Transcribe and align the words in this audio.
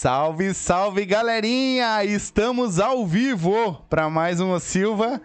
Salve, 0.00 0.54
salve, 0.54 1.04
galerinha! 1.04 2.02
Estamos 2.02 2.80
ao 2.80 3.06
vivo 3.06 3.84
para 3.90 4.08
mais 4.08 4.40
uma 4.40 4.58
Silva. 4.58 5.20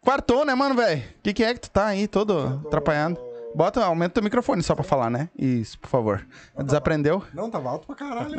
Quartou, 0.00 0.42
né, 0.42 0.54
mano, 0.54 0.74
velho? 0.74 1.02
O 1.02 1.22
que, 1.22 1.34
que 1.34 1.44
é 1.44 1.52
que 1.52 1.60
tu 1.60 1.70
tá 1.70 1.84
aí 1.84 2.08
todo 2.08 2.62
atrapalhado? 2.66 3.20
Bota, 3.54 3.84
aumenta 3.84 4.18
o 4.18 4.24
microfone 4.24 4.62
só 4.62 4.74
pra 4.74 4.82
falar, 4.82 5.10
né? 5.10 5.28
Isso, 5.38 5.78
por 5.78 5.90
favor. 5.90 6.26
Desaprendeu? 6.64 7.22
Não, 7.34 7.50
tava 7.50 7.68
alto 7.68 7.86
pra 7.86 7.94
caralho. 7.94 8.36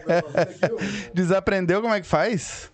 Desaprendeu 1.12 1.82
como 1.82 1.92
é 1.92 2.00
que 2.00 2.06
faz? 2.06 2.72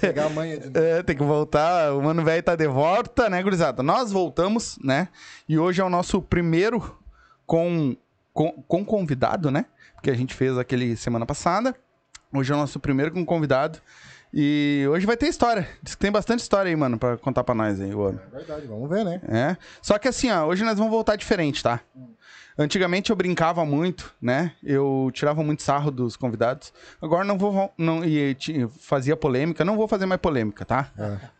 Pegar 0.00 0.26
a 0.26 0.30
manha 0.30 0.60
de 0.60 0.70
É, 0.78 1.02
tem 1.02 1.16
que 1.16 1.24
voltar. 1.24 1.94
O 1.94 2.00
mano 2.00 2.24
velho 2.24 2.44
tá 2.44 2.54
de 2.54 2.68
volta, 2.68 3.28
né, 3.28 3.42
gurizada? 3.42 3.82
Nós 3.82 4.12
voltamos, 4.12 4.78
né? 4.84 5.08
E 5.48 5.58
hoje 5.58 5.80
é 5.80 5.84
o 5.84 5.90
nosso 5.90 6.22
primeiro 6.22 6.96
com, 7.44 7.96
com, 8.32 8.52
com 8.68 8.84
convidado, 8.84 9.50
né? 9.50 9.64
Porque 9.98 10.10
a 10.10 10.14
gente 10.14 10.32
fez 10.32 10.56
aquele 10.56 10.96
semana 10.96 11.26
passada. 11.26 11.74
Hoje 12.32 12.52
é 12.52 12.54
o 12.54 12.58
nosso 12.58 12.78
primeiro 12.78 13.10
com 13.10 13.24
convidado. 13.26 13.80
E 14.32 14.86
hoje 14.90 15.04
vai 15.06 15.16
ter 15.16 15.26
história. 15.26 15.68
Diz 15.82 15.96
que 15.96 16.00
tem 16.00 16.12
bastante 16.12 16.38
história 16.40 16.68
aí, 16.68 16.76
mano, 16.76 16.96
pra 16.96 17.16
contar 17.16 17.42
pra 17.42 17.52
nós 17.54 17.80
aí, 17.80 17.92
o 17.92 18.08
É 18.10 18.12
verdade, 18.36 18.66
vamos 18.68 18.88
ver, 18.88 19.04
né? 19.04 19.20
é. 19.26 19.56
Só 19.82 19.98
que 19.98 20.06
assim, 20.06 20.30
ó, 20.30 20.46
hoje 20.46 20.62
nós 20.62 20.78
vamos 20.78 20.92
voltar 20.92 21.16
diferente, 21.16 21.62
tá? 21.64 21.80
Antigamente 22.58 23.10
eu 23.10 23.16
brincava 23.16 23.64
muito, 23.64 24.12
né? 24.20 24.50
Eu 24.64 25.10
tirava 25.14 25.44
muito 25.44 25.62
sarro 25.62 25.92
dos 25.92 26.16
convidados. 26.16 26.72
Agora 27.00 27.24
não 27.24 27.38
vou 27.38 27.72
não 27.78 28.04
e 28.04 28.36
fazia 28.80 29.16
polêmica, 29.16 29.64
não 29.64 29.76
vou 29.76 29.86
fazer 29.86 30.06
mais 30.06 30.20
polêmica, 30.20 30.64
tá? 30.64 30.90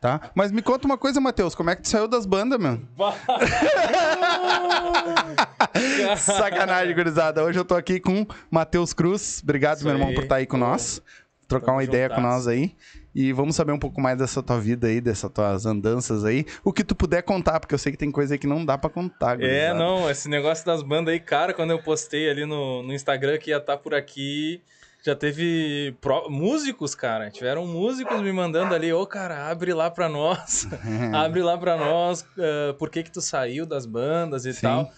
Tá? 0.00 0.30
Mas 0.32 0.52
me 0.52 0.62
conta 0.62 0.86
uma 0.86 0.96
coisa, 0.96 1.20
Matheus, 1.20 1.56
como 1.56 1.70
é 1.70 1.76
que 1.76 1.82
tu 1.82 1.88
saiu 1.88 2.06
das 2.06 2.24
bandas, 2.24 2.60
meu? 2.60 2.80
Sacanagem, 6.16 6.94
gurizada. 6.94 7.42
Hoje 7.42 7.58
eu 7.58 7.64
tô 7.64 7.74
aqui 7.74 7.98
com 7.98 8.24
Matheus 8.48 8.92
Cruz. 8.92 9.40
Obrigado, 9.42 9.78
Isso 9.78 9.86
meu 9.86 9.94
irmão, 9.94 10.10
aí. 10.10 10.14
por 10.14 10.22
estar 10.22 10.36
aí 10.36 10.46
com 10.46 10.56
nós. 10.56 11.02
Trocar 11.48 11.66
Tamo 11.66 11.78
uma 11.78 11.84
ideia 11.84 12.08
com 12.10 12.20
nós 12.20 12.46
aí. 12.46 12.76
E 13.20 13.32
vamos 13.32 13.56
saber 13.56 13.72
um 13.72 13.78
pouco 13.80 14.00
mais 14.00 14.16
dessa 14.16 14.40
tua 14.40 14.60
vida 14.60 14.86
aí, 14.86 15.00
dessas 15.00 15.28
tuas 15.32 15.66
andanças 15.66 16.24
aí. 16.24 16.46
O 16.62 16.72
que 16.72 16.84
tu 16.84 16.94
puder 16.94 17.20
contar, 17.20 17.58
porque 17.58 17.74
eu 17.74 17.78
sei 17.78 17.90
que 17.90 17.98
tem 17.98 18.12
coisa 18.12 18.34
aí 18.34 18.38
que 18.38 18.46
não 18.46 18.64
dá 18.64 18.78
pra 18.78 18.88
contar, 18.88 19.42
É, 19.42 19.74
não, 19.74 20.08
esse 20.08 20.28
negócio 20.28 20.64
das 20.64 20.84
bandas 20.84 21.12
aí, 21.12 21.18
cara, 21.18 21.52
quando 21.52 21.72
eu 21.72 21.82
postei 21.82 22.30
ali 22.30 22.46
no, 22.46 22.80
no 22.84 22.94
Instagram 22.94 23.36
que 23.38 23.50
ia 23.50 23.56
estar 23.56 23.76
por 23.78 23.92
aqui, 23.92 24.62
já 25.02 25.16
teve 25.16 25.96
músicos, 26.28 26.94
cara. 26.94 27.28
Tiveram 27.28 27.66
músicos 27.66 28.22
me 28.22 28.30
mandando 28.30 28.72
ali, 28.72 28.92
ô, 28.92 29.04
cara, 29.04 29.50
abre 29.50 29.74
lá 29.74 29.90
pra 29.90 30.08
nós. 30.08 30.68
abre 31.12 31.42
lá 31.42 31.58
pra 31.58 31.76
nós, 31.76 32.24
ah, 32.38 32.74
por 32.78 32.88
que 32.88 33.02
que 33.02 33.10
tu 33.10 33.20
saiu 33.20 33.66
das 33.66 33.84
bandas 33.84 34.44
e 34.44 34.54
Sim. 34.54 34.60
tal. 34.62 34.92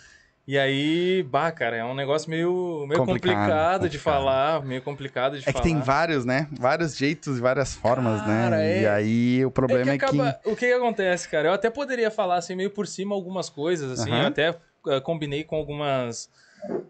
E 0.51 0.59
aí, 0.59 1.23
bah, 1.31 1.53
cara, 1.53 1.77
é 1.77 1.85
um 1.85 1.95
negócio 1.95 2.29
meio, 2.29 2.85
meio 2.89 2.99
Complicado, 2.99 3.37
complicado, 3.39 3.81
de 3.89 3.99
complicado. 3.99 4.03
falar, 4.03 4.65
meio 4.65 4.83
complicado 4.83 5.39
de 5.39 5.43
É 5.43 5.47
que 5.47 5.53
falar. 5.53 5.63
tem 5.63 5.81
vários, 5.81 6.25
né? 6.25 6.49
Vários 6.59 6.97
jeitos 6.97 7.39
e 7.39 7.41
várias 7.41 7.73
formas, 7.77 8.21
Cara, 8.23 8.57
né? 8.57 8.81
E 8.81 8.85
é- 8.85 8.91
aí 8.91 9.45
o 9.45 9.51
problema 9.53 9.93
é 9.93 9.97
que. 9.97 10.05
acaba- 10.07 10.41
O 10.45 10.57
que, 10.57 10.67
que 10.67 10.73
acontece, 10.73 11.29
cara? 11.29 11.51
Eu 11.51 11.53
até 11.53 11.71
poderia 11.71 12.11
falar 12.11 12.35
assim, 12.35 12.57
meio 12.57 12.71
por 12.71 12.89
cima 12.89 13.15
algumas 13.15 13.49
coisas, 13.49 14.01
assim. 14.01 14.11
Eu 14.11 14.27
até 14.27 14.49
ah, 14.89 15.01
combinei 15.01 15.45
com 15.45 15.55
algumas. 15.55 16.29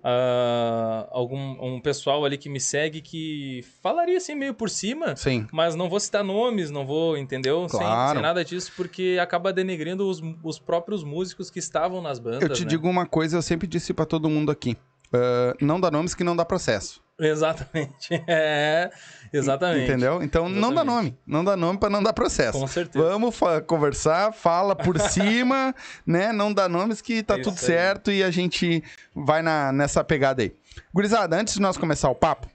Ah, 0.03 1.09
algum 1.11 1.39
um 1.63 1.81
pessoal 1.81 2.25
ali 2.25 2.39
que 2.39 2.49
me 2.49 2.61
segue 2.61 3.01
que 3.01 3.65
falaria 3.83 4.17
assim 4.17 4.35
meio 4.35 4.55
por 4.55 4.71
cima. 4.71 5.15
Sim. 5.17 5.47
Mas 5.53 5.75
não 5.75 5.89
vou 5.89 6.01
citar 6.01 6.25
nomes, 6.25 6.71
não 6.71 6.87
vou, 6.87 7.17
entendeu? 7.17 7.69
Sem- 7.69 7.81
Claro. 7.81 8.15
Sem, 8.15 8.23
nada 8.23 8.45
disso, 8.45 8.73
porque 8.77 9.19
acaba 9.21 9.53
denegrindo 9.53 10.09
os, 10.09 10.23
os 10.43 10.59
próprios 10.59 11.05
músicos 11.05 11.51
que 11.51 11.59
estavam 11.59 12.01
nas 12.03 12.19
bandas. 12.19 12.43
Eu 12.43 12.55
te 12.55 12.65
né? 12.65 12.71
digo 12.71 12.89
uma 12.89 13.07
coisa, 13.07 13.37
eu 13.37 13.43
sempre 13.43 13.67
disse 13.67 13.93
pra 13.93 14.05
todo 14.05 14.29
mundo 14.29 14.51
aqui. 14.51 14.77
Ah, 15.13 15.55
não 15.61 15.81
dá 15.81 15.91
nomes 15.91 16.15
que 16.15 16.25
não 16.25 16.37
dá 16.37 16.45
processo. 16.45 17.03
Exatamente. 17.19 18.09
É, 18.27 18.91
exatamente. 19.33 19.85
Entendeu? 19.85 20.23
Então 20.23 20.49
não 20.49 20.73
dá 20.73 20.81
Exatamente. 20.83 20.87
nome. 21.13 21.19
Não 21.27 21.45
dá 21.45 21.57
nome 21.57 21.79
pra 21.79 21.91
não 21.91 22.03
dar 22.03 22.13
processo. 22.13 22.59
Com 22.59 22.67
certeza. 22.67 23.05
Vamos 23.05 23.39
conversar, 23.67 24.33
fala 24.33 24.75
por 24.75 24.99
cima, 25.11 25.75
né? 26.07 26.33
Não 26.33 26.53
dá 26.53 26.69
nomes 26.69 27.01
que 27.03 27.23
tá 27.23 27.35
É 27.35 27.43
tudo 27.43 27.57
isso 27.57 27.67
aí. 27.67 27.73
certo 27.73 28.11
e 28.11 28.23
a 28.25 28.31
gente 28.31 28.83
vai 29.15 29.43
na, 29.43 29.71
nessa 29.73 30.03
pegada 30.03 30.43
aí. 30.43 30.55
Gurizada, 30.95 31.37
antes 31.37 31.55
de 31.55 31.61
nós 31.61 31.77
começar 31.77 32.09
o 32.09 32.15
papo, 32.15 32.49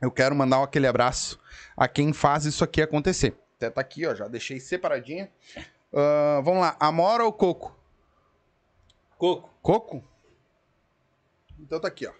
eu 0.00 0.10
quero 0.10 0.34
mandar 0.34 0.62
aquele 0.62 0.86
abraço 0.88 1.38
a 1.76 1.86
quem 1.86 2.12
faz 2.12 2.44
isso 2.44 2.64
aqui 2.64 2.82
acontecer. 2.82 3.36
Até 3.56 3.70
tá 3.70 3.80
aqui, 3.80 4.04
ó, 4.06 4.14
já 4.14 4.26
deixei 4.26 4.58
separadinha. 4.58 5.30
Ah, 5.94 6.40
vamos 6.42 6.60
lá, 6.60 6.76
Amora 6.80 7.24
ou 7.24 7.32
Coco? 7.32 7.76
Coco. 9.16 9.48
Coco? 9.62 10.04
Então 11.62 11.80
tá 11.80 11.88
aqui, 11.88 12.06
ó. 12.06 12.12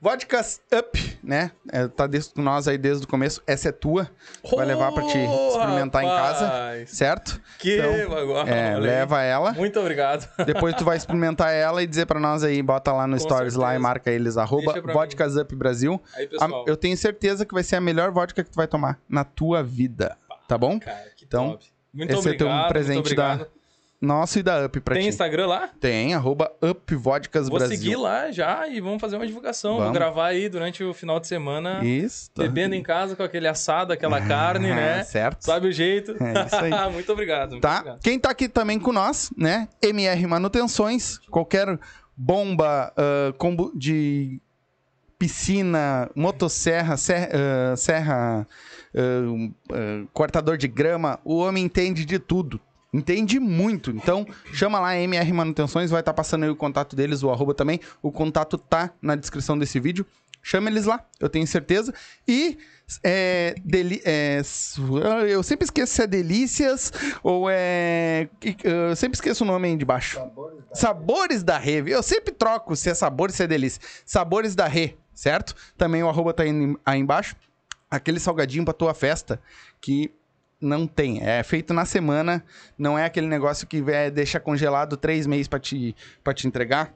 Vodkas 0.00 0.60
Up, 0.76 1.18
né? 1.22 1.52
É, 1.72 1.88
tá 1.88 2.06
com 2.34 2.42
nós 2.42 2.68
aí 2.68 2.76
desde 2.76 3.04
o 3.04 3.08
começo. 3.08 3.42
Essa 3.46 3.70
é 3.70 3.72
tua. 3.72 4.10
Tu 4.46 4.54
vai 4.54 4.66
levar 4.66 4.92
pra 4.92 5.02
te 5.06 5.16
experimentar 5.16 6.02
em 6.02 6.06
casa, 6.08 6.46
rapaz, 6.46 6.90
certo? 6.90 7.40
Que 7.58 7.78
Então. 7.78 8.46
É, 8.46 8.76
leva 8.76 9.22
ela. 9.22 9.52
Muito 9.52 9.80
obrigado. 9.80 10.28
Depois 10.44 10.74
tu 10.74 10.84
vai 10.84 10.98
experimentar 10.98 11.54
ela 11.54 11.82
e 11.82 11.86
dizer 11.86 12.04
pra 12.04 12.20
nós 12.20 12.44
aí, 12.44 12.60
bota 12.62 12.92
lá 12.92 13.06
no 13.06 13.16
Com 13.16 13.22
Stories 13.22 13.54
lá 13.54 13.68
e 13.68 13.70
certeza. 13.70 13.82
marca 13.82 14.10
eles, 14.10 14.36
arroba 14.36 14.74
Vodkas 14.92 15.36
Up 15.36 15.54
Brasil. 15.56 16.02
Aí, 16.14 16.26
A- 16.26 16.28
pessoal. 16.28 16.64
eu 16.68 16.76
tenho 16.76 16.96
certeza 16.98 17.46
que 17.46 17.54
vai 17.54 17.62
ser 17.62 17.76
a 17.76 17.80
melhor 17.80 18.10
vodka 18.10 18.44
que 18.44 18.50
tu 18.50 18.56
vai 18.56 18.66
tomar 18.66 19.00
na 19.08 19.24
tua 19.24 19.62
vida, 19.62 20.18
tá 20.46 20.58
bom? 20.58 20.78
Cara, 20.80 21.08
que 21.16 21.24
Então, 21.24 21.52
top. 21.52 21.72
Muito 21.94 22.10
esse 22.12 22.28
é 22.28 22.34
teu 22.34 22.46
obrigado, 22.48 22.68
presente 22.68 22.98
obrigado. 22.98 23.46
Nosso 24.04 24.38
e 24.38 24.42
da 24.42 24.66
Up 24.66 24.80
pra 24.80 24.94
Tem 24.94 25.04
ti. 25.04 25.08
Instagram 25.08 25.46
lá? 25.46 25.70
Tem, 25.80 26.14
arroba 26.14 26.52
Up 26.62 26.94
Vodkas 26.94 27.48
Vou 27.48 27.58
Brasil. 27.58 27.76
seguir 27.76 27.96
lá 27.96 28.30
já 28.30 28.68
e 28.68 28.80
vamos 28.80 29.00
fazer 29.00 29.16
uma 29.16 29.26
divulgação. 29.26 29.72
Vamos. 29.72 29.84
Vou 29.86 29.92
gravar 29.94 30.26
aí 30.26 30.48
durante 30.48 30.84
o 30.84 30.94
final 30.94 31.18
de 31.18 31.26
semana, 31.26 31.84
Isso. 31.84 32.30
bebendo 32.36 32.74
em 32.74 32.82
casa 32.82 33.16
com 33.16 33.22
aquele 33.22 33.48
assado, 33.48 33.92
aquela 33.92 34.20
carne, 34.26 34.68
né? 34.68 35.02
Certo. 35.04 35.42
Sabe 35.42 35.68
o 35.68 35.72
jeito? 35.72 36.12
É 36.22 36.46
isso 36.46 36.56
aí. 36.56 36.70
muito 36.92 37.10
obrigado. 37.12 37.50
Muito 37.52 37.62
Tá? 37.62 37.76
obrigado. 37.78 38.00
Quem 38.02 38.18
tá 38.18 38.30
aqui 38.30 38.48
também 38.48 38.78
com 38.78 38.92
nós, 38.92 39.32
né? 39.36 39.68
MR 39.82 40.26
Manutenções, 40.26 41.18
qualquer 41.30 41.78
bomba 42.16 42.92
ah, 42.96 43.32
combu- 43.38 43.72
de 43.74 44.40
piscina, 45.18 46.10
motosserra, 46.14 46.96
serra, 46.96 47.28
ah, 47.72 47.76
serra 47.76 48.46
ah, 48.94 49.00
ah, 49.72 50.06
cortador 50.12 50.56
de 50.56 50.68
grama, 50.68 51.18
o 51.24 51.36
homem 51.38 51.64
entende 51.64 52.04
de 52.04 52.18
tudo. 52.18 52.60
Entende 52.94 53.40
muito. 53.40 53.90
Então, 53.90 54.24
chama 54.52 54.78
lá 54.78 54.96
MR 54.96 55.32
Manutenções, 55.32 55.90
vai 55.90 56.00
estar 56.00 56.14
passando 56.14 56.44
aí 56.44 56.50
o 56.50 56.54
contato 56.56 56.94
deles, 56.94 57.22
o 57.24 57.30
arroba 57.30 57.52
também. 57.52 57.80
O 58.00 58.12
contato 58.12 58.56
tá 58.56 58.92
na 59.02 59.16
descrição 59.16 59.58
desse 59.58 59.80
vídeo. 59.80 60.06
Chama 60.40 60.68
eles 60.70 60.84
lá, 60.84 61.04
eu 61.18 61.28
tenho 61.28 61.46
certeza. 61.46 61.92
E 62.28 62.58
é, 63.02 63.54
deli- 63.64 64.02
é, 64.04 64.42
eu 65.28 65.42
sempre 65.42 65.64
esqueço 65.64 65.94
se 65.94 66.02
é 66.02 66.06
Delícias 66.06 66.92
ou 67.22 67.48
é. 67.50 68.28
Eu 68.62 68.94
sempre 68.94 69.16
esqueço 69.16 69.42
o 69.42 69.46
nome 69.46 69.68
aí 69.68 69.76
de 69.76 69.84
baixo. 69.86 70.20
Sabores 70.72 71.42
da 71.42 71.56
Rê. 71.58 71.82
Eu 71.86 72.02
sempre 72.02 72.30
troco 72.32 72.76
se 72.76 72.90
é 72.90 72.94
sabor 72.94 73.30
se 73.30 73.42
é 73.42 73.46
delícia. 73.46 73.80
Sabores 74.04 74.54
da 74.54 74.66
Rê, 74.68 74.94
certo? 75.14 75.54
Também 75.78 76.02
o 76.02 76.08
arroba 76.10 76.32
tá 76.34 76.42
aí, 76.42 76.52
aí 76.84 77.00
embaixo. 77.00 77.34
Aquele 77.90 78.20
salgadinho 78.20 78.64
pra 78.66 78.74
tua 78.74 78.92
festa 78.92 79.40
que 79.80 80.12
não 80.64 80.86
tem. 80.86 81.22
É 81.22 81.42
feito 81.42 81.72
na 81.72 81.84
semana. 81.84 82.42
Não 82.76 82.98
é 82.98 83.04
aquele 83.04 83.26
negócio 83.26 83.66
que 83.66 83.84
é, 83.88 84.10
deixa 84.10 84.40
congelado 84.40 84.96
três 84.96 85.26
meses 85.26 85.46
pra 85.46 85.58
te, 85.58 85.94
pra 86.22 86.34
te 86.34 86.46
entregar. 86.46 86.92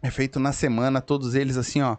É 0.00 0.10
feito 0.10 0.38
na 0.38 0.52
semana, 0.52 1.00
todos 1.00 1.34
eles 1.34 1.56
assim, 1.56 1.82
ó. 1.82 1.96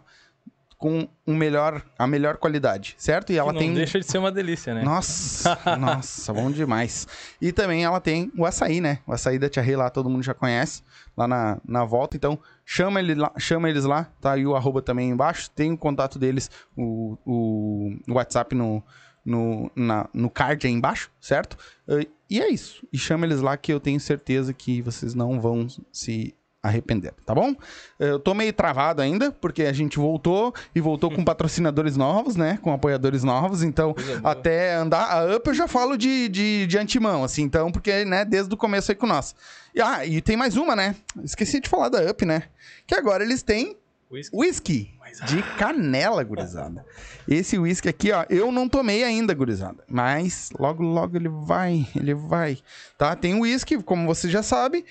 Com 0.78 1.06
um 1.26 1.36
melhor, 1.36 1.84
a 1.98 2.06
melhor 2.06 2.38
qualidade, 2.38 2.94
certo? 2.96 3.34
E 3.34 3.36
ela 3.36 3.52
não 3.52 3.60
tem. 3.60 3.74
deixa 3.74 4.00
de 4.00 4.06
ser 4.06 4.16
uma 4.16 4.32
delícia, 4.32 4.72
né? 4.72 4.82
Nossa, 4.82 5.58
nossa, 5.78 6.32
bom 6.32 6.50
demais. 6.50 7.06
E 7.38 7.52
também 7.52 7.84
ela 7.84 8.00
tem 8.00 8.32
o 8.34 8.46
açaí, 8.46 8.80
né? 8.80 9.00
O 9.06 9.12
açaí 9.12 9.38
da 9.38 9.50
Tia 9.50 9.62
Rê 9.62 9.76
lá, 9.76 9.90
todo 9.90 10.08
mundo 10.08 10.22
já 10.22 10.32
conhece, 10.32 10.82
lá 11.14 11.28
na, 11.28 11.60
na 11.68 11.84
volta. 11.84 12.16
Então, 12.16 12.38
chama, 12.64 12.98
ele 12.98 13.14
lá, 13.14 13.30
chama 13.36 13.68
eles 13.68 13.84
lá, 13.84 14.08
tá 14.22 14.32
aí 14.32 14.46
o 14.46 14.56
arroba 14.56 14.80
também 14.80 15.10
embaixo. 15.10 15.50
Tem 15.50 15.70
o 15.70 15.76
contato 15.76 16.18
deles, 16.18 16.50
o, 16.74 17.18
o, 17.26 17.98
o 18.08 18.14
WhatsApp 18.14 18.54
no, 18.54 18.82
no, 19.30 19.70
na, 19.76 20.08
no 20.12 20.28
card 20.28 20.66
aí 20.66 20.72
embaixo, 20.72 21.10
certo? 21.20 21.56
Eh, 21.88 22.06
E 22.28 22.40
é 22.40 22.48
isso. 22.48 22.86
E 22.92 22.98
chama 22.98 23.24
eles 23.26 23.40
lá 23.40 23.56
que 23.56 23.72
eu 23.72 23.78
tenho 23.80 24.00
certeza 24.00 24.52
que 24.52 24.82
vocês 24.82 25.14
não 25.14 25.40
vão 25.40 25.66
se 25.92 26.34
arrepender, 26.62 27.14
tá 27.24 27.34
bom? 27.34 27.54
Eu 27.98 28.18
tô 28.20 28.34
meio 28.34 28.52
travado 28.52 29.00
ainda, 29.00 29.32
porque 29.32 29.62
a 29.62 29.72
gente 29.72 29.98
voltou 29.98 30.52
e 30.74 30.80
voltou 30.80 31.10
com 31.10 31.24
patrocinadores 31.24 31.96
novos, 31.96 32.36
né? 32.36 32.58
Com 32.60 32.70
apoiadores 32.72 33.24
novos, 33.24 33.62
então 33.62 33.94
boa. 33.94 34.20
até 34.30 34.74
andar 34.74 35.04
a 35.10 35.36
Up 35.36 35.48
eu 35.48 35.54
já 35.54 35.66
falo 35.66 35.96
de, 35.96 36.28
de, 36.28 36.66
de 36.66 36.76
antemão, 36.78 37.24
assim, 37.24 37.42
então, 37.42 37.72
porque, 37.72 38.04
né, 38.04 38.26
desde 38.26 38.52
o 38.52 38.58
começo 38.58 38.90
aí 38.92 38.94
com 38.96 39.06
nós. 39.06 39.34
E, 39.74 39.80
ah, 39.80 40.04
e 40.04 40.20
tem 40.20 40.36
mais 40.36 40.56
uma, 40.58 40.76
né? 40.76 40.94
Esqueci 41.24 41.60
de 41.60 41.68
falar 41.68 41.88
da 41.88 42.10
Up, 42.10 42.26
né? 42.26 42.42
Que 42.86 42.94
agora 42.94 43.24
eles 43.24 43.42
têm 43.42 43.74
Whisky. 44.10 44.36
whisky 44.36 44.90
de 45.26 45.42
canela, 45.56 46.22
gurizada. 46.24 46.84
Esse 47.28 47.58
whisky 47.58 47.88
aqui, 47.88 48.12
ó, 48.12 48.24
eu 48.28 48.50
não 48.50 48.68
tomei 48.68 49.04
ainda, 49.04 49.34
gurizada. 49.34 49.84
Mas 49.88 50.50
logo, 50.58 50.82
logo 50.82 51.16
ele 51.16 51.28
vai, 51.28 51.86
ele 51.94 52.14
vai. 52.14 52.58
Tá? 52.98 53.14
Tem 53.14 53.34
o 53.34 53.40
whisky, 53.42 53.82
como 53.82 54.06
você 54.06 54.28
já 54.28 54.42
sabe. 54.42 54.84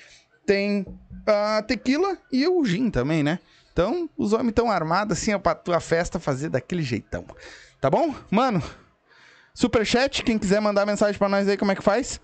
Tem 0.46 0.86
a 1.28 1.62
tequila 1.62 2.18
e 2.32 2.48
o 2.48 2.64
gin 2.66 2.90
também, 2.90 3.22
né? 3.24 3.40
Então, 3.72 4.10
os 4.18 4.34
homens 4.34 4.50
estão 4.50 4.70
armados 4.72 5.18
assim, 5.18 5.34
ó, 5.34 5.40
pra 5.40 5.54
tua 5.56 5.80
festa 5.80 6.20
fazer 6.20 6.50
daquele 6.50 6.82
jeitão. 6.82 7.26
Tá 7.80 7.90
bom? 7.90 8.14
Mano, 8.30 8.62
superchat, 9.54 10.24
quem 10.24 10.38
quiser 10.38 10.60
mandar 10.60 10.86
mensagem 10.86 11.18
pra 11.18 11.30
nós 11.30 11.48
aí, 11.48 11.58
como 11.58 11.72
é 11.72 11.76
que 11.76 11.84
faz? 11.84 12.20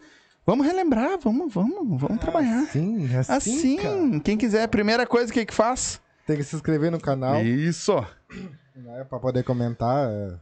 Vamos 0.45 0.65
relembrar, 0.65 1.17
vamos, 1.19 1.51
vamos, 1.53 1.99
vamos 1.99 2.19
trabalhar. 2.19 2.65
Sim, 2.71 3.09
assim, 3.15 3.31
Assim, 3.33 3.77
cara. 3.77 4.19
quem 4.23 4.37
quiser, 4.37 4.67
primeira 4.67 5.05
coisa, 5.07 5.31
o 5.31 5.33
que 5.33 5.45
que 5.45 5.53
faz? 5.53 5.99
Tem 6.25 6.37
que 6.37 6.43
se 6.43 6.55
inscrever 6.55 6.91
no 6.91 6.99
canal, 6.99 7.41
Isso. 7.43 7.93
né, 8.75 9.03
pra 9.09 9.19
poder 9.19 9.43
comentar. 9.43 10.09
é. 10.09 10.33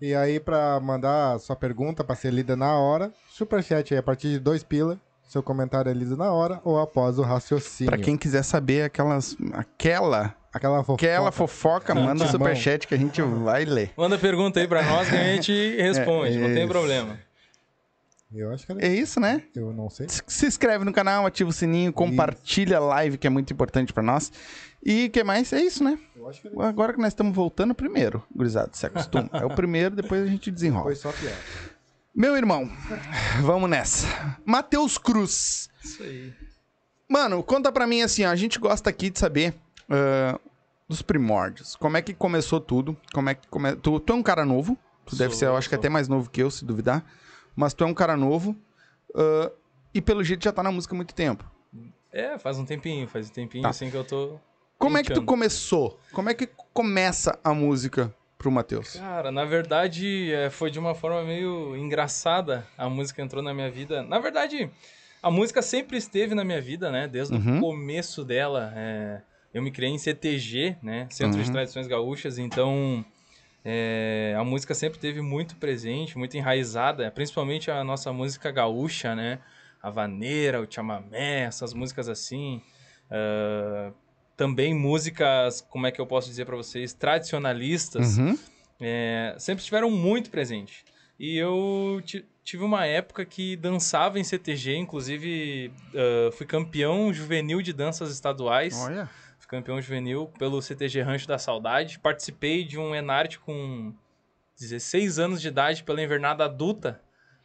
E 0.00 0.14
aí, 0.14 0.38
pra 0.38 0.78
mandar 0.78 1.40
sua 1.40 1.56
pergunta 1.56 2.04
pra 2.04 2.14
ser 2.14 2.32
lida 2.32 2.54
na 2.56 2.78
hora, 2.78 3.12
superchat 3.28 3.92
aí, 3.92 3.98
a 3.98 4.02
partir 4.02 4.28
de 4.28 4.38
dois 4.38 4.62
pila, 4.62 4.96
seu 5.28 5.42
comentário 5.42 5.90
é 5.90 5.92
lido 5.92 6.16
na 6.16 6.32
hora 6.32 6.60
ou 6.64 6.78
após 6.78 7.18
o 7.18 7.22
raciocínio. 7.22 7.90
Pra 7.90 8.00
quem 8.00 8.16
quiser 8.16 8.44
saber 8.44 8.84
aquelas, 8.84 9.36
aquela, 9.52 10.36
Aquela 10.52 10.78
fofoca. 10.84 11.04
aquela 11.04 11.32
fofoca, 11.32 11.94
manda 11.96 12.26
superchat 12.28 12.86
que 12.86 12.94
a 12.94 12.98
gente 12.98 13.20
vai 13.20 13.64
ler. 13.64 13.90
Manda 13.96 14.16
pergunta 14.16 14.60
aí 14.60 14.68
pra 14.68 14.82
nós 14.84 15.08
que 15.08 15.16
a 15.16 15.24
gente 15.34 15.52
responde, 15.82 16.38
não 16.38 16.54
tem 16.54 16.68
problema. 16.68 17.18
Eu 18.34 18.52
acho 18.52 18.66
que 18.66 18.72
era 18.72 18.84
É 18.84 18.94
isso, 18.94 19.18
né? 19.18 19.42
Eu 19.54 19.72
não 19.72 19.88
sei. 19.88 20.06
Se 20.08 20.46
inscreve 20.46 20.84
no 20.84 20.92
canal, 20.92 21.24
ativa 21.24 21.48
o 21.48 21.52
sininho, 21.52 21.92
compartilha 21.92 22.76
a 22.76 22.80
live, 22.80 23.16
que 23.16 23.26
é 23.26 23.30
muito 23.30 23.52
importante 23.52 23.92
pra 23.92 24.02
nós. 24.02 24.30
E 24.84 25.06
o 25.06 25.10
que 25.10 25.24
mais? 25.24 25.52
É 25.52 25.60
isso, 25.60 25.82
né? 25.82 25.98
Eu 26.14 26.28
acho 26.28 26.42
que 26.42 26.48
era 26.48 26.68
Agora 26.68 26.92
que 26.92 27.00
nós 27.00 27.08
estamos 27.08 27.34
voltando, 27.34 27.74
primeiro, 27.74 28.22
gurizada, 28.34 28.70
se 28.72 28.86
acostuma. 28.86 29.28
É 29.32 29.44
o 29.44 29.54
primeiro, 29.54 29.96
depois 29.96 30.22
a 30.22 30.26
gente 30.26 30.50
desenrola. 30.50 30.84
Foi 30.84 30.94
só 30.94 31.10
pior. 31.12 31.32
Meu 32.14 32.36
irmão, 32.36 32.70
vamos 33.42 33.70
nessa. 33.70 34.06
Matheus 34.44 34.98
Cruz. 34.98 35.68
Isso 35.82 36.02
aí. 36.02 36.32
Mano, 37.08 37.42
conta 37.42 37.72
pra 37.72 37.86
mim 37.86 38.02
assim, 38.02 38.24
ó, 38.24 38.30
a 38.30 38.36
gente 38.36 38.58
gosta 38.58 38.90
aqui 38.90 39.08
de 39.08 39.18
saber 39.18 39.54
ah, 39.88 40.38
dos 40.88 41.00
primórdios. 41.00 41.76
Como 41.76 41.96
é 41.96 42.02
que 42.02 42.12
começou 42.12 42.60
tudo? 42.60 42.96
Como 43.12 43.30
é 43.30 43.34
que 43.34 43.48
come... 43.48 43.74
tu, 43.76 43.98
tu 44.00 44.12
é 44.12 44.16
um 44.16 44.22
cara 44.22 44.44
novo, 44.44 44.76
tu 45.06 45.16
deve 45.16 45.30
Sou, 45.30 45.38
ser, 45.38 45.46
eu 45.46 45.56
acho 45.56 45.68
que 45.68 45.74
sou. 45.74 45.80
até 45.80 45.88
mais 45.88 46.08
novo 46.08 46.28
que 46.28 46.42
eu, 46.42 46.50
se 46.50 46.64
duvidar. 46.64 47.04
Mas 47.58 47.74
tu 47.74 47.82
é 47.82 47.86
um 47.88 47.92
cara 47.92 48.16
novo 48.16 48.54
ah, 49.16 49.50
e 49.92 50.00
pelo 50.00 50.22
jeito 50.22 50.44
já 50.44 50.52
tá 50.52 50.62
na 50.62 50.70
música 50.70 50.94
há 50.94 50.96
muito 50.96 51.12
tempo. 51.12 51.44
É, 52.12 52.38
faz 52.38 52.56
um 52.56 52.64
tempinho, 52.64 53.08
faz 53.08 53.28
um 53.28 53.32
tempinho 53.32 53.64
Tá. 53.64 53.70
assim 53.70 53.90
que 53.90 53.96
eu 53.96 54.04
tô. 54.04 54.38
Como 54.78 54.96
é 54.96 55.02
que 55.02 55.12
tu 55.12 55.22
começou? 55.24 55.98
Como 56.12 56.28
é 56.30 56.34
que 56.34 56.46
começa 56.72 57.36
a 57.42 57.52
música 57.52 58.14
pro 58.38 58.48
Matheus? 58.48 58.92
Cara, 58.94 59.32
na 59.32 59.44
verdade, 59.44 60.32
é, 60.32 60.48
foi 60.50 60.70
de 60.70 60.78
uma 60.78 60.94
forma 60.94 61.24
meio 61.24 61.76
engraçada 61.76 62.64
a 62.78 62.88
música 62.88 63.20
entrou 63.20 63.42
na 63.42 63.52
minha 63.52 63.68
vida. 63.68 64.04
Na 64.04 64.20
verdade, 64.20 64.70
a 65.20 65.30
música 65.32 65.60
sempre 65.62 65.96
esteve 65.98 66.32
na 66.36 66.44
minha 66.44 66.60
vida, 66.60 66.92
né? 66.92 67.08
Desde 67.08 67.34
Uhum. 67.34 67.56
o 67.58 67.60
começo 67.60 68.24
dela. 68.24 68.72
é, 68.76 69.20
eu 69.52 69.60
me 69.62 69.72
criei 69.72 69.90
em 69.90 69.98
CTG, 69.98 70.76
né? 70.80 71.08
Centro 71.10 71.40
de 71.40 71.46
Uhum. 71.46 71.52
Tradições 71.52 71.88
Gaúchas, 71.88 72.38
então 72.38 73.04
é, 73.64 74.34
a 74.38 74.44
música 74.44 74.74
sempre 74.74 74.98
teve 74.98 75.20
muito 75.20 75.56
presente, 75.56 76.16
muito 76.16 76.36
enraizada, 76.36 77.10
principalmente 77.10 77.70
a 77.70 77.82
nossa 77.84 78.12
música 78.12 78.50
gaúcha, 78.50 79.14
né? 79.14 79.40
A 79.82 79.90
vaneira, 79.90 80.60
o 80.60 80.66
chamamé, 80.70 81.40
essas 81.42 81.72
músicas 81.74 82.08
assim. 82.08 82.60
ah, 83.10 83.92
também 84.36 84.72
músicas, 84.74 85.60
como 85.62 85.86
é 85.86 85.90
que 85.90 86.00
eu 86.00 86.06
posso 86.06 86.28
dizer 86.28 86.44
pra 86.44 86.54
vocês, 86.56 86.92
tradicionalistas, 86.92 88.16
Uhum. 88.18 88.38
é, 88.80 89.34
sempre 89.38 89.60
estiveram 89.60 89.90
muito 89.90 90.30
presentes. 90.30 90.84
E 91.18 91.36
eu 91.36 92.00
ti- 92.04 92.24
tive 92.44 92.62
uma 92.62 92.86
época 92.86 93.24
que 93.24 93.56
dançava 93.56 94.20
em 94.20 94.24
CTG, 94.24 94.76
inclusive 94.76 95.72
ah, 95.94 96.30
fui 96.32 96.46
campeão 96.46 97.12
juvenil 97.12 97.60
de 97.62 97.72
danças 97.72 98.12
estaduais. 98.12 98.76
Olha. 98.78 99.08
Campeão 99.48 99.80
juvenil 99.80 100.30
pelo 100.38 100.60
CTG 100.60 101.00
Rancho 101.00 101.26
da 101.26 101.38
Saudade. 101.38 101.98
Participei 101.98 102.64
de 102.64 102.78
um 102.78 102.94
Enarte 102.94 103.38
com 103.40 103.94
16 104.60 105.18
anos 105.18 105.40
de 105.40 105.48
idade 105.48 105.82
pela 105.82 106.02
invernada 106.02 106.44
adulta, 106.44 107.00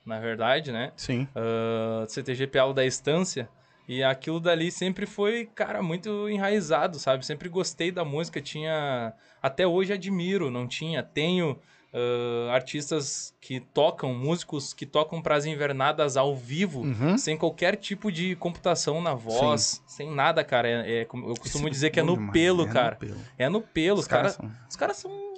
na 0.06 0.20
verdade, 0.20 0.72
né? 0.72 0.92
Sim. 0.98 1.28
uh, 1.34 2.08
CTG 2.08 2.48
Pialo 2.48 2.74
da 2.74 2.86
Estância. 2.86 3.50
E 3.88 4.04
aquilo 4.04 4.40
dali 4.40 4.72
sempre 4.72 5.06
foi, 5.06 5.46
cara, 5.46 5.82
muito 5.82 6.30
enraizado, 6.30 7.00
sabe? 7.00 7.26
Sempre 7.26 7.50
gostei 7.50 7.92
da 7.92 8.06
música, 8.06 8.42
tinha. 8.42 9.14
Até 9.42 9.68
hoje 9.68 9.92
admiro, 9.94 10.50
não 10.50 10.68
tinha. 10.68 11.04
Tenho 11.04 11.60
uh, 11.94 12.50
artistas 12.52 13.34
que 13.40 13.60
tocam, 13.60 14.14
músicos 14.14 14.74
que 14.74 14.86
tocam 14.86 15.22
pras 15.22 15.46
invernadas 15.46 16.18
ao 16.18 16.36
vivo, 16.36 16.82
Uhum. 16.82 17.18
sem 17.18 17.38
qualquer 17.38 17.76
tipo 17.76 18.12
de 18.12 18.36
computação 18.36 19.02
na 19.02 19.14
voz, 19.14 19.82
sem 19.88 20.10
nada, 20.10 20.44
cara. 20.44 20.68
É, 20.68 21.02
é 21.02 21.02
eu 21.04 21.08
costumo 21.36 21.66
Isso 21.68 21.70
dizer 21.72 21.90
que 21.92 22.00
é 22.00 22.04
no 22.04 22.32
pelo, 22.32 22.64
é 22.64 22.68
no 22.68 22.74
cara. 22.74 22.96
pelo. 22.96 23.18
É 23.38 23.50
no 23.50 23.62
pelo. 23.62 24.00
Os 24.00 24.08
caras 24.08 24.34
são- 24.34 24.52
os 24.70 24.76
caras 24.76 24.98
são. 24.98 25.34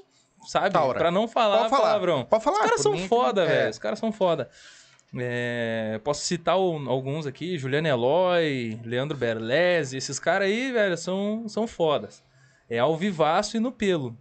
Sabe? 0.47 0.69
Taura. 0.69 0.99
Pra 0.99 1.09
não 1.09 1.27
falar, 1.27 1.57
Pode 1.57 1.69
falar. 1.71 1.81
palavrão. 1.83 2.23
Pode 2.25 2.43
falar. 2.43 2.57
Os 2.57 2.63
caras 2.65 2.81
são 2.81 2.97
foda, 3.07 3.43
é. 3.43 3.47
velho. 3.47 3.69
Os 3.71 3.79
caras 3.79 3.97
são 3.99 4.11
foda. 4.11 4.49
É, 5.17 5.99
posso 6.03 6.21
citar 6.25 6.57
o- 6.57 6.89
alguns 6.89 7.25
aqui, 7.25 7.57
Juliano 7.57 7.87
Eloy, 7.87 8.79
Leandro 8.83 9.17
Berlese, 9.17 9.95
esses 9.97 10.19
caras 10.19 10.47
aí, 10.47 10.71
velho, 10.71 10.97
são, 10.97 11.47
são 11.47 11.65
fodas. 11.65 12.23
É 12.69 12.77
ao 12.79 12.95
vivaço 12.97 13.55
e 13.57 13.59
no 13.59 13.71
pelo. 13.71 14.15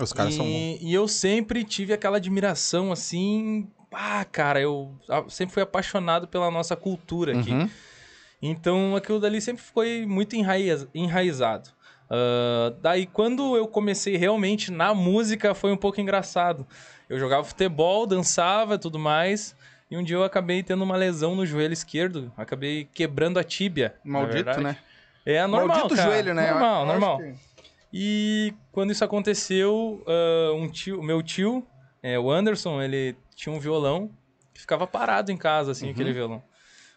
Os 0.00 0.12
caras 0.12 0.34
e, 0.34 0.36
são 0.36 0.44
bons. 0.44 0.78
e 0.80 0.92
eu 0.92 1.08
sempre 1.08 1.64
tive 1.64 1.92
aquela 1.92 2.16
admiração, 2.18 2.92
assim... 2.92 3.66
Ah, 3.92 4.24
cara, 4.30 4.60
eu 4.60 4.94
sempre 5.28 5.54
fui 5.54 5.62
apaixonado 5.62 6.28
pela 6.28 6.50
nossa 6.50 6.76
cultura 6.76 7.38
aqui. 7.38 7.50
Uhum. 7.50 7.70
Então 8.42 8.94
aquilo 8.94 9.18
dali 9.18 9.40
sempre 9.40 9.62
foi 9.62 10.04
muito 10.06 10.36
enraiz- 10.36 10.86
enraizado. 10.94 11.70
Ah, 12.10 12.74
daí 12.82 13.06
quando 13.06 13.56
eu 13.56 13.66
comecei 13.66 14.16
realmente 14.16 14.70
na 14.70 14.92
música 14.92 15.54
foi 15.54 15.72
um 15.72 15.76
pouco 15.76 15.98
engraçado. 16.00 16.66
Eu 17.08 17.18
jogava 17.18 17.42
futebol, 17.44 18.06
dançava 18.06 18.74
e 18.74 18.78
tudo 18.78 18.98
mais. 18.98 19.54
E 19.90 19.96
um 19.96 20.02
dia 20.02 20.16
eu 20.16 20.24
acabei 20.24 20.62
tendo 20.62 20.82
uma 20.82 20.96
lesão 20.96 21.34
no 21.34 21.46
joelho 21.46 21.72
esquerdo. 21.72 22.30
Acabei 22.36 22.86
quebrando 22.92 23.38
a 23.38 23.44
tíbia. 23.44 23.94
Maldito, 24.04 24.60
né? 24.60 24.76
É 25.24 25.46
normal, 25.46 25.68
Maldito 25.68 25.94
cara. 25.96 26.08
joelho, 26.10 26.34
né? 26.34 26.50
Normal, 26.50 26.80
Eu 26.80 26.86
normal. 26.86 27.18
que- 27.18 27.34
E 27.98 28.52
quando 28.72 28.90
isso 28.90 29.02
aconteceu, 29.02 30.04
ah, 30.06 30.52
um 30.54 30.68
tio, 30.68 31.02
meu 31.02 31.22
tio, 31.22 31.66
é, 32.02 32.18
o 32.18 32.30
Anderson, 32.30 32.82
ele 32.82 33.16
tinha 33.34 33.54
um 33.54 33.58
violão 33.58 34.10
que 34.52 34.60
ficava 34.60 34.86
parado 34.86 35.32
em 35.32 35.36
casa, 35.36 35.70
assim, 35.72 35.86
Uhum. 35.86 35.92
aquele 35.92 36.12
violão. 36.12 36.42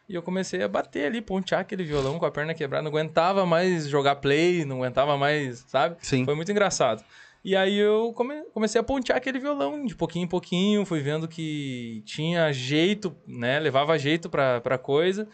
E 0.10 0.14
eu 0.16 0.22
comecei 0.22 0.62
a 0.62 0.68
bater 0.68 1.06
ali, 1.06 1.22
pontear 1.22 1.62
aquele 1.62 1.86
violão 1.86 2.20
com 2.20 2.26
a 2.26 2.32
perna 2.32 2.54
quebrada. 2.54 2.82
Não 2.84 2.90
aguentava 2.92 3.46
mais 3.46 3.88
jogar 3.88 4.16
play, 4.18 4.66
não 4.66 4.78
aguentava 4.84 5.16
mais, 5.18 5.60
sabe? 5.70 5.96
Sim. 6.02 6.26
Foi 6.26 6.36
muito 6.36 6.52
engraçado. 6.52 7.02
E 7.46 7.56
aí 7.56 7.78
eu 7.78 8.12
come- 8.14 8.44
comecei 8.54 8.82
a 8.82 8.84
pontear 8.84 9.18
aquele 9.18 9.40
violão 9.40 9.86
de 9.86 9.96
pouquinho 9.96 10.26
em 10.26 10.28
pouquinho, 10.28 10.86
fui 10.86 11.00
vendo 11.00 11.28
que 11.30 12.02
tinha 12.06 12.52
jeito, 12.52 13.16
né? 13.26 13.58
Levava 13.60 13.98
jeito 13.98 14.30
pra, 14.30 14.60
pra 14.60 14.78
coisa. 14.78 15.30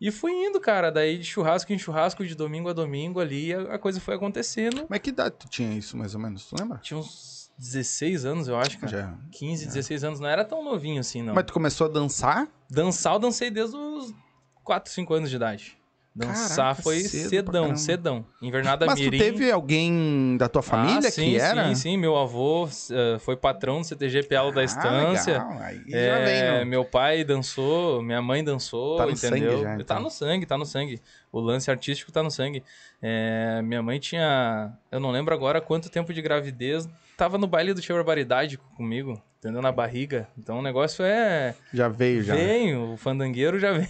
E 0.00 0.10
fui 0.10 0.32
indo, 0.32 0.60
cara. 0.60 0.90
Daí 0.90 1.18
de 1.18 1.24
churrasco 1.24 1.72
em 1.72 1.78
churrasco, 1.78 2.24
de 2.24 2.34
domingo 2.34 2.68
a 2.68 2.72
domingo 2.72 3.20
ali, 3.20 3.52
a, 3.52 3.78
coisa 3.78 4.00
foi 4.00 4.14
acontecendo. 4.14 4.86
Mas 4.88 5.00
que 5.00 5.10
idade 5.10 5.36
tu 5.38 5.48
tinha 5.48 5.72
isso, 5.76 5.96
mais 5.96 6.14
ou 6.14 6.20
menos? 6.20 6.46
Tu 6.46 6.56
lembra? 6.58 6.78
Tinha 6.78 6.98
uns 6.98 7.50
16 7.58 8.24
anos, 8.24 8.48
eu 8.48 8.58
acho, 8.58 8.78
cara. 8.78 8.92
Já. 8.92 9.18
15, 9.32 9.66
16 9.66 10.04
anos. 10.04 10.20
Não 10.20 10.28
era 10.28 10.44
tão 10.44 10.62
novinho 10.62 11.00
assim, 11.00 11.22
não. 11.22 11.34
Mas 11.34 11.44
tu 11.44 11.52
começou 11.52 11.86
a 11.86 11.90
dançar? 11.90 12.48
Dançar 12.70 13.14
eu 13.14 13.18
dancei 13.18 13.50
desde 13.50 13.76
os 13.76 14.14
4, 14.62 14.92
5 14.92 15.14
anos 15.14 15.30
de 15.30 15.36
idade. 15.36 15.78
Dançar 16.16 16.56
Caraca, 16.56 16.82
foi 16.82 17.00
cedo 17.00 17.28
cedão, 17.28 17.76
cedão. 17.76 18.26
Invernada 18.40 18.86
Mas 18.86 18.98
Mirim. 18.98 19.18
teve 19.18 19.50
alguém 19.50 20.34
da 20.38 20.48
tua 20.48 20.62
família 20.62 21.08
ah, 21.08 21.10
sim, 21.10 21.32
que 21.32 21.38
era? 21.38 21.68
Sim, 21.68 21.74
sim. 21.74 21.96
Meu 21.98 22.16
avô 22.16 22.66
eh, 22.90 23.18
foi 23.18 23.36
patrão 23.36 23.82
do 23.82 23.86
CTG 23.86 24.22
Pialo 24.22 24.50
da 24.50 24.62
Ah, 24.62 24.64
Estância. 24.64 25.44
Aí 25.60 25.82
já 25.90 25.96
É, 25.98 26.58
vem, 26.58 26.64
meu 26.64 26.86
pai 26.86 27.22
dançou, 27.22 28.02
minha 28.02 28.22
mãe 28.22 28.42
dançou, 28.42 28.96
Tá 28.96 29.10
entendeu? 29.10 29.50
sangue 29.52 29.62
já, 29.62 29.76
Tá 29.76 29.82
então. 29.82 30.00
no 30.00 30.10
sangue, 30.10 30.46
tá 30.46 30.56
no 30.56 30.64
sangue. 30.64 31.02
O 31.36 31.40
lance 31.40 31.70
artístico 31.70 32.10
tá 32.10 32.22
no 32.22 32.30
sangue. 32.30 32.64
É, 33.02 33.60
minha 33.62 33.82
mãe 33.82 33.98
tinha, 34.00 34.72
eu 34.90 34.98
não 34.98 35.10
lembro 35.10 35.34
agora 35.34 35.60
quanto 35.60 35.90
tempo 35.90 36.14
de 36.14 36.22
gravidez, 36.22 36.88
tava 37.14 37.36
no 37.36 37.46
baile 37.46 37.74
do 37.74 37.80
Tia 37.82 37.94
Barbaridade 37.94 38.56
comigo, 38.74 39.20
entendeu? 39.38 39.60
Na 39.60 39.70
barriga. 39.70 40.26
Então 40.38 40.60
o 40.60 40.62
negócio 40.62 41.04
é. 41.04 41.54
Já 41.74 41.88
veio, 41.88 42.22
já. 42.22 42.34
Vem, 42.34 42.74
o 42.74 42.96
fandangueiro 42.96 43.58
já 43.58 43.72
vem. 43.76 43.86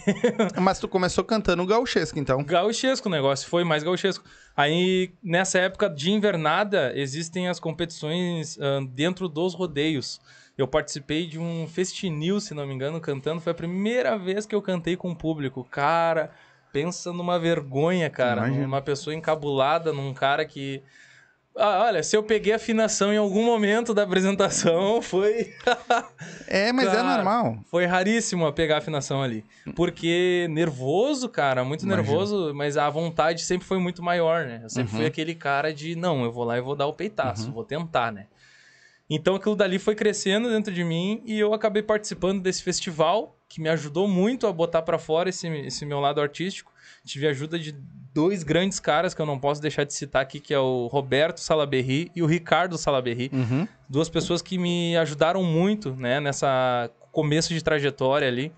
Mas 0.60 0.80
tu 0.80 0.88
começou 0.88 1.22
cantando 1.22 1.64
gauchesco, 1.64 2.18
então. 2.18 2.42
Gauchesco 2.42 3.08
o 3.08 3.12
negócio, 3.12 3.48
foi 3.48 3.62
mais 3.62 3.84
gauchesco. 3.84 4.24
Aí, 4.56 5.12
nessa 5.22 5.60
época 5.60 5.88
de 5.88 6.10
invernada, 6.10 6.92
existem 6.96 7.48
as 7.48 7.60
competições 7.60 8.58
ah, 8.60 8.80
dentro 8.90 9.28
dos 9.28 9.54
rodeios. 9.54 10.20
Eu 10.58 10.66
participei 10.66 11.26
de 11.26 11.38
um 11.38 11.68
festinil, 11.68 12.40
se 12.40 12.54
não 12.54 12.66
me 12.66 12.74
engano, 12.74 12.98
cantando. 12.98 13.40
Foi 13.40 13.52
a 13.52 13.54
primeira 13.54 14.16
vez 14.16 14.46
que 14.46 14.54
eu 14.54 14.62
cantei 14.62 14.96
com 14.96 15.10
o 15.10 15.16
público. 15.16 15.62
Cara, 15.70 16.30
pensa 16.76 17.10
numa 17.12 17.38
vergonha, 17.38 18.10
cara. 18.10 18.46
Imagino. 18.48 18.66
Uma 18.66 18.82
pessoa 18.82 19.14
encabulada, 19.14 19.92
num 19.94 20.12
cara 20.12 20.44
que. 20.44 20.82
Ah, 21.58 21.84
olha, 21.86 22.02
se 22.02 22.14
eu 22.14 22.22
peguei 22.22 22.52
afinação 22.52 23.10
em 23.14 23.16
algum 23.16 23.42
momento 23.42 23.94
da 23.94 24.02
apresentação, 24.02 25.00
foi. 25.00 25.54
É, 26.46 26.70
mas 26.70 26.88
é 26.88 26.96
Cara, 26.96 27.16
normal. 27.16 27.56
Foi 27.70 27.86
raríssimo 27.86 28.46
a 28.46 28.52
pegar 28.52 28.76
afinação 28.76 29.22
ali. 29.22 29.42
Porque 29.74 30.46
nervoso, 30.50 31.30
cara, 31.30 31.64
muito 31.64 31.86
Imagino. 31.86 32.02
nervoso, 32.04 32.52
mas 32.54 32.76
a 32.76 32.90
vontade 32.90 33.42
sempre 33.42 33.66
foi 33.66 33.78
muito 33.78 34.02
maior, 34.02 34.44
né? 34.44 34.60
Eu 34.64 34.68
sempre 34.68 34.92
Uhum. 34.92 34.98
fui 34.98 35.06
aquele 35.06 35.34
cara 35.34 35.72
de, 35.72 35.96
não, 35.96 36.24
eu 36.24 36.30
vou 36.30 36.44
lá 36.44 36.58
e 36.58 36.60
vou 36.60 36.76
dar 36.76 36.86
o 36.88 36.92
peitaço, 36.92 37.50
vou 37.50 37.64
tentar, 37.64 38.12
né? 38.12 38.26
Então 39.08 39.36
aquilo 39.36 39.54
dali 39.54 39.78
foi 39.78 39.94
crescendo 39.94 40.48
dentro 40.48 40.72
de 40.72 40.82
mim 40.82 41.22
e 41.24 41.38
eu 41.38 41.54
acabei 41.54 41.82
participando 41.82 42.40
desse 42.42 42.62
festival, 42.62 43.38
que 43.48 43.60
me 43.60 43.68
ajudou 43.68 44.08
muito 44.08 44.46
a 44.46 44.52
botar 44.52 44.82
pra 44.82 44.98
fora 44.98 45.28
esse, 45.28 45.46
esse 45.48 45.86
meu 45.86 46.00
lado 46.00 46.20
artístico. 46.20 46.72
Tive 47.04 47.28
a 47.28 47.30
ajuda 47.30 47.58
de 47.58 47.72
dois 48.12 48.42
grandes 48.42 48.80
caras 48.80 49.14
que 49.14 49.20
eu 49.22 49.26
não 49.26 49.38
posso 49.38 49.62
deixar 49.62 49.84
de 49.84 49.94
citar 49.94 50.22
aqui, 50.22 50.40
que 50.40 50.52
é 50.52 50.58
o 50.58 50.86
Roberto 50.88 51.38
Salaberry 51.38 52.10
e 52.16 52.22
o 52.22 52.26
Ricardo 52.26 52.76
Salaberry 52.76 53.30
Uhum. 53.32 53.68
duas 53.88 54.08
pessoas 54.08 54.42
que 54.42 54.58
me 54.58 54.96
ajudaram 54.96 55.42
muito, 55.44 55.94
né, 55.94 56.18
nessa 56.18 56.90
começo 57.12 57.54
de 57.54 57.62
trajetória 57.62 58.26
ali. 58.26 58.52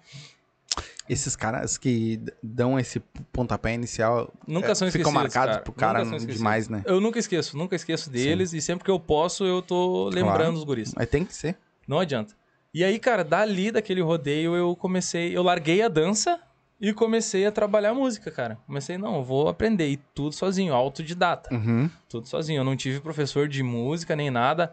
Esses 1.09 1.35
caras 1.35 1.79
que 1.79 2.21
dão 2.43 2.79
esse 2.79 3.01
pontapé 3.33 3.73
inicial 3.75 4.33
Nunca 4.47 4.75
são 4.75 4.91
ficam 4.91 5.11
marcados 5.11 5.55
cara. 5.57 5.63
pro 5.65 5.73
cara 5.73 6.05
demais, 6.19 6.69
né? 6.69 6.83
Eu 6.85 7.01
nunca 7.01 7.19
esqueço, 7.19 7.57
nunca 7.57 7.75
esqueço 7.77 8.11
deles 8.11 8.53
e 8.53 8.61
sempre 8.61 8.85
que 8.85 8.91
eu 8.91 9.01
posso 9.01 9.45
eu 9.45 9.63
tô 9.63 10.09
lembrando 10.09 10.35
Claro. 10.39 10.53
os 10.55 10.65
guris. 10.65 10.95
Mas 10.95 11.09
tem 11.09 11.25
que 11.25 11.35
ser. 11.35 11.57
Não 11.87 11.99
adianta. 11.99 12.35
E 12.75 12.85
aí, 12.85 12.99
cara, 12.99 13.25
dali 13.25 13.71
daquele 13.71 14.03
rodeio 14.03 14.55
eu 14.55 14.77
comecei, 14.77 15.35
eu 15.37 15.43
larguei 15.43 15.81
a 15.83 15.89
dança 15.89 16.39
e 16.81 16.93
comecei 16.93 17.47
a 17.47 17.51
trabalhar 17.51 17.95
música, 17.95 18.31
cara. 18.31 18.59
Comecei, 18.67 18.99
não, 18.99 19.17
eu 19.17 19.25
vou 19.25 19.49
aprender 19.49 19.89
e 19.89 19.97
tudo 20.15 20.35
sozinho, 20.35 20.75
autodidata. 20.75 21.53
Uhum. 21.55 21.89
tudo 22.09 22.29
sozinho. 22.29 22.61
Eu 22.61 22.65
não 22.65 22.77
tive 22.77 23.01
professor 23.01 23.49
de 23.49 23.63
música 23.63 24.15
nem 24.15 24.31
nada. 24.31 24.73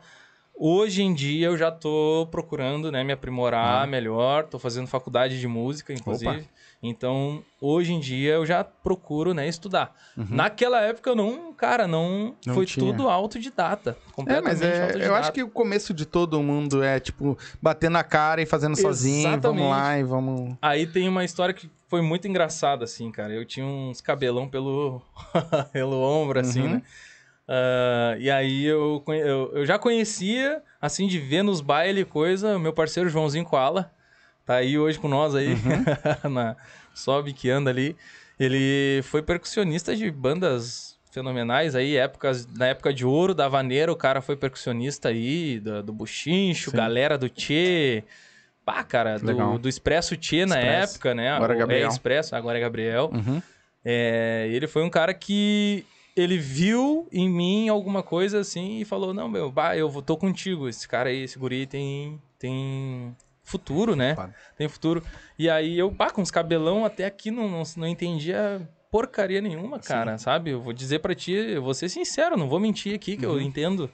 Hoje 0.57 1.03
em 1.03 1.13
dia 1.13 1.47
eu 1.47 1.57
já 1.57 1.69
tô 1.69 2.27
procurando, 2.31 2.91
né, 2.91 3.03
me 3.03 3.11
aprimorar 3.11 3.83
Ah. 3.83 3.87
melhor. 3.87 4.45
Tô 4.45 4.57
fazendo 4.57 4.87
faculdade 4.87 5.39
de 5.39 5.47
música, 5.47 5.93
inclusive. 5.93 6.47
Então, 6.81 7.43
hoje 7.59 7.93
em 7.93 7.99
dia 7.99 8.33
eu 8.35 8.45
já 8.45 8.63
procuro, 8.63 9.33
né, 9.33 9.47
estudar. 9.47 9.93
Naquela 10.15 10.79
época 10.81 11.09
eu 11.09 11.15
não, 11.15 11.51
cara, 11.53 11.87
não, 11.87 12.05
Uhum. 12.27 12.35
Não 12.47 12.53
foi 12.53 12.65
tinha. 12.65 12.85
tudo 12.85 13.09
autodidata, 13.09 13.97
É, 14.07 14.11
completamente 14.13 14.43
mas 14.45 14.61
é, 14.61 14.81
autodidata. 14.83 15.05
eu 15.11 15.15
acho 15.15 15.31
que 15.33 15.43
o 15.43 15.49
começo 15.49 15.93
de 15.93 16.05
todo 16.05 16.41
mundo 16.43 16.83
é, 16.83 16.99
tipo, 16.99 17.37
bater 17.61 17.89
na 17.89 18.03
cara 18.03 18.41
e 18.41 18.45
fazendo 18.45 18.75
sozinho, 18.79 19.23
vamos 19.23 19.37
Exatamente. 19.61 19.69
lá 19.69 19.97
e 19.99 20.03
vamos... 20.03 20.55
Aí 20.61 20.85
tem 20.87 21.09
uma 21.09 21.25
história 21.25 21.53
que 21.53 21.69
foi 21.89 22.01
muito 22.01 22.27
engraçada, 22.27 22.83
assim, 22.85 23.11
cara. 23.11 23.33
Eu 23.33 23.45
tinha 23.45 23.65
uns 23.65 23.99
cabelão 23.99 24.47
pelo, 24.47 25.01
pelo 25.73 25.99
ombro, 26.01 26.39
assim, 26.39 26.61
Uhum. 26.61 26.69
né? 26.69 26.81
Ah, 27.47 28.15
e 28.19 28.29
aí 28.29 28.65
eu, 28.65 29.03
eu, 29.07 29.51
eu 29.53 29.65
já 29.65 29.77
conhecia, 29.77 30.61
assim, 30.81 31.07
de 31.07 31.19
ver 31.19 31.43
nos 31.43 31.61
bailes 31.61 32.01
e 32.01 32.05
coisa, 32.05 32.55
o 32.55 32.59
meu 32.59 32.73
parceiro 32.73 33.09
Joãozinho 33.09 33.45
Koala, 33.45 33.91
tá 34.45 34.55
aí 34.55 34.77
hoje 34.77 34.97
com 34.99 35.07
nós 35.07 35.35
aí, 35.35 35.55
na 36.29 36.55
Sobe 36.93 37.33
que 37.33 37.49
anda 37.49 37.69
ali. 37.69 37.95
Ele 38.39 39.01
foi 39.03 39.21
percussionista 39.21 39.95
de 39.95 40.09
bandas 40.11 40.95
fenomenais 41.11 41.75
aí, 41.75 41.95
épocas, 41.95 42.45
na 42.57 42.67
época 42.67 42.93
de 42.93 43.05
ouro 43.05 43.33
da 43.33 43.47
Vaneira, 43.47 43.91
o 43.91 43.95
cara 43.95 44.21
foi 44.21 44.35
percussionista 44.35 45.09
aí, 45.09 45.59
do, 45.59 45.81
do 45.83 45.93
Buchincho, 45.93 46.71
Sim. 46.71 46.77
galera 46.77 47.17
do 47.17 47.29
Tchê. 47.29 48.03
Pá, 48.65 48.83
cara, 48.83 49.17
do, 49.19 49.57
do 49.59 49.69
Expresso 49.69 50.17
Tchê 50.17 50.45
na 50.45 50.55
Expresso. 50.55 50.93
época, 50.95 51.13
né? 51.15 51.29
Agora 51.29 51.53
é 51.53 51.55
O- 51.55 51.59
Gabriel. 51.59 51.85
É 51.85 51.87
Expresso, 51.87 52.35
agora 52.35 52.57
é 52.57 52.61
Gabriel. 52.61 53.11
Uhum. 53.13 53.41
É, 53.85 54.49
ele 54.51 54.67
foi 54.67 54.83
um 54.83 54.89
cara 54.89 55.13
que 55.13 55.85
ele 56.15 56.37
viu 56.37 57.07
em 57.11 57.29
mim 57.29 57.69
alguma 57.69 58.01
coisa 58.01 58.39
assim 58.39 58.79
e 58.79 58.85
falou: 58.85 59.13
Não, 59.13 59.27
meu, 59.27 59.51
bah, 59.51 59.75
eu 59.77 59.89
vou- 59.89 60.01
tô 60.01 60.15
contigo. 60.17 60.67
Esse 60.69 60.87
cara 60.87 61.09
aí, 61.09 61.23
esse 61.23 61.37
guri 61.37 61.65
tem, 61.67 62.21
tem 62.39 63.15
futuro, 63.43 63.95
né? 63.95 64.15
Claro. 64.15 64.33
Tem 64.57 64.67
futuro. 64.67 65.03
E 65.37 65.49
aí 65.49 65.77
eu, 65.77 65.91
pá, 65.91 66.09
com 66.09 66.21
os 66.21 66.31
cabelão 66.31 66.85
até 66.85 67.05
aqui 67.05 67.29
não, 67.31 67.49
não, 67.49 67.63
não 67.77 67.87
entendia 67.87 68.67
porcaria 68.91 69.41
nenhuma, 69.41 69.77
cara, 69.77 70.17
sabe? 70.17 70.51
Eu 70.51 70.61
vou 70.61 70.71
dizer 70.71 70.99
pra 70.99 71.13
ti, 71.13 71.33
eu 71.33 71.61
vou 71.61 71.73
ser 71.73 71.89
sincero, 71.89 72.37
não 72.37 72.47
vou 72.47 72.59
mentir 72.61 72.95
aqui 72.95 73.17
que 73.17 73.25
eu 73.25 73.41
entendo, 73.41 73.89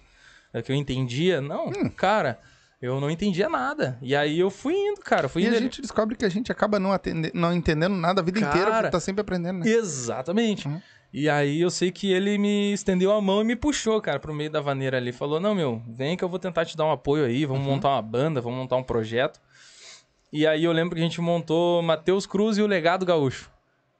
é, 0.54 0.62
que 0.62 0.72
eu 0.72 0.76
entendia. 0.76 1.42
Não, 1.42 1.72
cara, 1.98 2.40
eu 2.80 3.02
não 3.02 3.10
entendia 3.10 3.50
nada. 3.50 3.98
E 4.00 4.16
aí 4.16 4.40
eu 4.40 4.52
fui 4.52 4.76
indo, 4.76 5.02
cara, 5.02 5.28
fui 5.28 5.42
E 5.42 5.48
indo. 5.48 5.56
a 5.56 5.60
gente 5.60 5.82
descobre 5.82 6.16
que 6.16 6.24
a 6.24 6.30
gente 6.30 6.52
acaba 6.52 6.80
não, 6.80 6.92
atende- 6.92 7.32
não 7.34 7.52
entendendo 7.52 7.96
nada 7.96 8.22
a 8.22 8.24
vida 8.24 8.38
inteira, 8.40 8.66
Cara, 8.70 8.74
porque 8.84 8.92
tá 8.92 9.00
sempre 9.00 9.22
aprendendo, 9.22 9.60
né? 9.66 9.68
Exatamente. 9.72 10.68
Uhum. 10.68 10.80
E 11.14 11.30
aí 11.30 11.60
eu 11.60 11.70
sei 11.70 11.92
que 11.92 12.12
ele 12.12 12.38
me 12.38 12.72
estendeu 12.74 13.12
a 13.12 13.20
mão 13.22 13.42
e 13.42 13.44
me 13.44 13.56
puxou, 13.56 14.00
cara, 14.02 14.18
pro 14.20 14.34
meio 14.34 14.50
da 14.50 14.62
vaneira 14.62 14.98
ali. 14.98 15.12
Falou, 15.12 15.40
não, 15.40 15.54
meu, 15.54 15.82
vem 15.88 16.16
que 16.16 16.24
eu 16.24 16.30
vou 16.30 16.40
tentar 16.40 16.64
te 16.66 16.78
dar 16.78 16.86
um 16.86 16.92
apoio 16.92 17.26
aí, 17.26 17.46
vamos 17.46 17.66
montar 17.66 17.90
uma 17.90 18.02
banda, 18.02 18.40
vamos 18.40 18.58
montar 18.60 18.78
um 18.78 18.84
projeto. 18.84 19.40
E 20.32 20.48
aí 20.48 20.64
eu 20.64 20.72
lembro 20.72 20.96
que 20.96 21.02
a 21.02 21.04
gente 21.04 21.20
montou 21.20 21.82
Matheus 21.82 22.26
Cruz 22.26 22.58
e 22.58 22.62
o 22.62 22.68
Legado 22.68 23.06
Gaúcho. 23.06 23.50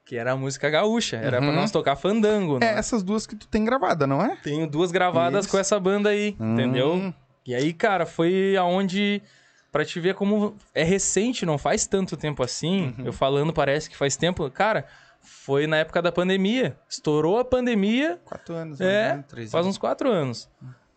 Que 0.04 0.16
era 0.16 0.32
a 0.32 0.36
música 0.36 0.68
gaúcha, 0.68 1.16
era 1.16 1.38
pra 1.38 1.46
Uhum. 1.48 1.54
nós 1.54 1.70
tocar 1.70 1.94
fandango, 1.94 2.56
É 2.56 2.60
né? 2.60 2.78
essas 2.78 3.02
duas 3.02 3.26
que 3.26 3.36
tu 3.36 3.46
tem 3.46 3.64
gravada, 3.64 4.06
não 4.06 4.20
é? 4.22 4.36
Tenho 4.42 4.66
duas 4.66 4.90
gravadas 4.90 5.44
Isso. 5.44 5.52
com 5.52 5.58
essa 5.58 5.78
banda 5.78 6.08
aí, 6.08 6.34
entendeu? 6.40 6.94
Hum. 6.94 7.12
E 7.46 7.54
aí, 7.54 7.72
cara, 7.72 8.06
foi 8.06 8.56
aonde. 8.56 9.22
Pra 9.70 9.84
te 9.86 9.98
ver 10.00 10.14
como 10.14 10.54
é 10.74 10.82
recente, 10.84 11.46
não 11.46 11.56
faz 11.56 11.86
tanto 11.86 12.14
tempo 12.16 12.42
assim. 12.42 12.94
Uhum. 12.98 13.06
Eu 13.06 13.12
falando 13.12 13.52
parece 13.54 13.88
que 13.88 13.96
faz 13.96 14.16
tempo. 14.16 14.50
Cara, 14.50 14.84
foi 15.22 15.66
na 15.66 15.78
época 15.78 16.02
da 16.02 16.10
pandemia. 16.12 16.76
Estourou 16.88 17.38
a 17.38 17.44
pandemia, 17.44 18.20
Quatro 18.24 18.54
anos. 18.54 18.80
É, 18.80 19.16
né? 19.16 19.24
Três 19.28 19.50
faz 19.50 19.64
anos. 19.64 19.76
uns 19.76 19.78
quatro 19.78 20.10
anos. 20.10 20.48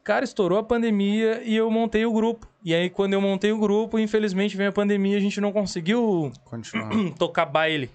Cara, 0.03 0.24
estourou 0.24 0.60
a 0.60 0.63
pandemia 0.63 1.41
e 1.44 1.55
eu 1.55 1.70
montei 1.72 2.05
o 2.05 2.13
grupo. 2.13 2.48
E 2.63 2.75
aí, 2.75 2.89
quando 2.89 3.13
eu 3.13 3.22
montei 3.22 3.51
o 3.51 3.58
grupo, 3.58 3.98
infelizmente 3.98 4.55
veio 4.55 4.70
a 4.70 4.74
pandemia, 4.74 5.17
a 5.17 5.22
gente 5.22 5.41
não 5.41 5.51
conseguiu 5.51 6.32
tocar 7.17 7.46
baile 7.46 7.89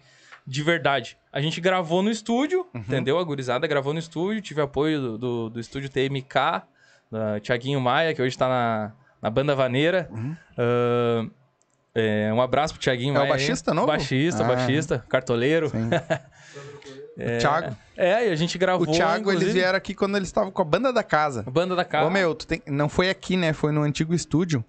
de 0.47 0.63
verdade. 0.63 1.17
A 1.33 1.41
gente 1.41 1.61
gravou 1.61 2.03
no 2.03 2.11
estúdio, 2.11 2.67
Uhum. 2.75 2.81
entendeu? 2.81 3.19
A 3.19 3.23
gurizada 3.23 3.67
gravou 3.69 3.93
no 3.93 3.99
estúdio, 4.01 4.43
tive 4.43 4.61
apoio 4.61 5.01
do, 5.01 5.19
do, 5.19 5.51
do 5.51 5.61
estúdio 5.61 5.89
TMK, 5.89 6.63
da 7.11 7.39
Thiaguinho 7.41 7.81
Maia, 7.81 8.13
que 8.15 8.21
hoje 8.23 8.37
tá 8.37 8.49
na, 8.49 8.93
na 9.23 9.31
banda 9.31 9.55
Vaneira. 9.55 10.11
Ah, 10.59 11.27
é, 11.95 12.33
um 12.33 12.41
abraço 12.41 12.75
pro 12.75 12.83
Thiaguinho 12.83 13.11
Uhum. 13.15 13.17
É 13.17 13.19
o 13.19 13.23
Maia. 13.23 13.31
baixista 13.33 13.75
novo? 13.75 13.87
Baixista, 13.89 14.45
Ah. 14.45 14.47
baixista, 14.49 15.05
cartoleiro. 15.09 15.69
Sim. 15.71 15.89
O 17.17 17.39
Thiago. 17.39 17.77
É, 17.99 18.29
e 18.29 18.31
a 18.33 18.35
gente 18.35 18.57
gravou. 18.57 18.89
O 18.89 18.91
Thiago, 18.91 19.31
eles 19.31 19.43
inclusive, 19.43 19.53
vieram 19.53 19.77
aqui 19.77 19.95
quando 19.95 20.17
eles 20.17 20.29
estavam 20.29 20.51
com 20.51 20.63
a 20.63 20.65
banda 20.65 20.91
da 20.91 21.03
casa. 21.03 21.45
a 21.47 21.51
Banda 21.51 21.77
da 21.77 21.85
casa. 21.85 22.07
Ô, 22.07 22.11
meu, 22.11 22.35
tu 22.35 22.47
tem... 22.47 22.63
não 22.67 22.89
foi 22.89 23.11
aqui, 23.11 23.37
né? 23.37 23.53
Foi 23.53 23.73
no 23.73 23.83
antigo 23.83 24.15
estúdio, 24.15 24.65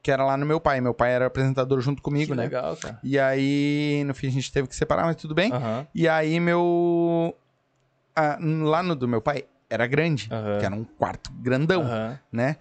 que 0.00 0.08
era 0.08 0.24
lá 0.24 0.36
no 0.36 0.46
meu 0.46 0.60
pai. 0.60 0.80
Meu 0.80 0.94
pai 0.94 1.12
era 1.12 1.26
apresentador 1.26 1.80
junto 1.80 2.00
comigo, 2.00 2.30
Que 2.30 2.36
né? 2.36 2.44
legal, 2.44 2.76
cara. 2.76 3.00
E 3.02 3.18
aí, 3.18 4.04
no 4.06 4.14
fim, 4.14 4.28
a 4.28 4.30
gente 4.30 4.52
teve 4.52 4.68
que 4.68 4.76
separar, 4.76 5.06
mas 5.06 5.16
tudo 5.16 5.34
bem. 5.34 5.52
Aham. 5.52 5.84
E 5.92 6.06
aí, 6.06 6.38
meu. 6.38 7.34
ah, 8.14 8.38
lá 8.40 8.80
no 8.82 8.94
do 8.94 9.08
meu 9.08 9.20
pai 9.20 9.44
era 9.68 9.84
grande, 9.86 10.28
Aham. 10.30 10.58
que 10.60 10.66
era 10.66 10.74
um 10.76 10.84
quarto 10.84 11.32
grandão, 11.32 11.84
né? 12.30 12.56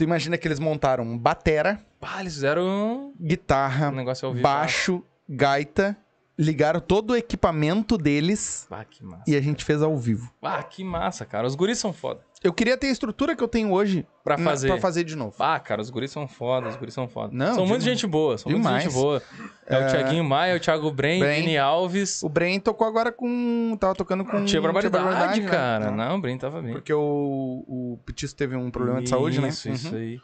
Tu 0.00 0.04
imagina 0.04 0.38
que 0.38 0.48
eles 0.48 0.58
montaram 0.58 1.18
batera, 1.18 1.78
Ah, 2.00 2.22
eles 2.22 2.32
fizeram 2.32 2.62
um 2.64 3.14
guitarra, 3.20 3.90
negócio 3.90 4.26
ao 4.26 4.32
vivo. 4.32 4.42
baixo, 4.42 5.04
gaita, 5.28 5.94
ligaram 6.38 6.80
todo 6.80 7.10
o 7.10 7.16
equipamento 7.16 7.98
deles 7.98 8.66
Ah, 8.70 8.82
que 8.82 9.04
massa. 9.04 9.24
e 9.26 9.36
a 9.36 9.42
gente 9.42 9.62
fez 9.62 9.82
ao 9.82 9.94
vivo. 9.98 10.32
Ah, 10.40 10.62
que 10.62 10.82
massa, 10.82 11.26
cara. 11.26 11.46
Os 11.46 11.54
guris 11.54 11.76
são 11.78 11.92
foda. 11.92 12.22
Eu 12.42 12.54
queria 12.54 12.74
ter 12.76 12.86
a 12.86 12.90
estrutura 12.90 13.36
que 13.36 13.44
eu 13.44 13.48
tenho 13.48 13.70
hoje 13.70 14.06
Pra 14.24 14.38
na- 14.38 14.44
fazer. 14.50 14.68
pra 14.68 14.78
fazer 14.78 15.04
de 15.04 15.14
novo. 15.14 15.34
Ah, 15.38 15.60
cara, 15.60 15.82
os 15.82 15.90
guris 15.90 16.10
são 16.10 16.26
foda, 16.26 16.68
os 16.70 16.76
guris 16.76 16.94
são 16.94 17.06
foda. 17.06 17.28
Não, 17.34 17.54
são 17.54 17.66
muita 17.66 17.80
demais. 17.80 17.84
gente 17.84 18.06
boa, 18.06 18.38
são 18.38 18.50
muita 18.50 18.66
Demais. 18.66 18.84
gente 18.84 18.92
boa. 18.94 19.22
É, 19.66 19.78
o 19.78 19.90
Thiaguinho 19.90 20.24
Maia, 20.24 20.56
o 20.56 20.60
Thiago 20.60 20.90
Bren, 20.90 21.20
Bren. 21.20 21.40
Vini 21.42 21.58
Alves. 21.58 22.22
O 22.22 22.28
Bren 22.30 22.58
tocou 22.58 22.86
agora 22.86 23.12
com. 23.12 23.76
Tava 23.78 23.94
tocando 23.94 24.24
com. 24.24 24.42
Tia 24.46 24.60
Barbaridade, 24.60 25.40
né? 25.42 25.50
cara. 25.50 25.90
Não. 25.90 25.96
Não, 25.96 26.16
o 26.16 26.20
Bren 26.20 26.38
tava 26.38 26.62
bem. 26.62 26.72
Porque 26.72 26.92
o, 26.94 27.62
o 27.68 27.98
Petisco 28.06 28.38
teve 28.38 28.56
um 28.56 28.70
problema 28.70 29.02
de 29.02 29.10
saúde, 29.10 29.38
né? 29.38 29.48
Isso, 29.48 29.68
isso 29.68 29.88
Uhum. 29.94 29.98
aí. 30.00 30.18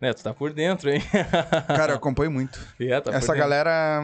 Né, 0.00 0.12
tu 0.14 0.22
tá 0.24 0.32
por 0.34 0.52
dentro, 0.54 0.90
hein? 0.90 1.00
Cara, 1.68 1.92
eu 1.92 1.96
acompanho 1.96 2.30
muito. 2.30 2.58
É, 2.80 2.98
tá 3.00 3.10
por 3.10 3.14
Essa 3.14 3.26
dentro. 3.34 3.38
galera. 3.38 4.00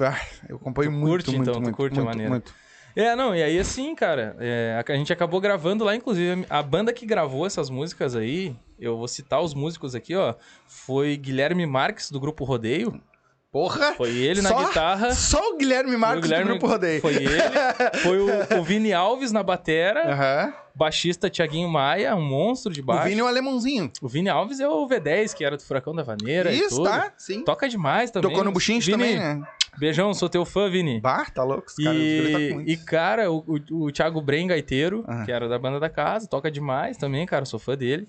ah, 0.00 0.20
eu 0.48 0.56
acompanho 0.56 0.90
Tu 0.90 0.94
muito, 0.96 1.10
curte, 1.24 1.30
muito, 1.30 1.42
então, 1.42 1.54
tu 1.54 1.62
muito, 1.62 1.76
curte 1.76 1.92
a 1.92 2.02
muito, 2.02 2.08
maneira. 2.08 2.28
muito. 2.30 2.52
É, 2.94 3.16
não, 3.16 3.34
e 3.34 3.42
aí 3.42 3.58
assim, 3.58 3.94
cara, 3.94 4.36
é, 4.38 4.82
a 4.86 4.92
gente 4.96 5.12
acabou 5.12 5.40
gravando 5.40 5.84
lá, 5.84 5.94
inclusive, 5.96 6.44
a 6.50 6.62
banda 6.62 6.92
que 6.92 7.06
gravou 7.06 7.46
essas 7.46 7.70
músicas 7.70 8.14
aí, 8.14 8.54
eu 8.78 8.96
vou 8.98 9.08
citar 9.08 9.40
os 9.40 9.54
músicos 9.54 9.94
aqui, 9.94 10.14
ó, 10.14 10.34
foi 10.66 11.16
Guilherme 11.16 11.64
Marques, 11.66 12.10
do 12.10 12.20
Grupo 12.20 12.44
Rodeio, 12.44 13.00
Porra! 13.50 13.92
foi 13.94 14.10
ele 14.16 14.40
na 14.42 14.48
Só? 14.48 14.64
guitarra, 14.66 15.14
Só 15.14 15.52
o 15.52 15.56
Guilherme 15.58 15.96
Marques 15.96 16.20
o 16.20 16.22
Guilherme- 16.22 16.44
do 16.44 16.50
Grupo 16.58 16.66
Rodeio. 16.66 17.00
foi 17.02 17.14
ele, 17.16 17.28
foi 18.02 18.18
o, 18.18 18.58
o 18.58 18.62
Vini 18.62 18.92
Alves 18.94 19.30
na 19.32 19.42
batera, 19.42 20.10
Aham. 20.12 20.54
baixista 20.74 21.28
Tiaguinho 21.28 21.68
Maia, 21.68 22.14
um 22.16 22.26
monstro 22.26 22.72
de 22.72 22.80
O 22.80 22.84
baixo. 22.84 23.08
Vini 23.08 23.20
é 23.20 23.24
o 23.24 23.26
alemãozinho. 23.26 23.90
O 24.00 24.08
Vini 24.08 24.30
Alves 24.30 24.58
é 24.58 24.66
o 24.68 24.86
V10, 24.88 25.34
que 25.34 25.44
era 25.44 25.56
do 25.58 25.62
Furacão 25.62 25.94
da 25.94 26.02
Vaneira 26.02 26.50
e 26.50 26.58
Isso, 26.60 26.82
tá? 26.82 27.12
Sim. 27.18 27.42
Toca 27.44 27.68
demais 27.68 28.10
também. 28.10 28.30
Tocou 28.30 28.42
no 28.42 28.52
Buchincho 28.52 28.86
Vini- 28.90 28.98
também, 29.16 29.18
né? 29.18 29.46
Beijão, 29.78 30.12
sou 30.14 30.28
teu 30.28 30.44
fã, 30.44 30.70
Vini. 30.70 31.00
Bah, 31.00 31.24
tá 31.26 31.42
louco? 31.42 31.66
Os 31.68 31.74
caras, 31.82 31.98
tá 31.98 32.32
com 32.32 32.38
E, 32.38 32.54
muito. 32.54 32.70
e, 32.70 32.76
cara, 32.76 33.30
o, 33.32 33.38
o, 33.70 33.84
o 33.86 33.92
Thiago 33.92 34.20
Bren, 34.20 34.46
gaiteiro, 34.46 35.04
Ah. 35.08 35.24
que 35.24 35.32
era 35.32 35.48
da 35.48 35.58
banda 35.58 35.80
da 35.80 35.88
casa, 35.88 36.26
toca 36.28 36.50
demais 36.50 36.96
também, 36.96 37.24
cara, 37.26 37.44
sou 37.44 37.58
fã 37.58 37.76
dele. 37.76 38.06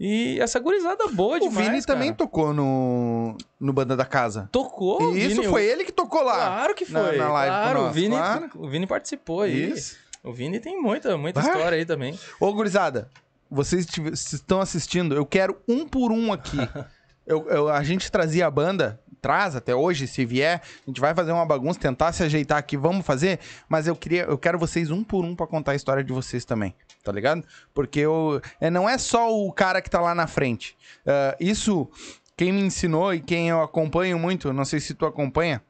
E 0.00 0.40
essa 0.40 0.58
gurizada 0.58 1.06
boa 1.08 1.36
o 1.36 1.40
demais, 1.40 1.68
Vini 1.68 1.82
também 1.84 2.08
cara. 2.08 2.16
tocou 2.18 2.52
no, 2.52 3.36
no 3.60 3.72
Banda 3.72 3.96
da 3.96 4.04
Casa. 4.04 4.48
tocou. 4.50 5.00
o 5.00 5.16
Isso 5.16 5.36
Vini, 5.42 5.46
foi 5.48 5.64
ele 5.64 5.84
que 5.84 5.92
tocou 5.92 6.22
lá. 6.24 6.34
Claro 6.34 6.74
que 6.74 6.90
na- 6.92 7.04
foi. 7.04 7.16
na 7.16 7.28
live 7.32 7.54
com 7.54 7.60
claro, 7.62 7.78
nós, 7.82 7.90
o, 7.90 7.94
Vini, 7.94 8.16
claro. 8.16 8.50
o 8.56 8.68
Vini 8.68 8.86
participou 8.86 9.42
aí. 9.42 9.70
Isso. 9.70 9.96
O 10.24 10.32
Vini 10.32 10.58
tem 10.58 10.80
muita, 10.80 11.16
muita 11.16 11.38
Ah. 11.38 11.42
história 11.44 11.78
aí 11.78 11.84
também. 11.84 12.18
Ô, 12.40 12.52
gurizada, 12.52 13.08
vocês 13.48 13.86
estão 14.32 14.60
assistindo, 14.60 15.14
eu 15.14 15.24
quero 15.24 15.56
um 15.68 15.86
por 15.86 16.10
um 16.10 16.32
aqui. 16.32 16.56
Eu- 17.24 17.48
eu- 17.48 17.68
a 17.68 17.84
gente 17.84 18.10
trazia 18.10 18.48
a 18.48 18.50
banda, 18.50 18.98
traz 19.22 19.54
até 19.54 19.74
hoje, 19.74 20.08
se 20.08 20.26
vier, 20.26 20.60
a 20.60 20.90
gente 20.90 21.00
vai 21.00 21.14
fazer 21.14 21.30
uma 21.30 21.46
bagunça, 21.46 21.78
tentar 21.78 22.12
se 22.12 22.24
ajeitar 22.24 22.58
aqui, 22.58 22.76
vamos 22.76 23.06
fazer, 23.06 23.38
mas 23.68 23.86
eu 23.86 23.94
queria, 23.94 24.24
eu 24.24 24.36
quero 24.36 24.58
vocês 24.58 24.90
um 24.90 25.04
por 25.04 25.24
um 25.24 25.36
pra 25.36 25.46
contar 25.46 25.72
a 25.72 25.74
história 25.76 26.02
de 26.02 26.12
vocês 26.12 26.44
também, 26.44 26.74
tá 27.04 27.12
ligado? 27.12 27.44
Porque 27.72 28.00
eu, 28.00 28.42
é, 28.60 28.68
não 28.68 28.88
é 28.88 28.98
só 28.98 29.32
o 29.32 29.50
cara 29.52 29.80
que 29.80 29.88
tá 29.88 30.00
lá 30.00 30.14
na 30.14 30.26
frente. 30.26 30.76
Ah, 31.06 31.36
isso, 31.38 31.88
quem 32.36 32.52
me 32.52 32.60
ensinou 32.60 33.14
e 33.14 33.20
quem 33.20 33.48
eu 33.48 33.62
acompanho 33.62 34.18
muito, 34.18 34.52
não 34.52 34.64
sei 34.64 34.80
se 34.80 34.92
tu 34.92 35.06
acompanha, 35.06 35.62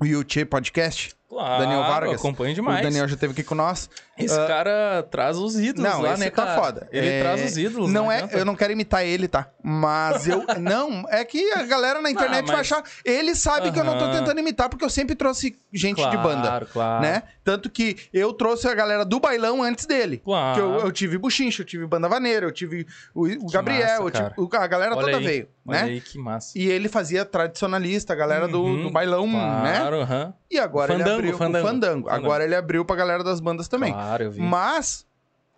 o 0.00 0.04
YouTube 0.04 0.46
Podcast, 0.46 1.14
Claro, 1.28 1.62
Daniel 1.62 1.82
Vargas. 1.82 2.14
acompanho 2.14 2.52
o 2.52 2.54
demais. 2.54 2.82
Daniel 2.82 3.06
já 3.06 3.14
esteve 3.14 3.32
aqui 3.32 3.42
com 3.42 3.54
nós. 3.54 3.90
Esse 4.16 4.38
Ah, 4.40 4.46
cara 4.46 5.06
traz 5.10 5.36
os 5.36 5.56
ídolos 5.58 5.90
Não, 5.92 6.00
lá, 6.02 6.12
esse 6.12 6.20
né, 6.20 6.30
tá 6.30 6.46
cara? 6.46 6.60
foda. 6.60 6.88
Ele 6.90 7.06
É, 7.06 7.20
traz 7.22 7.44
os 7.44 7.56
ídolos. 7.58 7.90
Não 7.92 8.10
é, 8.10 8.16
adianta. 8.16 8.38
eu 8.38 8.44
não 8.46 8.56
quero 8.56 8.72
imitar 8.72 9.04
ele, 9.04 9.28
tá? 9.28 9.46
Mas 9.62 10.26
eu. 10.26 10.42
não, 10.58 11.04
é 11.10 11.22
que 11.24 11.52
a 11.52 11.64
galera 11.64 12.00
na 12.00 12.10
internet 12.10 12.46
vai 12.46 12.56
mas- 12.56 12.72
achar. 12.72 12.82
Ele 13.04 13.34
sabe 13.34 13.70
que 13.70 13.78
eu 13.78 13.84
não 13.84 13.98
tô 13.98 14.10
tentando 14.10 14.40
imitar, 14.40 14.68
porque 14.70 14.84
eu 14.84 14.90
sempre 14.90 15.14
trouxe 15.14 15.58
gente 15.72 15.96
claro, 15.96 16.16
de 16.16 16.22
banda. 16.22 16.66
Claro, 16.72 17.02
Né? 17.02 17.22
Tanto 17.44 17.68
que 17.70 17.96
eu 18.12 18.32
trouxe 18.32 18.66
a 18.66 18.74
galera 18.74 19.04
do 19.04 19.20
bailão 19.20 19.62
antes 19.62 19.84
dele. 19.86 20.22
Claro. 20.24 20.54
Que 20.54 20.60
eu, 20.60 20.78
eu 20.86 20.92
tive 20.92 21.18
Buchincho, 21.18 21.62
eu 21.62 21.66
tive 21.66 21.86
Banda 21.86 22.08
Vaneira, 22.08 22.46
eu 22.46 22.52
tive 22.52 22.86
o, 23.14 23.26
o 23.26 23.50
Gabriel, 23.50 23.80
massa, 23.86 24.02
eu 24.02 24.10
tive- 24.10 24.32
o- 24.36 24.48
a 24.56 24.66
galera 24.66 24.96
Olha 24.96 25.04
toda 25.04 25.18
aí, 25.18 25.24
veio, 25.24 25.48
Olha 25.68 25.80
né? 25.84 25.90
aí 25.92 26.00
que 26.00 26.18
massa. 26.18 26.58
E 26.58 26.68
ele 26.68 26.88
fazia 26.88 27.24
tradicionalista, 27.24 28.12
a 28.12 28.16
galera 28.16 28.48
do, 28.48 28.62
Uhum, 28.62 28.82
do 28.84 28.90
bailão, 28.90 29.26
né? 29.26 29.78
Claro, 29.78 30.00
aham. 30.00 30.34
E 30.50 30.58
agora 30.58 30.92
ele 30.92 31.02
Fandango, 31.02 31.18
abriu 31.18 31.38
fandango. 31.38 31.64
o 31.66 31.68
fandango. 31.70 32.08
Agora 32.08 32.44
ele 32.44 32.54
abriu 32.54 32.84
pra 32.84 32.96
galera 32.96 33.22
das 33.22 33.40
bandas 33.40 33.68
também. 33.68 33.92
Claro, 33.92 34.24
eu 34.24 34.30
vi. 34.30 34.40
Mas 34.40 35.06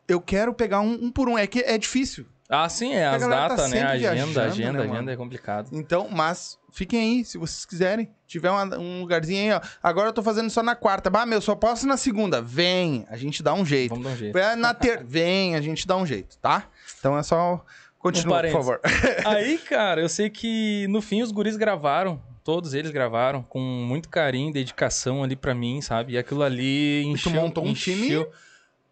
eu 0.09 0.21
quero 0.21 0.53
pegar 0.53 0.81
um, 0.81 0.93
um 1.05 1.11
por 1.11 1.29
um. 1.29 1.39
É 1.39 1.47
que 1.47 1.61
é 1.61 1.79
difícil. 1.79 2.27
Ah, 2.53 2.69
sim, 2.69 2.93
é 2.95 3.07
as 3.07 3.21
galera 3.23 3.43
tá 3.43 3.49
datas, 3.55 3.71
né? 3.71 3.81
A 3.83 3.91
agenda, 3.91 4.13
viajando, 4.15 4.41
agenda, 4.41 4.85
né, 4.85 4.93
agenda 4.93 5.13
é 5.13 5.17
complicado. 5.17 5.69
Então, 5.73 6.09
mas 6.11 6.59
fiquem 6.73 7.01
aí, 7.19 7.25
se 7.25 7.39
vocês 7.39 7.65
quiserem. 7.65 8.11
Tiver 8.27 8.51
uma- 8.51 8.77
um 8.77 9.01
lugarzinho 9.03 9.53
aí, 9.55 9.57
ó. 9.57 9.61
Agora 9.81 10.09
eu 10.09 10.13
tô 10.13 10.21
fazendo 10.21 10.51
só 10.51 10.61
na 10.61 10.75
quarta. 10.75 11.09
Bah, 11.09 11.25
meu, 11.25 11.41
só 11.41 11.55
posso 11.55 11.87
na 11.87 11.97
segunda. 11.97 12.43
Vem, 12.43 13.07
a 13.09 13.17
gente 13.17 13.41
dá 13.41 13.55
um 13.55 13.65
jeito. 13.65 13.91
Vamos 13.91 14.05
dar 14.05 14.11
um 14.13 14.17
jeito. 14.17 14.37
Na 14.59 14.75
ter... 14.75 15.03
Vem, 15.07 15.55
a 15.55 15.61
gente 15.61 15.87
dá 15.87 15.97
um 15.97 16.05
jeito, 16.05 16.37
tá? 16.39 16.65
Então 16.99 17.17
é 17.17 17.23
só. 17.23 17.65
Continua, 18.01 18.43
por 18.43 18.51
parênteses. 18.51 18.67
favor. 18.67 18.81
Aí, 19.27 19.59
cara, 19.59 20.01
eu 20.01 20.09
sei 20.09 20.29
que 20.29 20.87
no 20.89 21.01
fim 21.01 21.23
os 21.23 21.31
guris 21.31 21.57
gravaram. 21.57 22.21
Todos 22.43 22.73
eles 22.75 22.91
gravaram 22.91 23.43
com 23.43 23.61
muito 23.61 24.09
carinho, 24.09 24.53
dedicação 24.53 25.23
ali 25.23 25.37
pra 25.37 25.55
mim, 25.55 25.81
sabe? 25.83 26.15
E 26.15 26.19
aquilo 26.19 26.43
ali 26.43 27.05
encheu... 27.05 27.31
montou 27.33 27.65
um 27.65 27.69
encheu... 27.69 28.33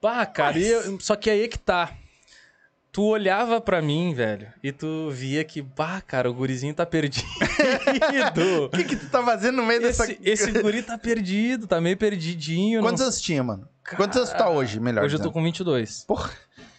Pá, 0.01 0.25
cara, 0.27 0.57
e 0.59 0.69
eu- 0.69 1.01
só 1.01 1.17
que 1.17 1.29
aí 1.29 1.43
é 1.43 1.49
que 1.49 1.59
tá. 1.59 1.91
Tu 2.93 3.03
olhava 3.03 3.61
pra 3.61 3.83
mim, 3.83 4.13
velho, 4.15 4.49
e 4.63 4.71
tu 4.73 5.11
via 5.11 5.43
que, 5.45 5.61
bah, 5.63 6.01
cara, 6.01 6.31
o 6.31 6.35
gurizinho 6.35 6.73
tá 6.75 6.87
perdido. 6.87 7.27
O 8.67 8.69
que, 8.71 8.85
que 8.85 8.97
tu 8.97 9.09
tá 9.09 9.23
fazendo 9.25 9.57
no 9.57 9.65
meio 9.67 9.81
dessa. 9.81 10.05
esse, 10.05 10.19
esse 10.23 10.53
guri 10.63 10.83
tá 10.83 10.97
perdido, 10.99 11.67
tá 11.67 11.81
meio 11.81 11.97
perdidinho. 11.97 12.81
Quantos 12.81 13.01
não- 13.01 13.07
anos 13.07 13.21
tinha, 13.21 13.43
mano? 13.43 13.69
Quantos 13.97 14.17
anos 14.17 14.31
tu 14.31 14.37
tá 14.37 14.49
hoje, 14.51 14.79
melhor 14.79 15.05
Hoje 15.05 15.15
eu 15.15 15.19
tô 15.19 15.23
dizendo? 15.25 15.33
com 15.35 15.43
22. 15.43 16.05
Porra. 16.07 16.31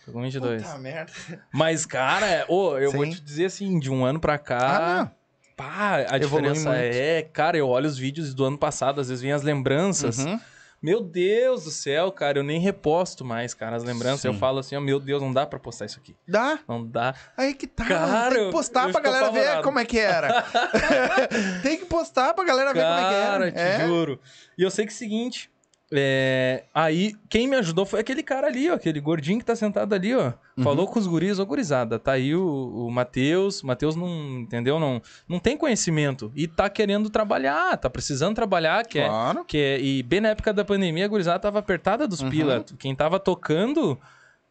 Tô 0.09 0.13
com 0.13 0.21
22. 0.23 0.63
Puta 0.63 0.77
merda. 0.77 1.11
Mas, 1.53 1.85
cara, 1.85 2.45
ô, 2.47 2.77
eu 2.77 2.91
vou 2.91 3.05
Sim. 3.05 3.11
te 3.11 3.21
dizer 3.21 3.45
assim, 3.45 3.79
de 3.79 3.91
um 3.91 4.03
ano 4.03 4.19
pra 4.19 4.37
cá. 4.37 4.59
Ah, 4.77 5.03
não. 5.03 5.11
Pá, 5.55 5.95
a 6.09 6.15
Evolui 6.17 6.21
diferença 6.53 6.69
muito. 6.69 6.95
é, 6.95 7.21
cara, 7.21 7.57
eu 7.57 7.67
olho 7.67 7.85
os 7.87 7.97
vídeos 7.97 8.33
do 8.33 8.45
ano 8.45 8.57
passado, 8.57 9.01
às 9.01 9.09
vezes 9.09 9.21
vem 9.21 9.31
as 9.33 9.41
lembranças. 9.43 10.19
Uhum. 10.19 10.39
Meu 10.81 11.01
Deus 11.01 11.65
do 11.65 11.71
céu, 11.71 12.09
cara, 12.09 12.39
eu 12.39 12.43
nem 12.43 12.57
reposto 12.61 13.25
mais, 13.25 13.53
cara, 13.53 13.75
as 13.75 13.83
lembranças. 13.83 14.23
Eu 14.23 14.31
Sim. 14.33 14.39
falo 14.39 14.59
assim, 14.59 14.77
ó, 14.77 14.79
meu 14.79 14.97
Deus, 14.97 15.21
não 15.21 15.33
dá 15.33 15.45
pra 15.45 15.59
postar 15.59 15.85
isso 15.85 15.99
aqui. 15.99 16.15
Dá. 16.25 16.57
Não 16.65 16.85
dá. 16.87 17.13
Aí 17.35 17.53
que 17.53 17.67
tá. 17.67 17.83
Cara, 17.85 18.33
tem 18.35 18.45
que 18.45 18.51
postar 18.53 18.87
eu 18.87 18.93
pra 18.93 19.01
fico 19.01 19.03
galera 19.03 19.29
ver 19.31 19.39
apavorado. 19.39 19.63
como 19.63 19.79
é 19.79 19.83
que 19.85 19.99
era. 19.99 20.45
tem 21.61 21.77
que 21.77 21.85
postar 21.85 22.33
pra 22.33 22.45
galera 22.45 22.73
ver 22.73 22.81
como 22.81 22.93
é 22.93 23.03
que 23.03 23.09
Cara, 23.21 23.45
era. 23.47 23.51
te 23.51 23.59
É. 23.83 23.85
juro. 23.87 24.19
E 24.57 24.63
eu 24.63 24.71
sei 24.71 24.85
que 24.85 24.93
é 24.93 24.95
o 24.95 24.97
seguinte, 24.97 25.51
é, 25.91 26.65
aí 26.73 27.15
quem 27.29 27.47
me 27.47 27.55
ajudou 27.55 27.85
foi 27.85 27.99
aquele 27.99 28.21
cara 28.21 28.47
ali, 28.47 28.69
ó, 28.69 28.75
aquele 28.75 28.99
gordinho 28.99 29.39
que 29.39 29.45
tá 29.45 29.55
sentado 29.55 29.93
ali, 29.93 30.15
ó. 30.15 30.33
Uhum. 30.57 30.63
Falou 30.63 30.87
com 30.87 30.99
os 30.99 31.07
guris, 31.07 31.39
ô 31.39 31.45
gurizada, 31.45 31.97
tá 31.97 32.11
aí 32.11 32.35
o, 32.35 32.43
o 32.45 32.91
Matheus, 32.91 33.63
Matheus 33.63 33.95
não, 33.95 34.39
entendeu? 34.39 34.79
Não, 34.79 35.01
não 35.27 35.39
tem 35.39 35.57
conhecimento 35.57 36.31
e 36.35 36.47
tá 36.47 36.69
querendo 36.69 37.09
trabalhar, 37.09 37.75
tá 37.77 37.89
precisando 37.89 38.35
trabalhar, 38.35 38.85
quer, 38.85 39.07
Claro. 39.07 39.43
que 39.45 39.57
é, 39.57 39.79
e 39.81 40.03
bem 40.03 40.21
na 40.21 40.29
época 40.29 40.53
da 40.53 40.63
pandemia, 40.63 41.05
a 41.05 41.07
gurizada 41.07 41.39
tava 41.39 41.59
apertada 41.59 42.07
dos 42.07 42.21
Uhum. 42.21 42.29
pila. 42.29 42.65
Quem 42.77 42.93
tava 42.95 43.19
tocando 43.19 43.97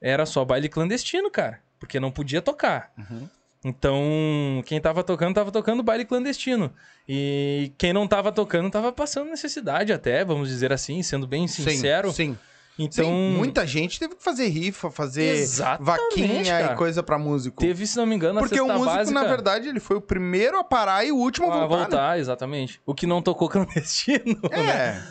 era 0.01 0.27
só 0.27 0.45
baile 0.45 0.69
clandestino, 0.69 1.31
cara. 1.31 1.61
Porque 1.79 2.01
não 2.01 2.11
podia 2.11 2.43
tocar. 2.43 2.91
Uhum. 2.99 3.29
Então, 3.69 4.63
quem 4.65 4.81
tava 4.81 5.05
tocando, 5.05 5.35
tava 5.35 5.53
tocando 5.53 5.83
baile 5.83 6.05
clandestino. 6.05 6.73
E 7.09 7.73
quem 7.79 7.93
não 7.93 8.07
tava 8.07 8.33
tocando, 8.33 8.71
tava 8.71 8.93
passando 8.93 9.31
necessidade 9.31 9.93
até, 9.93 10.25
vamos 10.25 10.49
dizer 10.49 10.73
assim, 10.73 11.03
sendo 11.03 11.27
bem 11.27 11.47
sincero. 11.47 12.11
Sim, 12.13 12.33
sim. 12.33 12.39
Então, 12.81 13.07
Sim, 13.07 13.35
muita 13.37 13.67
gente 13.67 13.99
teve 13.99 14.15
que 14.15 14.23
fazer 14.23 14.47
rifa, 14.47 14.89
fazer 14.89 15.35
Exatamente, 15.35 16.01
vaquinha 16.01 16.61
cara. 16.61 16.73
e 16.75 16.77
coisa 16.77 17.03
pra 17.03 17.19
músico. 17.19 17.61
teve, 17.61 17.85
se 17.85 17.97
não 17.97 18.07
me 18.07 18.15
engano, 18.15 18.39
a 18.39 18.43
Porque 18.43 18.61
o 18.61 18.69
músico, 18.69 18.85
básica... 18.85 19.21
na 19.21 19.27
verdade, 19.27 19.69
ele 19.69 19.81
foi 19.81 19.97
o 19.97 20.01
primeiro 20.01 20.57
a 20.61 20.63
parar 20.63 21.05
e 21.05 21.11
o 21.11 21.17
último 21.17 21.51
a 21.51 21.57
a 21.57 21.67
voltar. 21.67 21.77
voltar, 21.89 22.19
exatamente. 22.21 22.81
O 22.87 22.95
que 22.95 23.05
não 23.05 23.21
tocou 23.21 23.49
clandestino, 23.51 24.39
né? 24.49 24.57
né? 24.63 24.71
É. 24.71 25.03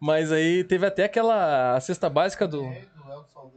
Mas 0.00 0.32
aí 0.32 0.64
teve 0.64 0.84
até 0.84 1.04
aquela 1.04 1.76
a 1.76 1.80
cesta 1.80 2.10
básica 2.10 2.48
do, 2.48 2.68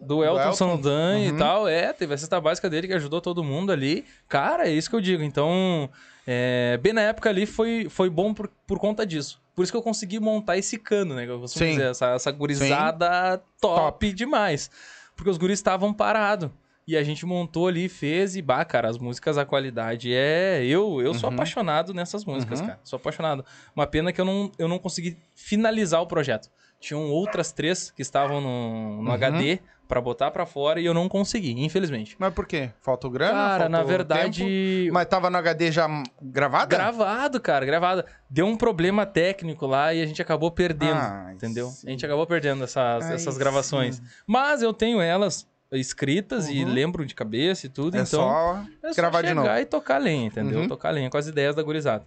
do 0.06 0.24
Elton, 0.24 0.40
Elton. 0.42 0.54
Saldanha 0.54 1.30
Uhum. 1.32 1.36
e 1.36 1.40
tal. 1.40 1.68
É, 1.68 1.92
teve 1.94 2.14
a 2.14 2.18
cesta 2.18 2.40
básica 2.40 2.70
dele 2.70 2.88
que 2.88 2.94
ajudou 2.94 3.20
todo 3.22 3.44
mundo 3.44 3.72
ali. 3.72 4.06
Cara, 4.28 4.68
é 4.68 4.72
isso 4.72 4.90
que 4.90 4.96
eu 4.96 5.02
digo. 5.02 5.24
Então, 5.24 5.90
é, 6.26 6.78
bem 6.82 6.94
na 6.94 7.02
época 7.02 7.30
ali 7.30 7.46
foi, 7.46 7.88
foi 7.90 8.10
bom 8.10 8.34
por, 8.34 8.50
por 8.68 8.80
conta 8.80 9.06
disso. 9.06 9.42
Por 9.56 9.64
isso 9.64 9.72
que 9.72 9.78
eu 9.78 9.82
consegui 9.82 10.20
montar 10.20 10.58
esse 10.58 10.78
cano, 10.78 11.16
né? 11.16 11.26
Que 11.26 11.32
eu 11.32 11.40
costumo 11.40 11.66
Sim. 11.66 11.72
dizer, 11.72 11.92
essa, 11.92 12.08
essa 12.12 12.32
gurizada 12.32 13.42
top, 13.62 13.82
Top. 13.82 14.14
demais. 14.14 14.70
Porque 15.16 15.30
os 15.30 15.38
guris 15.38 15.60
estavam 15.60 15.94
parados. 15.94 16.50
E 16.88 16.96
a 16.96 17.02
gente 17.02 17.26
montou 17.26 17.68
ali, 17.68 17.90
fez 17.90 18.36
e, 18.36 18.44
bah, 18.44 18.64
cara, 18.64 18.88
as 18.88 19.00
músicas, 19.00 19.40
a 19.40 19.46
qualidade 19.46 20.14
é. 20.14 20.64
Eu, 20.64 21.02
eu 21.02 21.16
sou 21.16 21.30
Uhum. 21.30 21.36
apaixonado 21.36 21.96
nessas 21.96 22.24
músicas, 22.26 22.60
Uhum. 22.60 22.68
cara. 22.68 22.80
Sou 22.84 22.98
apaixonado. 22.98 23.44
Uma 23.76 23.88
pena 23.88 24.14
que 24.14 24.22
eu 24.22 24.26
não, 24.26 24.52
eu 24.60 24.68
não 24.68 24.78
consegui 24.78 25.18
finalizar 25.34 26.00
o 26.02 26.06
projeto. 26.06 26.48
Tinham 26.80 27.10
outras 27.10 27.52
três 27.52 27.90
que 27.90 28.04
estavam 28.04 28.40
no, 28.40 29.02
no 29.02 29.10
Uhum. 29.10 29.16
HD 29.16 29.60
pra 29.88 30.02
botar 30.02 30.32
pra 30.32 30.46
fora 30.46 30.80
e 30.80 30.86
eu 30.86 30.94
não 30.94 31.08
consegui, 31.08 31.52
infelizmente. 31.64 32.16
Mas 32.20 32.34
por 32.34 32.46
quê? 32.48 32.72
Falta 32.82 33.08
o 33.08 33.10
grana? 33.10 33.34
cara, 33.34 33.70
na 33.70 33.78
tempo? 33.80 33.90
verdade. 33.90 34.90
Mas 34.92 35.06
tava 35.08 35.30
no 35.30 35.38
HD 35.38 35.72
já 35.72 35.88
gravada? 36.22 36.76
Gravado, 36.76 37.40
cara, 37.40 37.66
gravado. 37.66 38.04
Deu 38.30 38.46
um 38.46 38.56
problema 38.58 39.06
técnico 39.06 39.66
lá 39.68 39.94
e 39.94 40.02
a 40.02 40.06
gente 40.06 40.22
acabou 40.22 40.50
perdendo, 40.52 40.98
Ai, 41.00 41.34
entendeu? 41.36 41.68
sim. 41.70 41.88
A 41.88 41.92
gente 41.92 42.06
acabou 42.06 42.26
perdendo 42.26 42.64
essas, 42.64 43.06
Ai, 43.06 43.16
essas 43.16 43.38
gravações. 43.38 43.98
sim. 43.98 44.04
Mas 44.26 44.62
eu 44.62 44.74
tenho 44.74 45.00
elas 45.02 45.48
escritas 45.72 46.48
e 46.50 46.64
Uhum. 46.64 46.72
lembro 46.74 47.06
de 47.06 47.14
cabeça 47.16 47.66
e 47.66 47.70
tudo, 47.70 47.96
É 47.98 48.02
então 48.02 48.06
só 48.22 48.64
é 48.84 48.94
só 48.94 49.02
gravar 49.02 49.22
de 49.24 49.34
novo. 49.34 49.48
e 49.50 49.66
tocar 49.66 49.98
lenha, 49.98 50.28
entendeu? 50.28 50.60
Uhum. 50.62 50.68
Tocar 50.68 50.92
lenha 50.92 51.10
com 51.10 51.18
as 51.18 51.28
ideias 51.28 51.56
da 51.56 51.64
gurizada. 51.64 52.06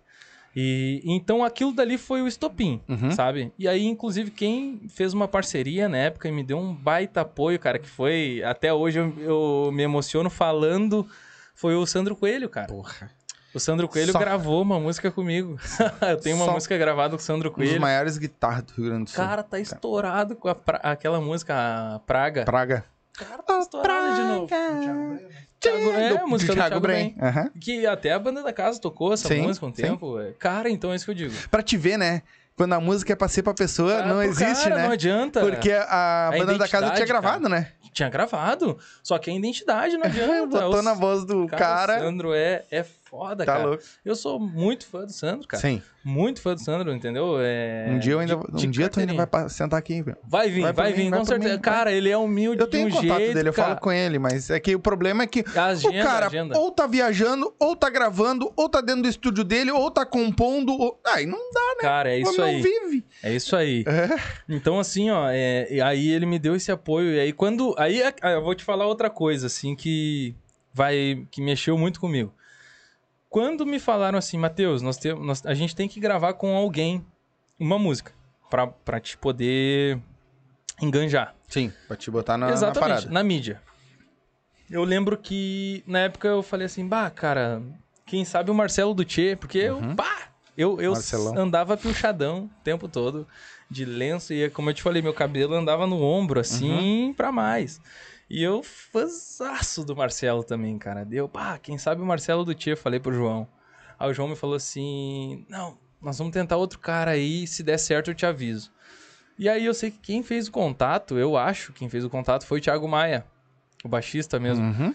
E 0.61 1.01
então 1.05 1.45
aquilo 1.45 1.73
dali 1.73 1.97
foi 1.97 2.21
o 2.21 2.27
estopim, 2.27 2.81
Uhum. 2.89 3.13
sabe? 3.13 3.53
E 3.57 3.69
aí, 3.69 3.87
inclusive, 3.87 4.29
quem 4.33 4.81
fez 4.89 5.15
uma 5.15 5.29
parceria 5.29 5.89
na 5.89 5.99
época 5.99 6.29
e 6.29 6.33
me 6.33 6.43
deu 6.43 6.59
um 6.59 6.75
baita 6.75 7.21
apoio, 7.21 7.61
cara, 7.61 7.79
que 7.79 7.89
foi. 7.89 8.43
Até 8.45 8.73
hoje 8.75 8.99
eu, 8.99 9.15
eu 9.21 9.71
me 9.73 9.85
emociono 9.85 10.29
falando, 10.29 11.07
foi 11.55 11.77
o 11.77 11.87
Sandro 11.87 12.17
Coelho, 12.17 12.49
cara. 12.49 12.67
Porra. 12.67 13.09
O 13.55 13.61
Sandro 13.61 13.87
Coelho 13.89 14.13
Só- 14.13 14.19
gravou 14.19 14.61
uma 14.61 14.81
música 14.81 15.11
comigo. 15.13 15.57
eu 16.11 16.17
tenho 16.21 16.35
uma 16.37 16.45
Só- 16.47 16.53
música 16.53 16.77
gravada 16.77 17.11
com 17.11 17.17
o 17.17 17.25
Sandro 17.25 17.51
Um 17.51 17.53
dos 17.53 17.65
Coelho. 17.69 17.81
maiores 17.81 18.19
guitarras 18.19 18.65
do 18.65 18.73
Rio 18.75 18.87
Grande 18.87 19.05
do 19.05 19.11
Sul. 19.11 19.25
Cara, 19.25 19.43
tá 19.45 19.61
estourado 19.61 20.35
com 20.35 20.53
pra- 20.55 20.81
aquela 20.83 21.21
música, 21.21 21.55
a 21.95 21.99
Praga. 22.01 22.45
Praga. 22.45 22.85
Cara, 23.19 23.43
tá 23.43 23.59
estourado 23.59 24.15
de 24.15 24.23
novo. 24.23 24.47
Thiago, 25.61 25.91
é, 25.93 26.17
a 26.19 26.27
música 26.27 26.53
do 26.53 26.57
Thiago 26.57 26.81
Bren. 26.81 27.15
Aham. 27.21 27.51
Que 27.61 27.85
até 27.87 28.13
a 28.13 28.19
banda 28.19 28.43
da 28.43 28.53
casa 28.53 28.81
tocou 28.81 29.13
essa 29.13 29.27
Sim, 29.29 29.43
música 29.43 29.67
um 29.67 29.75
sim. 29.75 29.83
tempo. 29.83 30.21
é. 30.21 30.33
Cara, 30.39 30.71
então 30.71 30.93
é 30.93 30.97
isso 30.97 31.05
que 31.05 31.11
eu 31.11 31.15
digo. 31.15 31.35
Pra 31.51 31.63
te 31.63 31.77
ver, 31.77 31.99
né? 31.99 32.23
quando 32.57 32.73
a 32.73 32.81
música 32.81 33.13
é 33.13 33.17
pra 33.17 33.29
ser 33.29 33.45
pra 33.45 33.55
pessoa, 33.55 33.99
Ah, 34.01 34.07
não 34.07 34.21
existe, 34.21 34.65
cara, 34.65 34.75
né? 34.75 34.83
Não 34.87 34.91
adianta. 34.91 35.41
Porque 35.41 35.71
a, 35.71 36.27
A 36.27 36.31
banda 36.33 36.59
da 36.59 36.67
casa 36.67 36.91
tinha 36.91 37.07
gravado, 37.07 37.49
né? 37.49 37.71
Tinha 37.93 38.09
gravado. 38.09 38.77
Só 39.01 39.17
que 39.17 39.31
a 39.31 39.33
identidade 39.33 39.97
não 39.97 40.03
adianta. 40.07 40.47
Botou 40.61 40.81
O 40.81 40.83
na 40.83 40.93
voz 40.93 41.25
do 41.25 41.47
cara, 41.47 41.59
cara. 41.59 41.97
O 41.99 42.01
Sandro 42.01 42.35
é, 42.35 42.65
é 42.69 42.83
foda, 43.09 43.45
tá 43.45 43.53
cara. 43.55 43.67
louco. 43.67 43.83
Eu 44.05 44.15
sou 44.15 44.39
muito 44.39 44.87
fã 44.87 45.05
do 45.05 45.13
Sandro, 45.13 45.47
cara. 45.49 45.61
Sim. 45.61 45.83
Muito 46.05 46.41
fã 46.41 46.55
do 46.55 46.61
Sandro, 46.61 46.93
entendeu? 46.93 47.37
É... 47.41 47.87
Um 47.91 47.99
dia 47.99 48.13
eu 48.13 48.19
ainda. 48.21 48.37
de- 48.37 48.67
um 48.67 48.71
dia 48.71 48.89
tu 48.89 49.01
ainda 49.01 49.15
vai 49.27 49.49
sentar 49.51 49.79
aqui, 49.79 50.01
velho. 50.01 50.17
Vai 50.27 50.49
vir, 50.51 50.63
Vai 50.63 50.73
vai, 50.73 50.93
vir, 50.93 51.11
vai 51.11 51.19
com 51.19 51.25
certeza. 51.25 51.55
mim, 51.55 51.61
cara, 51.61 51.93
ele 51.93 52.09
é 52.09 52.17
humilde 52.17 52.61
Eu 52.63 52.67
tenho 52.67 52.89
um 52.89 52.91
contato 52.91 53.19
jeito, 53.19 53.35
dele, 53.35 53.49
eu 53.49 53.53
cara. 53.53 53.69
falo 53.69 53.81
com 53.81 53.93
ele, 53.93 54.19
mas 54.19 54.49
é 54.51 54.59
que 54.59 54.75
o 54.75 54.81
problema 54.81 55.25
é 55.25 55.27
que 55.27 55.45
agenda, 55.57 56.01
o 56.01 56.03
cara 56.05 56.27
agenda. 56.27 56.59
ou 56.59 56.71
tá 56.71 56.87
viajando, 56.87 57.53
ou 57.59 57.77
tá 57.77 57.91
gravando, 57.91 58.51
ou 58.57 58.69
tá 58.69 58.81
dentro 58.81 59.03
do 59.03 59.09
estúdio 59.09 59.45
dele, 59.45 59.71
ou 59.71 59.91
tá 59.91 60.07
compondo. 60.07 60.73
Ou... 60.73 60.99
Ai, 61.07 61.27
não 61.27 61.39
dá, 61.53 61.61
né? 61.77 61.83
Cara, 61.83 62.11
é 62.11 62.21
isso 62.21 62.41
aí. 62.43 62.63
vive. 62.63 63.05
É 63.23 63.35
isso 63.35 63.55
aí. 63.57 63.85
É. 63.87 64.17
Então, 64.49 64.79
assim, 64.81 65.11
ó, 65.11 65.29
é, 65.31 65.67
aí 65.83 66.09
ele 66.11 66.25
me 66.27 66.39
deu 66.39 66.55
esse 66.57 66.71
apoio. 66.73 67.13
E 67.15 67.21
aí, 67.21 67.33
quando. 67.33 67.75
Aí 67.77 68.01
é- 68.01 68.15
ah, 68.23 68.31
eu 68.31 68.43
vou 68.43 68.55
te 68.55 68.65
falar 68.65 68.87
outra 68.87 69.11
coisa, 69.11 69.47
assim, 69.47 69.75
que 69.77 70.35
vai. 70.73 71.27
que 71.31 71.43
mexeu 71.43 71.77
muito 71.77 72.01
comigo. 72.01 72.33
Quando 73.29 73.67
me 73.67 73.79
falaram 73.79 74.19
assim, 74.19 74.39
Matheus, 74.39 74.81
nós 74.83 74.99
nós- 75.21 75.45
a 75.45 75.55
gente 75.55 75.75
tem 75.77 75.89
que 75.89 76.01
gravar 76.01 76.33
com 76.35 76.57
alguém 76.57 77.05
uma 77.59 77.79
música 77.79 78.13
pra, 78.49 78.67
pra 78.67 78.99
te 79.01 79.17
poder 79.19 79.99
enganjar. 80.81 81.35
Sim, 81.47 81.73
pra 81.87 81.97
te 81.97 82.11
botar 82.11 82.37
na, 82.39 82.47
na 82.47 82.53
Exatamente, 82.53 82.81
parada. 82.81 83.11
na 83.11 83.23
mídia. 83.23 83.61
Eu 84.71 84.85
lembro 84.85 85.17
que 85.17 85.83
na 85.87 86.01
época 86.01 86.29
eu 86.29 86.43
falei 86.43 86.67
assim, 86.67 86.87
bah, 86.87 87.11
cara, 87.11 87.63
quem 88.07 88.25
sabe 88.25 88.51
o 88.51 88.55
Marcelo 88.55 88.95
Tchê, 89.05 89.35
porque 89.37 89.59
eu, 89.59 89.81
bah, 89.95 90.29
eu, 90.57 90.81
eu 90.81 90.93
Marcelão. 90.93 91.39
andava 91.39 91.77
pilchadão 91.77 92.45
o 92.45 92.63
tempo 92.63 92.87
todo, 92.89 93.27
de 93.71 93.85
lenço, 93.85 94.33
e 94.35 94.49
como 94.51 94.69
eu 94.71 94.75
te 94.75 94.83
falei, 94.83 95.01
meu 95.03 95.15
cabelo 95.15 95.55
andava 95.55 95.87
no 95.87 96.03
ombro, 96.03 96.39
assim, 96.41 97.15
pra 97.17 97.33
mais. 97.33 97.81
E 98.31 98.43
eu 98.43 98.63
fãzaço 98.63 99.85
do 99.85 99.97
Marcelo 99.97 100.45
também, 100.45 100.79
cara. 100.79 101.05
Deu, 101.05 101.29
pá, 101.29 101.59
quem 101.59 101.79
sabe 101.79 102.03
o 102.03 102.07
Marcelo 102.07 102.45
do 102.45 102.55
Tchê, 102.55 102.77
falei 102.77 103.01
pro 103.01 103.15
João. 103.15 103.49
Aí 103.99 104.11
o 104.11 104.15
João 104.15 104.29
me 104.29 104.37
falou 104.37 104.55
assim, 104.57 105.45
não, 105.49 105.77
nós 106.01 106.19
vamos 106.19 106.33
tentar 106.33 106.57
outro 106.57 106.79
cara 106.79 107.13
aí, 107.13 107.47
se 107.47 107.63
der 107.63 107.79
certo 107.79 108.11
eu 108.11 108.15
te 108.15 108.27
aviso. 108.27 108.71
E 109.39 109.49
aí 109.49 109.65
eu 109.65 109.75
sei 109.75 109.91
que 109.91 109.99
quem 109.99 110.23
fez 110.23 110.49
o 110.49 110.53
contato, 110.53 111.17
eu 111.17 111.37
acho 111.37 111.73
que 111.73 111.81
quem 111.81 111.89
fez 111.89 112.05
o 112.05 112.11
contato 112.11 112.45
foi 112.45 112.59
o 112.59 112.63
Thiago 112.63 112.87
Maia, 112.87 113.25
o 113.85 113.89
baixista 113.89 114.39
mesmo. 114.39 114.65
Uhum. 114.65 114.95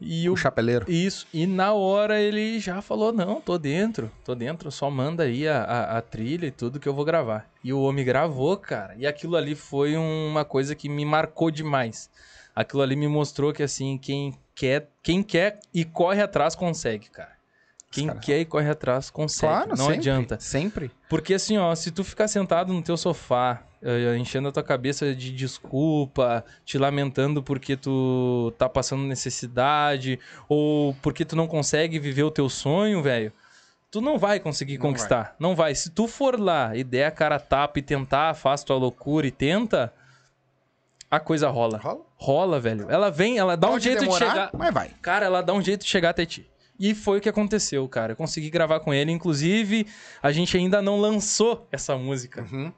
E 0.00 0.28
O 0.30 0.32
o 0.32 0.36
chapeleiro. 0.36 0.90
isso, 0.90 1.26
e 1.32 1.46
na 1.46 1.72
hora 1.74 2.18
ele 2.18 2.58
já 2.58 2.80
falou: 2.80 3.12
Não, 3.12 3.40
tô 3.40 3.58
dentro, 3.58 4.10
tô 4.24 4.34
dentro, 4.34 4.70
só 4.70 4.90
manda 4.90 5.24
aí 5.24 5.46
a, 5.46 5.62
a, 5.62 5.98
a 5.98 6.00
trilha 6.02 6.46
e 6.46 6.50
tudo 6.50 6.80
que 6.80 6.88
eu 6.88 6.94
vou 6.94 7.04
gravar. 7.04 7.50
E 7.62 7.72
o 7.72 7.82
homem 7.82 8.04
gravou, 8.04 8.56
cara, 8.56 8.94
e 8.96 9.06
aquilo 9.06 9.36
ali 9.36 9.54
foi 9.54 9.96
uma 9.96 10.44
coisa 10.44 10.74
que 10.74 10.88
me 10.88 11.04
marcou 11.04 11.50
demais. 11.50 12.08
Aquilo 12.54 12.82
ali 12.82 12.96
me 12.96 13.08
mostrou 13.08 13.52
que, 13.52 13.62
assim, 13.62 13.98
quem 13.98 14.34
quer, 14.54 14.88
quem 15.02 15.22
quer 15.22 15.60
e 15.72 15.84
corre 15.84 16.22
atrás 16.22 16.54
consegue, 16.54 17.10
cara. 17.10 17.34
Quem 17.90 18.08
Cara. 18.08 18.18
quer 18.18 18.40
e 18.40 18.44
corre 18.44 18.68
atrás 18.68 19.08
consegue, 19.08 19.52
Claro, 19.52 19.68
não 19.70 19.76
sempre, 19.76 19.94
adianta. 19.94 20.40
Sempre. 20.40 20.90
Porque 21.08 21.34
assim, 21.34 21.56
ó, 21.58 21.72
se 21.76 21.92
tu 21.92 22.02
ficar 22.02 22.26
sentado 22.26 22.72
no 22.72 22.82
teu 22.82 22.96
sofá, 22.96 23.62
eh, 23.80 24.16
enchendo 24.16 24.48
a 24.48 24.52
tua 24.52 24.64
cabeça 24.64 25.14
de 25.14 25.30
desculpa, 25.30 26.44
te 26.64 26.76
lamentando 26.76 27.40
porque 27.40 27.76
tu 27.76 28.52
tá 28.58 28.68
passando 28.68 29.04
necessidade, 29.04 30.18
ou 30.48 30.92
porque 31.02 31.24
tu 31.24 31.36
não 31.36 31.46
consegue 31.46 32.00
viver 32.00 32.24
o 32.24 32.32
teu 32.32 32.48
sonho, 32.48 33.00
velho, 33.00 33.32
tu 33.92 34.00
não 34.00 34.18
vai 34.18 34.40
conseguir 34.40 34.74
Não 34.78 34.88
conquistar. 34.88 35.36
Não 35.38 35.54
vai. 35.54 35.72
Se 35.72 35.88
tu 35.88 36.08
for 36.08 36.40
lá 36.40 36.74
e 36.74 36.82
der 36.82 37.04
a 37.04 37.10
cara 37.12 37.36
a 37.36 37.40
tapa 37.40 37.78
e 37.78 37.82
tentar, 37.82 38.34
faz 38.34 38.64
tua 38.64 38.76
loucura 38.76 39.24
e 39.24 39.30
tenta, 39.30 39.92
a 41.16 41.20
coisa 41.20 41.48
rola. 41.48 41.78
Rola? 41.78 42.00
Rola, 42.16 42.60
velho. 42.60 42.86
Ela 42.90 43.10
vem, 43.10 43.38
ela 43.38 43.56
dá 43.56 43.68
um 43.68 43.72
Pode 43.72 43.84
jeito 43.84 44.00
demorar, 44.00 44.24
de 44.26 44.30
chegar. 44.32 44.50
Mas 44.56 44.72
vai. 44.74 44.90
Cara, 45.02 45.26
ela 45.26 45.42
dá 45.42 45.52
um 45.52 45.62
jeito 45.62 45.82
de 45.84 45.88
chegar 45.90 46.10
até 46.10 46.24
ti. 46.26 46.48
E 46.78 46.94
foi 46.94 47.18
o 47.18 47.20
que 47.20 47.28
aconteceu, 47.28 47.88
cara. 47.88 48.12
Eu 48.12 48.16
consegui 48.16 48.50
gravar 48.50 48.80
com 48.80 48.92
ele. 48.92 49.12
Inclusive, 49.12 49.86
a 50.22 50.32
gente 50.32 50.56
ainda 50.56 50.82
não 50.82 50.98
lançou 51.00 51.68
essa 51.70 51.96
música. 51.96 52.42
Uhum. 52.50 52.72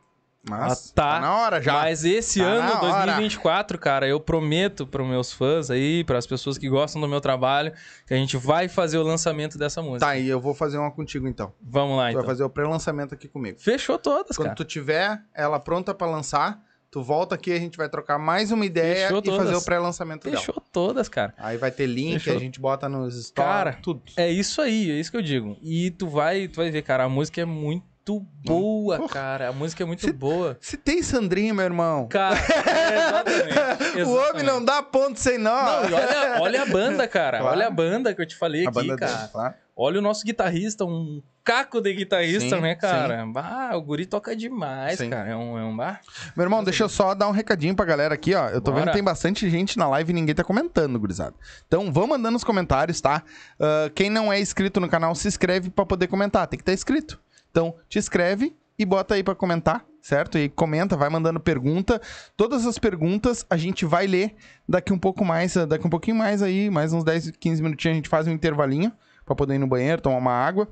Mas 0.48 0.90
Ah, 0.90 0.94
tá. 0.94 1.14
tá 1.14 1.20
na 1.20 1.36
hora 1.38 1.60
já. 1.60 1.72
Mas 1.72 2.04
esse 2.04 2.38
Tá 2.38 2.46
ano, 2.46 2.68
na 2.74 2.80
hora. 2.82 3.06
2024, 3.06 3.76
cara, 3.78 4.06
eu 4.06 4.20
prometo 4.20 4.86
para 4.86 5.02
meus 5.02 5.32
fãs 5.32 5.72
aí, 5.72 6.04
para 6.04 6.18
as 6.18 6.26
pessoas 6.26 6.56
que 6.56 6.68
gostam 6.68 7.00
do 7.00 7.08
meu 7.08 7.20
trabalho, 7.20 7.72
que 8.06 8.14
a 8.14 8.16
gente 8.16 8.36
vai 8.36 8.68
fazer 8.68 8.96
o 8.98 9.02
lançamento 9.02 9.58
dessa 9.58 9.82
música. 9.82 10.06
Tá, 10.06 10.16
e 10.16 10.28
eu 10.28 10.38
vou 10.40 10.54
fazer 10.54 10.78
uma 10.78 10.92
contigo 10.92 11.26
então. 11.26 11.52
Vamos 11.60 11.96
lá, 11.96 12.04
Tu 12.04 12.10
então. 12.10 12.20
vai 12.22 12.26
fazer 12.30 12.44
o 12.44 12.50
pré-lançamento 12.50 13.12
aqui 13.12 13.26
comigo. 13.26 13.58
Fechou 13.58 13.98
todas, 13.98 14.36
Quando 14.36 14.46
cara. 14.48 14.56
tu 14.56 14.64
tiver 14.64 15.20
ela 15.34 15.58
pronta 15.58 15.92
pra 15.92 16.06
lançar, 16.06 16.60
tu 16.96 17.02
volta 17.02 17.34
aqui 17.34 17.52
a 17.52 17.58
gente 17.58 17.76
vai 17.76 17.90
trocar 17.90 18.18
mais 18.18 18.50
uma 18.50 18.64
ideia 18.64 19.08
Fechou 19.08 19.20
e 19.22 19.26
fazer 19.26 19.44
todas. 19.50 19.62
o 19.62 19.64
pré-lançamento 19.66 20.24
dela. 20.24 20.38
Fechou 20.38 20.62
todas, 20.72 21.10
cara. 21.10 21.34
Aí 21.36 21.58
vai 21.58 21.70
ter 21.70 21.84
link, 21.84 22.20
Fechou. 22.20 22.34
a 22.34 22.40
gente 22.40 22.58
bota 22.58 22.88
nos 22.88 23.22
stories, 23.22 23.32
Cara, 23.52 23.72
tudo. 23.82 24.00
É 24.16 24.30
isso 24.30 24.62
aí, 24.62 24.90
é 24.90 24.94
isso 24.94 25.10
que 25.10 25.16
eu 25.18 25.22
digo. 25.22 25.58
E 25.62 25.90
tu 25.90 26.08
vai, 26.08 26.48
tu 26.48 26.56
vai 26.56 26.70
ver, 26.70 26.80
cara, 26.80 27.04
a 27.04 27.08
música 27.08 27.38
é 27.38 27.44
muito 27.44 27.84
boa, 28.14 28.96
Porra. 28.98 29.08
cara. 29.12 29.48
A 29.48 29.52
música 29.52 29.82
é 29.82 29.86
muito 29.86 30.02
Se- 30.02 30.12
boa. 30.12 30.56
Se 30.60 30.76
tem 30.76 31.02
Sandrinho, 31.02 31.54
meu 31.54 31.64
irmão. 31.64 32.06
Cara, 32.08 32.36
é, 32.36 32.96
exatamente, 32.98 34.02
O 34.02 34.14
homem 34.14 34.42
não 34.42 34.64
dá 34.64 34.82
ponto 34.82 35.18
sem 35.18 35.38
nó. 35.38 35.50
Não, 35.50 35.82
olha, 35.84 36.36
olha 36.40 36.62
a 36.62 36.66
banda, 36.66 37.08
cara. 37.08 37.38
Claro. 37.38 37.56
Olha 37.56 37.66
a 37.66 37.70
banda 37.70 38.14
que 38.14 38.20
eu 38.22 38.26
te 38.26 38.36
falei 38.36 38.66
a 38.66 38.70
aqui, 38.70 38.86
cara. 38.96 39.12
dele, 39.12 39.28
claro. 39.32 39.54
Olha 39.78 39.98
o 39.98 40.02
nosso 40.02 40.24
guitarrista, 40.24 40.86
um 40.86 41.22
caco 41.44 41.82
de 41.82 41.92
guitarrista, 41.92 42.56
Sim, 42.56 42.62
né, 42.62 42.74
cara? 42.74 43.26
Bah, 43.26 43.72
o 43.76 43.82
guri 43.82 44.06
toca 44.06 44.34
demais, 44.34 44.96
Sim. 44.98 45.10
cara. 45.10 45.28
É 45.28 45.36
um, 45.36 45.58
é 45.58 45.62
um 45.64 45.76
bar. 45.76 46.00
Meu 46.34 46.44
irmão, 46.44 46.64
deixa 46.64 46.82
eu 46.84 46.88
só 46.88 47.14
dar 47.14 47.28
um 47.28 47.32
recadinho 47.32 47.74
pra 47.76 47.84
galera 47.84 48.14
aqui, 48.14 48.34
ó. 48.34 48.48
Eu 48.48 48.60
tô 48.62 48.70
Bora. 48.70 48.76
vendo 48.84 48.86
que 48.88 48.94
tem 48.96 49.04
bastante 49.04 49.50
gente 49.50 49.76
na 49.76 49.86
live 49.88 50.10
e 50.10 50.14
ninguém 50.14 50.34
tá 50.34 50.42
comentando, 50.42 50.98
gurizada. 50.98 51.34
Então, 51.66 51.92
vão 51.92 52.06
mandando 52.06 52.32
nos 52.32 52.42
comentários, 52.44 53.00
tá? 53.02 53.22
Ah, 53.60 53.90
quem 53.94 54.08
não 54.08 54.32
é 54.32 54.40
inscrito 54.40 54.80
no 54.80 54.88
canal, 54.88 55.14
se 55.14 55.28
inscreve 55.28 55.68
pra 55.68 55.84
poder 55.84 56.06
comentar. 56.06 56.46
Tem 56.46 56.56
que 56.56 56.62
estar 56.62 56.72
inscrito. 56.72 57.20
Então, 57.56 57.74
te 57.88 57.98
inscreve 57.98 58.54
e 58.78 58.84
bota 58.84 59.14
aí 59.14 59.22
pra 59.22 59.34
comentar, 59.34 59.82
certo? 60.02 60.36
E 60.36 60.46
comenta, 60.46 60.94
vai 60.94 61.08
mandando 61.08 61.40
pergunta. 61.40 61.98
Todas 62.36 62.66
as 62.66 62.78
perguntas 62.78 63.46
a 63.48 63.56
gente 63.56 63.86
vai 63.86 64.06
ler 64.06 64.36
daqui 64.68 64.92
um 64.92 64.98
pouco 64.98 65.24
mais, 65.24 65.54
daqui 65.66 65.86
um 65.86 65.88
pouquinho 65.88 66.18
mais 66.18 66.42
aí, 66.42 66.68
mais 66.68 66.92
uns 66.92 67.02
10, 67.02 67.30
15 67.30 67.62
minutinhos 67.62 67.94
a 67.94 67.96
gente 67.96 68.10
faz 68.10 68.26
um 68.26 68.30
intervalinho 68.30 68.92
pra 69.24 69.34
poder 69.34 69.54
ir 69.54 69.58
no 69.58 69.66
banheiro, 69.66 70.02
tomar 70.02 70.18
uma 70.18 70.32
água. 70.32 70.68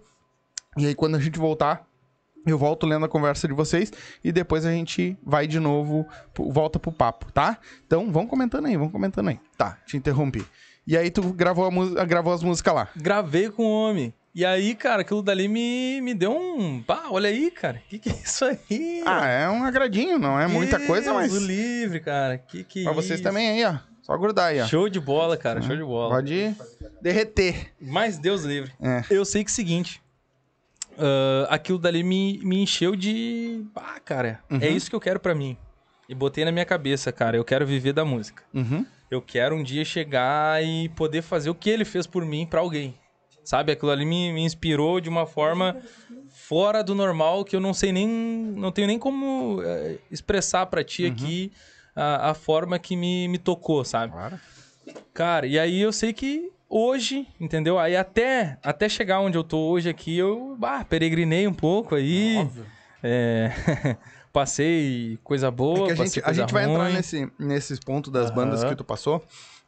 E 0.77 0.85
aí, 0.85 0.95
quando 0.95 1.15
a 1.15 1.19
gente 1.19 1.39
voltar, 1.39 1.89
eu 2.47 2.59
volto 2.59 2.87
lendo 2.87 3.07
a 3.07 3.09
conversa 3.09 3.49
de 3.49 3.55
vocês 3.55 3.91
e 4.23 4.31
depois 4.31 4.67
a 4.67 4.71
gente 4.71 5.17
vai 5.25 5.47
de 5.47 5.59
novo, 5.59 6.07
volta 6.37 6.79
pro 6.79 6.93
papo, 6.93 7.33
tá? 7.33 7.57
Então, 7.87 8.13
vão 8.13 8.27
comentando 8.27 8.67
aí, 8.67 8.77
vão 8.77 8.91
comentando 8.91 9.29
aí. 9.29 9.41
Tá, 9.57 9.79
te 9.87 9.97
interrompi. 9.97 10.45
E 10.87 10.99
aí, 10.99 11.11
tu 11.11 11.33
gravou, 11.33 11.67
a 11.99 12.05
gravou 12.05 12.35
as 12.35 12.43
músicas 12.43 12.75
lá. 12.75 12.89
Gravei 12.95 13.49
com 13.49 13.63
o 13.63 13.71
homem. 13.71 14.13
E 14.35 14.45
aí, 14.45 14.75
cara, 14.75 15.03
aquilo 15.03 15.23
dali 15.23 15.47
me, 15.47 16.01
me 16.01 16.13
deu 16.13 16.33
um. 16.37 16.83
Pá, 16.83 17.05
olha 17.11 17.29
aí, 17.29 17.51
cara. 17.53 17.81
Que 17.89 17.99
que 18.01 18.11
é 18.11 18.13
isso 18.13 18.45
aí? 18.45 19.03
Ah, 19.07 19.27
é 19.29 19.49
um 19.49 19.63
agradinho, 19.65 20.19
não 20.19 20.39
é 20.41 20.47
muita 20.49 20.79
coisa, 20.81 21.13
Deus 21.13 21.17
mas 21.17 21.33
o 21.33 21.39
livre, 21.39 22.01
cara. 22.01 22.37
Que 22.39 22.65
que 22.65 22.83
pra 22.83 22.93
vocês 22.93 23.21
isso? 23.21 23.23
também 23.23 23.49
aí, 23.51 23.65
ó. 23.65 23.79
Só 24.03 24.19
grudar 24.19 24.47
aí, 24.49 24.61
ó. 24.61 24.67
Show 24.67 24.89
de 24.89 24.99
bola, 25.01 25.37
cara. 25.37 25.63
Show 25.63 25.77
de 25.77 25.85
bola. 25.85 26.17
Pode 26.17 26.55
derreter. 27.01 27.73
Mas 27.81 28.19
Deus 28.19 28.43
livre. 28.43 28.73
É. 28.83 29.03
Eu 29.09 29.25
sei 29.25 29.45
que 29.45 29.51
é 29.51 29.53
o 29.53 29.55
seguinte. 29.55 30.03
ah, 30.99 31.47
aquilo 31.51 31.79
dali 31.79 32.03
me, 32.03 32.41
me 32.43 32.61
encheu 32.63 32.97
de. 32.97 33.65
Ah, 33.77 34.01
cara, 34.05 34.41
é 34.51 34.55
Uhum. 34.55 34.77
isso 34.77 34.91
que 34.91 34.97
eu 34.97 35.01
quero 35.01 35.21
pra 35.21 35.35
mim. 35.35 35.57
E 36.09 36.15
botei 36.15 36.45
na 36.45 36.53
minha 36.53 36.65
cabeça, 36.67 37.11
cara. 37.13 37.37
Eu 37.37 37.45
quero 37.45 37.65
viver 37.65 37.93
da 37.93 38.05
música. 38.05 38.43
Uhum. 38.53 38.85
Eu 39.11 39.23
quero 39.23 39.55
um 39.55 39.63
dia 39.63 39.85
chegar 39.85 40.63
e 40.63 40.89
poder 40.91 41.23
fazer 41.23 41.49
o 41.51 41.55
que 41.55 41.71
ele 41.71 41.85
fez 41.85 42.07
por 42.07 42.27
mim 42.27 42.47
pra 42.47 42.61
alguém. 42.61 42.95
Sabe? 43.45 43.73
Aquilo 43.73 43.91
ali 43.91 44.05
me, 44.05 44.33
me 44.33 44.43
inspirou 44.43 45.01
de 45.01 45.09
uma 45.09 45.27
forma 45.27 45.77
fora 46.31 46.83
do 46.83 46.95
normal 46.95 47.45
que 47.45 47.55
eu 47.55 47.61
não 47.61 47.75
sei 47.75 47.93
nem. 47.93 48.09
Não 48.09 48.73
tenho 48.73 48.87
nem 48.87 48.99
como 48.99 49.61
eh, 49.63 49.99
expressar 50.11 50.67
pra 50.67 50.83
ti 50.83 51.05
aqui 51.07 51.53
a, 51.95 52.31
a 52.31 52.35
forma 52.35 52.79
que 52.79 52.97
me, 52.97 53.29
me 53.29 53.39
tocou, 53.39 53.85
sabe? 53.85 54.13
Claro. 54.13 54.41
Cara, 55.13 55.47
e 55.47 55.59
aí 55.59 55.81
eu 55.81 55.93
sei 55.93 56.13
que 56.13 56.51
hoje, 56.69 57.27
entendeu? 57.41 57.79
Aí 57.79 57.97
até, 57.97 58.59
até 58.63 58.89
chegar 58.89 59.21
onde 59.21 59.39
eu 59.39 59.45
tô 59.45 59.59
hoje 59.59 59.89
aqui, 59.89 60.17
eu 60.17 60.57
bah, 60.59 60.85
peregrinei 60.85 61.47
um 61.47 61.55
pouco 61.55 61.95
aí. 61.95 62.39
Óbvio. 62.39 62.67
É, 63.03 63.53
passei 64.33 65.19
coisa 65.23 65.51
boa, 65.51 65.91
É 65.91 65.93
a 65.93 65.97
passei 65.97 66.23
gente, 66.23 66.31
a 66.31 66.33
gente 66.33 66.53
vai 66.53 66.65
entrar 66.65 66.91
nesse, 66.91 67.31
nesses 67.39 67.79
pontos 67.79 68.11
das 68.11 68.31
bandas 68.31 68.63
Aham. 68.63 68.71
que 68.71 68.77
tu 68.77 68.85
passou. 68.85 69.25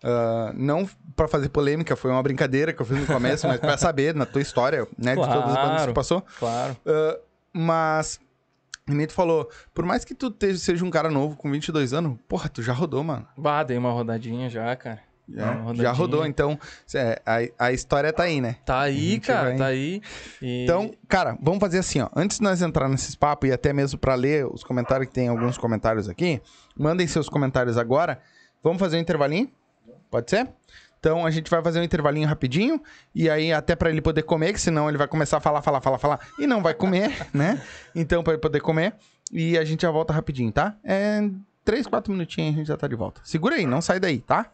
Ah, 0.09 0.53
não 0.55 0.89
pra 1.17 1.27
fazer 1.27 1.49
polêmica, 1.49 1.97
foi 1.97 2.11
uma 2.13 2.23
brincadeira 2.23 2.73
que 2.73 2.81
eu 2.81 2.87
fiz 2.87 2.99
no 3.01 3.07
começo, 3.07 3.49
mas 3.49 3.59
pra 3.59 3.77
saber 3.77 4.15
na 4.15 4.25
tua 4.27 4.41
história, 4.43 4.87
né, 4.99 5.17
de 5.17 5.21
todas 5.21 5.35
as 5.51 5.55
bandas 5.55 5.71
que 5.71 5.77
Claro. 5.79 5.95
passou. 5.95 6.23
Claro. 6.39 6.77
Ah, 6.87 7.19
mas, 7.53 8.21
Nito 8.87 9.13
falou, 9.13 9.49
por 9.75 9.85
mais 9.85 10.05
que 10.05 10.15
tu 10.15 10.33
seja 10.57 10.85
um 10.85 10.91
cara 10.91 11.11
novo 11.11 11.35
com 11.37 11.51
22 11.51 11.93
anos, 11.93 12.17
porra, 12.29 12.49
tu 12.49 12.63
já 12.63 12.73
rodou, 12.73 13.03
mano. 13.03 13.27
Bah, 13.37 13.63
dei 13.65 13.77
uma 13.79 13.91
rodadinha 13.91 14.49
já, 14.49 14.77
cara. 14.77 15.01
Uma 15.29 15.75
já 15.75 15.91
rodou, 15.91 16.25
então 16.25 16.57
é, 16.95 17.21
a, 17.59 17.67
a 17.67 17.73
história 17.73 18.13
tá 18.13 18.23
aí, 18.23 18.41
né? 18.41 18.59
Tá 18.65 18.79
aí, 18.83 19.19
cara, 19.19 19.49
vai- 19.49 19.57
tá 19.57 19.67
aí. 19.67 20.01
E- 20.41 20.63
Então, 20.63 20.93
cara, 21.09 21.37
vamos 21.43 21.59
fazer 21.59 21.79
assim, 21.81 22.01
ó. 22.01 22.09
Antes 22.15 22.37
de 22.39 22.45
nós 22.45 22.63
entrar 22.63 22.89
nesses 22.89 23.17
papos 23.17 23.49
e 23.49 23.53
até 23.53 23.73
mesmo 23.73 23.99
pra 23.99 24.15
ler 24.15 24.47
os 24.47 24.63
comentários, 24.63 25.09
que 25.09 25.15
tem 25.15 25.27
alguns 25.27 25.59
comentários 25.59 26.09
aqui, 26.09 26.41
mandem 26.79 27.09
seus 27.09 27.29
comentários 27.29 27.77
agora. 27.77 28.21
Vamos 28.63 28.79
fazer 28.79 28.99
um 28.99 29.01
intervalinho? 29.01 29.51
Pode 30.11 30.31
ser? 30.31 30.49
Então 30.99 31.25
a 31.25 31.31
gente 31.31 31.51
vai 31.51 31.63
fazer 31.63 31.79
um 31.81 31.85
intervalinho 31.85 32.27
rapidinho 32.27 32.83
e 33.15 33.31
aí 33.31 33.53
até 33.53 33.77
pra 33.77 33.91
ele 33.91 34.01
poder 34.01 34.23
comer, 34.23 34.53
que 34.53 34.61
senão 34.61 34.89
ele 34.89 34.99
vai 34.99 35.07
começar 35.07 35.37
a 35.37 35.41
falar, 35.41 35.63
falar, 35.63 35.81
falar, 35.81 35.99
falar 35.99 36.21
e 36.39 36.47
não 36.47 36.63
vai 36.63 36.75
comer, 36.75 37.27
né? 37.33 37.63
Então 37.95 38.23
pra 38.23 38.33
ele 38.33 38.43
poder 38.43 38.61
comer 38.61 38.95
e 39.31 39.57
a 39.57 39.65
gente 39.65 39.83
já 39.83 39.91
volta 39.91 40.13
rapidinho, 40.13 40.51
tá? 40.51 40.77
É 40.83 41.21
três, 41.65 41.87
quatro 41.87 42.13
minutinhos 42.13 42.55
a 42.55 42.59
gente 42.59 42.67
já 42.69 42.77
tá 42.77 42.89
de 42.89 42.95
volta. 42.95 43.21
Segura 43.25 43.57
aí, 43.57 43.67
não 43.67 43.81
sai 43.81 44.01
daí, 44.01 44.21
tá? 44.21 44.51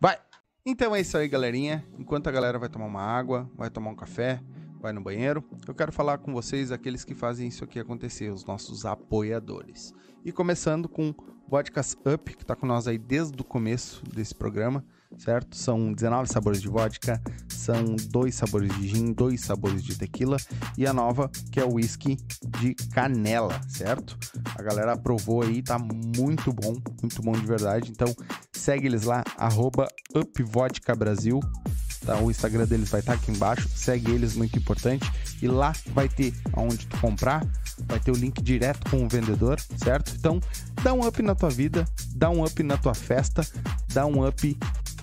Vai. 0.00 0.18
Então 0.66 0.96
é 0.96 1.00
isso 1.00 1.16
aí, 1.16 1.28
galerinha. 1.28 1.84
Enquanto 1.98 2.26
a 2.26 2.32
galera 2.32 2.58
vai 2.58 2.68
tomar 2.68 2.86
uma 2.86 3.02
água, 3.02 3.48
vai 3.54 3.68
tomar 3.68 3.90
um 3.90 3.94
café, 3.94 4.40
vai 4.80 4.92
no 4.92 5.00
banheiro, 5.00 5.42
eu 5.66 5.74
quero 5.74 5.92
falar 5.92 6.18
com 6.18 6.32
vocês, 6.32 6.70
aqueles 6.70 7.04
que 7.04 7.14
fazem 7.14 7.48
isso 7.48 7.64
aqui 7.64 7.78
acontecer, 7.78 8.30
os 8.30 8.44
nossos 8.44 8.84
apoiadores. 8.84 9.94
E 10.24 10.32
começando 10.32 10.88
com 10.88 11.14
Vodkas 11.48 11.96
Up, 12.06 12.36
que 12.36 12.44
tá 12.44 12.56
com 12.56 12.66
nós 12.66 12.86
aí 12.88 12.98
desde 12.98 13.40
o 13.40 13.44
começo 13.44 14.02
desse 14.04 14.34
programa, 14.34 14.84
certo? 15.18 15.56
São 15.56 15.92
19 15.92 16.28
sabores 16.28 16.60
de 16.60 16.68
vodka, 16.68 17.20
são 17.48 17.96
dois 18.10 18.34
sabores 18.34 18.74
de 18.76 18.88
gin, 18.88 19.12
dois 19.12 19.40
sabores 19.40 19.82
de 19.82 19.96
tequila 19.96 20.36
e 20.76 20.86
a 20.86 20.92
nova, 20.92 21.30
que 21.50 21.60
é 21.60 21.64
o 21.64 21.74
whisky 21.74 22.16
de 22.58 22.74
canela, 22.92 23.60
certo? 23.68 24.18
A 24.56 24.62
galera 24.62 24.92
aprovou 24.92 25.42
aí, 25.42 25.62
tá 25.62 25.78
muito 25.78 26.52
bom, 26.52 26.76
muito 27.00 27.22
bom 27.22 27.32
de 27.32 27.46
verdade. 27.46 27.90
Então, 27.90 28.14
segue 28.52 28.86
eles 28.86 29.04
lá, 29.04 29.22
arroba 29.36 29.88
UpVodka 30.14 30.94
Brasil. 30.94 31.40
Tá, 32.04 32.18
o 32.18 32.30
Instagram 32.30 32.66
deles 32.66 32.90
vai 32.90 33.00
estar 33.00 33.14
aqui 33.14 33.30
embaixo. 33.30 33.66
Segue 33.74 34.12
eles, 34.12 34.34
muito 34.34 34.58
importante. 34.58 35.10
E 35.40 35.48
lá 35.48 35.72
vai 35.86 36.06
ter 36.06 36.34
aonde 36.52 36.86
tu 36.86 36.98
comprar, 37.00 37.42
vai 37.86 37.98
ter 37.98 38.10
o 38.10 38.14
link 38.14 38.42
direto 38.42 38.90
com 38.90 39.04
o 39.04 39.08
vendedor, 39.08 39.58
certo? 39.78 40.14
Então, 40.14 40.38
dá 40.84 40.92
um 40.92 41.06
up 41.06 41.22
na 41.22 41.34
tua 41.34 41.48
vida, 41.48 41.86
dá 42.14 42.28
um 42.28 42.44
up 42.44 42.62
na 42.62 42.76
tua 42.76 42.92
festa, 42.92 43.42
dá 43.94 44.04
um 44.04 44.28
up, 44.28 44.58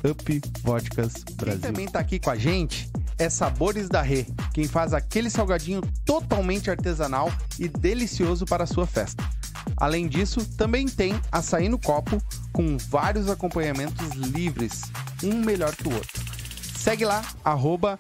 up 0.07 0.41
Vodkas 0.61 1.23
Brasil. 1.33 1.59
Quem 1.59 1.71
também 1.71 1.87
tá 1.87 1.99
aqui 1.99 2.19
com 2.19 2.29
a 2.29 2.35
gente 2.35 2.87
é 3.17 3.27
Sabores 3.31 3.89
da 3.89 3.99
Rê, 3.99 4.27
quem 4.53 4.67
faz 4.67 4.93
aquele 4.93 5.27
salgadinho 5.27 5.81
totalmente 6.05 6.69
artesanal 6.69 7.33
e 7.57 7.67
delicioso 7.67 8.45
para 8.45 8.63
a 8.63 8.67
sua 8.67 8.85
festa. 8.85 9.27
Além 9.75 10.07
disso, 10.07 10.45
também 10.55 10.87
tem 10.87 11.19
açaí 11.31 11.67
no 11.67 11.79
copo 11.79 12.21
com 12.53 12.77
vários 12.77 13.27
acompanhamentos 13.27 14.11
livres, 14.11 14.83
um 15.23 15.43
melhor 15.43 15.75
que 15.75 15.87
o 15.87 15.93
outro. 15.95 16.21
Segue 16.75 17.05
lá, 17.05 17.23
arroba 17.43 17.99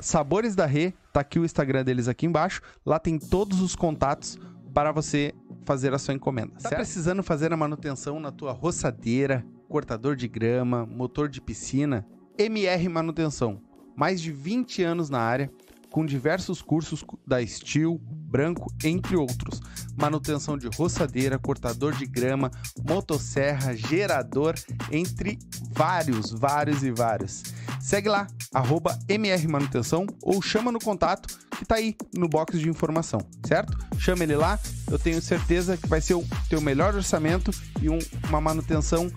Sabores 0.00 0.56
da 0.56 0.66
Rê, 0.66 0.92
tá 1.12 1.20
aqui 1.20 1.38
o 1.38 1.44
Instagram 1.44 1.84
deles 1.84 2.08
aqui 2.08 2.26
embaixo. 2.26 2.60
Lá 2.84 2.98
tem 2.98 3.20
todos 3.20 3.60
os 3.60 3.76
contatos 3.76 4.36
para 4.74 4.90
você 4.90 5.32
fazer 5.64 5.92
a 5.94 5.98
sua 5.98 6.14
encomenda. 6.14 6.52
Tá 6.62 6.70
precisando 6.70 7.22
fazer 7.22 7.52
a 7.52 7.56
manutenção 7.56 8.18
na 8.18 8.30
tua 8.30 8.52
roçadeira, 8.52 9.44
cortador 9.68 10.16
de 10.16 10.26
grama, 10.28 10.86
motor 10.86 11.28
de 11.28 11.40
piscina? 11.40 12.06
MR 12.38 12.88
Manutenção. 12.88 13.60
Mais 13.96 14.20
de 14.20 14.32
20 14.32 14.82
anos 14.82 15.10
na 15.10 15.20
área, 15.20 15.50
com 15.90 16.06
diversos 16.06 16.62
cursos 16.62 17.04
da 17.26 17.44
Steel, 17.46 18.00
Branco, 18.02 18.72
entre 18.84 19.16
outros. 19.16 19.60
Manutenção 19.96 20.56
de 20.56 20.68
roçadeira, 20.76 21.38
cortador 21.38 21.94
de 21.94 22.06
grama, 22.06 22.50
motosserra, 22.88 23.76
gerador, 23.76 24.54
entre 24.90 25.38
vários, 25.72 26.30
vários 26.30 26.82
e 26.82 26.90
vários. 26.90 27.42
Segue 27.80 28.08
lá, 28.08 28.26
arroba 28.54 28.98
MR 29.08 29.46
Manutenção 29.48 30.06
ou 30.22 30.40
chama 30.40 30.70
no 30.70 30.78
contato 30.78 31.38
que 31.58 31.64
tá 31.64 31.74
aí 31.74 31.94
no 32.16 32.28
box 32.28 32.58
de 32.58 32.68
informação, 32.68 33.20
certo? 33.46 33.76
Chama 33.98 34.22
ele 34.22 34.36
lá, 34.36 34.58
eu 34.90 34.98
tenho 34.98 35.20
certeza 35.20 35.76
que 35.76 35.86
vai 35.88 36.00
ser 36.00 36.14
o 36.14 36.24
teu 36.48 36.60
melhor 36.60 36.94
orçamento 36.94 37.50
e 37.82 37.90
um- 37.90 37.98
uma 38.28 38.40
manutenção 38.40 39.10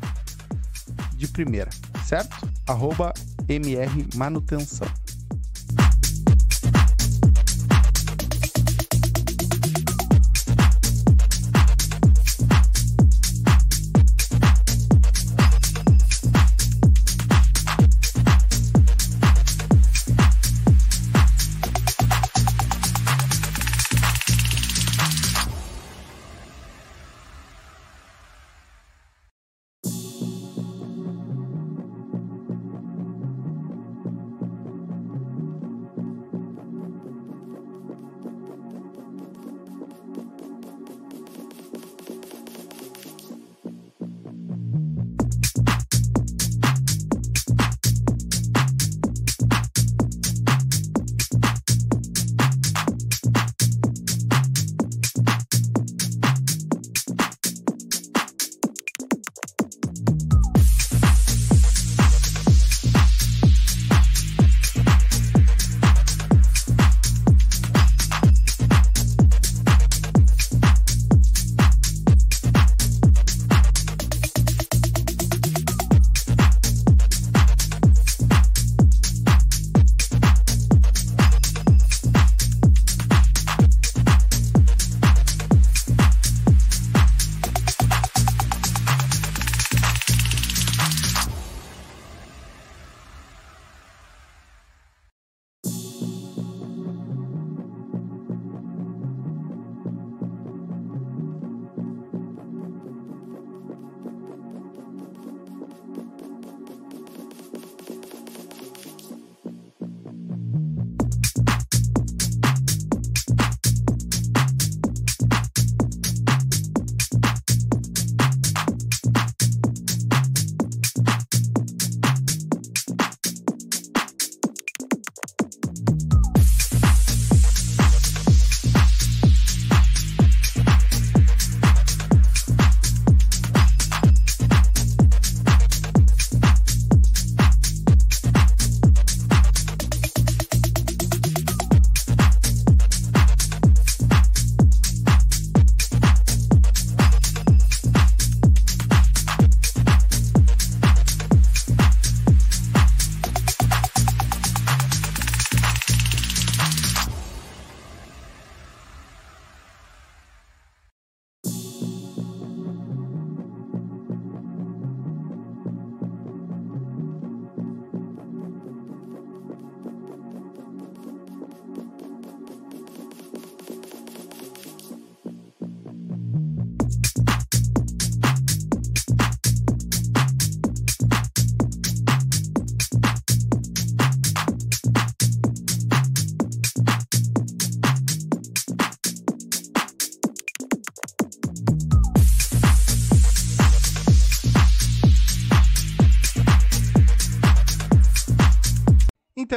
de 1.15 1.27
primeira, 1.27 1.69
certo? 2.05 2.35
Arroba 2.67 3.13
MR 3.47 4.05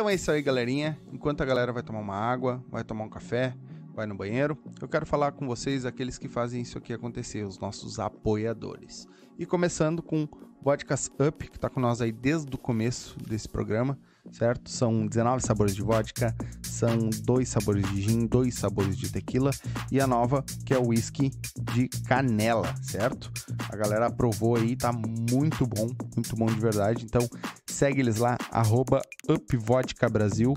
Então 0.07 0.13
é 0.13 0.15
isso 0.15 0.31
aí, 0.31 0.41
galerinha. 0.41 0.97
Enquanto 1.13 1.41
a 1.41 1.45
galera 1.45 1.73
vai 1.73 1.83
tomar 1.83 1.99
uma 1.99 2.15
água, 2.15 2.65
vai 2.71 2.85
tomar 2.85 3.03
um 3.03 3.09
café, 3.09 3.57
vai 3.93 4.07
no 4.07 4.15
banheiro, 4.15 4.57
eu 4.81 4.87
quero 4.87 5.05
falar 5.05 5.33
com 5.33 5.49
vocês, 5.49 5.85
aqueles 5.85 6.17
que 6.17 6.29
fazem 6.29 6.63
isso 6.63 6.79
aqui 6.79 6.93
acontecer, 6.93 7.45
os 7.45 7.59
nossos 7.59 7.99
apoiadores. 7.99 9.09
E 9.37 9.45
começando 9.45 10.05
com 10.05 10.29
Vodkas 10.63 11.11
Up, 11.19 11.51
que 11.51 11.57
está 11.57 11.69
com 11.69 11.81
nós 11.81 12.01
aí 12.01 12.13
desde 12.13 12.55
o 12.55 12.57
começo 12.57 13.19
desse 13.19 13.49
programa, 13.49 13.99
certo? 14.33 14.71
São 14.71 15.07
19 15.07 15.43
sabores 15.43 15.75
de 15.75 15.83
vodka, 15.83 16.35
são 16.63 17.11
dois 17.23 17.49
sabores 17.49 17.89
de 17.91 18.03
gin, 18.03 18.27
dois 18.27 18.55
sabores 18.55 18.97
de 18.97 19.11
tequila 19.11 19.51
e 19.91 20.01
a 20.01 20.07
nova, 20.07 20.45
que 20.65 20.75
é 20.75 20.79
o 20.79 20.89
whisky 20.89 21.31
de 21.75 21.89
canela, 22.07 22.75
certo? 22.83 23.31
A 23.69 23.77
galera 23.77 24.07
aprovou 24.07 24.57
aí, 24.57 24.77
tá 24.77 24.93
muito 24.93 25.67
bom, 25.67 25.89
muito 26.15 26.37
bom 26.37 26.47
de 26.47 26.61
verdade. 26.61 27.05
Então 27.05 27.29
segue 27.67 28.01
eles 28.01 28.17
lá, 28.17 28.37
arroba 28.51 29.03
UpVodkaBrasil. 29.29 30.55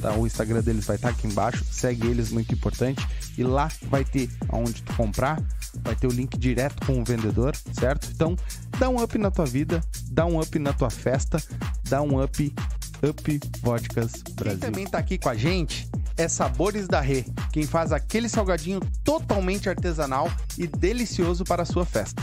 Tá, 0.00 0.14
o 0.14 0.26
Instagram 0.26 0.60
deles 0.60 0.84
vai 0.86 0.96
estar 0.96 1.08
aqui 1.08 1.26
embaixo. 1.26 1.64
Segue 1.64 2.06
eles, 2.06 2.30
muito 2.30 2.54
importante. 2.54 3.04
E 3.36 3.42
lá 3.42 3.68
vai 3.84 4.04
ter 4.04 4.30
aonde 4.48 4.82
tu 4.82 4.94
comprar, 4.94 5.42
vai 5.82 5.96
ter 5.96 6.06
o 6.06 6.10
link 6.10 6.38
direto 6.38 6.86
com 6.86 7.00
o 7.00 7.04
vendedor, 7.04 7.54
certo? 7.72 8.08
Então, 8.12 8.36
dá 8.78 8.88
um 8.88 9.02
up 9.02 9.18
na 9.18 9.30
tua 9.30 9.44
vida, 9.44 9.82
dá 10.10 10.24
um 10.24 10.40
up 10.40 10.56
na 10.58 10.72
tua 10.72 10.90
festa, 10.90 11.42
dá 11.88 12.00
um 12.00 12.22
up, 12.22 12.54
up 13.02 13.40
Vodkas 13.60 14.22
Brasil. 14.34 14.60
Quem 14.60 14.70
também 14.70 14.86
tá 14.86 14.98
aqui 14.98 15.18
com 15.18 15.28
a 15.28 15.34
gente 15.34 15.88
é 16.16 16.26
Sabores 16.26 16.88
da 16.88 17.00
Rê, 17.00 17.24
quem 17.52 17.64
faz 17.64 17.92
aquele 17.92 18.28
salgadinho 18.28 18.80
totalmente 19.04 19.68
artesanal 19.68 20.30
e 20.56 20.66
delicioso 20.66 21.44
para 21.44 21.62
a 21.62 21.66
sua 21.66 21.84
festa. 21.84 22.22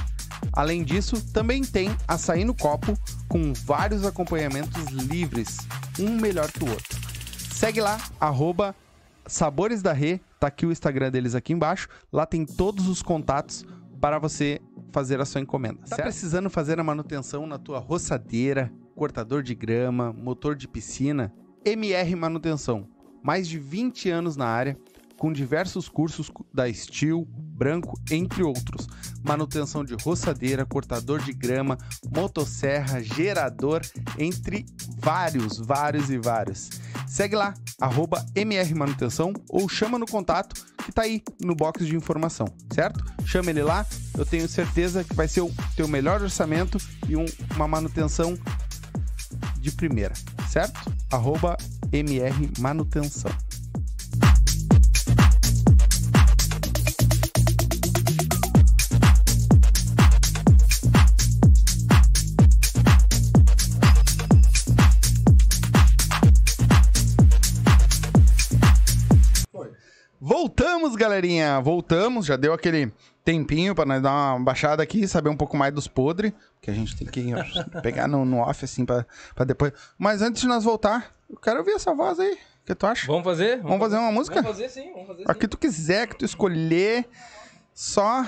Além 0.51 0.84
disso, 0.84 1.21
também 1.32 1.63
tem 1.63 1.95
açaí 2.07 2.43
no 2.43 2.53
copo 2.53 2.97
com 3.28 3.53
vários 3.53 4.05
acompanhamentos 4.05 4.86
livres, 4.88 5.57
um 5.99 6.19
melhor 6.19 6.51
que 6.51 6.63
o 6.63 6.69
outro. 6.69 6.99
Segue 7.53 7.80
lá, 7.80 7.97
arroba 8.19 8.76
Sabores 9.28 9.82
da 9.82 9.93
Rê, 9.93 10.19
tá 10.39 10.47
aqui 10.47 10.65
o 10.65 10.71
Instagram 10.71 11.09
deles 11.09 11.34
aqui 11.34 11.53
embaixo. 11.53 11.88
Lá 12.11 12.26
tem 12.26 12.45
todos 12.45 12.88
os 12.88 13.01
contatos 13.01 13.65
para 13.99 14.19
você 14.19 14.61
fazer 14.91 15.19
a 15.19 15.26
sua 15.26 15.41
encomenda. 15.41 15.80
Tá 15.89 15.95
precisando 15.95 16.49
fazer 16.49 16.80
a 16.80 16.84
manutenção 16.84 17.47
na 17.47 17.57
tua 17.57 17.80
roçadeira, 17.80 18.71
cortador 18.96 19.43
de 19.43 19.54
grama, 19.54 20.14
motor 20.14 20.56
de 20.56 20.68
piscina? 20.68 21.34
MR 21.66 22.16
Manutenção. 22.16 22.88
Mais 23.22 23.48
de 23.48 23.60
20 23.60 24.10
anos 24.10 24.38
na 24.38 24.46
área, 24.46 24.78
com 25.18 25.34
diversos 25.34 25.89
cursos 25.89 26.32
da 26.54 26.72
Steel, 26.72 27.28
Branco, 27.28 28.00
entre 28.12 28.43
outros. 28.43 28.88
Manutenção 29.24 29.84
de 29.84 29.96
roçadeira, 29.96 30.66
cortador 30.66 31.20
de 31.22 31.34
grama, 31.34 31.78
motosserra, 32.16 33.02
gerador, 33.02 33.82
entre 34.18 34.66
vários, 34.98 35.58
vários 35.58 36.10
e 36.10 36.18
vários. 36.18 36.70
Segue 37.08 37.36
lá, 37.36 37.54
arroba 37.80 38.26
MR 38.36 38.74
Manutenção 38.76 39.34
ou 39.50 39.68
chama 39.68 39.98
no 39.98 40.06
contato 40.06 40.54
que 40.86 40.91
tá 40.91 41.02
aí 41.02 41.24
no 41.41 41.56
box 41.56 41.86
de 41.86 41.96
informação, 41.96 42.48
certo? 42.72 43.04
Chama 43.26 43.50
ele 43.50 43.64
lá, 43.64 43.86
eu 44.16 44.26
tenho 44.26 44.48
certeza 44.48 45.04
que 45.04 45.16
vai 45.16 45.28
ser 45.28 45.41
o 45.41 45.52
teu 45.76 45.88
melhor 45.88 46.22
orçamento 46.22 46.78
e 47.10 47.16
um, 47.16 47.26
uma 47.56 47.68
manutenção 47.68 48.38
de 49.66 49.72
primeira, 49.72 50.13
certo? 50.47 50.80
Arroba 51.11 51.57
MR 51.91 52.51
Manutenção. 52.59 53.32
Voltamos, 70.20 70.95
galerinha. 70.95 71.59
Voltamos. 71.59 72.26
Já 72.26 72.36
deu 72.36 72.53
aquele 72.53 72.91
tempinho 73.24 73.76
para 73.76 73.86
nós 73.86 74.01
dar 74.01 74.11
uma 74.36 74.39
baixada 74.39 74.82
aqui, 74.82 75.07
saber 75.07 75.30
um 75.30 75.38
pouco 75.38 75.57
mais 75.57 75.74
dos 75.74 75.88
podres. 75.88 76.32
Que 76.61 76.72
a 76.72 76.74
gente 76.74 76.95
tem 76.95 77.07
que 77.07 77.34
pegar 77.82 78.07
no, 78.07 78.24
no 78.26 78.39
off, 78.39 78.63
assim, 78.66 78.86
pra, 78.86 79.05
pra 79.34 79.45
depois. 79.45 79.74
Mas 79.97 80.22
antes 80.22 80.41
de 80.41 80.47
nós 80.47 80.63
voltar, 80.63 81.13
eu 81.30 81.38
quero 81.38 81.59
ouvir 81.59 81.72
essa 81.74 81.93
voz 81.93 82.20
aí. 82.20 82.34
O 82.34 82.66
que 82.66 82.74
tu 82.74 82.88
acha? 82.88 83.05
Vamos 83.05 83.24
fazer? 83.24 83.61
Vamos, 83.61 83.80
fazer 83.80 83.97
uma 83.97 84.11
música? 84.11 84.41
Vamos 84.41 84.57
fazer 84.57 84.70
sim, 84.70 84.91
vamos 84.91 85.07
fazer 85.07 85.24
A 85.28 85.36
que 85.36 85.47
tu 85.47 85.55
quiser, 85.55 86.07
que 86.07 86.16
tu 86.16 86.26
escolher, 86.26 87.07
só 87.74 88.26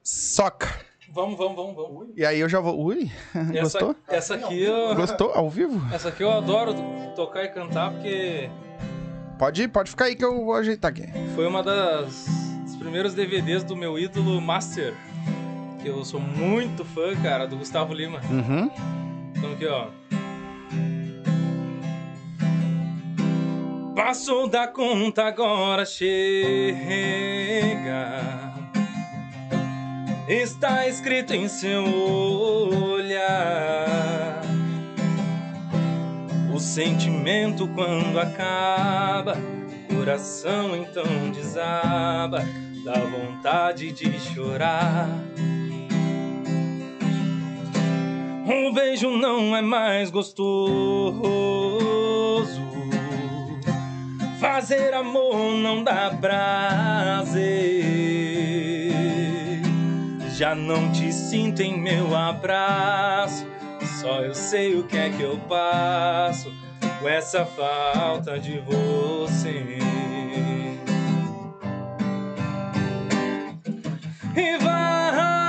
soca. 0.00 0.68
Vamos, 1.12 1.36
vamos, 1.36 1.56
vamos, 1.56 1.74
vamos. 1.74 2.08
E 2.16 2.24
aí 2.24 2.38
eu 2.38 2.48
já 2.48 2.60
vou. 2.60 2.80
Ui, 2.80 3.10
Essa, 3.34 3.62
gostou? 3.62 3.96
essa 4.06 4.34
aqui 4.36 4.62
eu... 4.62 4.94
Gostou? 4.94 5.32
Ao 5.32 5.50
vivo? 5.50 5.82
Essa 5.92 6.10
aqui 6.10 6.22
eu 6.22 6.30
adoro 6.30 6.72
tocar 7.16 7.42
e 7.42 7.48
cantar 7.48 7.90
porque 7.90 8.48
Pode 9.40 9.66
pode 9.68 9.88
ficar 9.88 10.04
aí 10.04 10.14
que 10.14 10.22
eu 10.22 10.44
vou 10.44 10.52
ajeitar 10.54 10.90
aqui. 10.90 11.04
foi 11.34 11.46
uma 11.46 11.62
das 11.62 12.28
dos 12.62 12.76
primeiros 12.76 13.14
DVDs 13.14 13.64
do 13.64 13.74
meu 13.74 13.98
ídolo 13.98 14.38
Master. 14.38 14.92
Que 15.80 15.88
eu 15.88 16.04
sou 16.04 16.20
muito 16.20 16.84
fã, 16.84 17.16
cara, 17.22 17.46
do 17.46 17.56
Gustavo 17.56 17.94
Lima. 17.94 18.20
Uhum. 18.30 18.70
Então 19.34 19.52
aqui, 19.52 19.64
ó. 19.64 19.86
Passou 23.96 24.46
da 24.46 24.68
conta, 24.68 25.24
agora 25.24 25.86
chega. 25.86 26.76
Está 30.28 30.86
escrito 30.86 31.32
em 31.32 31.48
seu 31.48 31.82
olhar. 32.82 34.39
O 36.60 36.62
sentimento 36.62 37.66
quando 37.68 38.20
acaba, 38.20 39.34
coração 39.88 40.76
então 40.76 41.30
desaba, 41.32 42.44
dá 42.84 43.00
vontade 43.00 43.90
de 43.92 44.20
chorar. 44.20 45.08
Um 48.46 48.70
beijo 48.74 49.08
não 49.08 49.56
é 49.56 49.62
mais 49.62 50.10
gostoso. 50.10 51.16
Fazer 54.38 54.92
amor 54.92 55.54
não 55.54 55.82
dá 55.82 56.10
prazer. 56.20 57.40
Já 60.36 60.54
não 60.54 60.92
te 60.92 61.10
sinto 61.10 61.62
em 61.62 61.80
meu 61.80 62.14
abraço. 62.14 63.46
Só 64.00 64.22
eu 64.22 64.34
sei 64.34 64.78
o 64.78 64.84
que 64.84 64.96
é 64.96 65.10
que 65.10 65.20
eu 65.20 65.38
passo 65.40 66.50
com 67.00 67.06
essa 67.06 67.44
falta 67.44 68.38
de 68.40 68.58
você. 68.60 69.76
E 74.34 74.58
vai 74.58 75.39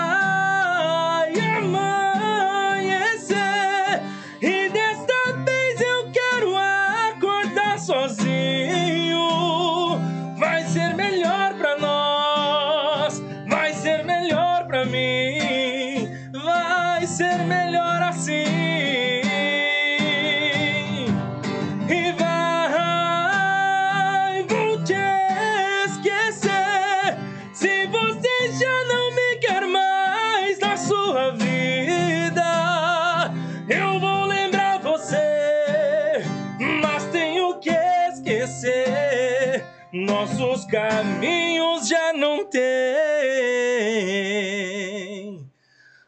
caminhos 40.72 41.88
já 41.90 42.14
não 42.14 42.46
têm 42.46 42.62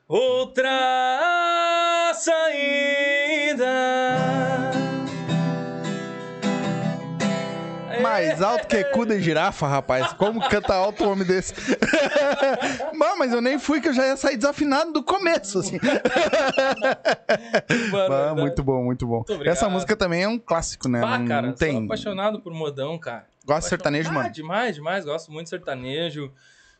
outra 0.07 0.69
saída. 2.15 3.65
Mais 8.01 8.41
alto 8.41 8.67
que 8.67 8.83
cu 8.85 9.05
de 9.05 9.21
girafa, 9.21 9.67
rapaz. 9.67 10.13
Como 10.13 10.39
canta 10.49 10.73
alto 10.73 11.03
um 11.03 11.11
homem 11.11 11.25
desse? 11.25 11.53
Bom, 12.97 13.17
mas 13.17 13.31
eu 13.33 13.41
nem 13.41 13.59
fui 13.59 13.81
que 13.81 13.89
eu 13.89 13.93
já 13.93 14.07
ia 14.07 14.17
sair 14.17 14.37
desafinado 14.37 14.91
do 14.93 15.03
começo, 15.03 15.59
assim. 15.59 15.79
Bah, 17.91 18.35
muito 18.35 18.63
bom, 18.63 18.83
muito 18.83 19.07
bom. 19.07 19.23
Muito. 19.27 19.47
Essa 19.47 19.69
música 19.69 19.95
também 19.95 20.23
é 20.23 20.27
um 20.27 20.37
clássico, 20.37 20.89
né? 20.89 20.99
Não, 21.01 21.25
cara, 21.25 21.47
não 21.47 21.57
sou 21.57 21.67
tem. 21.67 21.85
apaixonado 21.85 22.39
por 22.41 22.53
modão, 22.53 22.97
cara. 22.97 23.25
Gosta 23.45 23.61
de 23.61 23.69
sertanejo, 23.69 24.09
Ah, 24.09 24.13
mano? 24.13 24.31
demais, 24.31 24.75
demais. 24.75 25.05
Gosto 25.05 25.31
muito 25.31 25.45
de 25.45 25.49
sertanejo. 25.51 26.31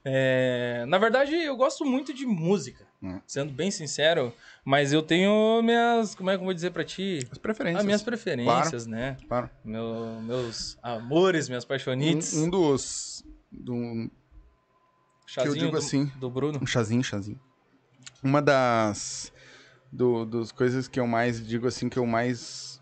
É, 0.06 0.84
na 0.88 0.98
verdade, 0.98 1.34
eu 1.34 1.56
gosto 1.56 1.86
muito 1.86 2.14
de 2.14 2.26
música, 2.26 2.86
Hum. 3.02 3.22
sendo 3.26 3.54
bem 3.54 3.72
sincero, 3.72 4.34
mas 4.66 4.92
eu 4.92 5.02
tenho 5.02 5.62
minhas. 5.62 6.14
Como 6.14 6.30
é 6.30 6.36
que 6.36 6.42
eu 6.42 6.46
vou 6.46 6.54
dizer 6.54 6.72
pra 6.72 6.84
ti? 6.84 7.20
As 7.32 7.38
preferências. 7.38 7.80
As 7.80 7.86
minhas 7.86 8.04
preferências, 8.04 8.86
né? 8.86 9.16
Claro. 9.28 9.50
Meu- 9.64 10.20
meus 10.22 10.78
amores, 10.84 11.48
minhas 11.48 11.64
paixonites. 11.66 12.34
Um, 12.34 12.44
um 12.46 12.50
dos. 12.50 13.26
do- 13.52 14.10
Chazinho 15.26 15.56
digo 15.56 15.72
do, 15.72 15.78
assim. 15.78 16.06
do 16.18 16.30
Bruno. 16.30 16.60
um 16.62 16.66
chazinho, 16.66 17.04
chazinho. 17.04 17.40
Uma 18.22 18.42
das. 18.42 19.32
Do, 19.92 20.26
dos 20.26 20.52
coisas 20.52 20.88
que 20.88 21.00
eu 21.00 21.08
mais. 21.08 21.46
Digo 21.46 21.68
assim, 21.68 21.88
que 21.88 21.98
eu 21.98 22.06
mais. 22.06 22.73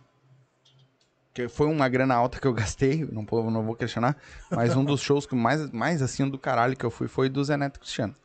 Que 1.33 1.47
foi 1.47 1.67
uma 1.67 1.87
grana 1.87 2.13
alta 2.15 2.39
que 2.39 2.45
eu 2.47 2.53
gastei, 2.53 3.07
não, 3.11 3.25
vou- 3.25 3.49
não 3.49 3.63
vou 3.63 3.75
questionar. 3.75 4.17
Mas 4.49 4.75
um 4.75 4.83
dos 4.83 4.99
shows 5.01 5.25
que 5.25 5.33
mais, 5.35 5.69
mais 5.71 6.01
assim 6.01 6.29
do 6.29 6.37
caralho 6.37 6.75
que 6.75 6.85
eu 6.85 6.91
fui 6.91 7.07
foi 7.07 7.29
do 7.29 7.41
Zé 7.43 7.55
Neto 7.55 7.79
Cristiano. 7.79 8.15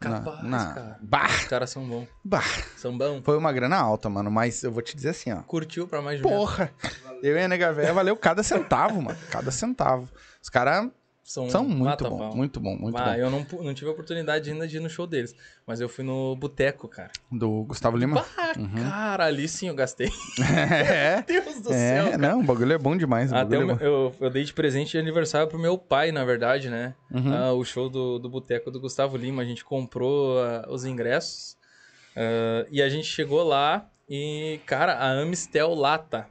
Na- 0.00 0.20
Capaz, 0.20 0.42
na- 0.44 0.72
cara. 0.74 0.98
Bah, 1.00 1.26
Os 1.26 1.44
caras 1.44 1.70
são 1.70 1.84
bons. 1.86 2.08
bah. 2.24 2.42
São 2.76 2.96
bons. 2.98 3.22
Foi 3.24 3.36
uma 3.38 3.52
grana 3.52 3.76
alta, 3.76 4.08
mano. 4.08 4.30
Mas 4.32 4.62
eu 4.64 4.72
vou 4.72 4.82
te 4.82 4.96
dizer 4.96 5.10
assim, 5.10 5.32
ó. 5.32 5.42
Curtiu 5.42 5.86
pra 5.86 6.02
mais 6.02 6.16
de. 6.16 6.22
Porra! 6.24 6.72
Eu 7.22 7.36
e 7.36 7.40
a 7.42 7.46
Nega 7.46 7.72
Véia 7.72 7.92
valeu 7.94 8.16
cada 8.16 8.42
centavo, 8.42 9.00
mano. 9.00 9.16
Cada 9.30 9.52
centavo. 9.52 10.08
Os 10.42 10.48
caras 10.48 10.88
São, 11.24 11.48
são 11.48 11.64
muito 11.64 12.04
bom, 12.04 12.18
pau. 12.18 12.36
muito 12.36 12.58
bom, 12.60 12.76
muito 12.76 12.98
ah, 12.98 13.04
bom. 13.12 13.14
eu 13.14 13.30
não, 13.30 13.46
não 13.62 13.72
tive 13.72 13.88
a 13.88 13.92
oportunidade 13.92 14.50
ainda 14.50 14.66
de 14.66 14.76
ir 14.76 14.80
no 14.80 14.90
show 14.90 15.06
deles. 15.06 15.34
Mas 15.64 15.80
eu 15.80 15.88
fui 15.88 16.04
no 16.04 16.34
boteco, 16.34 16.88
cara. 16.88 17.10
Do 17.30 17.62
Gustavo 17.64 17.96
Lima. 17.96 18.24
Ah, 18.36 18.52
cara, 18.82 19.26
ali 19.26 19.46
sim 19.46 19.68
eu 19.68 19.74
gastei. 19.74 20.10
é, 20.84 21.22
Deus 21.26 21.60
do 21.62 21.72
é, 21.72 21.76
céu, 21.76 22.04
cara. 22.06 22.18
não, 22.18 22.40
o 22.40 22.42
bagulho 22.42 22.72
é 22.72 22.78
bom 22.78 22.96
demais. 22.96 23.32
Até 23.32 23.56
bagulho 23.56 23.60
o 23.60 23.62
é 23.62 23.66
meu- 23.66 23.76
bom. 23.76 23.84
eu, 23.84 24.26
eu 24.26 24.30
dei 24.30 24.42
de 24.42 24.52
presente 24.52 24.90
de 24.90 24.98
aniversário 24.98 25.46
pro 25.46 25.58
meu 25.58 25.78
pai, 25.78 26.10
na 26.10 26.24
verdade, 26.24 26.68
né? 26.68 26.94
Uhum. 27.10 27.32
Ah, 27.32 27.52
o 27.52 27.64
show 27.64 27.88
do, 27.88 28.18
do 28.18 28.28
Boteco 28.28 28.70
do 28.70 28.80
Gustavo 28.80 29.16
Lima. 29.16 29.42
A 29.42 29.46
gente 29.46 29.64
comprou 29.64 30.38
ah, 30.40 30.66
os 30.68 30.84
ingressos. 30.84 31.56
ah, 32.16 32.66
e 32.70 32.82
a 32.82 32.88
gente 32.88 33.06
chegou 33.06 33.44
lá 33.44 33.88
e, 34.08 34.60
cara, 34.66 34.94
a 34.94 35.20
Amistel 35.20 35.72
Lata 35.72 36.26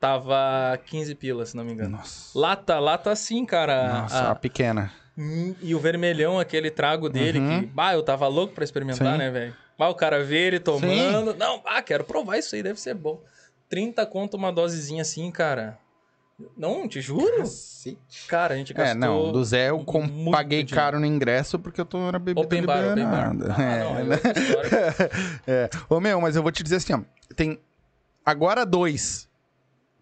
tava 0.00 0.78
15 0.86 1.14
pilas, 1.14 1.50
se 1.50 1.56
não 1.56 1.64
me 1.64 1.72
engano. 1.72 1.98
Nossa. 1.98 2.36
Lata, 2.38 2.78
lata 2.80 3.14
sim, 3.14 3.44
cara. 3.44 4.00
Nossa, 4.02 4.16
A- 4.18 4.30
a 4.30 4.34
pequena. 4.34 4.90
Hum, 5.18 5.54
E 5.60 5.74
o 5.74 5.78
vermelhão, 5.78 6.40
aquele 6.40 6.70
trago 6.70 7.08
dele, 7.10 7.38
Uhum. 7.38 7.60
que, 7.60 7.66
bah, 7.66 7.92
eu 7.92 8.02
tava 8.02 8.26
louco 8.26 8.54
pra 8.54 8.64
experimentar, 8.64 9.12
Sim. 9.12 9.18
né, 9.18 9.30
velho? 9.30 9.54
Bah, 9.78 9.88
o 9.88 9.94
cara 9.94 10.24
vê 10.24 10.46
ele 10.46 10.58
tomando. 10.60 11.34
Não, 11.34 11.60
ah, 11.66 11.82
quero 11.82 12.04
provar 12.04 12.38
isso 12.38 12.54
aí, 12.54 12.62
deve 12.62 12.80
ser 12.80 12.94
bom. 12.94 13.20
30 13.68 14.04
conto 14.06 14.36
uma 14.36 14.50
dosezinha 14.50 15.02
assim, 15.02 15.30
cara. 15.30 15.78
Não, 16.56 16.88
te 16.88 17.02
juro. 17.02 17.44
Cara, 18.26 18.54
a 18.54 18.56
gente 18.56 18.72
gastou. 18.72 18.90
É, 18.92 18.94
não, 18.98 19.30
do 19.30 19.44
Zé 19.44 19.68
eu 19.68 19.84
com- 19.84 20.30
paguei 20.30 20.62
dinheiro. 20.62 20.74
caro 20.74 20.98
no 20.98 21.04
ingresso 21.04 21.58
porque 21.58 21.78
eu 21.80 21.84
tô 21.84 22.10
na 22.10 22.18
bebida 22.18 22.40
Open 22.40 22.62
bar, 22.64 22.92
open 22.92 23.04
bar. 23.04 23.32
Ah, 23.58 23.62
É, 23.62 23.84
não, 23.84 23.98
é. 23.98 24.06
É. 25.46 25.70
Ô, 25.88 26.00
meu, 26.00 26.18
mas 26.20 26.36
eu 26.36 26.42
vou 26.42 26.50
te 26.50 26.62
dizer 26.62 26.76
assim, 26.76 26.94
ó. 26.94 27.00
Tem 27.36 27.60
agora 28.24 28.64
dois. 28.64 29.28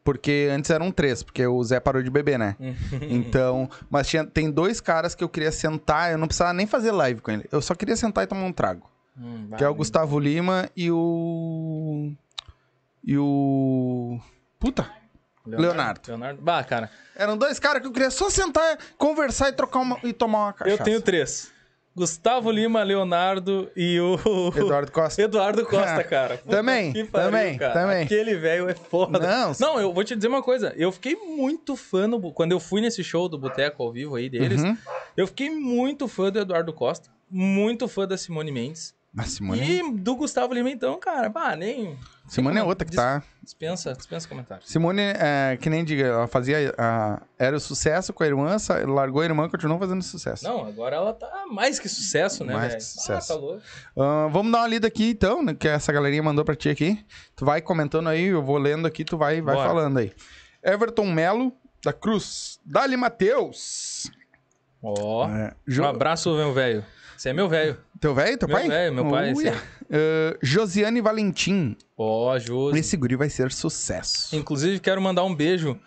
Porque 0.09 0.49
antes 0.51 0.71
eram 0.71 0.91
três, 0.91 1.23
porque 1.23 1.47
o 1.47 1.63
Zé 1.63 1.79
parou 1.79 2.03
de 2.03 2.09
beber, 2.09 2.39
né? 2.39 2.57
Então, 3.11 3.69
mas 3.91 4.09
tinha, 4.09 4.25
tem 4.25 4.51
dois 4.51 4.81
caras 4.81 5.15
que 5.15 5.23
eu 5.23 5.29
queria 5.29 5.53
sentar, 5.53 6.11
eu 6.11 6.17
não 6.17 6.27
precisava 6.27 6.55
nem 6.55 6.67
fazer 6.67 6.93
live 6.93 7.21
com 7.21 7.31
ele. 7.31 7.47
Eu 7.53 7.61
só 7.61 7.75
queria 7.75 7.95
sentar 7.95 8.25
e 8.25 8.27
tomar 8.27 8.45
um 8.45 8.53
trago. 8.53 8.91
Hum, 9.15 9.51
Que 9.59 9.63
é 9.63 9.69
o 9.69 9.75
Gustavo 9.75 10.19
Lima 10.19 10.71
e 10.75 10.91
o. 10.91 12.11
E 13.05 13.19
o. 13.19 14.19
Puta! 14.59 14.91
Leonardo. 15.45 16.01
Leonardo. 16.09 16.41
Bah, 16.41 16.65
cara, 16.65 16.91
Eram 17.15 17.37
dois 17.37 17.59
caras 17.59 17.83
que 17.83 17.87
eu 17.89 17.93
queria 17.93 18.11
só 18.11 18.31
sentar, 18.31 18.79
conversar 18.97 19.51
e 19.51 19.53
trocar 19.53 19.81
uma, 19.81 19.99
e 20.05 20.15
tomar 20.15 20.39
uma 20.47 20.53
cachaça. 20.55 20.81
eu 20.81 20.85
tenho 20.87 21.03
três. 21.03 21.53
Gustavo 21.99 22.51
Lima, 22.51 22.83
Leonardo 22.83 23.71
e 23.77 24.01
o... 24.01 24.17
Eduardo 24.57 24.91
Costa. 24.91 25.21
Eduardo 25.23 25.67
Costa, 25.67 26.03
cara. 26.05 26.39
Puta 26.43 26.57
Também, 26.57 26.93
pariu, 27.07 27.31
também, 27.31 27.59
cara. 27.59 27.73
também. 27.73 28.05
Aquele 28.05 28.35
velho 28.37 28.69
é 28.69 28.75
foda. 28.75 29.19
Não, 29.19 29.53
Não, 29.61 29.81
eu 29.81 29.93
vou 29.93 30.05
te 30.05 30.15
dizer 30.17 30.29
uma 30.29 30.43
coisa. 30.43 30.73
Eu 30.77 30.91
fiquei 30.91 31.17
muito 31.17 31.77
fã 31.77 32.07
no, 32.07 32.33
quando 32.33 32.53
eu 32.53 32.61
fui 32.61 32.81
nesse 32.81 33.05
show 33.05 33.29
do 33.29 33.37
Boteco 33.37 33.83
ao 33.83 33.93
vivo 33.93 34.15
aí 34.17 34.31
deles. 34.31 34.63
Uhum. 34.63 34.77
Eu 35.17 35.27
fiquei 35.27 35.51
muito 35.51 36.09
fã 36.09 36.31
do 36.31 36.39
Eduardo 36.39 36.73
Costa, 36.73 37.11
muito 37.31 37.87
fã 37.89 38.07
da 38.07 38.17
Simone 38.17 38.51
Mendes 38.53 38.98
Mas 39.13 39.31
Simone, 39.31 39.61
e 39.81 39.93
do 39.99 40.15
Gustavo 40.17 40.53
Lima 40.53 40.71
então, 40.71 40.99
cara. 41.01 41.31
Pá, 41.31 41.57
nem 41.57 41.99
Simone 42.29 42.59
é 42.59 42.63
outra 42.63 42.87
que 42.87 42.95
tá. 42.95 43.23
dispensa, 43.43 43.95
dispensa 43.95 44.29
comentários. 44.29 44.69
Simone, 44.71 45.01
é, 45.01 45.57
que 45.61 45.71
nem 45.71 45.83
diga, 45.83 46.05
ela 46.05 46.27
fazia. 46.29 46.75
a- 46.77 47.21
era 47.39 47.57
o 47.57 47.61
sucesso 47.61 48.13
com 48.13 48.23
a 48.23 48.27
irmã, 48.27 48.57
largou 48.87 49.23
a 49.23 49.25
irmã 49.25 49.47
e 49.47 49.49
continuou 49.51 49.79
fazendo 49.79 50.03
sucesso. 50.03 50.45
Não, 50.45 50.65
agora 50.67 50.97
ela 50.97 51.15
tá 51.15 51.47
mais 51.51 51.79
que 51.81 51.89
sucesso, 51.89 52.45
né, 52.45 52.53
Mais 52.53 52.75
que 52.75 52.81
sucesso. 52.83 53.33
Ah, 53.33 53.35
tá 53.37 53.41
louco. 53.41 53.63
Ah, 53.97 54.29
vamos 54.31 54.53
dar 54.53 54.59
uma 54.59 54.69
lida 54.69 54.87
aqui 54.87 55.11
então, 55.11 55.43
né, 55.43 55.55
que 55.55 55.67
essa 55.67 55.91
galerinha 55.91 56.23
mandou 56.23 56.45
pra 56.45 56.55
ti 56.55 56.69
aqui. 56.69 57.03
Tu 57.35 57.45
vai 57.47 57.63
comentando 57.63 58.09
aí, 58.11 58.25
eu 58.27 58.43
vou 58.43 58.59
lendo 58.59 58.87
aqui, 58.87 59.05
tu 59.05 59.17
vai, 59.17 59.41
vai 59.41 59.55
Bora. 59.55 59.69
falando 59.69 59.97
aí. 59.99 60.13
Everton 60.63 61.07
Melo, 61.07 61.51
da 61.83 61.95
Cruz. 61.95 62.61
Dali 62.65 62.97
Matheus. 62.97 64.11
Ó, 64.83 65.29
É, 65.29 65.55
Jo- 65.67 65.83
um 65.83 65.87
abraço, 65.87 66.31
meu 66.37 66.53
velho. 66.53 66.85
Você 67.17 67.31
é 67.31 67.33
meu 67.33 67.49
velho. 67.49 67.77
Teu 68.01 68.15
velho, 68.15 68.39
teu 68.39 68.49
Meu 68.49 68.57
pai? 68.59 68.69
velho, 68.69 68.95
meu 68.95 69.09
pai, 69.11 69.33
Uia. 69.35 69.53
sim. 69.55 69.59
Ah, 69.91 70.37
Josiane 70.43 71.01
Valentim. 71.01 71.77
Ó, 71.97 72.39
Josi. 72.39 72.79
Esse 72.79 72.97
guri 72.97 73.17
vai 73.17 73.29
ser 73.31 73.51
sucesso. 73.51 74.35
Inclusive, 74.37 74.79
quero 74.81 75.01
mandar 75.03 75.25
um 75.25 75.35
beijo 75.35 75.79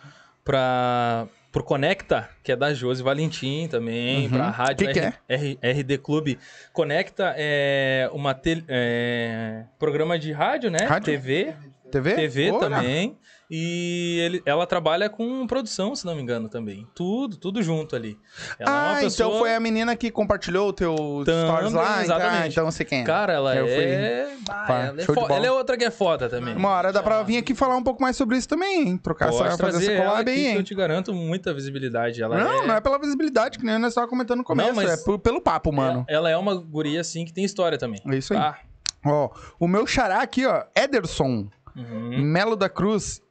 pra, 0.43 1.27
pro 1.51 1.63
Conecta, 1.63 2.29
que 2.43 2.51
é 2.51 2.55
da 2.55 2.73
Josi 2.73 3.01
Valentim 3.03 3.67
também, 3.69 4.23
Uhum. 4.25 4.29
pra 4.31 4.49
rádio 4.49 4.87
Que 4.87 4.93
que 4.93 4.99
R- 4.99 5.13
R- 5.29 5.59
RD 5.81 5.97
Clube. 5.99 6.39
Conecta 6.73 7.33
é 7.37 8.09
uma 8.13 8.33
tel- 8.33 8.63
é, 8.67 9.63
programa 9.79 10.17
de 10.19 10.31
rádio, 10.31 10.69
né? 10.71 10.79
Rádio? 10.85 11.05
TV, 11.05 11.53
TV? 11.91 12.15
TV 12.15 12.51
Ora. 12.51 12.69
também. 12.69 13.17
E 13.53 14.17
ele- 14.21 14.41
ela 14.45 14.65
trabalha 14.65 15.09
com 15.09 15.45
produção, 15.45 15.93
se 15.93 16.05
não 16.05 16.15
me 16.15 16.21
engano, 16.21 16.47
também. 16.47 16.87
Tudo, 16.95 17.35
tudo 17.35 17.61
junto 17.61 17.97
ali. 17.97 18.17
Ela 18.57 18.71
é 18.71 18.93
Ah, 18.93 18.99
pessoa- 19.01 19.27
então 19.27 19.39
foi 19.39 19.53
a 19.53 19.59
menina 19.59 19.93
que 19.93 20.09
compartilhou 20.09 20.69
o 20.69 20.73
teu 20.73 20.95
Também, 21.25 21.45
stories 21.47 21.73
lá. 21.73 21.83
então- 21.91 22.01
exatamente. 22.03 22.41
Ah, 22.43 22.47
então 22.47 22.65
eu 22.65 22.71
sei 22.71 22.85
quem 22.85 23.01
é. 23.01 23.03
Cara, 23.03 23.33
ela 23.33 23.53
Eu 23.53 23.65
fui- 23.65 23.75
é. 23.75 24.35
Bah, 24.47 24.63
Pá, 24.65 24.79
ela, 24.85 25.01
é 25.01 25.05
fo- 25.05 25.27
ela 25.29 25.45
é 25.45 25.51
outra 25.51 25.75
que 25.75 25.83
é 25.83 25.91
foda 25.91 26.29
também. 26.29 26.55
Uma 26.55 26.69
hora 26.69 26.93
dá 26.93 27.03
pra 27.03 27.21
vir 27.23 27.37
aqui 27.37 27.53
falar 27.53 27.75
um 27.75 27.83
pouco 27.83 28.01
mais 28.01 28.15
sobre 28.15 28.37
isso 28.37 28.47
também, 28.47 28.87
hein? 28.87 28.97
Trocar 28.97 29.27
essa, 29.27 29.57
fazer 29.57 29.83
essa 29.83 29.91
ela 29.91 30.05
collab 30.11 30.31
aí, 30.31 30.37
que 30.37 30.45
eu 30.47 30.57
hein? 30.59 30.63
te 30.63 30.73
garanto 30.73 31.13
muita 31.13 31.53
visibilidade. 31.53 32.23
Ela 32.23 32.37
Não, 32.37 32.63
é... 32.63 32.67
não 32.67 32.75
é 32.75 32.79
pela 32.79 32.97
visibilidade, 32.99 33.59
que 33.59 33.65
nem 33.65 33.77
nós 33.77 33.89
estávamos 33.91 34.11
comentando 34.11 34.37
no 34.37 34.43
começo. 34.45 34.69
Não, 34.69 34.75
mas- 34.77 34.89
É 34.89 35.03
por- 35.03 35.19
pelo 35.19 35.41
papo, 35.41 35.73
mano. 35.73 36.05
Ela 36.07 36.29
é 36.29 36.37
uma 36.37 36.55
guria, 36.55 37.01
assim, 37.01 37.25
que 37.25 37.33
tem 37.33 37.43
história 37.43 37.77
também. 37.77 37.99
É 38.09 38.15
isso 38.15 38.33
aí. 38.33 38.39
Tá? 38.39 38.59
Ó, 39.05 39.29
o 39.59 39.67
meu 39.67 39.85
xará 39.85 40.21
aqui, 40.21 40.45
ó, 40.45 40.63
Ederson 40.73 41.49
Uhum. 41.75 42.21
Melo 42.21 42.55
da 42.55 42.69
Cruz. 42.69 43.21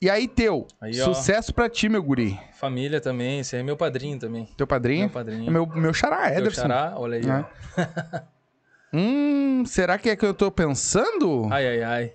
E 0.00 0.08
aí, 0.08 0.28
teu, 0.28 0.66
Aí, 0.80 1.00
ó. 1.00 1.04
sucesso 1.06 1.52
pra 1.52 1.68
ti, 1.68 1.88
meu 1.88 2.00
guri. 2.02 2.38
Família 2.52 3.00
também, 3.00 3.40
esse 3.40 3.56
aí 3.56 3.60
é 3.60 3.64
meu 3.64 3.76
padrinho 3.76 4.16
também. 4.18 4.46
Teu 4.56 4.64
padrinho? 4.66 5.00
Meu 5.00 5.10
padrinho. 5.10 5.48
É 5.48 5.50
meu, 5.50 5.66
meu 5.66 5.92
xará, 5.92 6.32
Ederson. 6.32 6.62
xará, 6.62 6.94
olha 6.96 7.16
aí, 7.18 7.24
É. 7.28 8.24
Hum, 8.94 9.64
será 9.66 9.98
que 9.98 10.08
é 10.08 10.16
que 10.16 10.24
eu 10.24 10.32
tô 10.32 10.50
pensando? 10.50 11.46
Ai, 11.50 11.66
ai, 11.68 11.82
ai. 11.82 12.12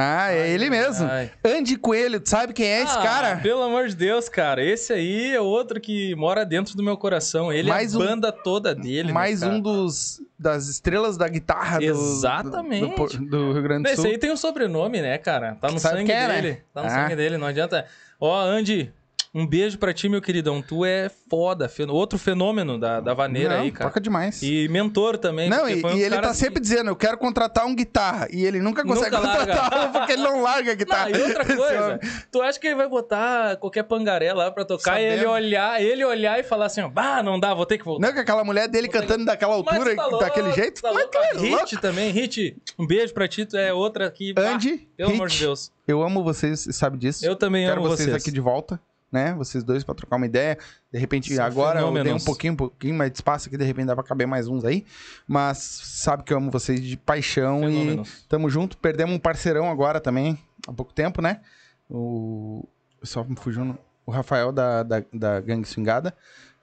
Ah, 0.00 0.30
é 0.32 0.50
ele 0.50 0.70
mesmo. 0.70 1.08
ai. 1.10 1.28
Andy 1.44 1.76
Coelho, 1.76 2.20
tu 2.20 2.28
sabe 2.28 2.52
quem 2.52 2.66
é 2.66 2.82
esse 2.82 2.96
Ah, 2.96 3.02
cara? 3.02 3.36
Pelo 3.38 3.62
amor 3.62 3.88
de 3.88 3.96
Deus, 3.96 4.28
cara. 4.28 4.62
Esse 4.64 4.92
aí 4.92 5.34
é 5.34 5.40
outro 5.40 5.80
que 5.80 6.14
mora 6.14 6.44
dentro 6.46 6.76
do 6.76 6.82
meu 6.84 6.96
coração. 6.96 7.52
Ele 7.52 7.68
Mais 7.68 7.94
é 7.94 7.98
um- 7.98 8.02
a 8.02 8.06
banda 8.06 8.30
toda 8.32 8.74
dele. 8.74 9.12
Mais 9.12 9.40
né, 9.40 9.48
um 9.48 9.50
cara? 9.50 9.62
dos 9.62 10.20
das 10.38 10.68
estrelas 10.68 11.16
da 11.16 11.26
guitarra 11.26 11.82
Exatamente. 11.82 12.94
Do, 12.94 13.06
do, 13.26 13.26
do 13.48 13.52
Rio 13.54 13.62
Grande 13.62 13.82
do 13.84 13.88
Esse 13.88 14.02
Sul. 14.02 14.06
aí 14.10 14.18
tem 14.18 14.30
um 14.30 14.36
sobrenome, 14.36 15.02
né, 15.02 15.18
cara? 15.18 15.56
Tá 15.60 15.68
no 15.70 15.80
Sabe 15.80 15.98
sangue 15.98 16.12
é, 16.12 16.28
né? 16.28 16.40
dele. 16.40 16.62
Tá 16.72 16.82
no 16.82 16.86
Ah. 16.86 16.90
sangue 16.90 17.16
dele, 17.16 17.36
não 17.36 17.46
adianta. 17.48 17.86
Ó, 18.20 18.40
Andy, 18.40 18.92
um 19.38 19.46
beijo 19.46 19.78
pra 19.78 19.92
ti, 19.94 20.08
meu 20.08 20.20
queridão. 20.20 20.60
Tu 20.60 20.84
é 20.84 21.10
foda. 21.30 21.68
fen- 21.68 21.88
Outro 21.90 22.18
fenômeno 22.18 22.78
da, 22.78 23.00
da 23.00 23.14
vaneira 23.14 23.56
Não, 23.56 23.62
aí, 23.62 23.70
cara. 23.72 23.90
Toca 23.90 24.00
demais. 24.00 24.42
E 24.42 24.68
mentor 24.68 25.16
também. 25.18 25.48
Não, 25.48 25.68
e, 25.68 25.84
um 25.84 25.90
e 25.96 26.02
ele 26.02 26.18
tá 26.18 26.34
sempre 26.34 26.60
dizendo, 26.60 26.90
eu 26.90 26.96
quero 26.96 27.16
contratar 27.18 27.64
um 27.66 27.74
guitarra. 27.74 28.26
E 28.30 28.44
ele 28.44 28.60
nunca 28.60 28.84
consegue 28.84 29.14
Nunca 29.16 29.28
contratar 29.36 29.88
um 29.88 29.92
porque 29.92 30.12
ele 30.12 30.22
não 30.22 30.42
larga 30.42 30.72
a 30.72 30.74
guitarra. 30.74 31.10
Não, 31.10 31.18
e 31.18 31.22
outra 31.22 31.44
coisa, 31.56 32.00
tu 32.30 32.42
acha 32.42 32.58
que 32.58 32.66
ele 32.66 32.76
vai 32.76 32.88
botar 32.88 33.56
qualquer 33.56 33.84
pangaré 33.84 34.32
lá 34.32 34.50
pra 34.50 34.64
tocar 34.64 35.00
e 35.00 35.04
ele 35.04 35.26
olhar, 35.26 35.80
ele 35.82 36.04
olhar 36.04 36.38
e 36.38 36.42
falar 36.42 36.66
assim, 36.66 36.80
ó, 36.82 36.88
bah, 36.88 37.22
não 37.22 37.38
dá, 37.38 37.54
vou 37.54 37.64
ter 37.66 37.78
que 37.78 37.84
voltar. 37.84 38.06
Não, 38.06 38.12
que 38.14 38.20
aquela 38.20 38.42
mulher 38.44 38.68
dele 38.68 38.88
cantando 38.88 39.24
daquela 39.24 39.54
altura, 39.54 39.90
tu 39.90 39.96
tá 39.96 40.06
louco, 40.06 40.18
daquele 40.24 40.52
jeito. 40.52 40.82
Tá 40.82 40.90
louco. 40.90 41.16
é 41.16 41.32
Hit 41.38 41.50
louco. 41.50 41.80
também, 41.80 42.10
Hit. 42.10 42.56
Um 42.78 42.86
beijo 42.86 43.14
pra 43.14 43.28
ti, 43.28 43.44
tu 43.44 43.56
é 43.56 43.72
outra 43.72 44.10
que... 44.10 44.32
bah, 44.32 44.54
Andy, 44.54 44.88
pelo 44.96 45.12
amor 45.12 45.28
de 45.28 45.34
Hit, 45.34 45.44
Deus. 45.44 45.72
eu 45.86 46.02
amo 46.02 46.22
vocês, 46.24 46.60
você 46.60 46.72
sabe 46.72 46.98
disso. 46.98 47.24
Eu 47.24 47.36
também 47.36 47.66
Quero 47.66 47.80
amo 47.80 47.88
vocês, 47.88 48.08
vocês. 48.08 48.22
aqui 48.22 48.30
de 48.30 48.40
volta, 48.40 48.80
né? 49.10 49.34
Vocês 49.34 49.64
dois 49.64 49.84
pra 49.84 49.94
trocar 49.94 50.16
uma 50.16 50.26
ideia. 50.26 50.58
De 50.92 50.98
repente, 50.98 51.34
São 51.34 51.44
agora 51.44 51.80
eu 51.80 51.92
dei 52.02 52.12
um 52.12 52.18
pouquinho, 52.18 52.52
um 52.52 52.56
pouquinho 52.56 52.94
mais 52.94 53.10
de 53.10 53.16
espaço 53.18 53.48
aqui, 53.48 53.56
de 53.56 53.64
repente 53.64 53.86
dá 53.86 53.94
pra 53.94 54.04
caber 54.04 54.26
mais 54.26 54.48
uns 54.48 54.64
aí. 54.64 54.84
Mas 55.26 55.58
sabe 55.58 56.22
que 56.22 56.32
eu 56.32 56.36
amo 56.38 56.50
vocês 56.50 56.80
de 56.80 56.96
paixão 56.96 57.60
Fenômenos. 57.60 58.08
e 58.08 58.28
tamo 58.28 58.48
junto. 58.50 58.76
Perdemos 58.78 59.14
um 59.14 59.18
parceirão 59.18 59.70
agora 59.70 60.00
também, 60.00 60.38
há 60.66 60.72
pouco 60.72 60.92
tempo, 60.92 61.20
né? 61.22 61.40
O. 61.88 62.66
Só 63.02 63.22
me 63.24 63.36
fugiu 63.36 63.78
o 64.04 64.10
Rafael 64.10 64.50
da, 64.52 64.82
da, 64.82 65.04
da 65.12 65.40
Gangue 65.40 65.66
Swingada. 65.68 66.14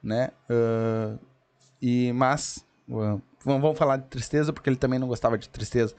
né? 0.03 0.29
Ah, 0.49 1.17
e, 1.81 2.11
mas, 2.13 2.65
vamos 2.87 3.21
vamos 3.45 3.77
falar 3.77 3.97
de 3.97 4.07
tristeza, 4.07 4.51
porque 4.51 4.69
ele 4.69 4.75
também 4.77 4.97
não 4.97 5.07
gostava 5.07 5.37
de 5.37 5.47
tristeza. 5.49 5.93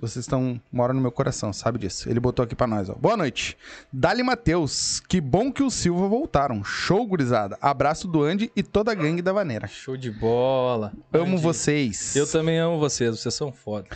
Vocês 0.00 0.24
estão 0.24 0.58
moram 0.72 0.94
no 0.94 1.00
meu 1.00 1.12
coração, 1.12 1.52
sabe 1.52 1.78
disso. 1.78 2.08
Ele 2.08 2.18
botou 2.18 2.42
aqui 2.42 2.54
pra 2.54 2.66
nós, 2.66 2.88
ó. 2.88 2.94
Boa 2.94 3.16
noite. 3.16 3.56
Dali 3.92 4.22
Matheus, 4.22 5.00
que 5.00 5.20
bom 5.20 5.52
que 5.52 5.62
o 5.62 5.70
Silva 5.70 6.08
voltaram. 6.08 6.64
Show, 6.64 7.06
gurizada. 7.06 7.58
Abraço 7.60 8.08
do 8.08 8.22
Andy 8.22 8.50
e 8.56 8.62
toda 8.62 8.92
a 8.92 8.94
gangue 8.94 9.20
da 9.20 9.32
Vaneira. 9.32 9.66
Show 9.66 9.96
de 9.98 10.10
bola. 10.10 10.92
Amo 11.12 11.32
Andy, 11.34 11.42
vocês. 11.42 12.16
Eu 12.16 12.26
também 12.26 12.58
amo 12.58 12.78
vocês, 12.78 13.18
vocês 13.18 13.34
são 13.34 13.52
foda. 13.52 13.88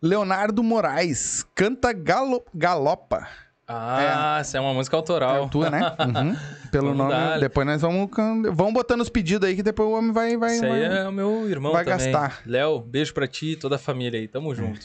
Leonardo 0.00 0.62
Moraes, 0.62 1.44
canta 1.54 1.92
galo, 1.92 2.44
Galopa. 2.54 3.26
Ah, 3.66 4.38
essa 4.40 4.56
é 4.56 4.60
uma 4.60 4.72
música 4.72 4.96
É 4.96 4.98
autoral. 4.98 5.44
a 5.44 5.48
tua, 5.48 5.68
né? 5.68 5.80
Uhum. 5.98 6.36
Pelo 6.70 6.84
Vamos 6.94 6.98
nome. 6.98 7.10
dar. 7.10 7.38
Depois 7.40 7.66
nós 7.66 7.82
vamos. 7.82 8.08
Vamos 8.54 8.72
botando 8.72 9.00
os 9.02 9.08
pedidos 9.10 9.46
aí 9.48 9.54
que 9.56 9.62
depois 9.62 9.88
o 9.88 9.92
homem 9.92 10.12
vai. 10.12 10.36
vai, 10.38 10.52
aí 10.52 10.60
vai- 10.60 10.84
é 10.84 11.08
o 11.08 11.12
meu 11.12 11.50
irmão 11.50 11.72
vai 11.72 11.84
também. 11.84 12.12
gastar. 12.12 12.40
Léo, 12.46 12.80
beijo 12.80 13.12
pra 13.12 13.26
ti 13.26 13.52
e 13.52 13.56
toda 13.56 13.76
a 13.76 13.78
família 13.78 14.18
aí. 14.20 14.26
Tamo 14.28 14.54
junto. 14.54 14.80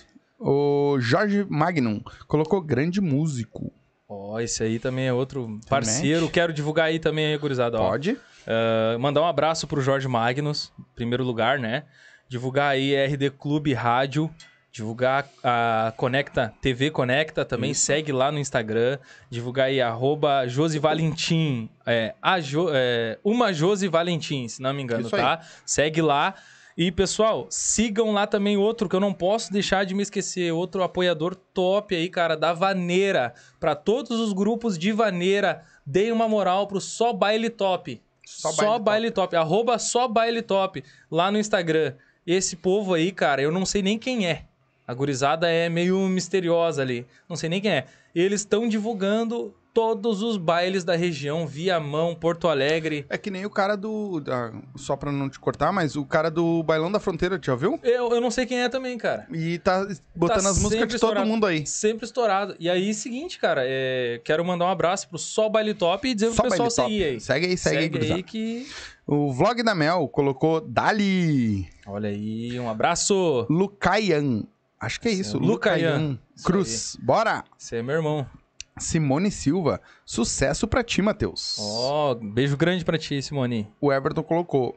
O 0.46 0.98
Jorge 1.00 1.46
Magnum 1.50 2.02
colocou 2.28 2.62
grande 2.62 3.00
músico. 3.00 3.72
Ó, 4.08 4.40
esse 4.40 4.62
aí 4.64 4.78
também 4.80 5.08
é 5.08 5.14
outro 5.14 5.60
parceiro. 5.70 6.30
Quero 6.30 6.52
divulgar 6.54 6.86
aí 6.88 7.00
também, 7.00 7.28
aí, 7.28 7.38
gurizada. 7.38 7.80
ó. 7.80 7.90
Pode? 7.90 8.18
Ah, 8.46 8.98
mandar 9.00 9.22
um 9.22 9.28
abraço 9.28 9.66
pro 9.68 9.82
Jorge 9.82 10.08
Magnus, 10.08 10.72
em 10.80 10.84
primeiro 10.96 11.24
lugar, 11.24 11.58
né? 11.60 11.84
Divulgar 12.28 12.72
aí 12.72 12.94
RD 12.96 13.32
Clube 13.32 13.74
Rádio. 13.74 14.30
Divulgar 14.72 15.30
a 15.44 15.94
Conecta, 15.96 16.52
TV 16.60 16.90
Conecta 16.90 17.46
também, 17.46 17.76
segue 17.76 18.12
lá 18.12 18.32
no 18.32 18.40
Instagram. 18.40 18.98
Divulgar 19.30 19.68
aí, 19.68 19.80
arroba 19.80 20.48
Josi 20.48 20.80
Valentim. 20.80 21.70
É, 21.86 22.16
a 22.20 22.40
Jo- 22.40 22.72
é, 22.74 23.20
uma 23.24 23.54
Josi 23.54 23.88
Valentim, 23.88 24.48
se 24.48 24.60
não 24.64 24.74
me 24.74 24.82
engano, 24.82 25.06
Isso 25.06 25.16
aí. 25.16 25.22
tá? 25.22 25.42
Segue 25.64 26.02
lá. 26.02 26.34
E, 26.76 26.92
pessoal, 26.92 27.46
sigam 27.50 28.12
lá 28.12 28.26
também 28.26 28.58
outro 28.58 28.90
que 28.90 28.96
eu 28.96 29.00
não 29.00 29.14
posso 29.14 29.54
deixar 29.54 29.86
de 29.86 29.94
me 29.94 30.02
esquecer. 30.02 30.52
Outro 30.52 30.82
apoiador 30.82 31.36
top 31.36 31.96
aí, 31.96 32.10
cara, 32.10 32.36
da 32.36 32.52
Vaneira. 32.52 33.34
Pra 33.60 33.76
todos 33.76 34.20
os 34.20 34.34
grupos 34.34 34.78
de 34.78 34.92
Vaneira, 34.92 35.64
deem 35.86 36.12
uma 36.12 36.28
moral 36.28 36.66
pro 36.68 36.82
Só 36.82 37.14
Baile 37.14 37.50
Top. 37.50 38.02
Só 38.26 38.52
Só, 38.52 38.62
Baile 38.64 38.84
baile, 38.84 39.12
top. 39.12 39.36
Arroba 39.36 39.78
Só 39.78 40.08
Baile 40.08 40.42
Top 40.42 40.84
lá 41.12 41.32
no 41.32 41.38
Instagram. 41.38 41.94
Esse 42.26 42.56
povo 42.56 42.94
aí, 42.94 43.12
cara, 43.12 43.42
eu 43.42 43.52
não 43.52 43.66
sei 43.66 43.82
nem 43.82 44.00
quem 44.00 44.28
é. 44.28 44.46
A 44.88 44.94
gurizada 44.94 45.50
é 45.50 45.70
meio 45.70 46.00
misteriosa 46.08 46.82
ali. 46.82 47.06
Não 47.30 47.36
sei 47.36 47.50
nem 47.50 47.62
quem 47.62 47.72
é. 47.72 47.86
Eles 48.16 48.42
estão 48.42 48.68
divulgando 48.68 49.54
todos 49.74 50.22
os 50.22 50.38
bailes 50.38 50.84
da 50.84 50.96
região, 50.96 51.48
Viamão, 51.48 52.14
Porto 52.16 52.48
Alegre. 52.48 53.06
É 53.10 53.18
que 53.18 53.32
nem 53.32 53.46
o 53.46 53.50
cara 53.50 53.76
do. 53.76 54.20
da- 54.20 54.54
só 54.76 54.96
pra 54.96 55.12
não 55.12 55.30
te 55.30 55.40
cortar, 55.40 55.72
mas 55.72 55.96
o 55.96 56.06
cara 56.06 56.30
do 56.30 56.62
Bailão 56.64 56.92
da 56.92 57.00
Fronteira, 57.00 57.40
já 57.42 57.56
viu? 57.56 57.80
Eu, 57.84 58.10
eu 58.12 58.22
não 58.22 58.30
sei 58.30 58.46
quem 58.46 58.62
é 58.62 58.70
também, 58.70 58.98
cara. 58.98 59.28
E 59.32 59.58
tá 59.60 59.88
botando 60.16 60.44
Tá 60.44 60.50
as 60.50 60.60
músicas 60.62 60.88
de 60.88 61.00
todo 61.00 61.26
mundo 61.26 61.46
aí. 61.46 61.66
Sempre 61.66 62.06
estourado. 62.06 62.56
E 62.60 62.70
aí, 62.70 62.94
seguinte, 62.94 63.40
cara, 63.40 63.62
é, 63.66 64.22
quero 64.24 64.46
mandar 64.46 64.66
um 64.66 64.70
abraço 64.70 65.10
pro 65.10 65.18
Só 65.18 65.50
Baile 65.50 65.74
Top 65.74 66.08
e 66.08 66.14
dizer 66.14 66.32
Só 66.32 66.44
pro 66.44 66.52
pessoal 66.52 66.70
seguir 66.70 67.04
aí. 67.04 67.20
Segue 67.20 67.46
aí, 67.48 67.58
segue, 67.58 67.78
aí, 67.78 67.90
gurizada. 67.90 68.16
aí 68.16 68.24
que. 68.24 68.68
O 69.06 69.34
vlog 69.34 69.62
da 69.64 69.76
Mel 69.76 70.08
colocou 70.08 70.62
Dali 70.62 71.68
Olha 71.86 72.08
aí, 72.10 72.58
um 72.60 72.70
abraço. 72.70 73.46
Lucayan. 73.50 74.44
Acho 74.80 75.02
que 75.02 75.08
é 75.08 75.12
isso. 75.12 75.38
Lucayan. 75.38 76.20
Isso 76.36 76.46
Cruz. 76.46 76.98
Bora! 77.02 77.44
Você 77.58 77.78
é 77.78 77.84
meu 77.84 77.96
irmão. 77.96 78.26
Simone 78.78 79.30
Silva. 79.32 79.80
Sucesso 80.06 80.68
pra 80.68 80.84
ti, 80.84 81.02
Matheus. 81.02 81.58
Ó, 81.60 82.16
beijo 82.16 82.58
grande 82.58 82.84
pra 82.84 82.98
ti, 82.98 83.22
Simone. 83.22 83.72
O 83.80 83.92
Everton 83.92 84.24
colocou. 84.24 84.76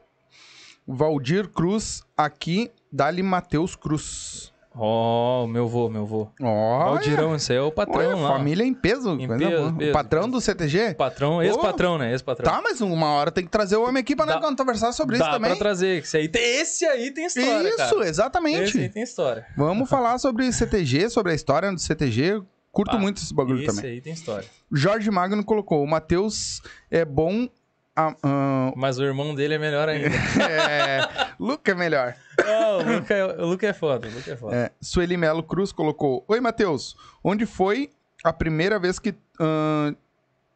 Valdir 0.87 1.49
Cruz 1.49 2.03
aqui, 2.15 2.71
Dali 2.91 3.21
Matheus 3.21 3.75
Cruz. 3.75 4.53
Ó, 4.79 5.47
meu 5.47 5.67
vô, 5.67 5.89
meu 5.89 6.05
vô. 6.05 6.29
Ó, 6.39 6.91
Valdirão, 6.93 7.35
esse 7.35 7.51
aí 7.51 7.57
é 7.57 7.61
o 7.61 7.71
patrão 7.71 7.97
Olha, 7.97 8.15
lá. 8.15 8.29
família 8.29 8.63
em 8.63 8.75
peso. 8.75 9.13
Em 9.19 9.27
peso, 9.27 9.73
peso, 9.75 9.89
o 9.89 9.91
patrão 9.91 10.29
do 10.29 10.39
CTG? 10.39 10.93
Patrão, 10.93 11.41
ex-patrão, 11.41 11.97
né? 11.97 12.11
Ex-patrão. 12.11 12.45
Tá, 12.53 12.61
mas 12.61 12.79
uma 12.79 13.07
hora 13.07 13.31
tem 13.31 13.43
que 13.43 13.49
trazer 13.49 13.75
o 13.75 13.81
homem 13.83 14.01
aqui 14.01 14.15
pra 14.15 14.25
Dá- 14.25 14.39
nós 14.39 14.55
conversar 14.55 14.91
sobre 14.91 15.17
Dá 15.17 15.25
isso 15.25 15.33
também. 15.33 15.49
pra 15.49 15.57
trazer. 15.59 16.03
Esse 16.03 16.17
aí, 16.17 16.29
tem, 16.29 16.61
esse 16.61 16.85
aí 16.85 17.09
tem 17.11 17.25
história, 17.25 17.67
isso, 17.67 17.77
cara. 17.77 17.89
Esse 17.89 18.03
aí 18.03 18.09
exatamente. 18.09 18.89
tem 18.89 19.01
história. 19.01 19.47
Vamos 19.57 19.89
falar 19.89 20.19
sobre 20.19 20.49
CTG, 20.53 21.09
sobre 21.09 21.31
a 21.31 21.35
história 21.35 21.71
do 21.71 21.79
CTG. 21.81 22.43
Curto 22.77 22.91
Pá, 22.91 22.97
muito 22.99 23.17
esse 23.17 23.33
bagulho 23.33 23.57
Esse 23.63 23.75
também. 23.75 23.91
aí 23.93 24.01
tem 24.01 24.13
história. 24.13 24.47
Jorge 24.71 25.09
Magno 25.09 25.43
colocou: 25.43 25.83
o 25.83 25.87
Matheus 25.87 26.61
é 26.91 27.03
bom. 27.03 27.49
a- 27.95 28.13
Mas 28.75 28.99
o 28.99 29.03
irmão 29.03 29.33
dele 29.33 29.55
é 29.55 29.57
melhor 29.57 29.89
ainda. 29.89 30.07
é, 30.47 30.99
Luca 31.39 31.71
é 31.71 31.75
melhor. 31.75 32.15
Ah, 32.39 32.77
o, 32.77 32.93
Luca 32.97 33.13
é, 33.15 33.25
o 33.25 33.45
Luca 33.47 33.67
é 33.67 33.73
foda, 33.73 34.07
o 34.07 34.11
Luca 34.11 34.31
é 34.31 34.35
foda. 34.37 34.55
É, 34.55 34.71
Sueli 34.79 35.17
Melo 35.17 35.41
Cruz 35.41 35.71
colocou: 35.71 36.23
Oi, 36.27 36.39
Matheus, 36.39 36.95
onde 37.23 37.45
foi 37.47 37.89
a 38.23 38.31
primeira 38.31 38.77
vez 38.77 38.99
que, 38.99 39.15
ah, 39.39 39.91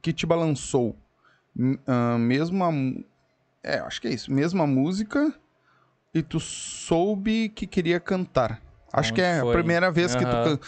que 0.01 0.13
te 0.13 0.25
balançou? 0.27 0.95
M- 1.55 1.79
ah, 1.87 2.17
mesmo 2.19 2.63
a. 2.63 2.71
mu- 2.71 3.03
É, 3.63 3.79
acho 3.79 3.99
que 3.99 4.07
é 4.07 4.11
isso. 4.13 4.31
Mesmo 4.31 4.61
a 4.61 4.67
música 4.67 5.33
e 6.13 6.21
tu 6.21 6.39
soube 6.39 7.49
que 7.49 7.65
queria 7.65 7.99
cantar. 7.99 8.61
Acho 8.93 9.11
Onde 9.11 9.21
que 9.21 9.21
é 9.21 9.39
foi? 9.39 9.49
a 9.49 9.53
primeira 9.53 9.89
vez 9.91 10.13
que 10.13 10.23
tu, 10.25 10.59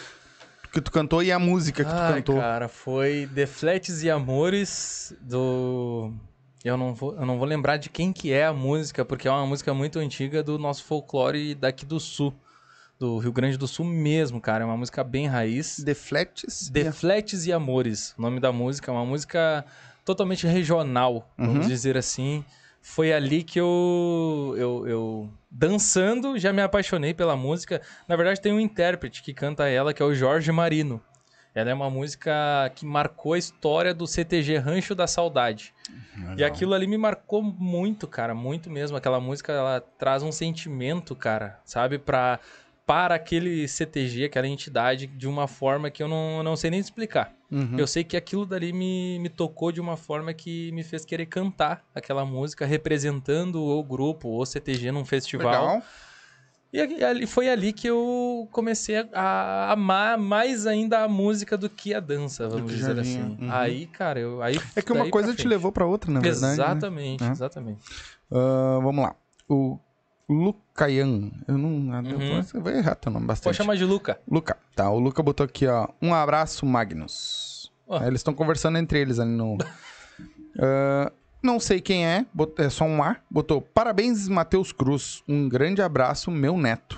que 0.74 0.80
tu 0.80 0.92
cantou 0.92 1.22
e 1.22 1.32
a 1.32 1.38
música 1.38 1.82
que 1.84 1.90
tu 1.90 1.96
Ai, 1.96 2.14
cantou. 2.14 2.36
cara, 2.38 2.68
foi 2.68 3.26
Defletes 3.32 4.02
e 4.02 4.10
Amores 4.10 5.14
do... 5.20 6.12
Eu 6.64 6.76
não, 6.78 6.94
vou, 6.94 7.14
eu 7.14 7.26
não 7.26 7.38
vou 7.38 7.46
lembrar 7.46 7.76
de 7.76 7.88
quem 7.90 8.12
que 8.12 8.32
é 8.32 8.46
a 8.46 8.52
música, 8.52 9.04
porque 9.04 9.28
é 9.28 9.30
uma 9.30 9.46
música 9.46 9.72
muito 9.74 9.98
antiga 9.98 10.42
do 10.42 10.58
nosso 10.58 10.82
folclore 10.84 11.54
daqui 11.54 11.84
do 11.84 12.00
Sul. 12.00 12.34
Do 12.98 13.18
Rio 13.18 13.32
Grande 13.32 13.58
do 13.58 13.66
Sul 13.68 13.84
mesmo, 13.84 14.40
cara. 14.40 14.62
É 14.62 14.66
uma 14.66 14.76
música 14.76 15.04
bem 15.04 15.26
raiz. 15.26 15.78
Defletes. 15.80 16.70
Defletes 16.70 17.44
e 17.46 17.52
Amores, 17.52 18.14
o 18.16 18.22
nome 18.22 18.40
da 18.40 18.50
música. 18.50 18.90
É 18.90 18.94
uma 18.94 19.04
música 19.04 19.64
totalmente 20.06 20.46
regional, 20.46 21.28
vamos 21.36 21.64
Uhum. 21.64 21.68
dizer 21.68 21.96
assim. 21.98 22.42
Foi 22.86 23.14
ali 23.14 23.42
que 23.42 23.58
eu, 23.58 24.54
eu, 24.58 24.86
eu, 24.86 25.30
dançando, 25.50 26.38
já 26.38 26.52
me 26.52 26.60
apaixonei 26.60 27.14
pela 27.14 27.34
música. 27.34 27.80
Na 28.06 28.14
verdade, 28.14 28.42
tem 28.42 28.52
um 28.52 28.60
intérprete 28.60 29.22
que 29.22 29.32
canta 29.32 29.66
ela, 29.66 29.94
que 29.94 30.02
é 30.02 30.04
o 30.04 30.14
Jorge 30.14 30.52
Marino. 30.52 31.02
Ela 31.54 31.70
é 31.70 31.74
uma 31.74 31.88
música 31.88 32.30
que 32.74 32.84
marcou 32.84 33.32
a 33.32 33.38
história 33.38 33.94
do 33.94 34.06
CTG 34.06 34.58
Rancho 34.58 34.94
da 34.94 35.06
Saudade. 35.06 35.72
E 36.36 36.44
aquilo 36.44 36.74
ali 36.74 36.86
me 36.86 36.98
marcou 36.98 37.42
muito, 37.42 38.06
cara, 38.06 38.34
muito 38.34 38.68
mesmo. 38.68 38.98
Aquela 38.98 39.18
música, 39.18 39.50
ela 39.50 39.80
traz 39.80 40.22
um 40.22 40.30
sentimento, 40.30 41.16
cara, 41.16 41.58
sabe, 41.64 41.98
pra, 41.98 42.38
para 42.86 43.14
aquele 43.14 43.66
CTG, 43.66 44.24
aquela 44.24 44.46
entidade, 44.46 45.06
de 45.06 45.26
uma 45.26 45.48
forma 45.48 45.90
que 45.90 46.02
eu 46.02 46.08
não, 46.08 46.42
não 46.42 46.54
sei 46.56 46.70
nem 46.70 46.78
explicar. 46.80 47.32
Uhum. 47.50 47.78
Eu 47.78 47.86
sei 47.86 48.04
que 48.04 48.16
aquilo 48.16 48.44
dali 48.44 48.72
me, 48.72 49.18
me 49.20 49.28
tocou 49.28 49.72
de 49.72 49.80
uma 49.80 49.96
forma 49.96 50.34
que 50.34 50.70
me 50.72 50.82
fez 50.82 51.04
querer 51.04 51.26
cantar 51.26 51.82
aquela 51.94 52.24
música, 52.26 52.66
representando 52.66 53.62
o 53.62 53.82
grupo, 53.82 54.28
o 54.38 54.44
CTG 54.44 54.90
num 54.92 55.04
festival. 55.04 55.46
Legal. 55.50 55.82
E 56.72 57.04
ali- 57.04 57.24
foi 57.24 57.48
ali 57.48 57.72
que 57.72 57.86
eu 57.86 58.48
comecei 58.50 58.96
a, 59.14 59.70
amar 59.72 60.18
mais 60.18 60.66
ainda 60.66 61.04
a 61.04 61.08
música 61.08 61.56
do 61.56 61.70
que 61.70 61.94
a 61.94 62.00
dança, 62.00 62.48
vamos 62.48 62.72
dizer 62.72 63.00
vinha. 63.00 63.00
assim. 63.00 63.36
Uhum. 63.44 63.48
Aí, 63.52 63.86
cara, 63.86 64.18
eu. 64.18 64.42
Aí, 64.42 64.58
É 64.74 64.82
que 64.82 64.92
uma 64.92 65.08
coisa 65.08 65.32
te 65.36 65.46
levou 65.46 65.70
pra 65.70 65.86
outra, 65.86 66.10
na 66.10 66.18
verdade. 66.18 66.42
né? 66.44 66.52
Exatamente, 66.52 67.22
É. 67.24 67.28
exatamente. 67.30 67.78
Ah, 68.30 68.80
vamos 68.82 69.04
lá. 69.04 69.14
O 69.48 69.78
Lucayan. 70.28 71.30
Eu 71.46 71.58
não. 71.58 71.68
Uhum. 71.70 72.42
Você 72.42 72.58
vai 72.58 72.78
errar 72.78 72.94
teu 72.94 73.12
nome 73.12 73.26
bastante. 73.26 73.44
Pode 73.44 73.56
chamar 73.56 73.76
de 73.76 73.84
Luca. 73.84 74.18
Luca. 74.30 74.56
Tá, 74.74 74.90
o 74.90 74.98
Luca 74.98 75.22
botou 75.22 75.44
aqui, 75.44 75.66
ó. 75.66 75.88
Um 76.00 76.14
abraço, 76.14 76.64
Magnus. 76.66 77.70
Aí 77.88 78.06
eles 78.06 78.20
estão 78.20 78.32
conversando 78.34 78.78
entre 78.78 78.98
eles 79.00 79.18
ali 79.18 79.30
no. 79.32 79.58
Ah, 80.56 81.10
não 81.42 81.58
sei 81.58 81.80
quem 81.80 82.06
é, 82.06 82.24
bot- 82.32 82.54
é 82.62 82.70
só 82.70 82.84
um 82.84 83.02
A. 83.02 83.16
Botou 83.28 83.60
parabéns, 83.60 84.28
Matheus 84.28 84.70
Cruz. 84.70 85.20
Um 85.26 85.48
grande 85.48 85.82
abraço, 85.82 86.30
meu 86.30 86.56
neto. 86.56 86.96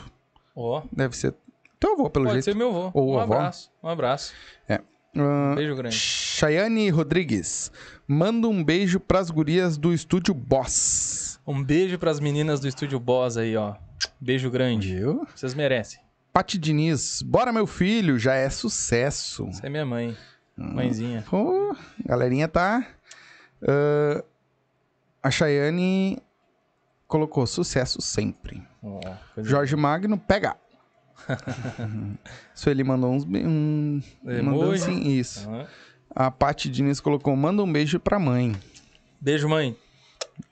Ó, 0.54 0.82
Deve 0.92 1.16
ser 1.16 1.34
teu 1.80 1.94
avô, 1.94 2.10
pelo 2.10 2.26
pode 2.26 2.34
jeito. 2.34 2.44
ser 2.44 2.54
meu 2.54 2.68
avô. 2.68 2.90
Ou 2.92 3.14
um 3.14 3.18
abraço, 3.18 3.70
um 3.82 3.88
abraço. 3.88 4.34
Ah, 4.68 5.54
Beijo 5.54 5.74
grande. 5.74 5.96
Chayane 5.96 6.90
Rodrigues. 6.90 7.72
Manda 8.06 8.46
um 8.46 8.62
beijo 8.62 9.00
pras 9.00 9.30
gurias 9.30 9.78
do 9.78 9.94
estúdio 9.94 10.34
Boss. 10.34 11.25
Um 11.46 11.62
beijo 11.62 11.98
pras 11.98 12.18
meninas 12.20 12.60
do 12.60 12.66
Estúdio 12.68 12.98
Boss 12.98 13.36
aí, 13.36 13.56
ó. 13.56 13.74
Beijo 14.20 14.50
grande. 14.50 14.94
Viu? 14.96 15.26
Vocês 15.34 15.54
merecem. 15.54 16.00
Pati 16.32 16.58
Diniz. 16.58 17.22
Bora, 17.22 17.52
meu 17.52 17.66
filho. 17.66 18.18
Já 18.18 18.34
é 18.34 18.50
sucesso. 18.50 19.46
Essa 19.48 19.66
é 19.66 19.70
minha 19.70 19.86
mãe. 19.86 20.16
Mãezinha. 20.56 21.24
Pô, 21.28 21.74
galerinha 22.04 22.48
tá. 22.48 22.86
Ah, 23.62 24.24
a 25.22 25.30
Chayane 25.30 26.18
colocou 27.06 27.46
sucesso 27.46 28.00
sempre. 28.02 28.62
Coisa- 29.34 29.48
Jorge 29.48 29.76
Magno, 29.76 30.18
pega. 30.18 30.56
Sueli 32.54 32.84
mandou 32.84 33.12
uns. 33.12 33.24
Um, 33.24 34.00
mandou 34.22 34.64
Emoji. 34.74 34.82
assim, 34.82 35.08
isso. 35.08 35.48
Aham. 35.48 35.66
A 36.14 36.30
Paty 36.30 36.68
Diniz 36.70 37.00
colocou: 37.00 37.34
manda 37.36 37.62
um 37.62 37.70
beijo 37.72 37.98
pra 38.00 38.18
mãe. 38.18 38.54
Beijo, 39.20 39.48
mãe. 39.48 39.76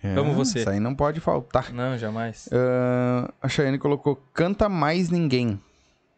Amo 0.03 0.33
você. 0.35 0.61
Isso 0.61 0.71
aí 0.71 0.81
não 0.81 0.95
pode 0.95 1.21
faltar. 1.21 1.73
Não, 1.73 1.97
jamais. 1.99 2.49
Ah, 2.53 3.33
a 3.43 3.49
Cheyenne 3.49 3.79
colocou, 3.79 4.17
canta 4.33 4.69
mais 4.69 5.11
ninguém. 5.11 5.61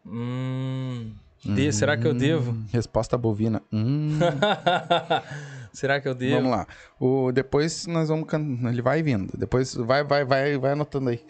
Hum, 0.06 1.12
de- 1.44 1.72
será 1.72 1.96
que 1.96 2.06
eu 2.06 2.14
devo? 2.14 2.52
Hum, 2.52 2.64
Resposta 2.72 3.16
bovina. 3.18 3.60
Hum. 3.72 4.18
será 5.72 6.00
que 6.00 6.08
eu 6.08 6.14
devo? 6.14 6.36
vamos 6.36 6.50
lá. 6.50 6.66
O, 6.98 7.32
depois 7.32 7.86
nós 7.86 8.08
vamos. 8.08 8.26
Ele 8.70 8.82
vai 8.82 9.02
vindo. 9.02 9.36
Depois 9.36 9.74
vai, 9.74 10.04
vai, 10.04 10.24
vai, 10.24 10.56
vai 10.58 10.72
anotando 10.72 11.10
aí. 11.10 11.20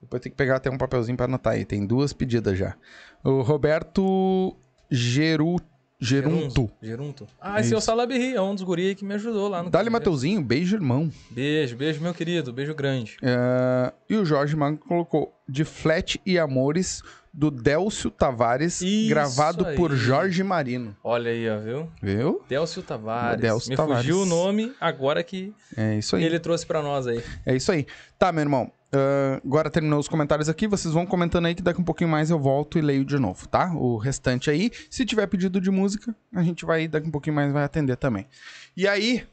Depois 0.00 0.22
tem 0.22 0.30
que 0.30 0.36
pegar 0.36 0.56
até 0.56 0.70
um 0.70 0.76
papelzinho 0.78 1.16
pra 1.16 1.26
anotar 1.26 1.54
aí. 1.54 1.64
Tem 1.64 1.86
duas 1.86 2.12
pedidas 2.12 2.58
já. 2.58 2.74
O 3.22 3.40
Roberto 3.42 4.54
Geru, 4.90 5.56
Gerunto. 6.04 6.70
Gerunto. 6.82 7.26
Ah, 7.40 7.60
esse 7.60 7.72
é 7.72 7.76
o 7.76 7.78
Isso. 7.78 7.86
Salaberry, 7.86 8.34
é 8.34 8.40
um 8.40 8.54
dos 8.54 8.62
guri 8.62 8.88
aí 8.88 8.94
que 8.94 9.04
me 9.04 9.14
ajudou 9.14 9.48
lá 9.48 9.62
no 9.62 9.70
Dali. 9.70 9.88
Mateuzinho, 9.90 10.42
beijo, 10.42 10.76
irmão. 10.76 11.10
Beijo, 11.30 11.76
beijo, 11.76 12.00
meu 12.02 12.12
querido. 12.12 12.52
Beijo 12.52 12.74
grande. 12.74 13.16
Ah, 13.22 13.92
e 14.08 14.14
o 14.16 14.24
Jorge 14.24 14.54
Mago 14.54 14.78
colocou 14.78 15.34
De 15.48 15.64
Flat 15.64 16.20
e 16.26 16.38
Amores, 16.38 17.02
do 17.36 17.50
Délcio 17.50 18.10
Tavares, 18.12 18.80
Isso 18.80 19.08
gravado 19.08 19.66
aí. 19.66 19.76
por 19.76 19.90
Jorge 19.92 20.42
Marino. 20.44 20.96
Olha 21.02 21.32
aí, 21.32 21.50
ó, 21.50 21.58
viu? 21.58 21.88
Viu? 22.00 22.40
Délcio 22.48 22.80
Tavares. 22.80 23.40
Délcio 23.40 23.70
me 23.70 23.76
Tavares. 23.76 24.02
fugiu 24.02 24.20
o 24.22 24.24
nome 24.26 24.72
agora 24.80 25.20
que 25.24 25.52
É 25.76 25.96
isso 25.96 26.14
aí. 26.14 26.22
ele 26.24 26.38
trouxe 26.38 26.64
pra 26.64 26.80
nós 26.80 27.08
aí. 27.08 27.20
É 27.44 27.56
isso 27.56 27.72
aí. 27.72 27.86
Tá, 28.18 28.30
meu 28.30 28.42
irmão. 28.42 28.70
ah, 28.92 29.40
agora 29.44 29.68
terminou 29.68 29.98
os 29.98 30.06
comentários 30.06 30.48
aqui. 30.48 30.68
Vocês 30.68 30.94
vão 30.94 31.04
comentando 31.04 31.46
aí 31.46 31.54
que 31.56 31.62
daqui 31.62 31.80
um 31.80 31.84
pouquinho 31.84 32.08
mais 32.08 32.30
eu 32.30 32.38
volto 32.38 32.78
e 32.78 32.80
leio 32.80 33.04
de 33.04 33.18
novo, 33.18 33.48
tá? 33.48 33.72
O 33.74 33.96
restante 33.96 34.48
aí. 34.48 34.70
Se 34.88 35.04
tiver 35.04 35.26
pedido 35.26 35.60
de 35.60 35.72
música, 35.72 36.14
a 36.32 36.42
gente 36.44 36.64
vai 36.64 36.86
daqui 36.86 37.08
um 37.08 37.10
pouquinho 37.10 37.34
mais 37.34 37.52
vai 37.52 37.64
atender 37.64 37.96
também. 37.96 38.26
E 38.76 38.86
aí, 38.86 39.24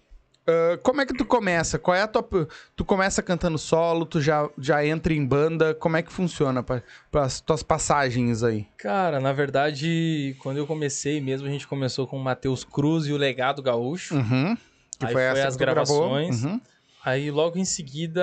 ah, 0.48 0.80
como 0.82 1.02
é 1.02 1.06
que 1.06 1.14
tu 1.14 1.26
começa? 1.26 1.78
Qual 1.78 1.96
é 1.96 2.02
a 2.02 2.08
tua. 2.08 2.48
Tu 2.76 2.84
começa 2.84 3.22
cantando 3.22 3.58
solo, 3.58 4.06
tu 4.06 4.20
já, 4.20 4.50
já 4.58 4.86
entra 4.86 5.14
em 5.14 5.26
banda. 5.26 5.74
Como 5.76 5.98
é 5.98 6.02
que 6.02 6.12
funciona 6.12 6.64
para 6.64 6.84
as 7.14 7.40
tuas 7.40 7.64
passagens 7.64 8.44
aí? 8.44 8.68
Cara, 8.78 9.20
na 9.20 9.34
verdade, 9.34 10.36
quando 10.40 10.58
eu 10.58 10.68
comecei 10.68 11.22
mesmo, 11.22 11.48
a 11.48 11.52
gente 11.52 11.68
começou 11.68 12.08
com 12.08 12.18
o 12.18 12.24
Matheus 12.24 12.64
Cruz 12.64 13.06
e 13.06 13.14
o 13.14 13.18
Legado 13.18 13.62
Gaúcho. 13.62 14.16
Uhum. 14.16 14.58
Que 15.00 15.06
Aí 15.08 15.14
foi, 15.14 15.22
foi 15.22 15.24
essa 15.24 15.48
as 15.48 15.56
tu 15.56 15.60
gravou. 15.60 15.84
gravações. 15.84 16.44
Uhum. 16.44 16.62
Aí 17.04 17.32
logo 17.32 17.58
em 17.58 17.66
seguida 17.66 18.22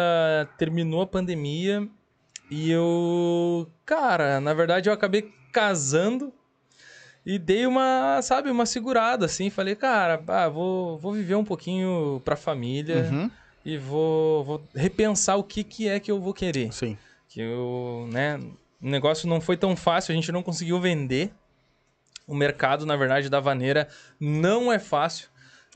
terminou 0.56 1.02
a 1.02 1.06
pandemia 1.06 1.88
e 2.48 2.70
eu, 2.70 3.68
cara, 3.84 4.40
na 4.40 4.54
verdade 4.54 4.88
eu 4.88 4.92
acabei 4.92 5.32
casando 5.52 6.32
e 7.30 7.38
dei 7.38 7.66
uma, 7.66 8.22
sabe, 8.22 8.50
uma 8.50 8.64
segurada 8.64 9.26
assim, 9.26 9.50
falei, 9.50 9.74
cara, 9.76 10.18
ah, 10.26 10.48
vou, 10.48 10.96
vou 10.96 11.12
viver 11.12 11.34
um 11.34 11.44
pouquinho 11.44 12.22
pra 12.24 12.36
família 12.36 13.06
Uhum. 13.12 13.30
e 13.62 13.76
vou, 13.76 14.42
vou 14.44 14.64
repensar 14.74 15.36
o 15.36 15.44
que 15.44 15.62
que 15.62 15.86
é 15.86 16.00
que 16.00 16.10
eu 16.10 16.18
vou 16.18 16.32
querer. 16.32 16.72
Sim. 16.72 16.96
Que 17.28 17.42
eu, 17.42 18.08
né, 18.10 18.40
o 18.82 18.88
negócio 18.88 19.28
não 19.28 19.42
foi 19.42 19.58
tão 19.58 19.76
fácil, 19.76 20.12
a 20.12 20.14
gente 20.14 20.32
não 20.32 20.42
conseguiu 20.42 20.80
vender. 20.80 21.30
O 22.26 22.34
mercado, 22.34 22.86
na 22.86 22.96
verdade, 22.96 23.28
da 23.28 23.40
vaneira 23.40 23.88
não 24.18 24.72
é 24.72 24.78
fácil. 24.78 25.28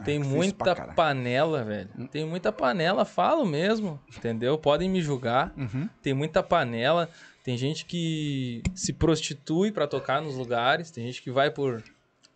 Tem 0.03 0.19
difícil 0.19 0.37
muita 0.39 0.75
panela, 0.95 1.63
velho. 1.63 1.91
Tem 2.11 2.25
muita 2.25 2.51
panela, 2.51 3.05
falo 3.05 3.45
mesmo, 3.45 4.01
entendeu? 4.17 4.57
Podem 4.57 4.89
me 4.89 5.03
julgar. 5.03 5.53
Uhum. 5.55 5.87
Tem 6.03 6.15
muita 6.15 6.43
panela. 6.43 7.11
Tem 7.43 7.57
gente 7.57 7.85
que 7.85 8.63
se 8.75 8.93
prostitui 8.93 9.73
pra 9.73 9.87
tocar 9.87 10.23
nos 10.23 10.37
lugares. 10.37 10.91
Tem 10.91 11.05
gente 11.07 11.21
que 11.23 11.31
vai 11.31 11.51
por 11.51 11.83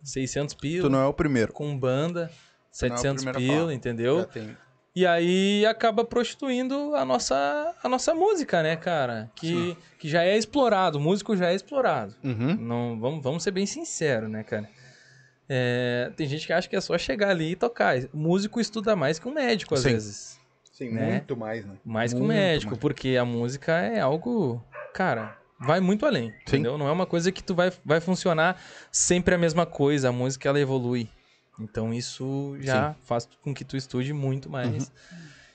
600 0.03 0.53
Tu 0.53 0.59
pila, 0.59 0.89
não 0.89 0.99
é 1.01 1.05
o 1.05 1.13
primeiro. 1.13 1.53
com 1.53 1.77
banda, 1.77 2.29
Tu 2.77 2.85
não 2.87 2.89
é 2.89 2.93
o 2.93 2.97
700 2.97 3.23
primeiro 3.23 3.37
a 3.53 3.57
pila, 3.59 3.73
entendeu? 3.73 4.19
Já 4.19 4.25
tem. 4.25 4.57
E 4.95 5.05
aí 5.05 5.63
acaba 5.67 6.03
prostituindo 6.03 6.95
a 6.95 7.05
nossa, 7.05 7.75
a 7.83 7.87
nossa 7.87 8.15
música, 8.15 8.63
né, 8.63 8.75
cara? 8.75 9.29
Que, 9.35 9.77
que 9.99 10.09
já 10.09 10.23
é 10.23 10.35
explorado, 10.35 10.97
o 10.97 11.01
músico 11.01 11.37
já 11.37 11.51
é 11.51 11.55
explorado. 11.55 12.15
Uhum. 12.23 12.55
Não, 12.55 12.99
vamos, 12.99 13.23
vamos 13.23 13.43
ser 13.43 13.51
bem 13.51 13.67
sinceros, 13.67 14.27
né, 14.27 14.43
cara? 14.43 14.67
É, 15.47 16.11
tem 16.17 16.27
gente 16.27 16.45
que 16.47 16.51
acha 16.51 16.67
que 16.67 16.75
é 16.75 16.81
só 16.81 16.97
chegar 16.97 17.29
ali 17.29 17.51
e 17.51 17.55
tocar. 17.55 17.95
O 18.11 18.17
músico 18.17 18.59
estuda 18.59 18.95
mais 18.95 19.19
que 19.19 19.27
um 19.27 19.33
médico, 19.33 19.75
às 19.75 19.81
Sim. 19.81 19.91
vezes. 19.91 20.39
Sim, 20.73 20.89
Né? 20.91 21.11
muito 21.11 21.37
mais, 21.37 21.65
né? 21.65 21.75
Mais 21.85 22.11
que 22.11 22.19
um 22.19 22.23
Muito 22.25 22.35
médico, 22.37 22.71
mais. 22.71 22.79
porque 22.81 23.17
a 23.17 23.25
música 23.25 23.73
é 23.79 23.99
algo, 23.99 24.63
cara, 24.97 25.37
vai 25.59 25.79
muito 25.79 26.07
além, 26.07 26.33
entendeu? 26.41 26.75
Não 26.75 26.87
é 26.87 26.91
uma 26.91 27.05
coisa 27.05 27.31
que 27.31 27.43
tu 27.43 27.53
vai, 27.53 27.71
vai 27.85 28.01
funcionar 28.01 28.59
sempre 28.91 29.35
a 29.35 29.37
mesma 29.37 29.63
coisa, 29.63 30.09
a 30.09 30.11
música 30.11 30.49
ela 30.49 30.59
evolui. 30.59 31.07
Então 31.59 31.93
isso 31.93 32.57
já 32.59 32.95
faz 33.03 33.29
com 33.43 33.53
que 33.53 33.63
tu 33.63 33.77
estude 33.77 34.11
muito 34.11 34.49
mais. 34.49 34.91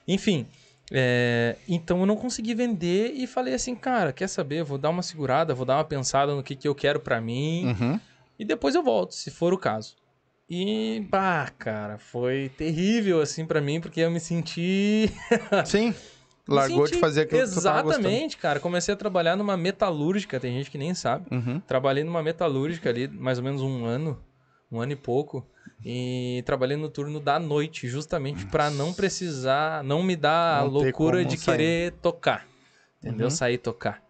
Enfim, 0.06 0.46
é, 0.92 1.56
então 1.68 1.98
eu 1.98 2.06
não 2.06 2.14
consegui 2.14 2.54
vender 2.54 3.14
e 3.16 3.26
falei 3.26 3.54
assim, 3.54 3.74
cara, 3.74 4.12
quer 4.12 4.28
saber? 4.28 4.62
Vou 4.62 4.78
dar 4.78 4.90
uma 4.90 5.02
segurada, 5.02 5.54
vou 5.54 5.66
dar 5.66 5.76
uma 5.78 5.84
pensada 5.84 6.34
no 6.36 6.42
que, 6.42 6.54
que 6.54 6.68
eu 6.68 6.74
quero 6.74 7.00
pra 7.00 7.20
mim 7.20 7.66
Uhum. 7.66 8.00
e 8.38 8.44
depois 8.44 8.76
eu 8.76 8.82
volto, 8.82 9.12
se 9.14 9.28
for 9.28 9.52
o 9.52 9.58
caso. 9.58 9.96
E, 10.48 11.04
bah, 11.10 11.50
cara, 11.58 11.98
foi 11.98 12.48
terrível 12.56 13.20
assim 13.20 13.44
pra 13.44 13.60
mim, 13.60 13.80
porque 13.80 14.00
eu 14.00 14.10
me 14.10 14.20
senti 14.20 15.10
Sim. 15.64 15.94
Largou 16.48 16.84
de 16.84 16.90
senti- 16.90 17.00
fazer 17.00 17.20
aquilo. 17.22 17.40
Exatamente, 17.40 18.36
cara. 18.36 18.58
Comecei 18.58 18.92
a 18.94 18.96
trabalhar 18.96 19.36
numa 19.36 19.56
metalúrgica, 19.56 20.40
tem 20.40 20.52
gente 20.54 20.70
que 20.70 20.78
nem 20.78 20.92
sabe. 20.94 21.26
Uhum. 21.30 21.60
Trabalhei 21.60 22.02
numa 22.04 22.22
metalúrgica 22.22 22.88
ali 22.90 23.06
mais 23.08 23.38
ou 23.38 23.44
menos 23.44 23.62
um 23.62 23.84
ano, 23.84 24.20
um 24.70 24.80
ano 24.80 24.92
e 24.92 24.96
pouco. 24.96 25.46
E 25.84 26.42
trabalhei 26.46 26.76
no 26.76 26.88
turno 26.88 27.18
da 27.20 27.38
noite, 27.38 27.88
justamente 27.88 28.46
pra 28.46 28.70
não 28.70 28.92
precisar, 28.92 29.82
não 29.84 30.02
me 30.02 30.14
dar 30.16 30.60
a 30.60 30.64
Não 30.64 30.68
ter 30.78 30.84
loucura 30.86 31.24
de 31.24 31.36
sair. 31.36 31.56
querer 31.56 31.92
tocar. 32.02 32.46
Entendeu? 32.98 33.26
Uhum. 33.26 33.30
Sair 33.30 33.58
tocar. 33.58 34.00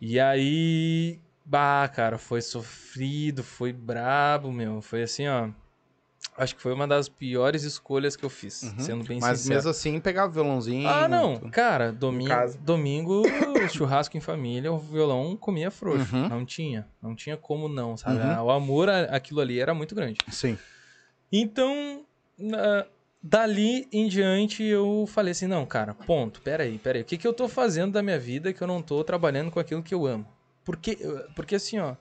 E 0.00 0.18
aí, 0.20 1.20
bah, 1.44 1.88
cara, 1.88 2.18
foi 2.18 2.40
sofrido, 2.40 3.42
foi 3.44 3.72
brabo, 3.72 4.52
meu. 4.52 4.80
Foi 4.82 5.02
assim, 5.04 5.26
ó. 5.28 5.48
Acho 6.36 6.56
que 6.56 6.60
foi 6.62 6.72
uma 6.72 6.86
das 6.88 7.08
piores 7.08 7.62
escolhas 7.62 8.16
que 8.16 8.24
eu 8.24 8.28
fiz, 8.30 8.62
Uhum. 8.64 8.78
sendo 8.80 9.04
bem 9.04 9.20
Mas 9.20 9.38
sincero. 9.38 9.54
mesmo 9.54 9.70
assim, 9.70 10.00
pegava 10.00 10.30
o 10.30 10.32
violãozinho. 10.34 10.88
Ah, 10.88 11.06
não. 11.06 11.38
tu- 11.38 11.48
Cara, 11.50 11.92
domingo, 11.92 12.34
domingo 12.60 13.22
churrasco 13.72 14.16
em 14.16 14.20
família, 14.20 14.72
o 14.72 14.78
violão 14.78 15.36
comia 15.36 15.70
frouxo. 15.70 16.14
Uhum. 16.16 16.28
Não 16.28 16.44
tinha. 16.44 16.88
Não 17.00 17.14
tinha 17.14 17.36
como 17.36 17.68
não, 17.68 17.96
sabe? 17.96 18.18
Uhum. 18.18 18.44
O 18.46 18.50
amor 18.50 18.88
aquilo 18.88 19.40
ali 19.40 19.60
era 19.60 19.72
muito 19.72 19.94
grande. 19.94 20.18
Sim. 20.28 20.58
Então, 21.32 22.04
na- 22.38 22.84
dali 23.22 23.88
em 23.92 24.06
diante, 24.08 24.62
eu 24.62 25.04
falei 25.08 25.32
assim, 25.32 25.46
não, 25.46 25.64
cara, 25.64 25.94
ponto, 25.94 26.40
peraí, 26.42 26.78
peraí. 26.78 27.02
O 27.02 27.04
que, 27.04 27.16
que 27.16 27.26
eu 27.26 27.32
tô 27.32 27.48
fazendo 27.48 27.92
da 27.92 28.02
minha 28.02 28.18
vida 28.18 28.52
que 28.52 28.60
eu 28.62 28.66
não 28.66 28.82
tô 28.82 29.02
trabalhando 29.04 29.50
com 29.50 29.60
aquilo 29.60 29.82
que 29.82 29.94
eu 29.94 30.06
amo? 30.06 30.26
Porque, 30.64 30.98
porque 31.36 31.54
assim, 31.56 31.78
ó, 31.78 31.94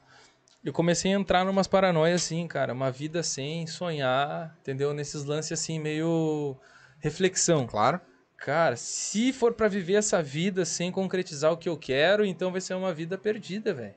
eu 0.64 0.72
comecei 0.74 1.14
a 1.14 1.16
entrar 1.18 1.44
numas 1.46 1.68
paranoias 1.68 2.24
assim, 2.24 2.48
cara, 2.48 2.74
uma 2.74 2.92
vida 2.92 3.22
sem 3.24 3.68
sonhar, 3.68 4.56
entendeu? 4.62 4.94
Nesses 4.94 5.24
lances 5.26 5.60
assim, 5.60 5.80
meio 5.80 6.56
reflexão. 7.00 7.68
Claro. 7.68 8.00
Cara, 8.38 8.76
se 8.76 9.32
for 9.32 9.54
pra 9.54 9.68
viver 9.68 9.94
essa 9.94 10.22
vida 10.22 10.66
sem 10.66 10.92
concretizar 10.92 11.52
o 11.52 11.58
que 11.58 11.70
eu 11.70 11.78
quero, 11.78 12.26
então 12.26 12.52
vai 12.52 12.60
ser 12.62 12.74
uma 12.74 12.94
vida 12.94 13.18
perdida, 13.18 13.74
velho. 13.74 13.96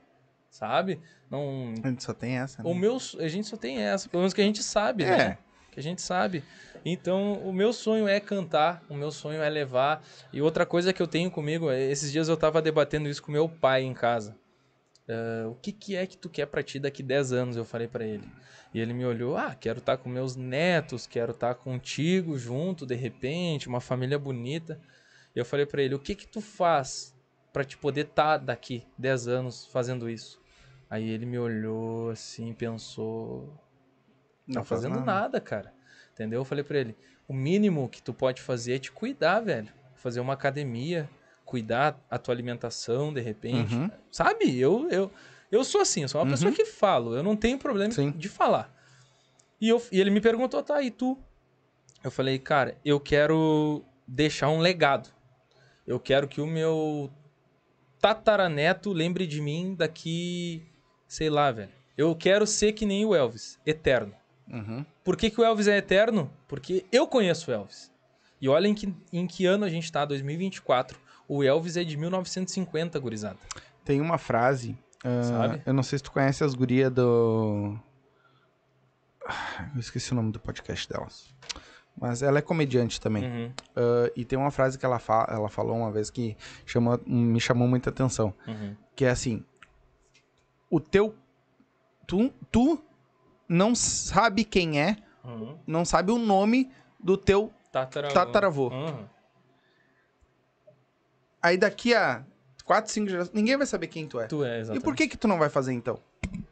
Sabe? 0.50 1.00
Não. 1.30 1.74
A 1.82 1.88
gente 1.88 2.02
só 2.04 2.14
tem 2.14 2.38
essa. 2.38 2.62
Né? 2.62 2.70
O 2.70 2.74
meu, 2.74 2.96
a 3.18 3.28
gente 3.28 3.46
só 3.46 3.56
tem 3.56 3.82
essa, 3.82 4.08
pelo 4.08 4.22
menos 4.22 4.32
que 4.32 4.40
a 4.40 4.44
gente 4.44 4.62
sabe, 4.62 5.04
É. 5.04 5.16
né? 5.16 5.38
Que 5.72 5.80
a 5.80 5.82
gente 5.82 6.00
sabe. 6.00 6.42
Então, 6.84 7.34
o 7.44 7.52
meu 7.52 7.72
sonho 7.72 8.06
é 8.08 8.20
cantar, 8.20 8.82
o 8.88 8.94
meu 8.94 9.10
sonho 9.10 9.42
é 9.42 9.50
levar. 9.50 10.02
E 10.32 10.40
outra 10.40 10.64
coisa 10.64 10.92
que 10.92 11.02
eu 11.02 11.06
tenho 11.08 11.30
comigo, 11.30 11.68
é, 11.70 11.82
esses 11.90 12.10
dias 12.12 12.28
eu 12.28 12.36
tava 12.36 12.62
debatendo 12.62 13.08
isso 13.08 13.22
com 13.22 13.30
meu 13.32 13.48
pai 13.48 13.82
em 13.82 13.92
casa. 13.92 14.36
Ah, 15.08 15.48
o 15.48 15.54
que, 15.54 15.72
que 15.72 15.94
é 15.96 16.06
que 16.06 16.16
tu 16.16 16.28
quer 16.28 16.46
pra 16.46 16.62
ti 16.62 16.78
daqui 16.78 17.02
10 17.02 17.32
anos? 17.32 17.56
Eu 17.56 17.64
falei 17.64 17.86
pra 17.88 18.04
ele. 18.04 18.28
E 18.74 18.80
ele 18.80 18.92
me 18.92 19.04
olhou, 19.06 19.36
ah, 19.36 19.54
quero 19.54 19.78
estar 19.78 19.96
com 19.96 20.08
meus 20.08 20.36
netos, 20.36 21.06
quero 21.06 21.32
estar 21.32 21.54
contigo 21.54 22.36
junto, 22.36 22.84
de 22.84 22.94
repente, 22.94 23.68
uma 23.68 23.80
família 23.80 24.18
bonita. 24.18 24.80
E 25.34 25.38
eu 25.38 25.44
falei 25.44 25.64
pra 25.64 25.82
ele, 25.82 25.94
o 25.94 25.98
que 25.98 26.14
que 26.14 26.26
tu 26.26 26.40
faz 26.40 27.14
pra 27.52 27.64
te 27.64 27.76
poder 27.78 28.06
estar 28.06 28.38
daqui 28.38 28.86
10 28.98 29.28
anos 29.28 29.66
fazendo 29.66 30.10
isso? 30.10 30.40
Aí 30.90 31.08
ele 31.08 31.24
me 31.26 31.38
olhou 31.38 32.10
assim, 32.10 32.52
pensou, 32.52 33.52
Não 34.46 34.54
tá 34.60 34.64
faz 34.64 34.82
fazendo 34.82 35.00
nada. 35.00 35.40
cara. 35.40 35.72
Entendeu? 36.12 36.40
Eu 36.40 36.44
falei 36.44 36.64
pra 36.64 36.78
ele, 36.78 36.96
o 37.28 37.34
mínimo 37.34 37.88
que 37.88 38.02
tu 38.02 38.12
pode 38.14 38.40
fazer 38.40 38.74
é 38.74 38.78
te 38.78 38.90
cuidar, 38.92 39.40
velho. 39.40 39.72
Fazer 39.94 40.20
uma 40.20 40.34
academia, 40.34 41.08
cuidar 41.46 41.98
a 42.10 42.18
tua 42.18 42.34
alimentação, 42.34 43.14
de 43.14 43.22
repente. 43.22 43.74
Uhum. 43.74 43.90
Sabe? 44.10 44.58
Eu, 44.60 44.86
eu, 44.90 45.10
eu 45.50 45.64
sou 45.64 45.80
assim, 45.80 46.02
eu 46.02 46.08
sou 46.08 46.20
uma 46.20 46.26
Uhum. 46.26 46.30
pessoa 46.32 46.52
que 46.52 46.66
falo. 46.66 47.14
Eu 47.16 47.22
não 47.22 47.34
tenho 47.36 47.56
problema 47.58 47.90
Sim. 47.92 48.10
de 48.10 48.28
falar. 48.28 48.70
E, 49.58 49.68
eu, 49.70 49.80
e 49.90 49.98
ele 49.98 50.10
me 50.10 50.20
perguntou, 50.20 50.62
tá, 50.62 50.82
e 50.82 50.90
tu? 50.90 51.16
Eu 52.04 52.10
falei, 52.10 52.38
cara, 52.38 52.76
eu 52.84 53.00
quero 53.00 53.82
deixar 54.06 54.50
um 54.50 54.58
legado. 54.58 55.08
Eu 55.86 55.98
quero 55.98 56.28
que 56.28 56.40
o 56.42 56.46
meu 56.46 57.10
tataraneto 58.00 58.92
lembre 58.92 59.26
de 59.26 59.40
mim 59.40 59.74
daqui, 59.74 60.62
sei 61.08 61.30
lá, 61.30 61.50
velho. 61.50 61.70
Eu 61.96 62.14
quero 62.14 62.46
ser 62.46 62.72
que 62.72 62.84
nem 62.84 63.04
o 63.06 63.14
Elvis, 63.14 63.58
eterno. 63.64 64.14
Uhum. 64.48 64.84
Por 65.02 65.16
que, 65.16 65.30
que 65.30 65.40
o 65.40 65.44
Elvis 65.44 65.66
é 65.68 65.78
eterno? 65.78 66.30
Porque 66.46 66.84
eu 66.92 67.06
conheço 67.06 67.50
o 67.50 67.54
Elvis. 67.54 67.90
E 68.40 68.48
olha 68.48 68.68
em 68.68 68.74
que, 68.74 68.94
em 69.12 69.26
que 69.26 69.46
ano 69.46 69.64
a 69.64 69.70
gente 69.70 69.90
tá, 69.90 70.04
2024. 70.04 70.98
O 71.28 71.42
Elvis 71.42 71.76
é 71.76 71.84
de 71.84 71.96
1950, 71.96 72.98
gurizada. 72.98 73.38
Tem 73.84 74.00
uma 74.00 74.18
frase. 74.18 74.76
ah, 75.04 75.22
Sabe? 75.22 75.62
Eu 75.66 75.72
não 75.74 75.82
sei 75.82 75.98
se 75.98 76.04
tu 76.04 76.12
conhece 76.12 76.42
as 76.44 76.54
gurias 76.54 76.92
do. 76.92 77.76
Ah, 79.26 79.70
Eu 79.74 79.80
esqueci 79.80 80.12
o 80.12 80.14
nome 80.14 80.32
do 80.32 80.40
podcast 80.40 80.88
delas. 80.88 81.34
Mas 81.98 82.22
ela 82.22 82.38
é 82.38 82.42
comediante 82.42 83.00
também. 83.00 83.24
Uhum, 83.24 83.52
Ah, 83.74 84.10
e 84.14 84.24
tem 84.24 84.38
uma 84.38 84.50
frase 84.50 84.78
que 84.78 84.84
ela, 84.84 84.98
fa 84.98 85.26
ela 85.30 85.48
falou 85.48 85.76
uma 85.76 85.90
vez 85.90 86.10
que 86.10 86.36
chamou, 86.64 87.00
me 87.06 87.40
chamou 87.40 87.66
muita 87.66 87.90
atenção. 87.90 88.32
uhum. 88.46 88.76
Que 88.94 89.04
é 89.04 89.10
assim: 89.10 89.44
O 90.70 90.78
teu. 90.80 91.14
Tu, 92.06 92.32
tu 92.52 92.78
não 93.48 93.74
sabe 93.74 94.44
quem 94.44 94.80
é, 94.80 94.96
Uhum. 95.24 95.58
não 95.66 95.84
sabe 95.84 96.12
o 96.12 96.18
nome 96.18 96.70
do 97.00 97.16
teu. 97.16 97.52
Tataravô. 97.72 98.14
Tataravô. 98.14 98.70
Uhum. 101.46 101.50
Aí 101.50 101.56
daqui 101.56 101.94
a 101.94 102.22
4, 102.64 102.90
5 102.92 103.08
gerações, 103.08 103.34
ninguém 103.34 103.56
vai 103.56 103.66
saber 103.66 103.86
quem 103.86 104.06
tu 104.06 104.18
é. 104.20 104.26
Tu 104.26 104.44
é, 104.44 104.56
E 104.58 104.60
exatamente. 104.60 104.82
por 104.84 104.94
que 104.96 105.06
que 105.08 105.16
tu 105.16 105.28
não 105.28 105.38
vai 105.38 105.48
fazer 105.48 105.72
então? 105.72 105.98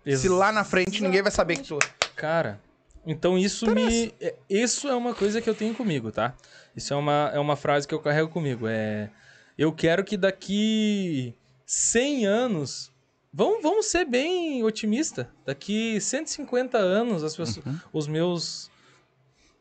Ex- 0.07 0.21
Se 0.21 0.29
lá 0.29 0.53
na 0.53 0.63
frente 0.65 1.03
ninguém 1.03 1.23
vai 1.23 1.33
saber 1.33 1.57
que 1.57 1.65
tu 1.69 1.75
é. 1.83 2.07
Cara, 2.15 2.61
então 3.07 3.37
isso 3.37 3.67
me. 3.71 4.15
é- 4.21 4.35
Isso 4.49 4.89
é 4.89 4.95
uma 4.95 5.15
coisa 5.15 5.41
que 5.41 5.51
eu 5.51 5.55
tenho 5.55 5.75
comigo, 5.75 6.13
tá? 6.13 6.35
Isso 6.77 6.93
é 6.95 6.97
uma, 6.97 7.31
é 7.35 7.39
uma 7.39 7.57
frase 7.57 7.87
que 7.89 7.95
eu 7.95 8.01
carrego 8.01 8.29
comigo. 8.29 8.67
É. 8.69 9.11
Eu 9.59 9.73
quero 9.73 10.03
que 10.05 10.17
daqui 10.17 11.35
100 11.67 12.27
anos. 12.27 12.93
Vamos, 13.33 13.63
vamos 13.63 13.87
ser 13.87 14.05
bem 14.05 14.63
otimista. 14.63 15.29
Daqui 15.45 16.01
150 16.01 16.79
anos, 16.79 17.25
as 17.25 17.37
pessoas, 17.37 17.65
os 17.93 18.07
meus. 18.07 18.71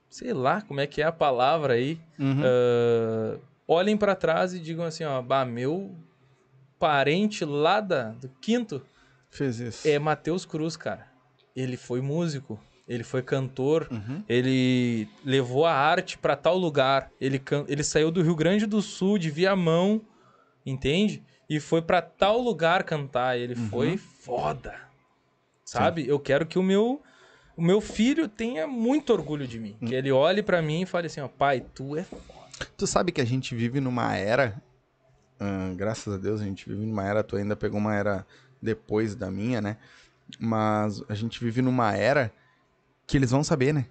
Sei 0.09 0.31
lá 0.31 0.61
como 0.61 0.79
é 0.79 0.85
que 0.85 1.01
é 1.01 1.05
a 1.05 1.11
palavra 1.11 1.73
aí. 1.73 1.99
Uhum. 2.19 2.41
ah, 2.43 3.37
olhem 3.73 3.97
pra 3.97 4.15
trás 4.15 4.53
e 4.53 4.59
digam 4.59 4.85
assim: 4.85 5.03
ó, 5.03 5.21
bah, 5.21 5.45
meu 5.45 5.95
parente 6.79 7.45
lá 7.45 7.79
da, 7.79 8.09
do 8.11 8.29
quinto 8.41 8.81
Fez 9.29 9.59
isso. 9.59 9.87
é 9.87 9.97
Matheus 9.97 10.45
Cruz, 10.45 10.75
cara. 10.77 11.07
Ele 11.55 11.77
foi 11.77 12.01
músico, 12.01 12.59
ele 12.87 13.03
foi 13.03 13.21
cantor, 13.21 13.87
Uhum. 13.91 14.23
ele 14.27 15.07
levou 15.23 15.65
a 15.65 15.73
arte 15.73 16.17
pra 16.17 16.35
tal 16.35 16.57
lugar. 16.57 17.09
Ele, 17.21 17.39
can... 17.39 17.65
ele 17.67 17.83
saiu 17.83 18.11
do 18.11 18.21
Rio 18.21 18.35
Grande 18.35 18.65
do 18.65 18.81
Sul, 18.81 19.17
de 19.17 19.29
Viamão, 19.29 20.01
entende? 20.65 21.23
E 21.49 21.59
foi 21.59 21.81
pra 21.81 22.01
tal 22.01 22.39
lugar 22.39 22.83
cantar. 22.83 23.37
Ele 23.37 23.53
Uhum. 23.55 23.69
foi 23.69 23.97
foda. 23.97 24.75
Sabe? 25.65 26.07
Eu 26.07 26.19
quero 26.19 26.45
que 26.45 26.59
o 26.59 26.63
meu 26.63 27.01
o 27.55 27.61
meu 27.61 27.79
filho 27.79 28.27
tenha 28.27 28.65
muito 28.67 29.13
orgulho 29.13 29.47
de 29.47 29.59
mim. 29.59 29.77
Hum. 29.81 29.85
Que 29.85 29.93
ele 29.93 30.11
olhe 30.11 30.41
pra 30.41 30.59
mim 30.61 30.81
e 30.81 30.85
fale 30.87 31.05
assim, 31.07 31.21
ó, 31.21 31.27
pai, 31.27 31.63
tu 31.73 31.95
é 31.95 32.03
foda. 32.03 32.32
Tu 32.77 32.87
sabe 32.87 33.11
que 33.11 33.21
a 33.21 33.25
gente 33.25 33.55
vive 33.55 33.79
numa 33.79 34.15
era. 34.15 34.61
graças 35.75 36.13
a 36.13 36.17
Deus 36.17 36.41
a 36.41 36.43
gente 36.43 36.67
vive 36.69 36.85
numa 36.85 37.03
era. 37.03 37.23
Tu 37.23 37.35
ainda 37.35 37.55
pegou 37.55 37.79
uma 37.79 37.95
era 37.95 38.25
depois 38.61 39.15
da 39.15 39.29
minha, 39.29 39.61
né? 39.61 39.77
Mas 40.39 41.01
a 41.09 41.13
gente 41.13 41.43
vive 41.43 41.61
numa 41.61 41.93
era 41.95 42.31
que 43.05 43.17
eles 43.17 43.31
vão 43.31 43.43
saber, 43.43 43.73
né? 43.73 43.85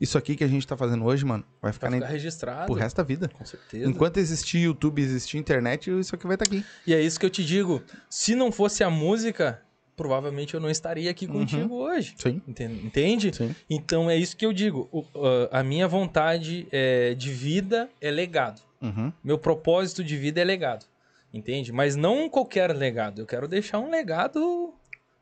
Isso 0.00 0.18
aqui 0.18 0.36
que 0.36 0.44
a 0.44 0.48
gente 0.48 0.66
tá 0.66 0.76
fazendo 0.76 1.04
hoje, 1.04 1.24
mano, 1.24 1.44
vai 1.62 1.72
ficar, 1.72 1.88
Vai 1.88 2.00
ficar 2.00 2.10
registrado. 2.12 2.66
pro 2.66 2.74
resto 2.74 2.96
da 2.96 3.02
vida. 3.02 3.28
Com 3.28 3.44
certeza. 3.44 3.88
Enquanto 3.88 4.18
existir 4.18 4.58
YouTube, 4.58 5.00
existir 5.00 5.38
internet, 5.38 5.90
isso 5.98 6.14
aqui 6.14 6.26
vai 6.26 6.34
estar 6.34 6.44
aqui. 6.44 6.64
E 6.86 6.92
é 6.92 7.00
isso 7.00 7.18
que 7.18 7.24
eu 7.24 7.30
te 7.30 7.44
digo. 7.44 7.82
Se 8.10 8.34
não 8.34 8.50
fosse 8.52 8.82
a 8.84 8.90
música, 8.90 9.62
provavelmente 9.96 10.54
eu 10.54 10.60
não 10.60 10.70
estaria 10.70 11.10
aqui 11.10 11.26
contigo 11.26 11.74
hoje. 11.74 12.14
Sim. 12.16 12.40
Enten- 12.48 12.80
Entende? 12.84 13.34
Sim. 13.34 13.54
Então 13.68 14.10
é 14.10 14.16
isso 14.16 14.36
que 14.36 14.44
eu 14.44 14.52
digo. 14.52 14.88
O- 14.92 15.04
a- 15.50 15.62
minha 15.62 15.86
vontade 15.88 16.66
é, 16.72 17.14
de 17.14 17.30
vida 17.32 17.88
é 18.00 18.10
legado. 18.10 18.60
Uhum. 18.82 19.12
Meu 19.22 19.38
propósito 19.38 20.02
de 20.04 20.16
vida 20.16 20.40
é 20.40 20.44
legado. 20.44 20.84
Entende? 21.32 21.72
Mas 21.72 21.96
não 21.96 22.28
qualquer 22.28 22.70
legado. 22.74 23.20
Eu 23.20 23.26
quero 23.26 23.48
deixar 23.48 23.78
um 23.80 23.90
legado 23.90 24.72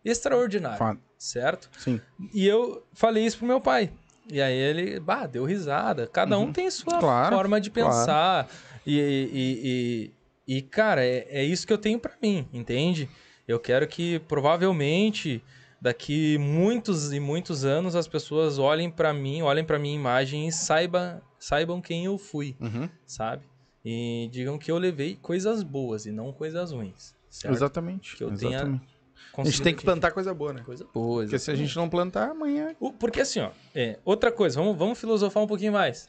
extraordinário. 0.05 0.79
Foda. 0.79 0.99
Certo? 1.17 1.71
Sim. 1.79 2.01
E 2.35 2.47
eu 2.47 2.85
falei 2.93 3.25
isso 3.25 3.39
pro 3.39 3.47
meu 3.47 3.61
pai. 3.61 3.91
E 4.31 4.41
aí 4.41 4.57
ele, 4.57 4.99
bah, 5.01 5.27
deu 5.27 5.45
risada. 5.45 6.07
Cada 6.07 6.39
um 6.39 6.53
tem 6.53 6.71
sua 6.71 6.95
Uhum. 6.95 7.01
Claro, 7.01 7.37
forma 7.37 7.61
de 7.61 7.71
claro. 7.71 7.89
pensar. 7.91 8.49
E, 8.87 8.99
e, 8.99 10.11
e, 10.49 10.57
e, 10.59 10.63
cara, 10.63 11.05
é, 11.05 11.27
é 11.31 11.45
isso 11.45 11.67
que 11.67 11.73
eu 11.73 11.79
tenho 11.79 11.99
pra 11.99 12.13
mim, 12.21 12.47
entende? 12.53 13.09
Eu 13.53 13.61
quero 13.61 13.87
que 13.87 14.19
provavelmente 14.21 15.43
daqui 15.81 16.39
muitos 16.39 17.13
e 17.13 17.21
muitos 17.21 17.65
anos 17.65 17.95
as 17.97 18.07
pessoas 18.09 18.59
olhem 18.59 18.91
pra 18.91 19.13
mim, 19.13 19.43
olhem 19.43 19.65
pra 19.65 19.79
minha 19.79 19.95
imagem 19.95 20.47
e 20.49 20.53
saibam, 20.53 21.21
saibam 21.39 21.81
quem 21.81 22.05
eu 22.05 22.17
fui, 22.17 22.57
Uhum. 22.61 22.89
sabe? 23.07 23.45
E 23.85 24.29
digam 24.33 24.59
que 24.59 24.71
eu 24.71 24.79
levei 24.79 25.17
coisas 25.21 25.63
boas 25.63 26.07
e 26.07 26.13
não 26.13 26.33
coisas 26.33 26.71
ruins. 26.73 27.15
Certo? 27.29 27.55
Exatamente. 27.55 28.17
Que 28.17 28.25
eu 28.25 28.35
tenha 28.35 28.57
Exatamente. 28.57 28.93
A 29.37 29.45
gente 29.45 29.63
tem 29.63 29.75
que 29.75 29.83
plantar 29.85 30.11
coisa 30.13 30.33
boa, 30.35 30.53
né? 30.53 30.63
coisa 30.63 30.87
boa. 30.93 31.23
Porque 31.23 31.39
se 31.39 31.51
a 31.51 31.55
gente 31.55 31.75
não 31.77 31.89
plantar, 31.89 32.31
amanhã. 32.31 32.75
Porque 32.99 33.21
assim, 33.21 33.41
ó, 33.41 33.51
é, 33.75 33.99
outra 34.05 34.31
coisa, 34.31 34.61
vamos, 34.61 34.77
vamos 34.77 34.99
filosofar 35.01 35.43
um 35.43 35.47
pouquinho 35.47 35.73
mais. 35.73 36.09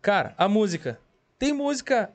Cara, 0.00 0.34
a 0.38 0.48
música. 0.48 0.98
Tem 1.38 1.52
música 1.52 2.10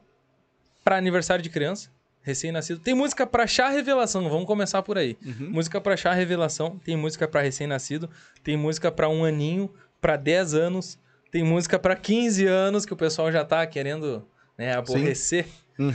pra 0.84 0.97
aniversário 0.97 1.43
de 1.43 1.49
criança, 1.51 1.91
recém-nascido. 2.22 2.80
Tem 2.80 2.93
música 2.93 3.26
pra 3.26 3.47
chá 3.47 3.70
revelação, 3.70 4.30
vamos 4.30 4.45
começar 4.45 4.82
por 4.84 4.97
aí. 4.97 5.17
Música 5.39 5.80
pra 5.82 5.95
chá 5.97 6.13
revelação, 6.13 6.78
tem 6.84 6.95
música 6.97 7.28
pra 7.28 7.41
recém-nascido, 7.41 8.09
tem 8.43 8.55
música 8.57 8.91
pra 8.91 9.07
um 9.09 9.24
aninho, 9.26 9.74
pra 10.01 10.15
10 10.17 10.53
anos, 10.53 10.99
tem 11.32 11.43
música 11.43 11.78
pra 11.80 11.95
15 11.95 12.45
anos 12.45 12.86
que 12.86 12.93
o 12.93 12.97
pessoal 12.97 13.32
já 13.32 13.43
tá 13.45 13.65
querendo, 13.67 14.26
né, 14.57 14.74
aborrecer. 14.76 15.45
Uhum. 15.80 15.93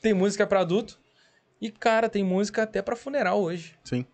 Tem 0.00 0.14
música 0.14 0.46
pra 0.46 0.60
adulto. 0.60 0.98
E 1.60 1.70
cara, 1.70 2.08
tem 2.08 2.24
música 2.24 2.62
até 2.62 2.80
pra 2.80 2.96
funeral 2.96 3.42
hoje. 3.42 3.74
Sim. 3.84 4.06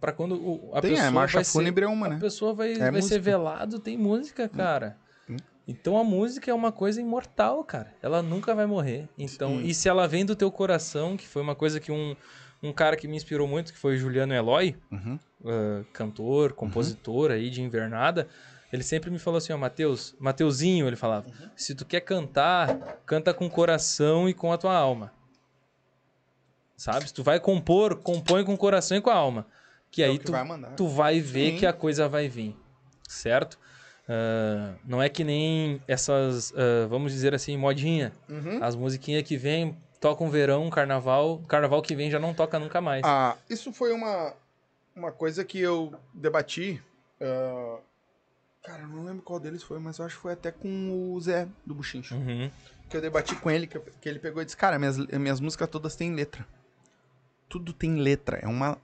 Pra 0.00 0.12
quando 0.12 0.36
o, 0.36 0.70
a 0.72 0.80
Tem, 0.80 0.90
pessoa 0.92 1.08
é, 1.08 1.10
marcha 1.10 1.34
vai 1.38 1.44
ser- 1.44 1.50
fúnebre 1.52 1.84
é 1.84 1.88
uma, 1.88 2.06
a 2.06 2.10
né? 2.10 2.18
pessoa 2.20 2.54
vai, 2.54 2.74
vai 2.74 3.02
ser 3.02 3.18
velado, 3.18 3.80
tem 3.80 3.98
música, 3.98 4.48
cara. 4.48 4.96
Hum. 4.96 5.03
Então 5.66 5.96
a 5.96 6.04
música 6.04 6.50
é 6.50 6.54
uma 6.54 6.70
coisa 6.70 7.00
imortal, 7.00 7.64
cara. 7.64 7.94
Ela 8.02 8.22
nunca 8.22 8.54
vai 8.54 8.66
morrer. 8.66 9.08
Então, 9.18 9.58
Sim. 9.58 9.64
e 9.64 9.74
se 9.74 9.88
ela 9.88 10.06
vem 10.06 10.24
do 10.24 10.36
teu 10.36 10.50
coração, 10.52 11.16
que 11.16 11.26
foi 11.26 11.40
uma 11.40 11.54
coisa 11.54 11.80
que 11.80 11.90
um, 11.90 12.14
um 12.62 12.72
cara 12.72 12.96
que 12.96 13.08
me 13.08 13.16
inspirou 13.16 13.48
muito, 13.48 13.72
que 13.72 13.78
foi 13.78 13.94
o 13.94 13.98
Juliano 13.98 14.34
Eloy, 14.34 14.76
Uhum. 14.92 15.18
ah, 15.46 15.84
cantor, 15.92 16.52
compositor 16.52 17.30
aí 17.30 17.48
de 17.48 17.62
invernada, 17.62 18.28
ele 18.70 18.82
sempre 18.82 19.10
me 19.10 19.18
falou 19.18 19.38
assim, 19.38 19.52
ó, 19.52 19.56
Mateus, 19.56 20.14
Mateuzinho, 20.18 20.86
ele 20.86 20.96
falava, 20.96 21.26
Uhum. 21.28 21.48
se 21.56 21.74
tu 21.74 21.86
quer 21.86 22.00
cantar, 22.00 23.00
canta 23.06 23.32
com 23.32 23.46
o 23.46 23.50
coração 23.50 24.28
e 24.28 24.34
com 24.34 24.52
a 24.52 24.58
tua 24.58 24.74
alma. 24.76 25.12
Sabe? 26.76 27.06
Se 27.06 27.14
tu 27.14 27.22
vai 27.22 27.38
compor, 27.40 27.96
compõe 28.02 28.44
com 28.44 28.52
o 28.52 28.58
coração 28.58 28.96
e 28.96 29.00
com 29.00 29.10
a 29.10 29.14
alma. 29.14 29.46
Que 29.90 30.02
É 30.02 30.06
aí 30.06 30.18
que 30.18 30.24
tu, 30.24 30.32
vai 30.32 30.74
tu 30.76 30.88
vai 30.88 31.20
ver 31.20 31.52
Sim. 31.52 31.58
que 31.58 31.66
a 31.66 31.72
coisa 31.72 32.08
vai 32.08 32.28
vir. 32.28 32.54
Certo? 33.08 33.58
Ah, 34.08 34.74
não 34.84 35.02
é 35.02 35.08
que 35.08 35.24
nem 35.24 35.80
essas, 35.88 36.52
ah, 36.56 36.86
vamos 36.88 37.12
dizer 37.12 37.34
assim, 37.34 37.56
modinha. 37.56 38.12
Uhum. 38.28 38.62
As 38.62 38.74
musiquinhas 38.76 39.22
que 39.22 39.36
vêm, 39.36 39.76
tocam 40.00 40.30
verão, 40.30 40.68
carnaval, 40.70 41.38
carnaval 41.48 41.80
que 41.82 41.94
vem 41.96 42.10
já 42.10 42.18
não 42.18 42.34
toca 42.34 42.58
nunca 42.58 42.80
mais. 42.80 43.02
Ah, 43.04 43.36
isso 43.48 43.72
foi 43.72 43.92
uma, 43.92 44.34
uma 44.94 45.10
coisa 45.12 45.44
que 45.44 45.58
eu 45.58 45.92
debati. 46.12 46.82
ah, 47.20 47.78
cara, 48.62 48.82
eu 48.82 48.88
não 48.88 49.04
lembro 49.04 49.22
qual 49.22 49.40
deles 49.40 49.62
foi, 49.62 49.78
mas 49.78 49.98
eu 49.98 50.04
acho 50.04 50.16
que 50.16 50.22
foi 50.22 50.32
até 50.32 50.50
com 50.50 51.12
o 51.12 51.20
Zé 51.20 51.48
do 51.64 51.74
Buchincho. 51.74 52.14
Uhum. 52.14 52.50
Que 52.88 52.98
eu 52.98 53.00
debati 53.00 53.34
com 53.36 53.50
ele, 53.50 53.66
que, 53.66 53.76
eu- 53.78 53.84
que 54.00 54.08
ele 54.08 54.18
pegou 54.18 54.42
e 54.42 54.44
disse: 54.44 54.56
Cara, 54.56 54.78
minhas, 54.78 54.98
minhas 54.98 55.40
músicas 55.40 55.68
todas 55.68 55.96
têm 55.96 56.14
letra. 56.14 56.46
Tudo 57.48 57.72
tem 57.72 57.96
letra, 57.96 58.38
é 58.42 58.46
uma 58.46 58.76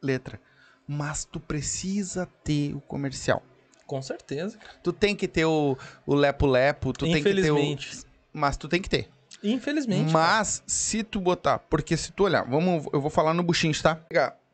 letra. 0.00 0.40
Mas 0.86 1.24
tu 1.24 1.38
precisa 1.40 2.26
ter 2.42 2.74
o 2.74 2.80
comercial. 2.80 3.42
Com 3.86 4.00
certeza. 4.02 4.58
Tu 4.82 4.92
tem 4.92 5.14
que 5.14 5.28
ter 5.28 5.44
o 5.44 5.76
lepo-lepo, 6.06 6.92
tu 6.92 7.04
tem 7.06 7.22
que 7.22 7.34
ter 7.34 7.50
o. 7.50 7.76
Mas 8.32 8.56
tu 8.56 8.68
tem 8.68 8.80
que 8.80 8.88
ter. 8.88 9.08
Infelizmente. 9.42 10.12
Mas 10.12 10.62
se 10.66 11.02
tu 11.02 11.20
botar, 11.20 11.58
porque 11.58 11.96
se 11.96 12.10
tu 12.12 12.24
olhar, 12.24 12.42
vamos, 12.44 12.86
eu 12.92 13.00
vou 13.00 13.10
falar 13.10 13.34
no 13.34 13.42
Buchincho, 13.42 13.82
tá? 13.82 14.00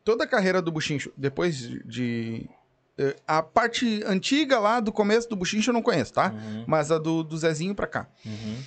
Toda 0.03 0.23
a 0.25 0.27
carreira 0.27 0.61
do 0.61 0.71
Buchincho, 0.71 1.11
depois 1.15 1.57
de, 1.85 2.49
eh, 2.97 3.15
a 3.27 3.41
parte 3.41 4.03
antiga 4.05 4.59
lá 4.59 4.79
do 4.79 4.91
começo 4.91 5.29
do 5.29 5.35
Buchincho 5.35 5.69
eu 5.69 5.73
não 5.73 5.81
conheço, 5.81 6.13
tá? 6.13 6.31
Uhum, 6.31 6.65
Mas 6.67 6.91
a 6.91 6.97
do, 6.97 7.23
do 7.23 7.37
Zezinho 7.37 7.73
pra 7.75 7.87
cá. 7.87 8.07
uhum. 8.25 8.57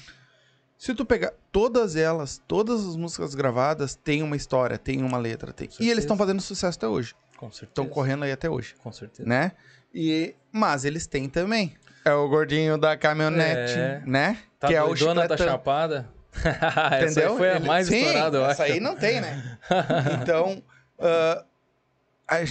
Se 0.79 0.95
tu 0.95 1.05
pegar 1.05 1.33
todas 1.51 1.97
elas, 1.97 2.43
todas 2.47 2.87
as 2.87 2.95
músicas 2.97 3.35
gravadas 3.35 3.95
têm 3.95 4.23
uma 4.23 4.37
história, 4.37 4.77
tem 4.77 5.03
uma 5.03 5.17
letra, 5.19 5.53
tem. 5.53 5.69
E 5.81 5.89
eles 5.91 6.05
estão 6.05 6.17
fazendo 6.17 6.41
sucesso 6.43 6.77
até 6.79 6.87
hoje. 6.87 7.15
Com 7.39 7.51
certeza. 7.51 7.71
Estão 7.71 7.87
correndo 7.87 8.25
aí 8.25 8.33
até 8.33 8.51
hoje, 8.51 8.75
Com 8.83 8.93
certeza. 8.93 9.29
né? 9.29 9.53
E 9.95 10.34
mas 10.53 10.84
eles 10.84 11.07
têm 11.07 11.28
também. 11.28 11.74
É 12.05 12.12
o 12.12 12.28
gordinho 12.28 12.76
da 12.76 12.97
caminhonete, 12.97 13.78
É. 13.78 14.03
né? 14.05 14.38
Tá 14.59 14.68
que 14.68 14.74
é 14.74 14.82
o 14.82 14.90
tá 14.90 14.97
chicletão. 14.97 15.38
chapada. 15.38 16.11
Essa 16.34 17.05
Entendeu? 17.20 17.32
aí 17.32 17.38
foi 17.38 17.51
a 17.51 17.57
Ele- 17.57 17.66
mais 17.66 17.86
Sim, 17.86 17.97
estourada, 18.05 18.36
eu 18.38 18.45
essa 18.47 18.64
acho. 18.64 18.72
aí 18.72 18.80
não 18.80 18.97
tem, 18.97 19.20
né? 19.20 19.59
Então, 20.22 20.62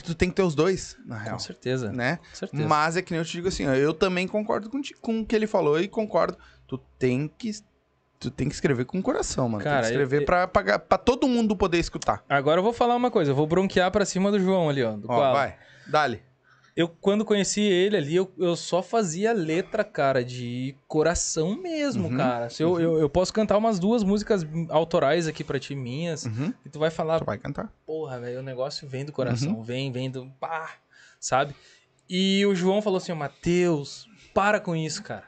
tu 0.03 0.15
tem 0.15 0.29
que 0.29 0.35
ter 0.35 0.41
os 0.43 0.55
dois, 0.55 0.97
na 1.05 1.17
real. 1.17 1.33
Com 1.35 1.39
certeza. 1.39 1.91
Né? 1.91 2.17
Com 2.29 2.35
certeza. 2.35 2.67
Mas 2.67 2.97
é 2.97 3.01
que 3.01 3.11
nem 3.11 3.19
eu 3.19 3.25
te 3.25 3.31
digo 3.33 3.47
assim, 3.47 3.63
eu 3.65 3.93
também 3.93 4.27
concordo 4.27 4.69
com, 4.69 4.81
ti- 4.81 4.95
com 5.01 5.19
o 5.21 5.25
que 5.25 5.35
ele 5.35 5.47
falou 5.47 5.79
e 5.79 5.87
concordo. 5.87 6.37
Tu 6.67 6.77
tem 6.97 7.27
que. 7.37 7.51
Tu 8.19 8.31
tem 8.31 8.47
que 8.47 8.55
escrever 8.55 8.85
com 8.85 8.99
o 8.99 9.03
coração, 9.03 9.49
mano. 9.49 9.61
Cara, 9.63 9.81
tem 9.81 9.83
que 9.83 9.87
escrever 9.91 10.21
eu- 10.21 10.25
pra, 10.25 10.47
pra, 10.47 10.79
pra 10.79 10.97
todo 10.97 11.27
mundo 11.27 11.55
poder 11.57 11.77
escutar. 11.79 12.23
Agora 12.29 12.59
eu 12.59 12.63
vou 12.63 12.71
falar 12.71 12.95
uma 12.95 13.11
coisa, 13.11 13.31
eu 13.31 13.35
vou 13.35 13.45
bronquear 13.45 13.91
pra 13.91 14.05
cima 14.05 14.31
do 14.31 14.39
João 14.39 14.69
ali, 14.69 14.81
ó. 14.83 14.93
Do 14.93 15.05
Ó, 15.09 15.15
Koala. 15.15 15.33
vai. 15.33 15.55
Dale. 15.85 16.23
Eu, 16.75 16.87
quando 16.89 17.23
conheci 17.23 17.61
ele 17.61 17.95
ali, 17.95 18.15
eu, 18.15 18.33
eu 18.37 18.55
só 18.55 18.81
fazia 18.81 19.31
letra, 19.31 19.83
cara, 19.83 20.23
de 20.23 20.75
coração 20.87 21.55
mesmo, 21.61 22.07
Uhum, 22.09 22.17
cara. 22.17 22.49
Se 22.49 22.63
eu, 22.63 22.79
eu, 22.79 22.97
eu 22.99 23.07
posso 23.09 23.31
cantar 23.31 23.57
umas 23.57 23.77
duas 23.77 24.03
músicas 24.03 24.43
autorais 24.69 25.27
aqui 25.27 25.43
pra 25.43 25.59
ti, 25.59 25.75
minhas, 25.75 26.25
Uhum. 26.25 26.51
e 26.65 26.69
tu 26.69 26.79
vai 26.79 26.89
falar, 26.89 27.19
Tu 27.19 27.25
vai 27.25 27.37
cantar. 27.37 27.71
porra, 27.85 28.19
velho, 28.19 28.39
o 28.39 28.43
negócio 28.43 28.87
vem 28.87 29.05
do 29.05 29.11
coração, 29.11 29.57
Uhum. 29.57 29.63
vem, 29.63 29.91
vem 29.91 30.09
do. 30.09 30.25
pá, 30.39 30.71
sabe? 31.19 31.55
E 32.09 32.43
o 32.47 32.55
João 32.55 32.81
falou 32.81 32.97
assim: 32.97 33.13
Matheus, 33.13 34.07
para 34.33 34.59
com 34.59 34.75
isso, 34.75 35.03
cara. 35.03 35.25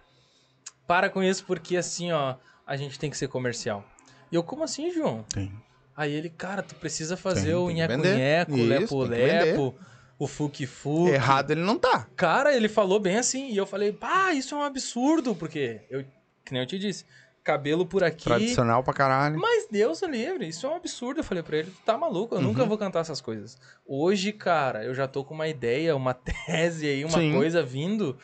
Para 0.87 1.09
com 1.11 1.21
isso, 1.21 1.45
porque 1.45 1.77
assim, 1.77 2.11
ó, 2.11 2.37
a 2.65 2.75
gente 2.75 2.97
tem 2.97 3.09
que 3.11 3.17
ser 3.17 3.27
comercial. 3.27 3.83
E 4.31 4.35
eu, 4.35 4.43
como 4.43 4.63
assim, 4.63 4.91
João? 4.91 5.23
Tem. 5.31 5.51
Aí 5.95 6.11
ele, 6.11 6.29
cara, 6.29 6.61
tu 6.63 6.75
precisa 6.75 7.15
fazer 7.15 7.45
Tem, 7.45 7.53
o 7.53 7.69
nheco-nheco, 7.69 8.55
lepo-lepo, 8.55 9.75
o 10.17 10.27
fuki-fuki. 10.27 11.11
Errado 11.11 11.51
ele 11.51 11.61
não 11.61 11.77
tá. 11.77 12.07
Cara, 12.15 12.55
ele 12.55 12.69
falou 12.69 12.99
bem 12.99 13.17
assim, 13.17 13.49
e 13.51 13.57
eu 13.57 13.65
falei, 13.65 13.91
pá, 13.91 14.33
isso 14.33 14.55
é 14.55 14.57
um 14.57 14.63
absurdo, 14.63 15.35
porque, 15.35 15.81
eu, 15.89 16.03
que 16.43 16.51
nem 16.53 16.61
eu 16.61 16.65
te 16.67 16.79
disse, 16.79 17.05
cabelo 17.43 17.85
por 17.85 18.03
aqui, 18.03 18.23
Tradicional 18.23 18.81
pra 18.83 18.93
caralho. 18.93 19.37
mas 19.39 19.67
Deus 19.69 20.01
o 20.01 20.07
livre, 20.07 20.47
isso 20.47 20.65
é 20.65 20.69
um 20.69 20.75
absurdo. 20.75 21.19
Eu 21.19 21.23
falei 21.23 21.43
pra 21.43 21.57
ele, 21.57 21.71
tá 21.85 21.97
maluco, 21.97 22.33
eu 22.35 22.39
Uhum. 22.39 22.45
nunca 22.45 22.65
vou 22.65 22.77
cantar 22.77 23.01
essas 23.01 23.21
coisas. 23.21 23.57
Hoje, 23.85 24.31
cara, 24.31 24.83
eu 24.83 24.95
já 24.95 25.07
tô 25.07 25.23
com 25.23 25.33
uma 25.35 25.47
ideia, 25.47 25.95
uma 25.95 26.13
tese 26.47 26.87
aí, 26.87 27.03
uma 27.05 27.19
Sim. 27.19 27.33
coisa 27.33 27.61
vindo 27.61 28.17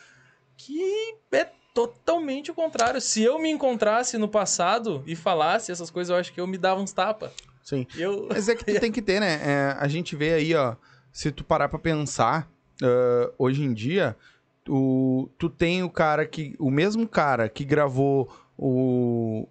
que 0.56 1.14
é 1.32 1.46
totalmente 1.74 2.50
o 2.50 2.54
contrário. 2.54 3.00
Se 3.00 3.22
eu 3.22 3.38
me 3.38 3.50
encontrasse 3.50 4.18
no 4.18 4.28
passado 4.28 5.02
e 5.06 5.14
falasse 5.16 5.72
essas 5.72 5.90
coisas, 5.90 6.10
eu 6.10 6.16
acho 6.16 6.32
que 6.32 6.40
eu 6.40 6.46
me 6.46 6.58
dava 6.58 6.80
uns 6.80 6.92
tapas. 6.92 7.32
Sim. 7.62 7.86
Eu... 7.96 8.26
Mas 8.28 8.48
é 8.48 8.54
que 8.54 8.64
tu 8.64 8.74
tem 8.80 8.92
que 8.92 9.00
ter, 9.02 9.20
né? 9.20 9.40
É, 9.42 9.76
a 9.78 9.88
gente 9.88 10.14
vê 10.16 10.34
aí, 10.34 10.54
ó. 10.54 10.74
Se 11.12 11.30
tu 11.30 11.44
parar 11.44 11.68
pra 11.68 11.78
pensar, 11.78 12.48
ah, 12.82 13.30
hoje 13.38 13.62
em 13.62 13.72
dia, 13.74 14.16
tu, 14.64 15.28
tu 15.38 15.48
tem 15.50 15.82
o 15.82 15.90
cara 15.90 16.26
que. 16.26 16.56
O 16.58 16.70
mesmo 16.70 17.06
cara 17.06 17.48
que 17.48 17.64
gravou 17.64 18.28
o. 18.58 19.46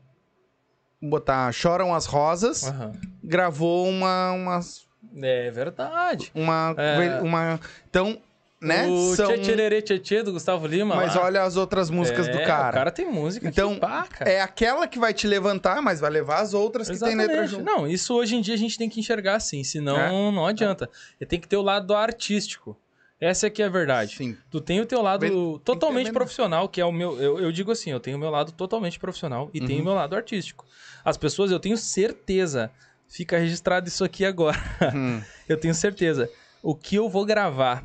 Botar 1.01 1.51
Choram 1.51 1.95
as 1.95 2.05
Rosas, 2.05 2.63
Aham. 2.67 2.91
gravou 3.23 3.87
uma. 3.87 4.31
umas- 4.33 4.87
É 5.21 5.49
verdade. 5.49 6.31
Uma. 6.35 6.75
É. 6.77 7.19
uma 7.21 7.59
então, 7.89 8.19
né? 8.61 8.85
O 8.87 9.15
São- 9.15 9.27
Tchê 9.37 9.81
Tchê 9.81 9.99
Tchê 9.99 10.23
do 10.23 10.31
Gustavo 10.33 10.67
Lima. 10.67 10.95
mas 10.95 11.15
lá. 11.15 11.23
olha 11.25 11.41
as 11.43 11.57
outras 11.57 11.89
músicas 11.89 12.27
É, 12.27 12.31
do 12.31 12.37
cara. 12.45 12.69
O 12.69 12.73
cara 12.73 12.91
tem 12.91 13.09
música 13.09 13.47
Então, 13.47 13.75
pá. 13.77 14.07
É 14.19 14.39
aquela 14.41 14.87
que 14.87 14.99
vai 14.99 15.13
te 15.13 15.25
levantar, 15.27 15.81
mas 15.81 15.99
vai 15.99 16.11
levar 16.11 16.39
as 16.41 16.53
outras 16.53 16.89
que 16.89 16.99
tem 16.99 17.15
letra 17.15 17.43
Exatamente. 17.43 17.51
junto. 17.51 17.63
Não, 17.65 17.87
isso 17.87 18.13
hoje 18.15 18.35
em 18.35 18.41
dia 18.41 18.53
a 18.53 18.57
gente 18.57 18.77
tem 18.77 18.87
que 18.89 18.99
enxergar 18.99 19.35
assim, 19.35 19.63
senão 19.63 19.97
É. 19.99 20.09
não 20.31 20.45
adianta. 20.45 20.89
E 21.19 21.25
tem 21.25 21.39
que 21.39 21.47
ter 21.47 21.57
o 21.57 21.61
lado 21.61 21.93
artístico. 21.95 22.77
Essa 23.19 23.47
aqui 23.47 23.61
é 23.61 23.65
a 23.65 23.69
verdade. 23.69 24.15
Sim. 24.15 24.35
Tu 24.49 24.59
tem 24.59 24.81
o 24.81 24.85
teu 24.85 25.01
lado 25.01 25.19
Bem- 25.21 25.61
totalmente 25.63 26.11
profissional, 26.11 26.67
que 26.67 26.81
é 26.81 26.85
o 26.85 26.91
meu. 26.91 27.19
Eu, 27.21 27.39
eu 27.39 27.51
digo 27.51 27.71
assim, 27.71 27.91
eu 27.91 27.99
tenho 27.99 28.17
o 28.17 28.19
meu 28.19 28.31
lado 28.31 28.51
totalmente 28.51 28.97
profissional 28.99 29.49
e 29.53 29.59
tenho 29.59 29.73
o 29.73 29.77
Uhum. 29.79 29.85
meu 29.85 29.93
lado 29.93 30.15
artístico. 30.15 30.65
As 31.05 31.17
pessoas, 31.17 31.51
eu 31.51 31.59
tenho 31.59 31.77
certeza, 31.77 32.71
fica 33.07 33.37
registrado 33.37 33.87
isso 33.87 34.03
aqui 34.03 34.25
agora. 34.25 34.57
Hum. 34.95 35.21
Eu 35.47 35.57
tenho 35.57 35.73
certeza. 35.75 36.29
O 36.63 36.73
que 36.75 36.95
eu 36.95 37.09
vou 37.09 37.25
gravar 37.25 37.83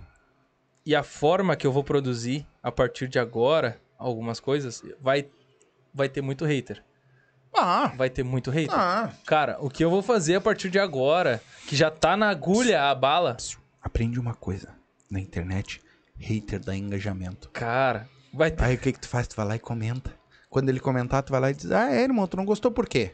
e 0.87 0.95
a 0.95 1.03
forma 1.03 1.57
que 1.57 1.67
eu 1.67 1.73
vou 1.73 1.83
produzir 1.85 2.47
a 2.63 2.71
partir 2.73 3.09
de 3.09 3.19
agora, 3.19 3.79
algumas 3.99 4.39
coisas, 4.41 4.83
vai, 5.01 5.27
vai 5.93 6.09
ter 6.09 6.23
muito 6.23 6.45
hater. 6.45 6.83
Ah, 7.59 7.91
Vai 7.97 8.11
ter 8.11 8.23
muito 8.23 8.51
hater. 8.51 8.75
ah. 8.79 9.11
Cara, 9.27 9.57
o 9.61 9.71
que 9.71 9.83
eu 9.83 9.89
vou 9.91 10.03
fazer 10.03 10.35
a 10.37 10.41
partir 10.41 10.69
de 10.69 10.79
agora, 10.79 11.43
que 11.67 11.75
já 11.75 11.91
tá 11.91 12.15
na 12.17 12.29
agulha 12.29 12.85
a 12.91 12.95
bala, 12.95 13.37
Aprende 13.81 14.21
uma 14.21 14.35
coisa. 14.35 14.75
Na 15.11 15.19
internet, 15.21 15.81
hater 16.19 16.61
dá 16.61 16.77
engajamento. 16.77 17.49
cara, 17.51 18.09
vai 18.35 18.51
ter. 18.51 18.63
Aí 18.65 18.75
o 18.75 18.79
que 18.79 18.93
que 18.93 19.01
tu 19.01 19.09
faz? 19.09 19.27
Tu 19.27 19.37
vai 19.37 19.47
lá 19.47 19.57
e 19.57 19.59
comenta. 19.59 20.13
Quando 20.51 20.69
ele 20.69 20.81
comentar, 20.81 21.23
tu 21.23 21.31
vai 21.33 21.41
lá 21.41 21.51
e 21.51 21.55
diz, 21.55 21.71
ah, 21.71 21.91
é, 21.91 22.03
irmão, 22.03 22.27
tu 22.27 22.37
não 22.37 22.45
gostou 22.45 22.71
por 22.71 22.87
quê? 22.89 23.13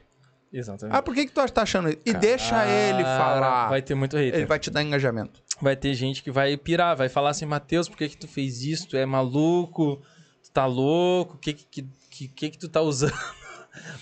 Exatamente. 0.53 0.97
Ah, 0.97 1.03
por 1.03 1.15
que 1.15 1.27
que 1.27 1.33
tu 1.33 1.47
tá 1.53 1.63
achando 1.63 1.89
isso? 1.89 1.99
E 2.05 2.13
deixa 2.15 2.67
ele 2.67 3.03
Cara, 3.05 3.19
falar. 3.19 3.69
Vai 3.69 3.81
ter 3.83 3.95
muito 3.95 4.17
hater. 4.17 4.35
Ele 4.35 4.47
vai 4.47 4.59
te 4.59 4.71
dar 4.71 4.83
engajamento. 4.83 5.41
Vai 5.61 5.77
ter 5.77 5.95
gente 5.95 6.23
que 6.23 6.31
vai 6.31 6.57
pirar, 6.57 6.97
vai 6.97 7.09
falar 7.09 7.31
assim, 7.31 7.47
Matheus, 7.47 7.89
por 7.89 7.97
que 7.97 8.09
que 8.09 8.17
tu 8.17 8.27
fez 8.27 8.63
isso? 8.63 8.89
Tu 8.89 8.97
é 8.97 9.07
maluco? 9.07 10.03
Tu 10.43 10.51
tá 10.51 10.67
louco? 10.67 11.35
O 11.35 11.39
que 11.39 11.53
que, 11.53 11.83
que, 12.11 12.29
que 12.29 12.51
que 12.51 12.59
tu 12.59 12.69
tá 12.69 12.81
usando? 12.81 13.13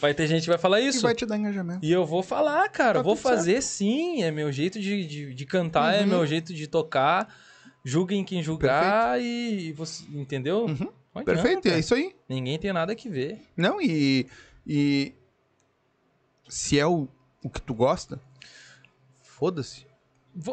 Vai 0.01 0.13
ter 0.13 0.27
gente 0.27 0.43
que 0.43 0.49
vai 0.49 0.59
falar 0.59 0.81
E 0.81 0.89
isso. 0.89 1.03
vai 1.03 1.15
te 1.15 1.25
dar 1.25 1.37
engajamento. 1.39 1.85
E 1.87 1.93
eu 1.93 2.05
vou 2.05 2.25
falar, 2.25 2.69
cara, 2.71 2.99
Tá 2.99 3.03
vou 3.05 3.15
tudo 3.15 3.23
certo. 3.23 3.37
fazer 3.37 3.63
sim. 3.63 4.21
É 4.21 4.29
meu 4.33 4.51
jeito 4.51 4.81
de, 4.81 5.07
de, 5.07 5.33
de 5.33 5.47
cantar, 5.47 5.95
é 5.95 6.01
Uhum. 6.01 6.07
meu 6.09 6.27
jeito 6.27 6.53
de 6.53 6.67
tocar. 6.67 7.33
Julguem 7.85 8.25
quem 8.25 8.43
julgar 8.43 9.21
e 9.23 9.73
você. 9.73 10.05
Entendeu? 10.13 10.65
Uhum. 10.65 10.93
Não 11.15 11.23
Perfeito, 11.25 11.59
adianta. 11.59 11.69
é 11.69 11.79
isso 11.79 11.95
aí. 11.95 12.17
Ninguém 12.29 12.59
tem 12.59 12.73
nada 12.73 12.97
que 12.97 13.09
ver. 13.09 13.41
Não, 13.57 13.81
e. 13.81 14.27
E. 14.67 15.13
Se 16.49 16.77
é 16.77 16.85
o, 16.87 17.07
o 17.45 17.49
que 17.49 17.63
tu 17.63 17.73
gosta, 17.73 18.21
foda-se. 19.23 19.87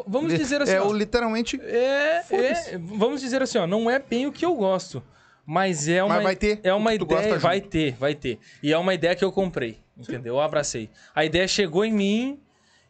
Vamos 0.06 0.34
dizer 0.34 0.60
assim. 0.62 0.72
É 0.72 0.80
ó, 0.82 0.92
literalmente. 0.92 1.60
é, 1.62 2.24
é- 2.30 2.78
vamos 2.78 3.20
dizer 3.20 3.42
assim, 3.42 3.58
ó, 3.58 3.66
não 3.66 3.90
é 3.90 3.98
bem 3.98 4.26
o 4.26 4.32
que 4.32 4.44
eu 4.44 4.54
gosto. 4.54 5.02
Mas 5.46 5.88
é 5.88 6.04
uma, 6.04 6.16
Mas 6.16 6.24
vai 6.24 6.36
ter. 6.36 6.60
é 6.62 6.74
uma 6.74 6.92
ideia. 6.94 7.38
Vai 7.38 7.56
junto. 7.58 7.68
ter, 7.70 7.92
vai 7.94 8.14
ter. 8.14 8.38
E 8.62 8.70
é 8.72 8.76
uma 8.76 8.92
ideia 8.92 9.16
que 9.16 9.24
eu 9.24 9.32
comprei. 9.32 9.78
Entendeu? 9.96 10.34
Eu 10.34 10.40
abracei. 10.40 10.90
A 11.14 11.24
ideia 11.24 11.48
chegou 11.48 11.84
em 11.84 11.92
mim 11.92 12.40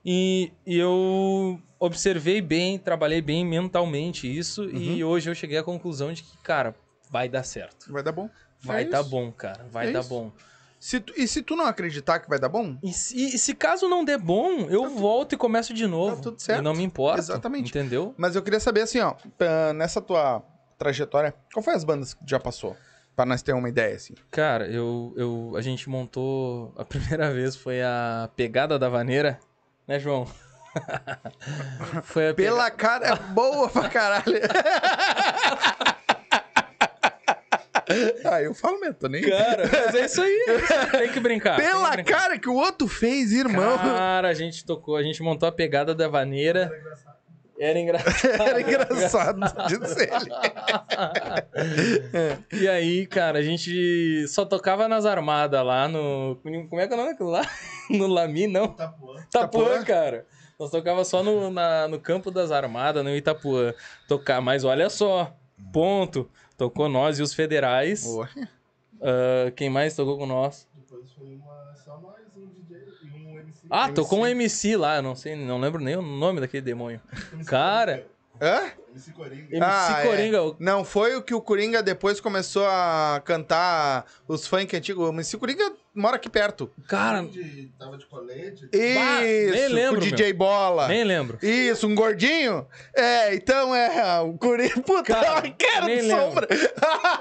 e, 0.04 0.50
e 0.66 0.76
eu 0.76 1.60
observei 1.78 2.40
bem, 2.40 2.76
trabalhei 2.78 3.22
bem 3.22 3.46
mentalmente 3.46 4.26
isso. 4.26 4.64
E 4.64 5.02
Uhum. 5.04 5.08
hoje 5.08 5.30
eu 5.30 5.34
cheguei 5.34 5.56
à 5.56 5.62
conclusão 5.62 6.12
de 6.12 6.22
que, 6.24 6.36
cara, 6.42 6.74
vai 7.10 7.28
dar 7.28 7.44
certo. 7.44 7.90
Vai 7.92 8.02
dar 8.02 8.12
bom. 8.12 8.28
Vai 8.60 8.82
É 8.82 8.84
dar 8.86 9.00
isso. 9.02 9.08
bom, 9.10 9.30
cara. 9.30 9.64
Vai 9.70 9.88
É 9.88 9.92
dar 9.92 10.00
isso. 10.00 10.08
bom. 10.08 10.32
Se 10.80 11.00
tu- 11.00 11.12
e 11.16 11.26
se 11.26 11.42
tu 11.42 11.56
não 11.56 11.66
acreditar 11.66 12.20
que 12.20 12.28
vai 12.28 12.38
dar 12.38 12.48
bom, 12.48 12.78
E 12.82 12.92
se, 12.92 13.16
e 13.34 13.38
se 13.38 13.52
caso 13.54 13.88
não 13.88 14.04
der 14.04 14.18
bom, 14.18 14.68
eu 14.70 14.88
volto 14.88 15.34
e 15.34 15.36
começo 15.38 15.74
de 15.74 15.86
novo. 15.86 16.16
Tá 16.16 16.22
tudo 16.22 16.40
certo. 16.40 16.60
E 16.60 16.62
não 16.62 16.72
me 16.74 16.84
importa. 16.84 17.18
Exatamente. 17.18 17.68
Entendeu? 17.70 18.14
Mas 18.16 18.36
eu 18.36 18.42
queria 18.42 18.60
saber 18.60 18.82
assim, 18.82 19.00
ó, 19.00 19.14
nessa 19.74 20.00
tua 20.00 20.42
trajetória, 20.78 21.34
qual 21.52 21.62
foi 21.62 21.74
as 21.74 21.82
bandas 21.82 22.14
que 22.14 22.20
já 22.26 22.38
passou? 22.38 22.76
Pra 23.16 23.26
nós 23.26 23.42
ter 23.42 23.52
uma 23.52 23.68
ideia, 23.68 23.96
assim. 23.96 24.14
Cara, 24.30 24.68
eu, 24.68 25.12
eu, 25.16 25.52
a 25.56 25.60
gente 25.60 25.88
montou. 25.90 26.72
A 26.76 26.84
primeira 26.86 27.32
vez 27.32 27.56
foi 27.56 27.82
a 27.82 28.30
Pegada 28.36 28.78
da 28.78 28.88
Vaneira, 28.88 29.40
né, 29.88 29.98
João? 29.98 30.24
foi 32.04 32.28
a 32.28 32.34
Pela 32.34 32.70
cara, 32.70 33.08
é 33.08 33.16
boa 33.16 33.68
pra 33.68 33.88
caralho. 33.88 34.38
ah, 38.24 38.42
eu 38.42 38.52
falo 38.54 38.78
mesmo, 38.80 38.94
tô 38.94 39.08
nem... 39.08 39.22
Cara, 39.22 39.64
mas 39.70 39.94
é 39.94 40.04
isso 40.04 40.20
aí. 40.22 40.46
Tem 40.92 41.12
que 41.12 41.20
brincar. 41.20 41.56
tem 41.56 41.64
que 41.66 41.70
Pela 41.72 41.90
brincar. 41.90 42.20
cara 42.20 42.38
que 42.38 42.48
o 42.48 42.54
outro 42.54 42.86
fez, 42.88 43.32
irmão. 43.32 43.76
Cara, 43.78 44.28
a 44.28 44.34
gente 44.34 44.64
tocou, 44.64 44.96
a 44.96 45.02
gente 45.02 45.22
montou 45.22 45.48
a 45.48 45.52
Pegada 45.52 45.94
da 45.94 46.08
Vaneira. 46.08 46.70
Era 47.60 47.78
engraçado. 47.78 48.40
Era 48.40 48.60
engraçado, 48.60 49.40
disse 49.66 50.02
ele. 50.04 50.30
E 52.62 52.68
aí, 52.68 53.06
cara, 53.06 53.38
a 53.40 53.42
gente 53.42 54.26
só 54.28 54.44
tocava 54.44 54.86
nas 54.86 55.04
armadas 55.04 55.64
lá 55.64 55.88
no. 55.88 56.38
Como 56.42 56.80
é 56.80 56.86
que 56.86 56.92
é 56.92 56.96
o 56.96 56.98
nome 57.00 57.10
daquilo 57.12 57.30
lá? 57.30 57.42
No 57.90 58.06
Lami, 58.06 58.46
não? 58.46 58.68
Tapuã. 58.68 59.20
Itapuã, 59.20 59.62
Itapuã? 59.64 59.84
cara. 59.84 60.26
Nós 60.58 60.70
tocava 60.70 61.04
só 61.04 61.22
no, 61.22 61.50
na- 61.50 61.88
no 61.88 61.98
campo 62.00 62.30
das 62.30 62.50
armadas, 62.52 63.02
no 63.02 63.14
Itapuã. 63.16 63.72
Tocar, 64.06 64.40
mas 64.40 64.62
olha 64.64 64.88
só, 64.90 65.32
ponto. 65.72 66.28
Tocou 66.58 66.88
nós 66.88 67.20
e 67.20 67.22
os 67.22 67.32
federais. 67.32 68.02
Boa. 68.04 68.28
Ah, 69.00 69.52
quem 69.54 69.70
mais 69.70 69.94
tocou 69.94 70.18
com 70.18 70.26
nós? 70.26 70.66
Depois 70.74 71.12
foi 71.12 71.36
uma, 71.36 71.74
só 71.76 71.96
mais 72.00 72.36
um 72.36 72.46
DJ 72.48 72.82
e 73.04 73.26
um 73.26 73.38
MC. 73.38 73.66
Ah, 73.70 73.88
tocou 73.92 74.18
um 74.18 74.26
MC 74.26 74.76
lá, 74.76 75.00
não 75.00 75.14
sei, 75.14 75.36
não 75.36 75.60
lembro 75.60 75.80
nem 75.80 75.94
o 75.94 76.02
nome 76.02 76.40
daquele 76.40 76.62
demônio. 76.62 77.00
Cara, 77.46 78.04
Hã? 78.40 78.70
MC 78.90 79.12
Coringa. 79.12 79.42
MC 79.56 79.60
Ah, 79.62 80.00
é. 80.02 80.06
Coringa, 80.06 80.42
o- 80.42 80.56
Não 80.58 80.84
foi 80.84 81.14
o 81.16 81.22
que 81.22 81.34
o 81.34 81.40
Coringa 81.40 81.82
depois 81.82 82.20
começou 82.20 82.66
a 82.66 83.20
cantar 83.24 84.06
os 84.26 84.46
funk 84.46 84.76
antigos. 84.76 85.34
O 85.34 85.38
Coringa 85.38 85.72
mora 85.94 86.16
aqui 86.16 86.28
perto. 86.28 86.70
cara, 86.88 87.22
De, 87.22 87.70
tava 87.78 87.96
de 87.98 88.06
colete. 88.06 88.66
Bah, 88.72 89.24
Isso, 89.24 89.54
nem 89.54 89.68
lembro, 89.68 89.98
o 90.00 90.02
DJ 90.04 90.32
Bola. 90.32 90.88
nem 90.88 91.04
lembro. 91.04 91.38
Isso, 91.42 91.86
um 91.86 91.94
gordinho? 91.94 92.66
É, 92.96 93.34
então 93.34 93.74
é 93.74 94.20
o 94.20 94.32
Coringa. 94.38 94.80
Puta, 94.82 95.02
Cara, 95.04 95.42
cara 95.50 95.86
nem 95.86 95.96
de 95.96 96.02
lembro. 96.02 96.24
sombra. 96.24 96.48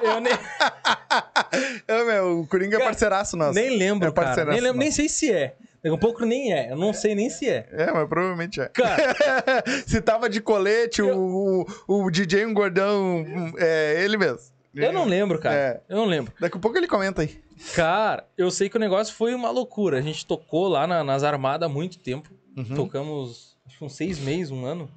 Eu 0.02 0.20
nem, 0.22 0.34
é, 1.88 2.04
meu, 2.06 2.40
o 2.42 2.48
Coringa 2.48 2.76
é 2.76 2.80
Cara, 2.80 2.90
parceiraço 2.92 3.38
nosso. 3.38 3.54
nem 3.54 3.78
lembro, 3.78 4.08
É 4.08 4.12
cara. 4.12 4.26
parceiraço 4.28 4.54
Nem 4.56 4.62
lembro, 4.62 4.80
nem 4.80 4.92
sei 4.92 5.10
se 5.10 5.32
é. 5.32 5.56
Daqui 5.84 5.96
a 5.96 6.00
pouco 6.00 6.26
nem 6.26 6.54
é. 6.54 6.72
Eu 6.72 6.76
não 6.76 6.92
sei 6.94 7.14
nem 7.16 7.30
se 7.30 7.48
é. 7.48 7.68
É, 7.72 7.92
mas 7.92 8.08
provavelmente 8.10 8.60
é. 8.60 8.68
Cara, 8.70 9.16
Se 9.88 10.02
tava 10.02 10.28
de 10.30 10.42
colete, 10.42 11.02
o, 11.02 11.66
o, 11.88 12.06
o 12.06 12.12
DJ 12.12 12.46
um 12.46 12.54
gordão, 12.54 13.24
é 13.58 14.04
ele 14.04 14.18
mesmo. 14.18 14.40
eu 14.76 14.92
não 14.92 15.06
lembro, 15.06 15.40
cara. 15.40 15.56
É. 15.56 15.82
Eu 15.90 15.98
não 15.98 16.06
lembro. 16.06 16.34
Daqui 16.40 16.58
a 16.58 16.60
pouco 16.60 16.78
ele 16.78 16.88
comenta 16.88 17.22
aí. 17.22 17.40
Cara, 17.76 18.26
eu 18.38 18.52
sei 18.52 18.70
que 18.70 18.78
o 18.78 18.80
negócio 18.80 19.14
foi 19.16 19.34
uma 19.34 19.50
loucura. 19.50 19.98
A 19.98 20.02
gente 20.02 20.26
tocou 20.26 20.68
lá 20.68 20.86
na- 20.86 21.04
nas 21.04 21.24
armadas 21.24 21.68
há 21.68 21.72
muito 21.72 21.98
tempo. 22.00 22.30
Uhum. 22.56 22.76
Tocamos, 22.76 23.56
acho 23.66 23.78
que 23.78 23.86
uns 23.86 23.96
seis 23.96 24.20
meses, 24.20 24.52
um 24.52 24.66
ano. 24.66 24.90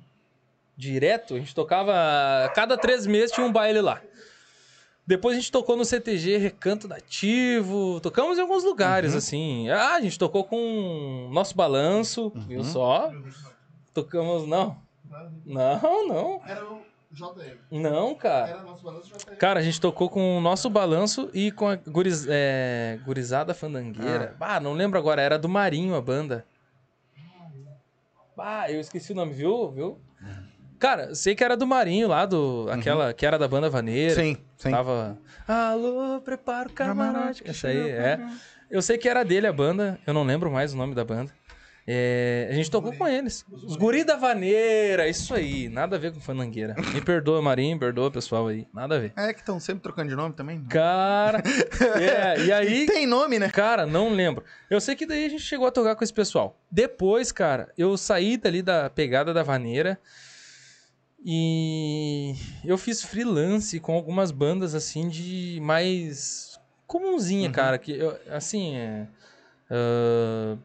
Direto. 0.76 1.34
A 1.34 1.38
gente 1.38 1.54
tocava. 1.54 1.92
Cada 2.54 2.76
três 2.76 3.06
meses 3.06 3.32
tinha 3.32 3.46
um 3.46 3.52
baile 3.52 3.80
lá. 3.82 4.00
Depois 5.10 5.36
a 5.36 5.40
gente 5.40 5.50
tocou 5.50 5.76
no 5.76 5.84
CTG 5.84 6.36
Recanto 6.36 6.86
Nativo. 6.86 7.98
Tocamos 8.00 8.38
em 8.38 8.42
alguns 8.42 8.62
lugares, 8.62 9.12
assim. 9.12 9.68
Ah, 9.68 9.96
a 9.96 10.00
gente 10.00 10.16
tocou 10.16 10.44
com 10.44 11.28
Nosso 11.32 11.56
Balanço, 11.56 12.32
viu 12.46 12.62
só? 12.62 13.10
Tocamos. 13.92 14.46
Não. 14.46 14.80
Não, 15.44 16.06
não. 16.06 16.40
Era 16.46 16.64
o 16.64 16.80
JM. 17.10 17.58
Não, 17.72 18.14
cara. 18.14 18.50
Era 18.50 18.62
nosso 18.62 18.84
balanço 18.84 19.08
JM. 19.08 19.34
Cara, 19.36 19.58
a 19.58 19.62
gente 19.64 19.80
tocou 19.80 20.08
com 20.08 20.38
o 20.38 20.40
nosso 20.40 20.70
balanço 20.70 21.28
e 21.34 21.50
com 21.50 21.66
a 21.66 21.74
guriz, 21.74 22.28
é, 22.28 23.00
gurizada 23.04 23.52
fandangueira. 23.52 24.36
Ah. 24.38 24.60
não 24.60 24.74
lembro 24.74 24.96
agora, 24.96 25.20
era 25.20 25.36
do 25.36 25.48
Marinho 25.48 25.96
a 25.96 26.00
banda. 26.00 26.46
Ah, 28.38 28.70
eu 28.70 28.78
esqueci 28.78 29.10
o 29.10 29.16
nome, 29.16 29.32
viu? 29.32 29.72
viu? 29.72 30.00
Cara, 30.80 31.14
sei 31.14 31.34
que 31.34 31.44
era 31.44 31.58
do 31.58 31.66
Marinho 31.66 32.08
lá, 32.08 32.24
do, 32.24 32.66
aquela 32.70 33.12
que 33.12 33.26
era 33.26 33.38
da 33.38 33.46
banda 33.46 33.68
Vaneira. 33.68 34.14
Sim, 34.14 34.38
sim. 34.56 34.70
Tava. 34.70 35.18
Alô, 35.46 36.22
prepara 36.22 36.70
o 36.70 36.72
camarote. 36.72 37.42
Essa 37.46 37.68
aí, 37.68 37.90
é. 37.90 38.18
Eu 38.70 38.80
sei 38.80 38.96
que 38.96 39.06
era 39.06 39.22
dele 39.22 39.46
a 39.46 39.52
banda, 39.52 40.00
eu 40.06 40.14
não 40.14 40.24
lembro 40.24 40.50
mais 40.50 40.72
o 40.72 40.78
nome 40.78 40.94
da 40.94 41.04
banda. 41.04 41.30
É, 41.86 42.48
a 42.50 42.54
gente 42.54 42.70
tocou 42.70 42.94
com 42.94 43.06
eles. 43.06 43.44
Os 43.50 43.76
guri 43.76 44.04
da 44.04 44.16
vaneira, 44.16 45.06
isso 45.06 45.34
aí. 45.34 45.68
Nada 45.68 45.96
a 45.96 45.98
ver 45.98 46.14
com 46.14 46.20
fandangueira. 46.20 46.74
Me 46.94 47.00
perdoa, 47.02 47.42
Marinho, 47.42 47.78
perdoa, 47.78 48.10
pessoal 48.10 48.48
aí. 48.48 48.66
Nada 48.72 48.96
a 48.96 48.98
ver. 49.00 49.12
É 49.16 49.34
que 49.34 49.40
estão 49.40 49.60
sempre 49.60 49.82
trocando 49.82 50.08
de 50.08 50.16
nome 50.16 50.34
também. 50.34 50.64
Cara, 50.64 51.42
é, 52.00 52.40
e 52.42 52.52
aí, 52.52 52.86
Tem 52.86 53.06
nome, 53.06 53.38
né? 53.38 53.50
cara, 53.50 53.84
não 53.86 54.14
lembro. 54.14 54.44
Eu 54.70 54.80
sei 54.80 54.94
que 54.94 55.04
daí 55.04 55.26
a 55.26 55.28
gente 55.28 55.42
chegou 55.42 55.66
a 55.66 55.70
tocar 55.70 55.94
com 55.94 56.04
esse 56.04 56.12
pessoal. 56.12 56.58
Depois, 56.70 57.32
cara, 57.32 57.70
eu 57.76 57.96
saí 57.98 58.38
dali 58.38 58.62
da 58.62 58.88
pegada 58.88 59.34
da 59.34 59.42
vaneira 59.42 59.98
e 61.24 62.34
eu 62.64 62.76
fiz 62.78 63.02
freelance 63.02 63.78
com 63.80 63.94
algumas 63.94 64.30
bandas 64.30 64.74
assim 64.74 65.08
de 65.08 65.58
mais 65.62 66.58
comunzinha, 66.86 67.50
cara, 67.50 67.78
que 67.78 67.92
eu- 67.92 68.18
assim, 68.30 68.74
é, 68.76 69.06
ah, 69.70 70.56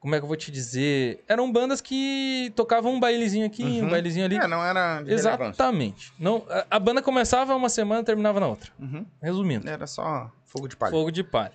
como 0.00 0.14
é 0.14 0.18
que 0.18 0.24
eu 0.24 0.28
vou 0.28 0.36
te 0.36 0.50
dizer? 0.50 1.24
Eram 1.26 1.50
bandas 1.50 1.80
que 1.80 2.52
tocavam 2.54 2.92
um 2.94 3.00
bailezinho 3.00 3.46
aqui, 3.46 3.64
um 3.64 3.84
Uhum. 3.84 3.88
bailezinho 3.90 4.24
ali. 4.26 4.36
É, 4.36 4.46
não 4.46 4.62
era 4.64 4.98
de 5.02 5.10
relevância. 5.10 5.14
Exatamente. 5.30 6.12
Não, 6.18 6.44
a, 6.48 6.66
a 6.76 6.78
banda 6.78 7.00
começava 7.02 7.54
uma 7.54 7.68
semana 7.70 8.02
e 8.02 8.04
terminava 8.04 8.38
na 8.38 8.46
outra. 8.48 8.70
Uhum. 8.78 9.04
Resumindo. 9.22 9.68
Era 9.68 9.86
só 9.86 10.30
fogo 10.44 10.68
de 10.68 10.76
palha. 10.76 10.90
Fogo 10.92 11.10
de 11.10 11.24
palha. 11.24 11.52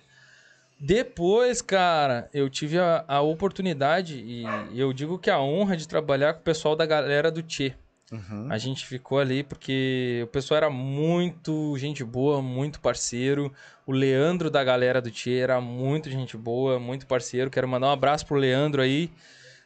Depois, 0.78 1.60
cara, 1.62 2.28
eu 2.32 2.48
tive 2.48 2.78
a, 2.78 3.04
a 3.06 3.20
oportunidade 3.20 4.16
e 4.18 4.78
eu 4.78 4.92
digo 4.92 5.18
que 5.18 5.28
a 5.30 5.38
honra 5.40 5.76
de 5.76 5.86
trabalhar 5.86 6.32
com 6.34 6.40
o 6.40 6.42
pessoal 6.44 6.74
da 6.74 6.86
galera 6.86 7.30
do 7.30 7.42
Tchê. 7.42 7.74
Uhum. 8.10 8.48
A 8.50 8.58
gente 8.58 8.84
ficou 8.86 9.20
ali 9.20 9.44
porque 9.44 10.20
o 10.24 10.26
pessoal 10.26 10.56
era 10.58 10.70
muito 10.70 11.76
gente 11.78 12.02
boa, 12.02 12.42
muito 12.42 12.80
parceiro. 12.80 13.52
O 13.86 13.92
Leandro 13.92 14.50
da 14.50 14.64
galera 14.64 15.00
do 15.00 15.10
Tchê 15.10 15.38
era 15.38 15.60
muito 15.60 16.10
gente 16.10 16.36
boa, 16.36 16.80
muito 16.80 17.06
parceiro. 17.06 17.50
Quero 17.50 17.68
mandar 17.68 17.86
um 17.86 17.92
abraço 17.92 18.26
pro 18.26 18.36
Leandro 18.36 18.82
aí, 18.82 19.10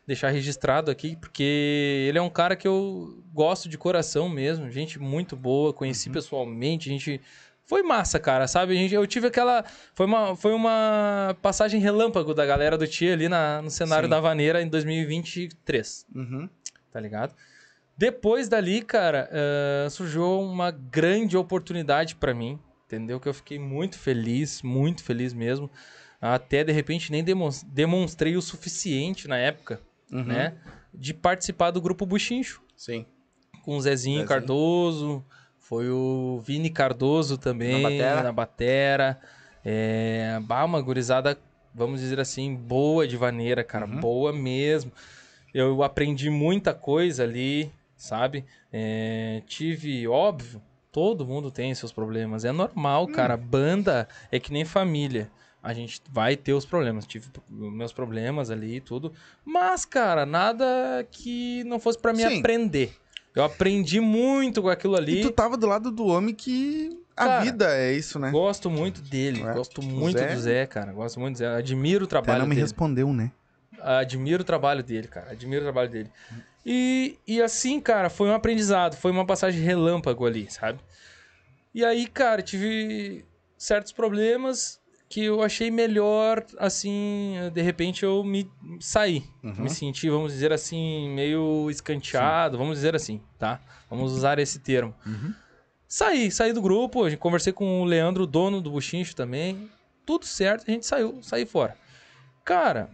deixar 0.06 0.28
registrado 0.28 0.90
aqui, 0.90 1.16
porque 1.16 2.06
ele 2.08 2.18
é 2.18 2.22
um 2.22 2.28
cara 2.28 2.54
que 2.54 2.68
eu 2.68 3.22
gosto 3.32 3.66
de 3.68 3.78
coração 3.78 4.28
mesmo. 4.28 4.70
Gente 4.70 4.98
muito 4.98 5.34
boa, 5.36 5.72
conheci 5.72 6.10
pessoalmente, 6.10 6.90
gente. 6.90 7.20
Foi 7.66 7.82
massa, 7.82 8.20
cara, 8.20 8.46
sabe? 8.46 8.74
Gente, 8.74 8.94
eu 8.94 9.06
tive 9.06 9.28
aquela. 9.28 9.64
Foi 9.94 10.04
uma, 10.04 10.36
foi 10.36 10.52
uma 10.52 11.34
passagem 11.40 11.80
relâmpago 11.80 12.34
da 12.34 12.44
galera 12.44 12.76
do 12.76 12.86
Tchê 12.86 13.12
ali 13.12 13.26
na, 13.26 13.62
no 13.62 13.70
cenário 13.70 14.04
Sim. 14.04 14.10
da 14.10 14.20
Vaneira 14.20 14.60
em 14.60 14.68
2023 14.68 16.06
Uhum. 16.14 16.46
tá 16.92 17.00
ligado? 17.00 17.34
Depois 17.96 18.48
dali, 18.48 18.82
cara, 18.82 19.28
eh, 19.30 19.86
surgiu 19.90 20.40
uma 20.40 20.70
grande 20.70 21.36
oportunidade 21.36 22.16
pra 22.16 22.34
mim, 22.34 22.58
entendeu? 22.86 23.20
Que 23.20 23.28
eu 23.28 23.34
fiquei 23.34 23.58
muito 23.58 23.98
feliz, 23.98 24.62
muito 24.62 25.04
feliz 25.04 25.32
mesmo. 25.32 25.70
Até 26.20 26.64
de 26.64 26.72
repente 26.72 27.12
nem 27.12 27.22
demon- 27.22 27.50
demonstrei 27.66 28.36
o 28.36 28.42
suficiente 28.42 29.28
na 29.28 29.36
época, 29.36 29.80
Uhum. 30.10 30.24
né? 30.24 30.54
De 30.92 31.14
participar 31.14 31.70
do 31.70 31.80
grupo 31.80 32.04
Buchincho, 32.06 32.62
Sim. 32.76 33.04
com 33.62 33.76
o 33.76 33.80
Zezinho, 33.80 34.20
Zezinho. 34.20 34.28
Cardoso, 34.28 35.24
foi 35.58 35.88
o 35.90 36.40
Vini 36.44 36.70
Cardoso 36.70 37.38
também, 37.38 37.80
Na 37.82 37.88
batera. 37.90 38.22
na 38.22 38.32
batera. 38.32 39.20
É, 39.64 40.38
bah, 40.42 40.64
uma 40.64 40.80
gurizada, 40.80 41.38
vamos 41.74 42.00
dizer 42.00 42.18
assim, 42.20 42.54
boa 42.56 43.06
de 43.06 43.16
vaneira, 43.16 43.62
cara, 43.62 43.86
Uhum. 43.86 44.00
boa 44.00 44.32
mesmo. 44.32 44.90
Eu 45.54 45.82
aprendi 45.82 46.28
muita 46.30 46.74
coisa 46.74 47.22
ali, 47.22 47.70
sabe? 48.04 48.44
É, 48.72 49.42
tive, 49.46 50.06
óbvio, 50.06 50.60
todo 50.92 51.26
mundo 51.26 51.50
tem 51.50 51.74
seus 51.74 51.92
problemas, 51.92 52.44
é 52.44 52.52
normal, 52.52 53.06
cara. 53.08 53.36
Banda 53.36 54.08
é 54.30 54.38
que 54.38 54.52
nem 54.52 54.64
família. 54.64 55.30
A 55.62 55.72
gente 55.72 56.02
vai 56.10 56.36
ter 56.36 56.52
os 56.52 56.66
problemas. 56.66 57.06
Tive 57.06 57.26
meus 57.48 57.90
problemas 57.92 58.50
ali 58.50 58.76
e 58.76 58.80
tudo. 58.82 59.12
Mas, 59.44 59.86
cara, 59.86 60.26
nada 60.26 60.66
que 61.10 61.64
não 61.64 61.80
fosse 61.80 61.98
pra 61.98 62.12
me 62.12 62.18
Sim. 62.22 62.38
aprender. 62.40 62.94
Eu 63.34 63.42
aprendi 63.42 63.98
muito 63.98 64.60
com 64.60 64.68
aquilo 64.68 64.94
ali. 64.94 65.20
E 65.20 65.22
tu 65.22 65.30
tava 65.30 65.56
do 65.56 65.66
lado 65.66 65.90
do 65.90 66.06
homem 66.06 66.34
que 66.34 66.96
a 67.16 67.24
Cara, 67.26 67.40
vida 67.44 67.66
é 67.76 67.92
isso, 67.94 68.18
né? 68.18 68.30
Gosto 68.30 68.68
muito 68.70 69.00
dele. 69.00 69.42
É. 69.42 69.54
Gosto 69.54 69.80
muito 69.82 70.18
Zé- 70.18 70.34
do 70.34 70.40
Zé, 70.40 70.66
cara. 70.66 70.92
Gosto 70.92 71.18
muito 71.18 71.36
do 71.36 71.38
Zé. 71.38 71.46
Admiro 71.56 72.02
o 72.02 72.04
Até 72.04 72.10
trabalho 72.10 72.40
não 72.40 72.46
me 72.46 72.54
dele. 72.54 72.60
respondeu, 72.66 73.10
né? 73.12 73.32
Admiro 73.84 74.42
o 74.42 74.44
trabalho 74.44 74.82
dele, 74.82 75.08
cara. 75.08 75.32
Admiro 75.32 75.62
o 75.62 75.64
trabalho 75.64 75.90
dele. 75.90 76.10
E, 76.64 77.18
e 77.26 77.42
assim, 77.42 77.80
cara, 77.80 78.08
foi 78.08 78.28
um 78.28 78.34
aprendizado. 78.34 78.96
Foi 78.96 79.10
uma 79.10 79.26
passagem 79.26 79.60
relâmpago 79.60 80.26
ali, 80.26 80.50
sabe? 80.50 80.80
E 81.74 81.84
aí, 81.84 82.06
cara, 82.06 82.40
tive 82.40 83.24
certos 83.58 83.92
problemas 83.92 84.80
que 85.08 85.24
eu 85.24 85.42
achei 85.42 85.70
melhor, 85.70 86.44
assim, 86.58 87.34
de 87.52 87.62
repente 87.62 88.04
eu 88.04 88.24
me 88.24 88.50
saí. 88.80 89.22
Uhum. 89.42 89.54
Me 89.62 89.70
senti, 89.70 90.10
vamos 90.10 90.32
dizer 90.32 90.52
assim, 90.52 91.08
meio 91.10 91.70
escanteado, 91.70 92.58
vamos 92.58 92.78
dizer 92.78 92.96
assim, 92.96 93.20
tá? 93.38 93.60
Vamos 93.88 94.12
usar 94.12 94.38
esse 94.38 94.58
termo. 94.58 94.94
Uhum. 95.06 95.32
Saí, 95.86 96.30
saí 96.30 96.52
do 96.52 96.60
grupo, 96.60 97.04
a 97.04 97.10
gente 97.10 97.18
conversei 97.18 97.52
com 97.52 97.82
o 97.82 97.84
Leandro, 97.84 98.26
dono 98.26 98.60
do 98.60 98.72
Buchincho 98.72 99.14
também. 99.14 99.70
Tudo 100.04 100.26
certo, 100.26 100.64
a 100.66 100.70
gente 100.72 100.84
saiu, 100.84 101.22
saí 101.22 101.46
fora. 101.46 101.76
Cara, 102.44 102.90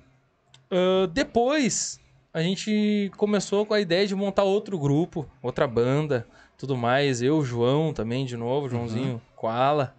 ah, 0.71 1.07
depois 1.13 2.01
a 2.33 2.43
gente 2.43 3.11
começou 3.17 3.67
com 3.67 3.75
a 3.75 3.81
ideia 3.81 4.07
de 4.07 4.15
montar 4.15 4.45
outro 4.45 4.79
grupo, 4.79 5.29
outra 5.43 5.67
banda, 5.67 6.27
tudo 6.57 6.77
mais. 6.77 7.21
Eu, 7.21 7.39
o 7.39 7.45
João 7.45 7.93
também, 7.93 8.25
de 8.25 8.37
novo, 8.37 8.69
Joãozinho 8.69 9.21
Koala. 9.35 9.95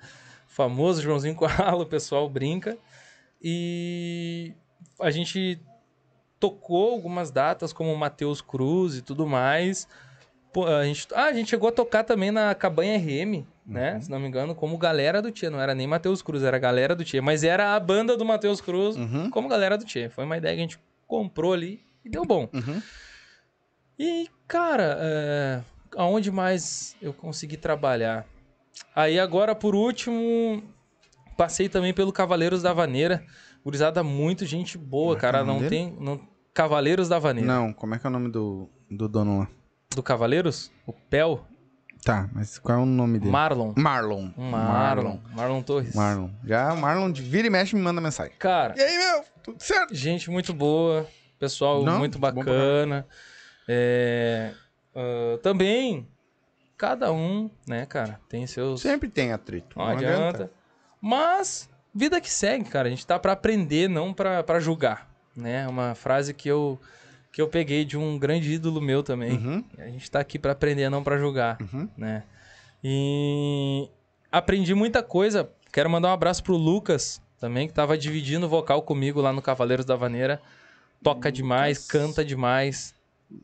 Famoso 0.48 1.02
Joãozinho 1.02 1.36
Koala, 1.36 1.84
o 1.84 1.86
pessoal 1.86 2.30
brinca. 2.30 2.78
E 3.42 4.54
a 5.00 5.12
gente 5.12 5.60
tocou 6.40 6.94
algumas 6.94 7.32
datas, 7.32 7.74
como 7.74 7.96
Matheus 7.96 8.42
Cruz 8.42 8.96
e 8.96 9.02
tudo 9.02 9.28
mais. 9.28 9.88
Pô, 10.54 10.66
a 10.68 10.84
gente, 10.86 11.08
ah, 11.14 11.26
a 11.26 11.34
gente 11.34 11.50
chegou 11.50 11.70
a 11.70 11.72
tocar 11.72 12.04
também 12.04 12.30
na 12.30 12.54
Cabanha 12.54 12.98
RM, 12.98 13.46
né? 13.66 14.00
Se 14.02 14.10
não 14.12 14.20
me 14.20 14.28
engano, 14.28 14.54
como 14.54 14.78
galera 14.78 15.22
do 15.22 15.32
Tia. 15.32 15.50
Não 15.50 15.62
era 15.62 15.74
nem 15.74 15.88
Matheus 15.88 16.22
Cruz, 16.22 16.44
era 16.44 16.60
galera 16.60 16.94
do 16.96 17.06
Tia. 17.06 17.22
Mas 17.22 17.44
era 17.44 17.74
a 17.76 17.80
banda 17.80 18.18
do 18.18 18.26
Matheus 18.26 18.60
Cruz 18.60 18.96
Uhum. 18.98 19.30
como 19.30 19.48
galera 19.48 19.78
do 19.78 19.86
Tia. 19.86 20.10
Foi 20.10 20.26
uma 20.26 20.38
ideia 20.38 20.54
que 20.56 20.60
a 20.60 20.64
gente 20.64 20.80
comprou 21.08 21.54
ali 21.54 21.82
e 22.04 22.10
deu 22.10 22.26
bom. 22.26 22.50
Uhum. 22.54 22.82
E, 23.98 24.30
cara, 24.48 24.98
é, 25.00 25.62
aonde 25.96 26.32
mais 26.32 26.96
eu 27.02 27.14
consegui 27.14 27.56
trabalhar? 27.56 28.26
Aí 28.96 29.20
agora, 29.20 29.54
por 29.56 29.74
último, 29.76 30.64
passei 31.38 31.70
também 31.70 31.94
pelo 31.94 32.12
Cavaleiros 32.12 32.62
da 32.62 32.74
Vaneira. 32.74 33.24
Gurizada, 33.64 34.04
muito 34.04 34.46
gente 34.46 34.78
boa, 34.78 35.16
Como 35.16 35.18
é 35.18 35.22
cara. 35.22 35.44
Não 35.46 35.58
dele? 35.60 35.70
tem. 35.70 35.98
Não... 36.00 36.20
Cavaleiros 36.54 37.08
da 37.08 37.20
Vaneira. 37.20 37.48
Não, 37.48 37.72
como 37.72 37.96
é 37.96 38.00
que 38.00 38.06
é 38.06 38.10
o 38.10 38.12
nome 38.12 38.30
do, 38.30 38.68
do 38.90 39.08
dono 39.08 39.40
lá? 39.40 39.48
Do 39.96 40.02
Cavaleiros? 40.02 40.72
O 40.86 40.94
Pel? 40.94 41.46
Tá, 42.04 42.28
mas 42.34 42.58
qual 42.58 42.80
é 42.80 42.82
o 42.82 42.86
nome 42.86 43.20
dele? 43.20 43.32
Marlon. 43.32 43.74
Marlon. 43.78 44.32
Marlon. 44.36 45.20
Marlon 45.36 45.62
Torres. 45.62 45.94
Marlon. 45.94 46.30
Já 46.44 46.74
Marlon 46.76 47.12
de 47.12 47.22
vira 47.22 47.46
e 47.48 47.50
mexe 47.50 47.76
me 47.76 47.82
manda 47.82 48.02
mensagem. 48.02 48.34
Cara, 48.40 48.74
E 48.78 48.82
aí, 48.82 48.98
meu? 48.98 49.24
Tudo 49.44 49.62
certo? 49.62 49.94
gente 49.94 50.30
muito 50.32 50.54
boa. 50.54 51.06
Pessoal 51.38 51.84
Não, 51.84 52.00
muito 52.00 52.18
bacana. 52.18 53.06
É, 53.68 54.54
ah, 54.96 55.38
também, 55.44 56.08
cada 56.78 57.12
um, 57.12 57.50
né, 57.68 57.86
cara, 57.86 58.20
tem 58.30 58.48
seus. 58.48 58.82
Sempre 58.82 59.10
tem 59.10 59.32
atrito. 59.32 59.78
Não 59.78 59.86
adianta. 59.88 60.52
Mas, 61.00 61.70
vida 61.94 62.20
que 62.22 62.32
segue, 62.32 62.66
cara. 62.66 62.88
A 62.88 62.92
gente 62.92 63.06
tá 63.06 63.20
pra 63.20 63.34
aprender, 63.34 63.88
não 63.90 64.14
pra, 64.14 64.44
pra 64.44 64.60
julgar. 64.60 65.10
né? 65.36 65.68
Uma 65.68 65.94
frase 65.96 66.34
que 66.34 66.48
eu, 66.50 66.80
que 67.32 67.42
eu 67.42 67.48
peguei 67.48 67.86
de 67.86 67.98
um 67.98 68.18
grande 68.20 68.52
ídolo 68.54 68.82
meu 68.82 69.02
também. 69.04 69.32
Uhum. 69.34 69.64
A 69.78 69.86
gente 69.86 70.10
tá 70.12 70.20
aqui 70.20 70.38
pra 70.38 70.52
aprender, 70.52 70.90
não 70.90 71.04
pra 71.04 71.18
julgar, 71.18 71.58
Uhum. 71.62 71.88
né? 71.98 72.24
E 72.84 73.90
aprendi 74.32 74.74
muita 74.74 75.02
coisa. 75.04 75.50
Quero 75.72 75.90
mandar 75.90 76.10
um 76.10 76.14
abraço 76.14 76.44
pro 76.44 76.56
Lucas 76.56 77.22
também, 77.40 77.68
que 77.68 77.74
tava 77.74 77.98
dividindo 77.98 78.50
vocal 78.50 78.82
comigo 78.82 79.22
lá 79.22 79.32
no 79.32 79.42
Cavaleiros 79.42 79.86
da 79.86 79.96
Vaneira. 79.96 80.42
Toca 81.04 81.32
demais, 81.32 81.88
canta 81.88 82.24
demais. 82.26 82.94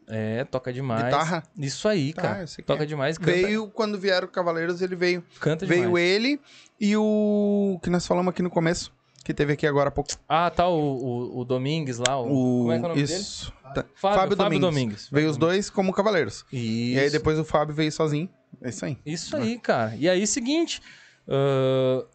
É, 0.09 0.43
toca 0.43 0.73
demais. 0.73 1.05
Guitarra? 1.05 1.43
Isso 1.57 1.87
aí, 1.87 2.11
Tá, 2.13 2.21
cara. 2.21 2.45
Toca 2.65 2.83
é. 2.83 2.85
demais, 2.85 3.17
canta, 3.17 3.31
Veio, 3.31 3.67
quando 3.69 3.97
vieram 3.97 4.27
Cavaleiros, 4.27 4.81
ele 4.81 4.95
veio. 4.97 5.23
canta 5.39 5.65
Veio 5.65 5.83
demais. 5.85 6.03
ele 6.05 6.41
e 6.79 6.95
o 6.97 7.79
que 7.81 7.89
nós 7.89 8.05
falamos 8.05 8.29
aqui 8.31 8.41
no 8.41 8.49
começo, 8.49 8.91
que 9.27 9.33
teve 9.33 9.51
aqui 9.51 9.67
agora 9.67 9.89
há 9.89 9.91
pouco. 9.91 10.09
Ah, 10.27 10.49
tá, 10.49 10.69
o, 10.69 10.79
o, 10.79 11.39
o 11.39 11.43
Domingues 11.43 11.97
lá. 11.97 12.17
O... 12.17 12.27
O... 12.27 12.59
Como 12.61 12.71
é 12.71 12.79
que 12.79 12.81
é 12.81 12.85
o 12.85 12.89
nome 12.89 13.03
dele? 13.03 13.19
Isso. 13.19 13.53
Tá. 13.75 13.85
Fábio, 13.93 14.37
Fábio 14.37 14.59
Domingues. 14.59 15.09
Veio 15.11 15.29
os 15.29 15.35
dois 15.35 15.69
como 15.69 15.91
Cavaleiros. 15.91 16.45
Isso. 16.49 16.95
E 16.95 16.97
aí 16.97 17.09
depois 17.09 17.37
o 17.37 17.43
Fábio 17.43 17.75
veio 17.75 17.91
sozinho. 17.91 18.29
É 18.61 18.69
isso 18.69 18.85
aí. 18.85 18.97
Isso 19.05 19.35
aí, 19.35 19.59
cara. 19.59 19.93
E 19.97 20.07
aí, 20.07 20.25
seguinte. 20.25 20.81
ah, 21.27 22.05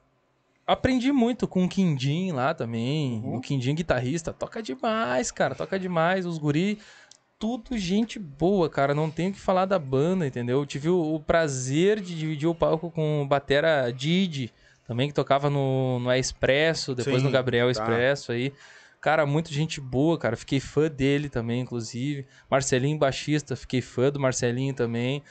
aprendi 0.67 1.13
muito 1.13 1.47
com 1.47 1.65
o 1.65 1.69
Quindim 1.69 2.33
lá 2.33 2.55
também. 2.55 3.21
Uhum. 3.23 3.37
O 3.37 3.41
Quindim 3.43 3.75
guitarrista. 3.75 4.33
Toca 4.33 4.63
demais, 4.63 5.31
cara. 5.31 5.55
Toca 5.55 5.79
demais. 5.79 6.25
Os 6.25 6.39
guri. 6.39 6.79
Tudo 7.39 7.77
gente 7.77 8.19
boa, 8.19 8.71
cara. 8.71 8.95
Não 8.95 9.11
tenho 9.11 9.33
o 9.33 9.33
que 9.35 9.41
falar 9.41 9.67
da 9.67 9.79
banda, 9.79 10.27
entendeu? 10.27 10.61
Eu 10.61 10.67
tive 10.67 10.89
o, 10.89 11.15
o 11.15 11.21
prazer 11.21 12.01
de 12.01 12.17
dividir 12.17 12.49
o 12.49 12.55
palco 12.55 12.91
com 12.91 13.21
o 13.21 13.27
Batera 13.27 13.93
Didi, 13.93 14.51
também 14.87 15.09
que 15.09 15.15
tocava 15.15 15.49
no, 15.49 15.99
no 16.01 16.13
Expresso, 16.13 16.95
depois 16.95 17.19
Sim, 17.19 17.25
no 17.25 17.31
Gabriel 17.31 17.67
tá. 17.67 17.71
Expresso 17.73 18.33
aí. 18.33 18.53
Cara, 19.01 19.27
muito 19.27 19.53
gente 19.53 19.81
boa, 19.81 20.17
cara. 20.17 20.37
Fiquei 20.37 20.61
fã 20.61 20.89
dele 20.89 21.29
também, 21.29 21.61
inclusive. 21.61 22.27
Marcelinho 22.51 22.99
baixista, 22.99 23.57
fiquei 23.57 23.81
fã 23.81 24.11
do 24.11 24.21
Marcelinho 24.21 24.75
também. 24.75 25.23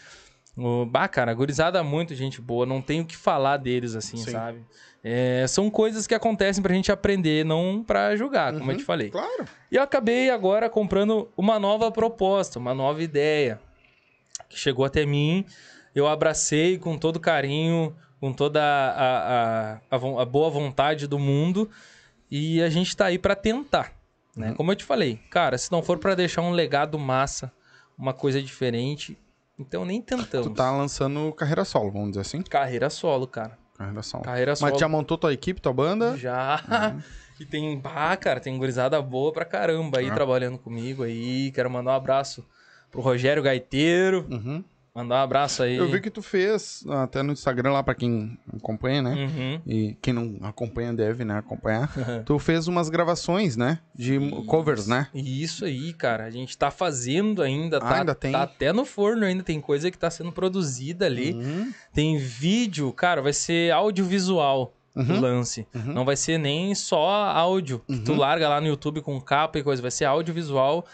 O, 0.57 0.85
bah, 0.85 1.07
cara, 1.07 1.33
gurizada 1.33 1.81
muito 1.81 2.13
gente 2.13 2.41
boa. 2.41 2.65
Não 2.65 2.81
tenho 2.81 3.03
o 3.03 3.05
que 3.05 3.15
falar 3.15 3.55
deles, 3.57 3.95
assim, 3.95 4.17
Sim. 4.17 4.31
sabe? 4.31 4.65
É, 5.03 5.45
são 5.47 5.69
coisas 5.69 6.05
que 6.05 6.13
acontecem 6.13 6.61
pra 6.61 6.73
gente 6.75 6.91
aprender, 6.91 7.45
não 7.45 7.81
pra 7.81 8.15
julgar, 8.15 8.51
como 8.51 8.65
eu 8.65 8.75
Uhum, 8.75 8.77
te 8.77 8.83
falei. 8.83 9.09
Claro. 9.09 9.45
E 9.71 9.77
eu 9.77 9.81
acabei 9.81 10.29
agora 10.29 10.69
comprando 10.69 11.31
uma 11.37 11.57
nova 11.57 11.89
proposta, 11.89 12.59
uma 12.59 12.75
nova 12.75 13.01
ideia 13.01 13.59
que 14.49 14.59
chegou 14.59 14.83
até 14.85 15.05
mim. 15.05 15.45
Eu 15.95 16.07
abracei 16.07 16.77
com 16.77 16.97
todo 16.97 17.19
carinho, 17.19 17.95
com 18.21 18.31
toda 18.31 18.61
a, 18.61 19.73
a, 19.91 19.97
a, 19.97 20.21
a 20.21 20.25
boa 20.25 20.49
vontade 20.49 21.07
do 21.07 21.19
mundo. 21.19 21.69
E 22.29 22.61
a 22.61 22.69
gente 22.69 22.95
tá 22.95 23.07
aí 23.07 23.17
pra 23.19 23.35
tentar, 23.35 23.91
né? 24.37 24.49
Uhum. 24.51 24.55
Como 24.55 24.71
eu 24.71 24.75
te 24.77 24.85
falei, 24.85 25.19
cara, 25.29 25.57
se 25.57 25.69
não 25.69 25.83
for 25.83 25.97
pra 25.97 26.15
deixar 26.15 26.41
um 26.41 26.51
legado 26.51 26.97
massa, 26.97 27.51
uma 27.97 28.13
coisa 28.13 28.41
diferente, 28.41 29.17
então 29.59 29.83
nem 29.83 30.01
tentamos. 30.01 30.47
Tu 30.47 30.53
tá 30.53 30.71
lançando 30.71 31.33
carreira 31.33 31.65
solo, 31.65 31.91
vamos 31.91 32.09
dizer 32.11 32.21
assim. 32.21 32.41
Carreira 32.41 32.89
solo, 32.89 33.27
cara. 33.27 33.57
Carreira 33.77 34.01
solo. 34.03 34.23
Carreira 34.23 34.55
solo. 34.55 34.71
Mas 34.71 34.79
já 34.79 34.87
montou 34.87 35.17
tua 35.17 35.33
equipe, 35.33 35.59
tua 35.59 35.73
banda? 35.73 36.15
Já. 36.15 36.63
E 37.39 37.45
tem, 37.45 37.75
bah, 37.79 38.15
cara, 38.17 38.39
tem 38.39 38.55
gurizada 38.55 39.01
boa 39.01 39.33
pra 39.33 39.43
caramba 39.43 39.97
aí 39.97 40.11
Ah. 40.11 40.13
trabalhando 40.13 40.59
comigo 40.59 41.01
aí. 41.01 41.51
Quero 41.55 41.71
mandar 41.71 41.89
um 41.93 41.95
abraço 41.95 42.45
pro 42.91 43.01
Rogério 43.01 43.41
Gaiteiro. 43.41 44.27
Uhum. 44.29 44.63
Mandar 44.93 45.21
um 45.21 45.23
abraço 45.23 45.63
aí. 45.63 45.77
Eu 45.77 45.89
vi 45.89 46.01
que 46.01 46.09
tu 46.09 46.21
fez 46.21 46.83
até 46.89 47.23
no 47.23 47.31
Instagram 47.31 47.71
lá 47.71 47.81
pra 47.81 47.95
quem 47.95 48.37
acompanha, 48.53 49.01
né? 49.01 49.13
Uhum. 49.15 49.61
E 49.65 49.97
quem 50.01 50.13
não 50.13 50.37
acompanha 50.41 50.91
deve, 50.91 51.23
né, 51.23 51.37
acompanhar. 51.37 51.89
tu 52.25 52.37
fez 52.37 52.67
umas 52.67 52.89
gravações, 52.89 53.55
né? 53.55 53.79
De 53.95 54.19
covers, 54.47 54.87
né? 54.87 55.07
E 55.13 55.41
Isso 55.41 55.63
aí, 55.63 55.93
cara. 55.93 56.25
A 56.25 56.29
gente 56.29 56.57
tá 56.57 56.69
fazendo 56.69 57.41
ainda. 57.41 57.77
Ah, 57.77 57.79
Tá, 57.79 57.99
ainda 57.99 58.13
tem? 58.15 58.33
tá 58.33 58.43
até 58.43 58.73
no 58.73 58.83
forno 58.83 59.23
ainda. 59.25 59.43
Tem 59.43 59.61
coisa 59.61 59.89
que 59.89 59.97
tá 59.97 60.09
sendo 60.09 60.31
produzida 60.31 61.05
ali. 61.05 61.33
Uhum. 61.35 61.71
Tem 61.93 62.17
vídeo, 62.17 62.91
cara, 62.91 63.21
vai 63.21 63.31
ser 63.33 63.71
audiovisual 63.71 64.73
o 64.93 64.99
Uhum. 64.99 65.21
lance. 65.21 65.65
Uhum. 65.73 65.93
Não 65.93 66.03
vai 66.03 66.17
ser 66.17 66.37
nem 66.37 66.75
só 66.75 67.07
áudio. 67.29 67.79
que 67.87 67.97
Tu 67.99 68.11
Uhum. 68.11 68.17
larga 68.17 68.49
lá 68.49 68.59
no 68.59 68.67
YouTube 68.67 68.99
com 68.99 69.21
capa 69.21 69.57
e 69.57 69.63
coisa. 69.63 69.81
Vai 69.81 69.89
ser 69.91 70.03
audiovisual. 70.03 70.85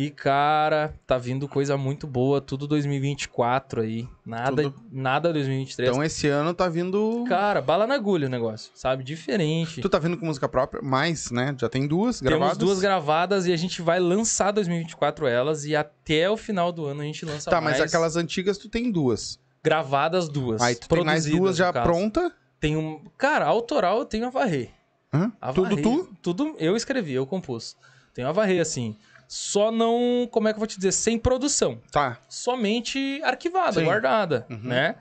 E, 0.00 0.10
cara, 0.10 0.94
tá 1.04 1.18
vindo 1.18 1.48
coisa 1.48 1.76
muito 1.76 2.06
boa. 2.06 2.40
Tudo 2.40 2.68
2024 2.68 3.80
aí. 3.82 4.06
Nada, 4.24 4.62
Tudo- 4.62 4.74
nada 4.92 5.32
2023. 5.32 5.90
Então 5.90 6.04
esse 6.04 6.28
ano 6.28 6.54
tá 6.54 6.68
vindo. 6.68 7.24
Cara, 7.28 7.60
bala 7.60 7.84
na 7.84 7.96
agulha 7.96 8.28
o 8.28 8.30
negócio, 8.30 8.70
sabe? 8.76 9.02
Diferente. 9.02 9.80
Tu 9.80 9.88
tá 9.88 9.98
vindo 9.98 10.16
com 10.16 10.24
música 10.26 10.48
própria, 10.48 10.80
mais, 10.80 11.32
né? 11.32 11.52
Já 11.58 11.68
tem 11.68 11.84
duas 11.88 12.20
Temos 12.20 12.30
gravadas. 12.38 12.58
duas 12.58 12.78
gravadas 12.78 13.46
e 13.48 13.52
a 13.52 13.56
gente 13.56 13.82
vai 13.82 13.98
lançar 13.98 14.52
2024 14.52 15.26
elas 15.26 15.64
e 15.64 15.74
até 15.74 16.30
o 16.30 16.36
final 16.36 16.70
do 16.70 16.86
ano 16.86 17.00
a 17.00 17.04
gente 17.04 17.24
lança 17.26 17.50
Tá, 17.50 17.60
mais. 17.60 17.78
mas 17.80 17.88
aquelas 17.88 18.14
antigas 18.14 18.56
tu 18.56 18.68
tem 18.68 18.92
duas. 18.92 19.40
Gravadas 19.64 20.28
duas. 20.28 20.62
Aí 20.62 20.76
tu 20.76 20.86
tem 20.88 21.04
mais 21.04 21.26
duas 21.26 21.56
já 21.56 21.72
pronta. 21.72 22.32
Tem 22.60 22.76
um... 22.76 23.00
Cara, 23.18 23.46
autoral 23.46 23.98
eu 23.98 24.04
tenho 24.04 24.26
a 24.28 24.30
varrer. 24.30 24.70
Hã? 25.12 25.32
A 25.40 25.52
Tudo 25.52 25.70
varrer. 25.70 25.82
tu? 25.82 26.08
Tudo 26.22 26.54
eu 26.60 26.76
escrevi, 26.76 27.14
eu 27.14 27.26
compus. 27.26 27.76
Tenho 28.14 28.28
a 28.28 28.32
varrer, 28.32 28.60
assim. 28.60 28.96
Só 29.28 29.70
não... 29.70 30.26
Como 30.32 30.48
é 30.48 30.52
que 30.52 30.56
eu 30.56 30.60
vou 30.60 30.66
te 30.66 30.76
dizer? 30.76 30.90
Sem 30.92 31.18
produção. 31.18 31.80
Tá. 31.92 32.18
Somente 32.28 33.20
arquivada, 33.22 33.74
Sim. 33.78 33.84
guardada, 33.84 34.46
Uhum. 34.50 34.58
né? 34.62 34.96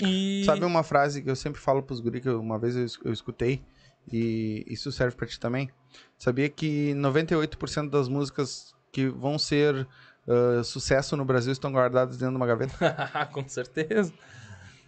E... 0.00 0.42
Sabe 0.46 0.64
uma 0.64 0.82
frase 0.82 1.22
que 1.22 1.28
eu 1.30 1.36
sempre 1.36 1.60
falo 1.60 1.82
pros 1.82 2.00
guri 2.00 2.20
que 2.20 2.28
eu- 2.28 2.40
uma 2.40 2.58
vez 2.58 2.74
eu, 2.76 2.86
eu 3.04 3.12
escutei 3.12 3.62
e 4.10 4.64
isso 4.66 4.90
serve 4.90 5.14
pra 5.16 5.26
ti 5.26 5.38
também? 5.38 5.68
Sabia 6.16 6.48
que 6.48 6.94
98% 6.94 7.90
das 7.90 8.08
músicas 8.08 8.72
que 8.92 9.06
vão 9.08 9.38
ser 9.38 9.86
ah, 10.26 10.62
sucesso 10.64 11.16
no 11.16 11.24
Brasil 11.24 11.52
estão 11.52 11.70
guardadas 11.72 12.16
dentro 12.16 12.30
de 12.32 12.36
uma 12.36 12.46
gaveta? 12.46 12.72
Com 13.32 13.46
certeza. 13.48 14.12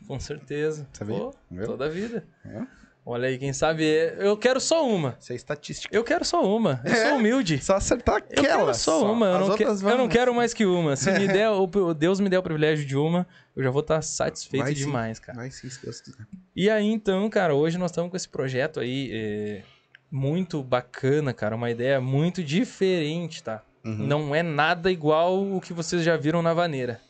Com 0.07 0.19
certeza. 0.19 0.89
Sabia? 0.93 1.17
Pô, 1.19 1.35
toda 1.67 1.87
a 1.87 1.89
vida. 1.89 2.27
É. 2.45 2.63
Olha 3.05 3.29
aí, 3.29 3.39
quem 3.39 3.53
sabe... 3.53 3.83
Eu 4.19 4.37
quero 4.37 4.61
só 4.61 4.87
uma. 4.87 5.17
Isso 5.19 5.33
é 5.33 5.37
estatística. 5.37 5.95
Eu 5.97 6.05
quero 6.05 6.25
só 6.25 6.43
uma. 6.45 6.81
Eu 6.85 6.93
É? 6.93 7.09
sou 7.09 7.19
humilde. 7.19 7.59
Só 7.65 7.75
acertar 7.77 8.17
Eu 8.17 8.43
quero 8.43 8.55
aquela. 8.55 8.75
só 8.75 9.11
uma. 9.13 9.27
Eu 9.27 9.41
não, 9.49 9.57
que- 9.57 9.65
eu 9.65 9.99
não 9.99 10.09
quero 10.09 10.35
mais 10.35 10.53
que 10.55 10.67
uma. 10.67 10.95
Se 10.97 11.11
me 11.11 11.27
der, 11.29 11.49
o 11.51 11.65
o 11.65 11.95
Deus 11.95 12.21
me 12.21 12.29
der 12.29 12.39
o 12.39 12.43
privilégio 12.43 12.85
de 12.87 12.97
uma, 12.97 13.27
eu 13.57 13.65
já 13.65 13.71
vou 13.71 13.81
estar 13.81 14.03
satisfeito 14.03 14.65
Vai 14.65 14.75
sim. 14.75 14.81
demais, 14.85 15.19
cara. 15.19 15.39
Vai 15.39 15.51
sim, 15.51 15.69
se 15.71 15.83
Deus 15.83 16.01
quiser. 16.01 16.25
E 16.55 16.69
aí, 16.69 16.87
então, 16.87 17.29
cara, 17.31 17.55
hoje 17.55 17.79
nós 17.79 17.91
estamos 17.91 18.11
com 18.11 18.17
esse 18.17 18.29
projeto 18.29 18.79
aí 18.81 19.11
é, 19.13 19.63
muito 20.11 20.63
bacana, 20.63 21.33
cara. 21.33 21.57
Uma 21.57 21.71
ideia 21.71 22.01
muito 22.03 22.45
diferente, 22.45 23.43
tá? 23.43 23.63
Uhum. 23.83 23.95
Não 23.97 24.35
é 24.35 24.43
nada 24.43 24.93
igual 24.93 25.43
o 25.43 25.59
que 25.61 25.73
vocês 25.73 26.03
já 26.05 26.17
viram 26.19 26.43
na 26.43 26.53
vaneira. 26.53 27.01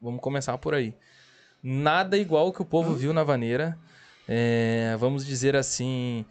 Vamos 0.00 0.20
começar 0.20 0.56
por 0.58 0.74
aí. 0.74 0.94
Nada 1.62 2.16
igual 2.18 2.48
o 2.48 2.52
que 2.52 2.62
o 2.62 2.66
povo 2.66 2.94
viu 2.94 3.12
na 3.14 3.24
vaneira. 3.24 3.76
É, 4.28 4.94
vamos 4.98 5.24
dizer 5.24 5.56
assim, 5.56 6.24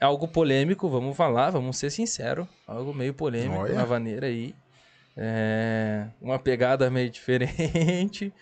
algo 0.00 0.26
polêmico, 0.26 0.88
vamos 0.88 1.16
falar, 1.16 1.50
vamos 1.50 1.78
ser 1.78 1.90
sinceros. 1.90 2.46
Algo 2.66 2.92
meio 2.92 3.14
polêmico 3.14 3.62
Olha. 3.62 3.74
na 3.74 3.84
vaneira 3.84 4.26
aí. 4.26 4.54
É, 5.16 6.06
uma 6.20 6.38
pegada 6.38 6.90
meio 6.90 7.08
diferente. 7.08 8.32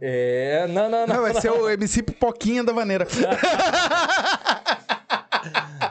É, 0.00 0.66
não, 0.68 0.90
não, 0.90 1.06
não. 1.06 1.14
Não, 1.16 1.22
vai 1.22 1.34
ser 1.40 1.50
o 1.50 1.70
MC 1.70 2.02
Pipoquinha 2.02 2.64
da 2.64 2.72
Vaneira. 2.72 3.06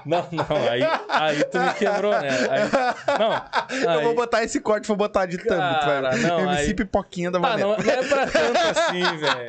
Não, 0.05 0.27
não, 0.31 0.45
aí, 0.69 0.81
aí 1.09 1.43
tu 1.45 1.59
me 1.59 1.73
quebrou, 1.75 2.11
né? 2.11 2.29
Aí- 2.49 3.79
não, 3.79 3.81
Eu 3.83 3.89
aí- 3.99 4.03
vou 4.03 4.13
botar 4.15 4.43
esse 4.43 4.59
corte, 4.59 4.87
vou 4.87 4.97
botar 4.97 5.25
de 5.25 5.37
thumb. 5.37 5.57
vai 5.57 5.79
Cara, 5.79 6.09
ver. 6.11 6.27
não, 6.27 6.39
MC 6.41 6.61
aí- 6.61 6.73
Pipoquinha 6.73 7.31
da 7.31 7.37
Ah, 7.39 7.41
Vaneira. 7.41 7.69
não, 7.69 7.77
não 7.77 7.91
é 7.91 8.03
pra 8.07 8.27
tanto 8.27 8.57
assim, 8.79 9.17
velho. 9.17 9.47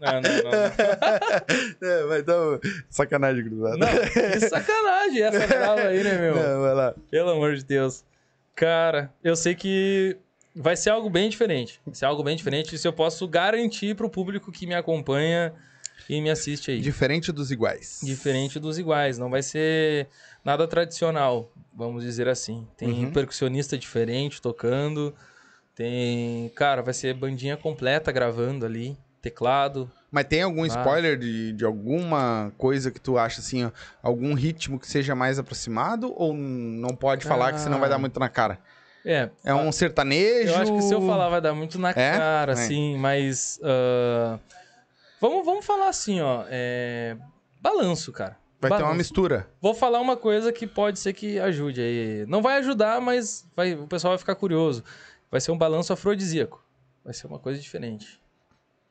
Não, 0.00 0.12
não, 0.12 0.50
não. 0.50 1.82
É, 1.82 2.04
mas 2.08 2.20
então, 2.20 2.60
sacanagem, 2.88 3.44
cruzado. 3.44 3.76
Não, 3.78 3.88
que 3.88 4.40
sacanagem 4.48 5.22
essa 5.22 5.46
brava 5.46 5.80
aí, 5.82 6.02
né, 6.02 6.18
meu? 6.18 6.34
Não, 6.36 6.62
vai 6.62 6.74
lá. 6.74 6.94
Pelo 7.10 7.30
amor 7.30 7.54
de 7.54 7.64
Deus. 7.64 8.04
Cara, 8.54 9.12
eu 9.22 9.34
sei 9.36 9.54
que 9.54 10.16
vai 10.54 10.76
ser 10.76 10.90
algo 10.90 11.08
bem 11.10 11.28
diferente. 11.28 11.80
Vai 11.84 11.94
ser 11.94 12.04
algo 12.04 12.22
bem 12.22 12.36
diferente. 12.36 12.74
Isso 12.74 12.86
eu 12.86 12.92
posso 12.92 13.26
garantir 13.26 13.94
pro 13.96 14.08
público 14.10 14.52
que 14.52 14.66
me 14.66 14.74
acompanha 14.74 15.52
e 16.08 16.20
me 16.20 16.30
assiste 16.30 16.70
aí. 16.70 16.80
Diferente 16.80 17.30
dos 17.32 17.50
iguais. 17.50 18.00
Diferente 18.02 18.58
dos 18.60 18.78
iguais. 18.78 19.18
Não 19.18 19.30
vai 19.30 19.42
ser 19.42 20.08
nada 20.44 20.66
tradicional, 20.68 21.50
vamos 21.74 22.02
dizer 22.02 22.28
assim. 22.28 22.66
Tem 22.76 22.88
Uhum. 23.06 23.12
percussionista 23.12 23.76
diferente 23.78 24.40
tocando. 24.42 25.14
Tem. 25.74 26.50
Cara, 26.54 26.82
vai 26.82 26.92
ser 26.94 27.14
bandinha 27.14 27.56
completa 27.56 28.12
gravando 28.12 28.66
ali. 28.66 28.96
Teclado. 29.22 29.90
Mas 30.10 30.24
tem 30.24 30.42
algum 30.42 30.64
Ah. 30.64 30.66
spoiler 30.66 31.16
de, 31.16 31.52
de 31.52 31.64
alguma 31.64 32.52
coisa 32.58 32.90
que 32.90 33.00
tu 33.00 33.16
acha 33.16 33.40
assim, 33.40 33.70
algum 34.02 34.34
ritmo 34.34 34.78
que 34.80 34.86
seja 34.86 35.14
mais 35.14 35.38
aproximado? 35.38 36.12
Ou 36.16 36.34
não 36.34 36.94
pode 36.96 37.24
falar 37.24 37.52
que 37.52 37.60
senão 37.60 37.78
vai 37.78 37.88
dar 37.88 37.98
muito 37.98 38.18
na 38.18 38.28
cara? 38.28 38.58
É, 39.04 39.30
É 39.44 39.54
um 39.54 39.72
sertanejo? 39.72 40.50
Eu 40.52 40.56
acho 40.58 40.74
que 40.74 40.82
se 40.82 40.92
eu 40.94 41.00
falar 41.06 41.28
vai 41.28 41.40
dar 41.40 41.54
muito 41.54 41.78
na 41.78 41.90
É? 41.90 41.94
cara, 41.94 42.52
É. 42.52 42.54
assim, 42.54 42.96
mas. 42.98 43.58
ah, 43.62 44.38
vamos, 45.22 45.46
vamos 45.46 45.64
falar 45.64 45.88
assim, 45.88 46.20
ó. 46.20 46.44
é, 46.50 47.16
Balanço, 47.60 48.12
cara. 48.12 48.36
Vai 48.60 48.70
ter 48.70 48.74
uma 48.76 48.80
Balanço. 48.82 48.98
mistura. 48.98 49.48
Vou 49.60 49.74
falar 49.74 50.00
uma 50.00 50.16
coisa 50.16 50.52
que 50.52 50.66
pode 50.66 50.98
ser 50.98 51.12
que 51.14 51.38
ajude 51.40 51.80
aí. 51.80 52.26
Não 52.28 52.42
vai 52.42 52.58
ajudar, 52.58 53.00
mas 53.00 53.48
vai, 53.56 53.74
o 53.74 53.86
pessoal 53.86 54.12
vai 54.12 54.18
ficar 54.18 54.34
curioso. 54.34 54.84
Vai 55.30 55.40
ser 55.40 55.50
um 55.50 55.58
balanço 55.58 55.92
afrodisíaco. 55.92 56.64
Vai 57.04 57.14
ser 57.14 57.26
uma 57.26 57.38
coisa 57.38 57.60
diferente. 57.60 58.20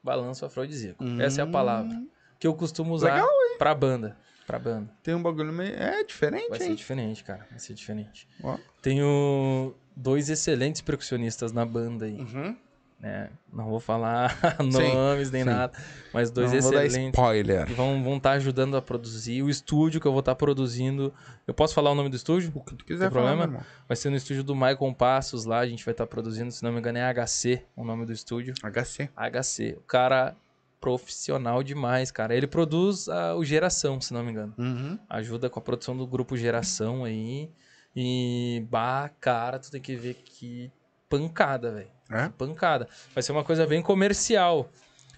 Balanço 0.04 0.46
afrodisíaco. 0.46 1.04
Essa 1.22 1.42
é 1.42 1.44
a 1.44 1.48
palavra. 1.48 2.02
Que 2.40 2.48
eu 2.48 2.54
costumo 2.56 2.94
usar 2.94 3.14
Legal, 3.14 3.30
pra 3.60 3.74
banda. 3.76 4.18
Pra 4.48 4.58
banda. 4.60 4.90
Tem 5.04 5.14
um 5.14 5.22
bagulho 5.22 5.54
meio. 5.54 5.74
É 5.76 6.04
diferente, 6.04 6.50
Vai 6.50 6.58
ser 6.60 6.66
hein? 6.70 6.76
diferente, 6.76 7.24
cara. 7.24 7.48
Vai 7.50 7.60
ser 7.60 7.74
diferente. 7.74 8.28
Ó. 8.44 8.58
Tenho 8.82 9.74
dois 9.96 10.30
excelentes 10.30 10.82
percussionistas 10.82 11.54
na 11.54 11.66
banda 11.66 12.06
aí. 12.06 12.18
Uhum. 12.18 12.58
Né? 13.02 13.30
Não 13.52 13.68
vou 13.68 13.80
falar 13.80 14.38
nomes 14.62 15.32
nem 15.32 15.44
sim. 15.44 15.50
nada, 15.50 15.74
mas 16.14 16.30
dois 16.30 16.54
Não 16.54 16.62
vou 16.62 16.72
dar 16.72 16.86
excelentes 16.86 17.18
spoiler. 17.20 17.66
que 17.66 17.74
vão 17.74 18.18
estar 18.18 18.32
ajudando 18.34 18.78
a 18.78 18.82
produzir. 18.82 19.42
O 19.42 19.50
estúdio 19.50 20.00
que 20.00 20.08
eu 20.08 20.12
vou 20.12 20.20
estar 20.20 20.36
produzindo. 20.36 21.12
Eu 21.48 21.54
posso 21.54 21.74
falar 21.74 21.92
o 21.92 21.96
nome 21.96 22.10
do 22.10 22.16
estúdio? 22.16 22.52
O 22.54 22.64
que 22.64 22.76
tu 22.76 22.86
quiser 22.86 23.06
Tem 23.06 23.14
falar, 23.14 23.32
problema? 23.32 23.44
irmão. 23.54 23.68
Vai 23.88 23.98
ser 23.98 24.12
no 24.12 24.16
estúdio 24.16 24.44
do 24.44 24.54
Michael 24.56 24.94
Passos 24.96 25.46
lá. 25.46 25.60
A 25.60 25.68
gente 25.68 25.84
vai 25.84 25.94
estar 25.94 26.06
produzindo, 26.06 26.52
se 26.52 26.64
não 26.64 26.72
me 26.72 26.78
engano, 26.78 27.00
é 27.00 27.14
HC, 27.14 27.64
o 27.76 27.84
nome 27.84 28.06
do 28.06 28.14
estúdio. 28.14 28.54
HC. 28.62 29.10
HC. 29.16 29.78
O 29.80 29.82
cara 29.82 30.36
profissional 30.80 31.64
demais, 31.64 32.12
cara. 32.12 32.36
Ele 32.36 32.48
produz 32.48 33.10
ah, 33.10 33.36
o 33.36 33.44
Geração, 33.44 34.00
se 34.00 34.14
não 34.14 34.24
me 34.24 34.32
engano. 34.32 34.54
Uhum. 34.58 34.98
Ajuda 35.10 35.50
com 35.50 35.60
a 35.60 35.62
produção 35.62 35.98
do 35.98 36.06
grupo 36.06 36.38
Geração 36.38 37.04
aí. 37.04 37.50
E, 37.96 38.66
bah, 38.70 39.10
cara, 39.20 39.60
tu 39.60 39.70
tem 39.72 39.82
que 39.82 39.96
ver 39.96 40.14
que 40.16 40.72
pancada, 41.12 41.72
velho. 41.72 41.92
É? 42.10 42.30
Pancada. 42.30 42.88
Vai 43.14 43.22
ser 43.22 43.34
uma 43.34 43.44
coisa 43.44 43.68
bem 43.68 43.82
comercial. 43.82 44.70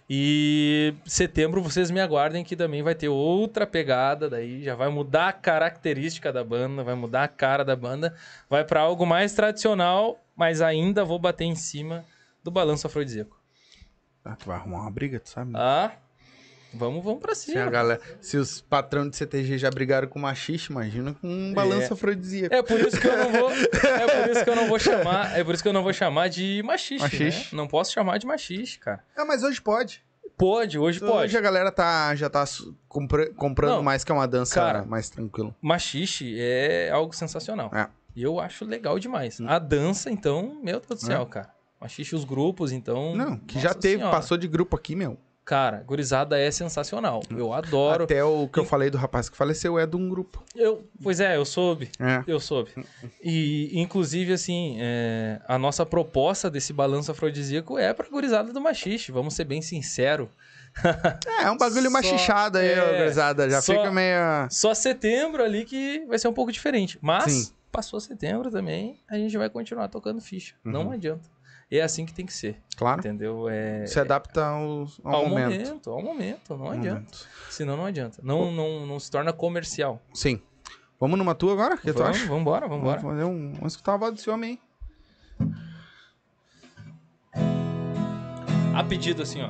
E 0.10 0.94
setembro 1.06 1.62
vocês 1.62 1.90
me 1.90 2.02
aguardem 2.02 2.44
que 2.44 2.56
também 2.56 2.84
vai 2.84 2.94
ter 2.94 3.08
outra 3.08 3.66
pegada, 3.66 4.30
daí 4.30 4.62
já 4.62 4.76
vai 4.76 4.90
mudar 4.90 5.30
a 5.30 5.34
característica 5.34 6.34
da 6.34 6.44
banda, 6.44 6.84
vai 6.84 6.94
mudar 6.94 7.24
a 7.24 7.28
cara 7.28 7.64
da 7.64 7.76
banda, 7.76 8.14
vai 8.50 8.66
pra 8.66 8.82
algo 8.82 9.06
mais 9.06 9.34
tradicional, 9.34 10.20
mas 10.36 10.62
ainda 10.62 11.06
vou 11.06 11.18
bater 11.18 11.46
em 11.46 11.56
cima 11.56 12.04
do 12.44 12.52
balanço 12.52 12.86
afrodisíaco. 12.86 13.40
Ah, 14.26 14.36
tu 14.36 14.48
vai 14.48 14.58
arrumar 14.58 14.82
uma 14.82 14.92
briga, 14.92 15.20
tu 15.20 15.30
sabe? 15.30 15.54
né? 15.54 15.60
Ah, 15.60 15.92
vamos, 16.74 17.04
vamos 17.04 17.20
pra 17.22 17.34
se, 17.36 17.52
a 17.52 17.54
cima. 17.62 17.70
galera, 17.72 18.02
se 18.22 18.38
os 18.38 18.62
patrões 18.62 19.10
de 19.12 19.16
CTG 19.18 19.58
já 19.58 19.70
brigaram 19.70 20.08
com 20.08 20.20
machiste, 20.20 20.72
imagina 20.72 21.14
com 21.14 21.28
um 21.28 21.54
balanço 21.54 21.92
É. 21.92 21.94
afrodisíaco. 21.94 22.54
É 22.56 22.62
por 22.64 22.80
isso 22.80 23.00
que 23.00 23.08
eu 23.08 23.18
não 23.18 23.32
vou, 23.32 23.52
é 23.52 24.22
por 24.24 24.32
isso 24.32 24.44
que 24.44 24.50
eu 24.50 24.56
não 24.56 24.68
vou 24.68 24.80
chamar, 24.80 25.38
é 25.38 25.44
por 25.44 25.54
isso 25.54 25.64
que 25.64 25.70
eu 25.70 25.74
não 25.74 25.84
vou 25.84 25.94
chamar 25.94 26.28
de 26.30 26.62
machiste, 26.64 27.02
Machiste. 27.02 27.56
né? 27.56 27.62
Não 27.62 27.68
posso 27.68 27.92
chamar 27.94 28.18
de 28.18 28.26
machiste, 28.26 28.80
cara. 28.80 29.04
É, 29.18 29.24
mas 29.24 29.44
hoje 29.44 29.62
pode. 29.62 30.04
Pode, 30.36 30.80
hoje 30.80 31.00
pode. 31.00 31.26
Hoje 31.26 31.38
a 31.38 31.42
galera 31.42 31.72
tá, 31.72 32.14
já 32.16 32.28
tá 32.30 32.44
compra- 32.88 33.32
comprando 33.34 33.76
Não, 33.76 33.84
mais 33.84 34.04
que 34.04 34.12
é 34.12 34.16
uma 34.16 34.28
dança 34.28 34.56
cara, 34.56 34.84
mais 34.84 35.08
tranquilo. 35.10 35.56
Machixe 35.62 36.36
é 36.40 36.90
algo 36.90 37.14
sensacional. 37.16 37.70
É. 37.74 37.88
Eu 38.16 38.40
acho 38.40 38.66
legal 38.66 38.98
demais. 39.00 39.40
A 39.42 39.58
dança, 39.60 40.10
então, 40.12 40.60
meu 40.64 40.80
Deus 40.80 41.02
do 41.02 41.06
É. 41.06 41.16
céu, 41.16 41.26
cara. 41.28 41.50
Machixe 41.80 42.16
os 42.16 42.24
grupos, 42.26 42.72
então. 42.72 43.16
Não, 43.16 43.38
que 43.38 43.60
já 43.60 43.74
teve, 43.74 43.98
senhora. 43.98 44.16
passou 44.16 44.38
de 44.38 44.48
grupo 44.48 44.76
aqui, 44.76 44.96
meu. 44.96 45.18
Cara, 45.46 45.84
gurizada 45.86 46.40
é 46.40 46.50
sensacional. 46.50 47.22
Eu 47.30 47.52
adoro. 47.52 48.06
Até 48.06 48.24
o 48.24 48.48
que 48.48 48.60
eu 48.60 48.64
E- 48.64 48.68
falei 48.68 48.90
do 48.90 48.98
rapaz 48.98 49.28
que 49.30 49.36
faleceu 49.36 49.78
é 49.78 49.86
de 49.86 49.96
um 49.98 50.08
grupo. 50.10 50.42
Eu, 50.56 50.88
pois 51.02 51.20
é, 51.20 51.36
eu 51.36 51.44
soube. 51.44 51.90
É. 52.00 52.24
Eu 52.26 52.40
soube. 52.40 52.72
E, 53.22 53.70
inclusive, 53.74 54.32
assim, 54.34 54.78
é, 54.80 55.42
a 55.48 55.58
nossa 55.58 55.86
proposta 55.86 56.50
desse 56.50 56.72
balanço 56.72 57.12
afrodisíaco 57.12 57.78
é 57.78 57.94
pra 57.94 58.08
gurizada 58.08 58.54
do 58.54 58.62
machixe. 58.62 59.12
Vamos 59.12 59.34
ser 59.34 59.44
bem 59.46 59.62
sinceros. 59.62 60.30
É, 61.40 61.44
é 61.44 61.52
um 61.52 61.58
bagulho 61.58 61.84
Só- 61.84 61.90
machixado 61.92 62.58
aí, 62.58 62.70
é, 62.70 62.82
organizada. 62.84 63.48
Já 63.50 63.62
só- 63.62 63.74
fica 63.76 63.92
meio. 63.92 64.18
Só 64.50 64.74
setembro 64.74 65.44
ali 65.44 65.66
que 65.66 66.04
vai 66.08 66.18
ser 66.18 66.28
um 66.28 66.34
pouco 66.34 66.52
diferente. 66.52 66.98
Mas, 67.00 67.32
Sim. 67.32 67.54
passou 67.72 68.00
setembro 68.00 68.50
também, 68.50 68.98
a 69.08 69.16
gente 69.16 69.38
vai 69.38 69.50
continuar 69.52 69.88
tocando 69.88 70.20
ficha. 70.20 70.56
Não 70.64 70.88
Uhum. 70.88 70.94
É 71.78 71.82
assim 71.82 72.06
que 72.06 72.14
tem 72.14 72.26
que 72.26 72.34
ser. 72.34 72.58
Claro. 72.78 73.00
Entendeu? 73.00 73.50
É, 73.50 73.86
Se 73.88 74.00
adapta 74.00 74.46
ao, 74.46 74.88
ao, 75.04 75.16
ao 75.16 75.26
momento. 75.28 75.52
momento. 75.66 75.90
Ao 75.90 76.02
momento, 76.04 76.56
não 76.58 76.66
Ao 76.68 76.72
adianta. 76.72 77.00
momento. 77.00 77.28
Senão 77.50 77.78
não 77.78 77.86
adianta. 77.86 78.20
Não, 78.22 78.52
não, 78.52 78.86
não 78.86 79.00
se 79.00 79.10
torna 79.10 79.34
comercial. 79.34 80.00
Sim. 80.14 80.40
Vamos 81.00 81.18
numa 81.18 81.34
tua 81.36 81.54
agora? 81.54 81.76
Que 81.78 81.92
tu 81.92 81.98
vamos, 82.00 82.18
acha? 82.18 82.28
vambora, 82.28 82.68
vambora. 82.68 83.02
Vamos 83.02 83.18
fazer 83.20 83.30
um. 83.30 83.54
Vamos 83.54 83.74
escutar 83.74 83.94
a 83.96 83.98
voz 83.98 84.14
desse 84.14 84.30
homem 84.30 84.60
aí. 85.42 85.50
A 88.76 88.84
pedido 88.84 89.22
assim, 89.24 89.42
ó. 89.42 89.50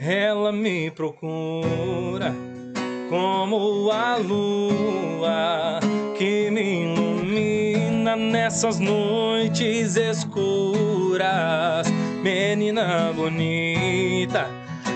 Ela 0.00 0.52
me 0.52 0.90
procura 0.90 2.32
como 3.10 3.90
a 3.90 4.16
lua 4.16 5.80
que 6.16 6.50
me 6.50 6.94
ilumina 8.08 8.16
nessas 8.16 8.78
noites 8.78 9.96
escuras. 9.96 11.88
Menina 12.22 13.12
bonita, 13.14 14.48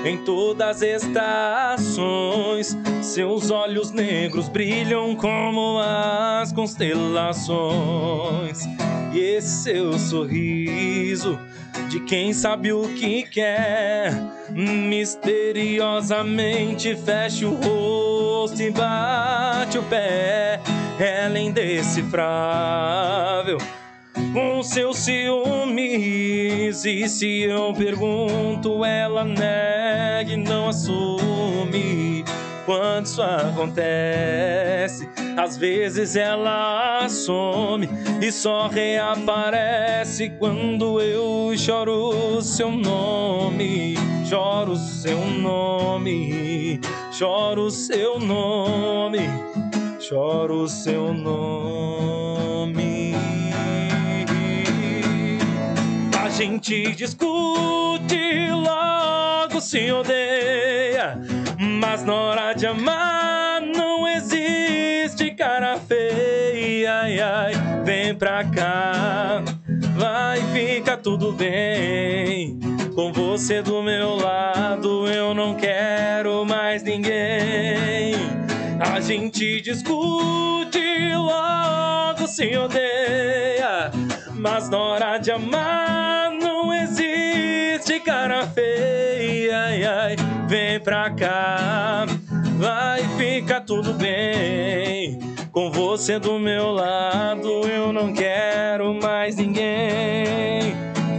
em 0.05 0.18
todas 0.18 0.82
estações, 0.82 2.76
seus 3.02 3.51
olhos 3.51 3.90
negros 3.90 4.48
brilham 4.48 5.16
como 5.16 5.80
as 5.80 6.52
constelações. 6.52 8.60
E 9.12 9.18
esse 9.18 9.64
seu 9.64 9.98
sorriso 9.98 11.36
de 11.89 11.98
quem 12.01 12.32
sabe 12.32 12.72
o 12.72 12.89
que 12.94 13.24
quer, 13.24 14.14
misteriosamente 14.51 16.97
fecha 16.97 17.47
o 17.47 17.55
rosto 17.55 18.62
e 18.62 18.70
bate 18.70 19.76
o 19.78 19.82
pé. 19.84 20.60
Ela 21.05 21.37
é 21.37 21.43
indecifrável 21.43 23.59
com 24.33 24.62
seus 24.62 24.99
ciúmes. 24.99 26.85
E 26.85 27.09
se 27.09 27.41
eu 27.41 27.74
pergunto, 27.74 28.85
ela 28.85 29.24
nega 29.24 30.33
e 30.33 30.37
não 30.37 30.69
assume. 30.69 32.24
Quando 32.65 33.07
isso 33.07 33.20
acontece, 33.20 35.09
às 35.37 35.57
vezes 35.57 36.15
ela 36.15 37.09
some 37.09 37.89
e 38.20 38.31
só 38.31 38.69
reaparece 38.69 40.31
quando 40.39 41.01
eu 41.01 41.53
choro 41.57 42.41
seu 42.41 42.70
nome. 42.70 43.97
Choro 44.33 44.77
seu 44.77 45.27
nome, 45.27 46.81
choro 47.11 47.70
seu 47.70 48.19
nome, 48.19 49.29
choro 50.03 50.66
seu 50.66 51.15
nome. 51.15 51.62
A 56.20 56.29
gente 56.29 56.93
discute, 56.95 58.51
logo 58.51 59.61
se 59.61 59.93
odeia. 59.93 61.20
Mas 61.59 62.03
na 62.05 62.15
hora 62.15 62.53
de 62.53 62.66
amar 62.66 63.61
não 63.61 64.09
existe 64.09 65.31
cara 65.37 65.79
feia. 65.79 67.03
Ai, 67.03 67.20
ai, 67.20 67.53
vem 67.85 68.15
pra 68.15 68.45
cá, 68.45 69.43
vai 69.97 70.41
ficar 70.53 70.97
tudo 70.97 71.33
bem. 71.33 72.59
Com 72.95 73.12
você 73.12 73.62
do 73.62 73.81
meu 73.83 74.16
lado 74.16 75.07
eu 75.07 75.33
não 75.33 75.55
quero 75.55 76.45
mais 76.45 76.83
ninguém. 76.83 78.41
Gente 79.05 79.61
discute, 79.61 80.81
logo 81.15 82.27
se 82.29 82.57
odeia. 82.57 83.91
Mas 84.33 84.70
na 84.70 84.79
hora 84.79 85.19
de 85.19 85.31
amar 85.33 86.31
não 86.31 86.73
existe 86.73 87.99
cara 88.01 88.47
feia. 88.47 89.59
Ai, 89.59 89.85
ai, 89.85 90.16
vem 90.49 90.79
pra 90.79 91.11
cá, 91.11 92.07
vai 92.59 93.03
ficar 93.19 93.62
tudo 93.62 93.93
bem. 93.95 95.19
Com 95.51 95.70
você 95.70 96.19
do 96.19 96.39
meu 96.39 96.70
lado 96.70 97.49
eu 97.69 97.93
não 97.93 98.12
quero 98.12 98.95
mais 98.95 99.37
ninguém. 99.37 100.74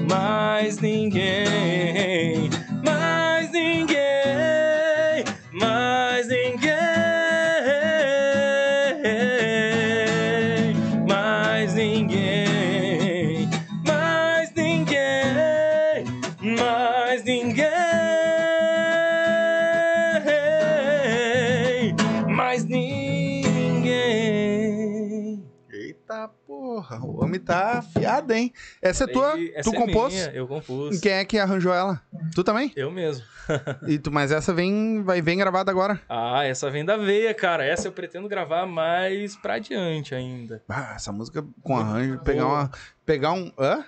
Mais 0.09 0.79
ninguém. 0.79 2.42
Hein? 28.35 28.53
Essa 28.81 29.03
é 29.05 29.07
tua? 29.07 29.33
Essa 29.53 29.69
tu 29.69 29.75
é 29.75 29.79
compôs? 29.79 30.13
minha, 30.13 30.31
eu 30.33 30.47
compus. 30.47 30.99
Quem 30.99 31.11
é 31.13 31.25
que 31.25 31.37
arranjou 31.39 31.73
ela? 31.73 32.01
Tu 32.35 32.43
também? 32.43 32.71
Eu 32.75 32.91
mesmo. 32.91 33.23
E 33.87 33.99
tu, 33.99 34.09
mas 34.09 34.31
essa 34.31 34.53
vem, 34.53 35.03
vai 35.03 35.21
vem 35.21 35.37
gravada 35.37 35.69
agora. 35.69 35.99
Ah, 36.07 36.45
essa 36.45 36.71
vem 36.71 36.85
da 36.85 36.95
veia, 36.95 37.33
cara. 37.33 37.65
Essa 37.65 37.89
eu 37.89 37.91
pretendo 37.91 38.29
gravar 38.29 38.65
mais 38.65 39.35
pra 39.35 39.55
adiante 39.55 40.15
ainda. 40.15 40.63
Ah, 40.69 40.93
essa 40.95 41.11
música 41.11 41.43
com 41.61 41.75
arranjo, 41.77 42.19
pegar 42.19 42.45
uma, 42.45 42.71
pegar 43.05 43.33
um, 43.33 43.51
hã? 43.59 43.83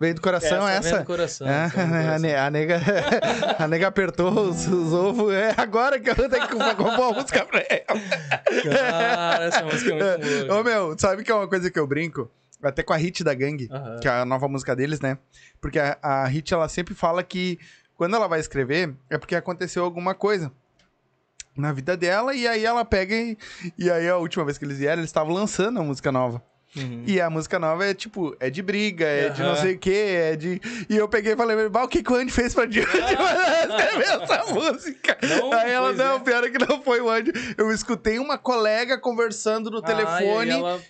Veio 0.00 0.14
do 0.16 0.20
coração 0.22 0.66
essa? 0.66 0.98
do 0.98 1.04
coração. 1.04 1.46
É, 1.46 1.66
essa 1.66 1.76
vem 1.76 1.86
do 1.86 1.92
a, 1.94 2.00
coração. 2.00 2.18
ne- 2.20 2.34
a 2.34 2.50
nega, 2.50 2.80
a 3.58 3.68
nega 3.68 3.86
apertou 3.88 4.32
os, 4.48 4.66
os 4.66 4.92
ovos. 4.92 5.32
É 5.32 5.54
agora 5.56 6.00
que 6.00 6.10
eu 6.10 6.14
tenho 6.16 6.48
que 6.48 6.74
compor 6.74 7.12
a 7.12 7.12
música 7.12 7.44
pra 7.44 7.60
ela. 7.60 8.00
Cara, 8.72 9.44
essa 9.44 9.64
música 9.64 9.92
é 9.92 10.18
muito 10.18 10.46
boa. 10.46 10.60
Ô 10.60 10.64
meu, 10.64 10.98
sabe 10.98 11.22
que 11.22 11.30
é 11.30 11.34
uma 11.34 11.46
coisa 11.46 11.70
que 11.70 11.78
eu 11.78 11.86
brinco? 11.86 12.28
Até 12.62 12.82
com 12.82 12.92
a 12.92 12.96
hit 12.96 13.24
da 13.24 13.34
gangue, 13.34 13.68
Aham. 13.70 13.98
que 14.00 14.06
é 14.08 14.10
a 14.10 14.24
nova 14.24 14.46
música 14.48 14.74
deles, 14.76 15.00
né? 15.00 15.18
Porque 15.60 15.78
a, 15.78 15.98
a 16.00 16.26
hit 16.26 16.52
ela 16.54 16.68
sempre 16.68 16.94
fala 16.94 17.22
que 17.22 17.58
quando 17.96 18.14
ela 18.16 18.28
vai 18.28 18.40
escrever 18.40 18.94
é 19.10 19.18
porque 19.18 19.34
aconteceu 19.34 19.84
alguma 19.84 20.14
coisa 20.14 20.50
na 21.56 21.72
vida 21.72 21.96
dela 21.96 22.34
e 22.34 22.46
aí 22.48 22.64
ela 22.64 22.84
pega 22.84 23.14
e, 23.14 23.36
e 23.78 23.90
aí 23.90 24.08
a 24.08 24.16
última 24.16 24.44
vez 24.44 24.56
que 24.58 24.64
eles 24.64 24.78
vieram, 24.78 25.00
eles 25.00 25.10
estavam 25.10 25.32
lançando 25.34 25.80
a 25.80 25.82
música 25.82 26.10
nova. 26.10 26.42
Uhum. 26.74 27.04
E 27.06 27.20
a 27.20 27.28
música 27.28 27.58
nova 27.58 27.84
é 27.84 27.92
tipo, 27.92 28.34
é 28.40 28.48
de 28.48 28.62
briga, 28.62 29.04
é 29.04 29.28
de 29.28 29.42
não 29.42 29.54
sei 29.56 29.74
o 29.74 29.78
que, 29.78 29.92
é 29.94 30.34
de. 30.36 30.58
E 30.88 30.96
eu 30.96 31.06
peguei 31.06 31.34
e 31.34 31.36
falei, 31.36 31.68
"Bah, 31.68 31.84
o 31.84 31.88
que, 31.88 32.02
que 32.02 32.10
o 32.10 32.16
Andy 32.16 32.32
fez 32.32 32.54
pra 32.54 32.64
Dilma 32.64 32.88
escrever 32.96 34.22
essa 34.22 34.44
música? 34.54 35.18
Não, 35.22 35.52
Aí 35.52 35.70
ela, 35.70 35.92
não, 35.92 36.16
é. 36.16 36.20
pior 36.20 36.42
é 36.44 36.48
que 36.48 36.58
não 36.58 36.82
foi 36.82 37.02
o 37.02 37.10
Andy. 37.10 37.30
Eu 37.58 37.70
escutei 37.70 38.18
uma 38.18 38.38
colega 38.38 38.96
conversando 38.96 39.70
no 39.70 39.78
Ah, 39.78 39.80
e 39.80 39.84
telefone, 39.84 40.50
aí 40.52 40.58
ela- 40.60 40.80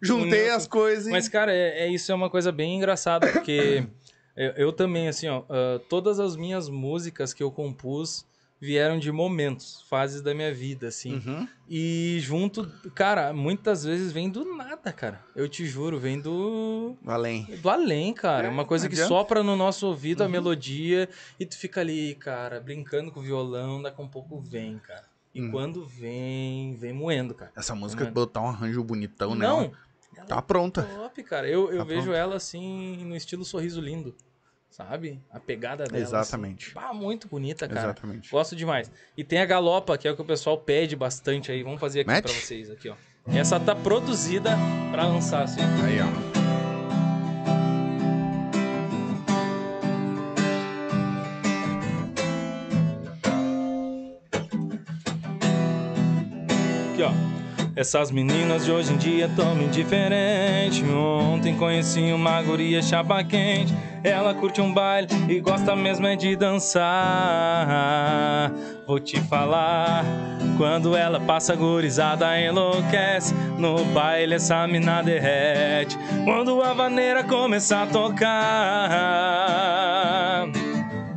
juntei 0.00 0.50
as 0.50 0.66
coisas 0.66 1.06
e. 1.06 1.10
Mas, 1.10 1.28
cara, 1.28 1.52
é, 1.52 1.86
é- 1.86 1.88
isso 1.88 2.10
é 2.10 2.14
uma 2.14 2.30
coisa 2.30 2.50
bem 2.52 2.76
engraçada, 2.76 3.28
porque 3.32 3.86
eu, 4.36 4.50
eu 4.52 4.72
também, 4.72 5.08
assim, 5.08 5.28
ó, 5.28 5.42
ah, 5.48 5.80
todas 5.88 6.18
as 6.20 6.36
minhas 6.36 6.68
músicas 6.68 7.32
que 7.34 7.42
eu 7.42 7.50
compus 7.50 8.24
vieram 8.62 8.98
de 8.98 9.10
momentos, 9.10 9.82
fases 9.88 10.20
da 10.20 10.34
minha 10.34 10.52
vida, 10.52 10.88
assim. 10.88 11.14
Uhum. 11.14 11.48
E 11.66 12.18
junto, 12.20 12.70
cara, 12.94 13.32
muitas 13.32 13.84
vezes 13.84 14.12
vem 14.12 14.28
do 14.28 14.44
nada, 14.54 14.92
cara. 14.92 15.24
Eu 15.34 15.48
te 15.48 15.64
juro, 15.64 15.98
vem 15.98 16.20
do. 16.20 16.94
Além. 17.06 17.44
Do 17.62 17.70
além, 17.70 18.12
cara. 18.12 18.48
É, 18.48 18.50
uma 18.50 18.66
coisa 18.66 18.86
que 18.86 18.96
sopra 18.96 19.42
no 19.42 19.56
nosso 19.56 19.86
ouvido 19.86 20.20
a 20.22 20.26
Uhum. 20.26 20.32
melodia 20.32 21.08
e 21.38 21.46
tu 21.46 21.56
fica 21.56 21.80
ali, 21.80 22.14
cara, 22.16 22.60
brincando 22.60 23.10
com 23.10 23.20
o 23.20 23.22
violão, 23.22 23.80
daqui 23.80 23.98
a 23.98 24.04
um 24.04 24.08
pouco 24.08 24.38
vem, 24.38 24.78
cara. 24.78 25.04
E 25.34 25.40
Uhum. 25.40 25.50
quando 25.52 25.86
vem, 25.86 26.74
vem 26.76 26.92
moendo, 26.92 27.34
cara. 27.34 27.52
Essa 27.56 27.74
música, 27.74 28.02
Mano. 28.04 28.14
botar 28.14 28.40
um 28.42 28.48
arranjo 28.48 28.82
bonitão, 28.84 29.34
né? 29.34 29.46
Não, 29.46 29.72
Tá 30.26 30.40
pronta. 30.42 30.82
top, 30.82 31.22
cara. 31.22 31.48
Eu, 31.48 31.70
eu 31.72 31.78
Tá 31.78 31.84
vejo 31.84 32.02
pronto. 32.02 32.16
ela 32.16 32.36
assim 32.36 33.04
no 33.04 33.16
estilo 33.16 33.44
sorriso 33.44 33.80
lindo, 33.80 34.14
sabe? 34.70 35.20
A 35.30 35.38
pegada 35.40 35.84
dela. 35.84 35.98
Exatamente. 36.02 36.66
Assim. 36.66 36.74
Pá, 36.74 36.92
muito 36.94 37.28
bonita, 37.28 37.66
cara. 37.68 37.80
Exatamente. 37.90 38.30
Gosto 38.30 38.54
demais. 38.56 38.90
E 39.16 39.24
tem 39.24 39.40
a 39.40 39.46
galopa, 39.46 39.96
que 39.98 40.06
é 40.08 40.10
o 40.10 40.16
que 40.16 40.22
o 40.22 40.24
pessoal 40.24 40.58
pede 40.58 40.94
bastante 40.96 41.50
aí. 41.52 41.62
Vamos 41.62 41.80
fazer 41.80 42.00
aqui 42.00 42.10
Mete? 42.10 42.24
pra 42.24 42.32
vocês 42.32 42.70
aqui, 42.70 42.88
ó. 42.88 42.94
Essa 43.26 43.60
tá 43.60 43.74
produzida 43.74 44.56
pra 44.90 45.06
lançar, 45.06 45.42
assim. 45.44 45.60
Aí, 45.60 45.98
ó. 46.00 46.39
Essas 57.80 58.10
meninas 58.10 58.66
de 58.66 58.70
hoje 58.70 58.92
em 58.92 58.98
dia 58.98 59.26
tão 59.34 59.54
bem 59.54 59.70
diferente. 59.70 60.84
Ontem 60.84 61.56
conheci 61.56 62.12
uma 62.12 62.42
guria 62.42 62.82
chapa 62.82 63.24
quente. 63.24 63.74
Ela 64.04 64.34
curte 64.34 64.60
um 64.60 64.70
baile 64.70 65.08
e 65.26 65.40
gosta 65.40 65.74
mesmo 65.74 66.06
é 66.06 66.14
de 66.14 66.36
dançar. 66.36 66.92
Vou 68.86 69.00
te 69.00 69.18
falar, 69.22 70.04
quando 70.58 70.94
ela 70.94 71.18
passa 71.20 71.56
gurizada 71.56 72.38
enlouquece. 72.38 73.32
No 73.56 73.82
baile 73.86 74.34
essa 74.34 74.66
mina 74.66 75.00
derrete. 75.00 75.96
Quando 76.26 76.60
a 76.60 76.74
vaneira 76.74 77.24
começa 77.24 77.84
a 77.84 77.86
tocar. 77.86 78.90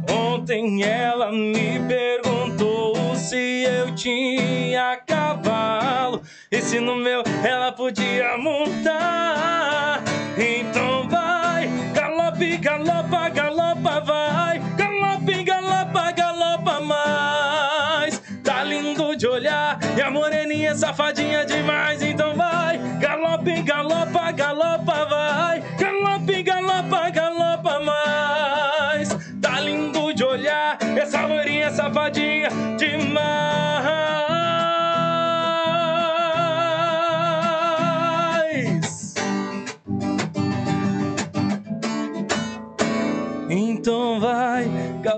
Ontem 0.09 0.81
ela 0.81 1.29
me 1.29 1.77
perguntou 1.89 3.17
se 3.17 3.65
eu 3.65 3.93
tinha 3.93 4.95
e 6.53 6.61
se 6.61 6.79
no 6.79 6.95
meu 6.95 7.23
ela 7.43 7.71
podia 7.71 8.37
montar. 8.37 10.03
Então 10.37 11.09
vai, 11.09 11.67
galope, 11.95 12.57
galopa, 12.57 13.29
galopa, 13.29 13.99
vai, 14.01 14.59
galope, 14.77 15.43
galopa, 15.43 16.11
galopa 16.11 16.79
mais. 16.79 18.21
Tá 18.43 18.63
lindo 18.63 19.15
de 19.15 19.25
olhar 19.25 19.79
e 19.97 20.01
a 20.01 20.11
moreninha 20.11 20.69
é 20.69 20.75
safadinha 20.75 21.43
demais. 21.43 22.03
Então 22.03 22.35
vai, 22.35 22.77
galope, 22.99 23.59
galopa, 23.63 24.31
galopa, 24.31 25.05
vai, 25.05 25.63
galope, 25.79 26.43
galopa, 26.43 27.09
galopa 27.09 27.79
mais. 27.79 29.09
Tá 29.41 29.59
lindo 29.59 30.13
de 30.13 30.23
olhar, 30.23 30.77
essa 30.95 31.25
loirinha 31.25 31.71
safadinha 31.71 32.49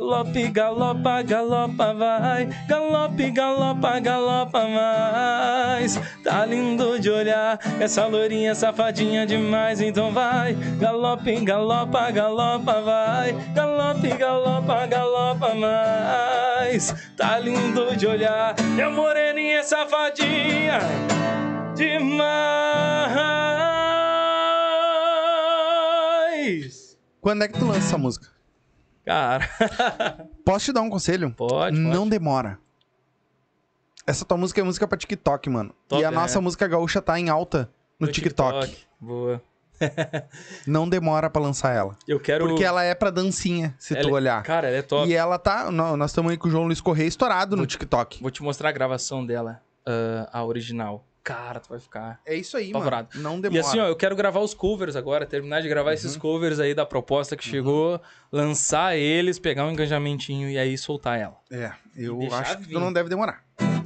galope, 0.06 0.50
galopa, 0.50 1.24
galopa, 1.24 1.94
vai, 1.94 2.46
galope, 2.68 3.32
galopa, 3.32 4.00
galopa 4.00 4.68
mais. 4.68 6.00
Tá 6.24 6.46
lindo 6.46 7.00
de 7.00 7.10
olhar, 7.10 7.60
essa 7.80 8.06
loirinha 8.06 8.54
safadinha 8.54 9.26
demais. 9.26 9.82
Então 9.82 10.12
vai, 10.12 10.54
galope, 10.80 11.44
galopa, 11.44 12.12
galopa, 12.12 12.82
vai, 12.82 13.34
galope, 13.56 14.10
galopa, 14.10 14.86
galopa 14.86 15.56
mais. 15.56 16.94
Tá 17.18 17.40
lindo 17.40 17.96
de 17.98 18.06
olhar, 18.06 18.56
meu 18.76 18.92
moreninha 18.92 19.64
safadinha 19.64 20.80
demais. 21.76 22.46
Quando 27.20 27.44
é 27.44 27.48
que 27.48 27.58
tu 27.58 27.66
lança 27.66 27.80
essa 27.80 27.98
música? 27.98 28.35
Cara, 29.06 29.48
Posso 30.44 30.66
te 30.66 30.74
dar 30.74 30.82
um 30.82 30.90
conselho? 30.90 31.32
pode, 31.32 31.78
Não 31.78 32.00
pode. 32.00 32.10
demora. 32.10 32.58
Essa 34.08 34.24
tua 34.26 34.38
música 34.38 34.62
é 34.62 34.64
música 34.64 34.88
pra 34.88 34.98
TikTok, 34.98 35.50
mano. 35.50 35.74
Top, 35.88 36.02
e 36.02 36.06
a 36.06 36.10
é. 36.10 36.12
nossa 36.12 36.40
música 36.42 36.68
gaúcha 36.68 37.02
tá 37.02 37.20
em 37.20 37.30
alta 37.30 37.70
no, 38.00 38.08
TikTok. 38.08 38.78
Boa. 39.00 39.42
Não 40.66 40.88
demora 40.88 41.30
pra 41.30 41.42
lançar 41.42 41.74
ela. 41.76 41.98
Eu 42.08 42.20
quero. 42.20 42.48
Porque 42.48 42.64
ela 42.64 42.84
é 42.84 42.96
pra 42.96 43.10
dancinha, 43.10 43.76
se 43.78 43.94
tu 43.96 44.08
Ela- 44.08 44.12
olhar. 44.12 44.44
Cara, 44.44 44.68
ela 44.68 44.78
é 44.78 44.82
top. 44.82 45.10
E 45.10 45.14
ela 45.14 45.38
tá. 45.38 45.70
nó- 45.72 45.98
Nós 45.98 46.12
estamos 46.12 46.32
aí 46.32 46.38
com 46.38 46.48
o 46.48 46.52
João 46.52 46.66
Luiz 46.66 46.80
Correia 46.80 47.08
estourado 47.08 47.56
no 47.58 47.66
TikTok. 47.66 48.22
Vou 48.22 48.32
te 48.32 48.42
mostrar 48.42 48.70
a 48.70 48.72
gravação 48.72 49.26
dela, 49.26 49.62
ah, 49.86 50.30
a 50.32 50.46
original. 50.46 51.04
Cara, 51.26 51.60
tu 51.60 51.70
vai 51.70 51.80
ficar. 51.80 52.22
É 52.24 52.36
isso 52.36 52.56
aí, 52.56 52.70
Apavorado. 52.70 53.10
mano. 53.16 53.24
Não 53.30 53.38
E 53.40 53.42
demora. 53.42 53.62
assim, 53.66 53.80
ó, 53.80 53.88
eu 53.88 53.96
quero 53.96 54.16
gravar 54.16 54.42
os 54.42 54.54
covers 54.54 54.96
agora, 54.96 55.26
terminar 55.26 55.60
de 55.60 55.68
gravar 55.68 55.90
Uhum. 55.90 55.94
esses 55.96 56.16
covers 56.16 56.60
aí 56.60 56.76
da 56.76 56.86
proposta 56.86 57.36
que 57.36 57.44
chegou, 57.44 58.00
lançar 58.32 58.96
eles, 58.96 59.40
pegar 59.40 59.66
um 59.66 59.72
engajamentinho 59.72 60.48
e 60.50 60.58
aí 60.60 60.78
soltar 60.78 61.20
ela. 61.20 61.36
É, 61.52 61.72
eu 61.98 62.20
acho 62.32 62.58
que 62.60 62.64
vir. 62.66 62.74
tu 62.74 62.80
não 62.80 62.94
deve 62.94 63.10
demorar. 63.10 63.44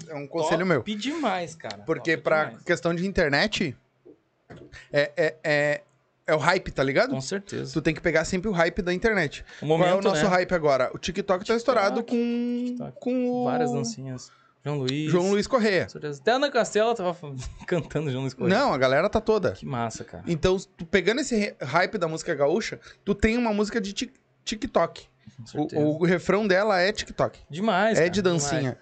É 0.10 0.16
um 0.16 0.28
conselho 0.28 0.66
meu. 0.66 0.80
Top 0.80 0.94
demais, 0.96 1.56
cara. 1.56 1.78
Porque 1.86 2.12
Top 2.18 2.24
pra 2.24 2.44
demais. 2.46 2.64
questão 2.66 2.94
de 2.94 3.08
internet, 3.08 3.74
é, 4.92 5.12
é, 5.16 5.36
é, 5.44 5.82
é 6.28 6.36
o 6.36 6.38
hype, 6.38 6.72
tá 6.72 6.84
ligado? 6.84 7.12
Com 7.12 7.22
certeza. 7.22 7.72
Tu 7.72 7.82
tem 7.82 7.94
que 7.96 8.02
pegar 8.02 8.26
sempre 8.26 8.50
o 8.50 8.52
hype 8.52 8.82
da 8.82 8.94
internet. 8.94 9.46
O 9.62 9.66
momento, 9.66 9.88
Qual 9.88 9.98
é 9.98 10.00
o 10.00 10.04
nosso 10.04 10.24
né? 10.24 10.30
hype 10.30 10.54
agora? 10.54 10.92
O 10.94 10.98
TikTok 10.98 11.46
tá 11.46 11.56
estourado 11.56 12.04
com, 12.04 12.64
TikTok. 12.66 13.00
com 13.00 13.30
o 13.30 13.46
Várias 13.46 13.72
dancinhas. 13.72 14.30
João 14.70 14.80
Luiz. 14.80 15.12
João 15.12 15.30
Luiz 15.32 15.48
Correia. 15.48 15.88
Até 15.94 16.32
a 16.32 16.36
Ana 16.36 16.50
Castela 16.52 16.94
tava 16.96 17.16
cantando 17.68 18.10
João 18.12 18.22
Luiz 18.24 18.34
Correia. 18.34 18.58
Não, 18.58 18.74
a 18.74 18.78
galera 18.78 19.10
tá 19.10 19.20
toda. 19.22 19.52
Que 19.54 19.66
massa, 19.66 20.04
cara. 20.04 20.24
Então, 20.28 20.58
tu 20.78 20.86
pegando 20.86 21.22
esse 21.22 21.56
hype 21.62 21.98
da 21.98 22.08
música 22.08 22.34
gaúcha, 22.36 22.80
tu 23.04 23.14
tem 23.16 23.38
uma 23.38 23.54
música 23.54 23.80
de 23.82 23.94
tik- 23.94 24.14
TikTok. 24.46 25.08
O, 25.54 26.02
o 26.02 26.06
refrão 26.06 26.46
dela 26.48 26.80
é 26.82 26.92
TikTok. 26.92 27.40
Demais, 27.50 27.98
é 27.98 28.02
cara, 28.02 28.10
de 28.10 28.22
dancinha. 28.22 28.60
demais. 28.62 28.78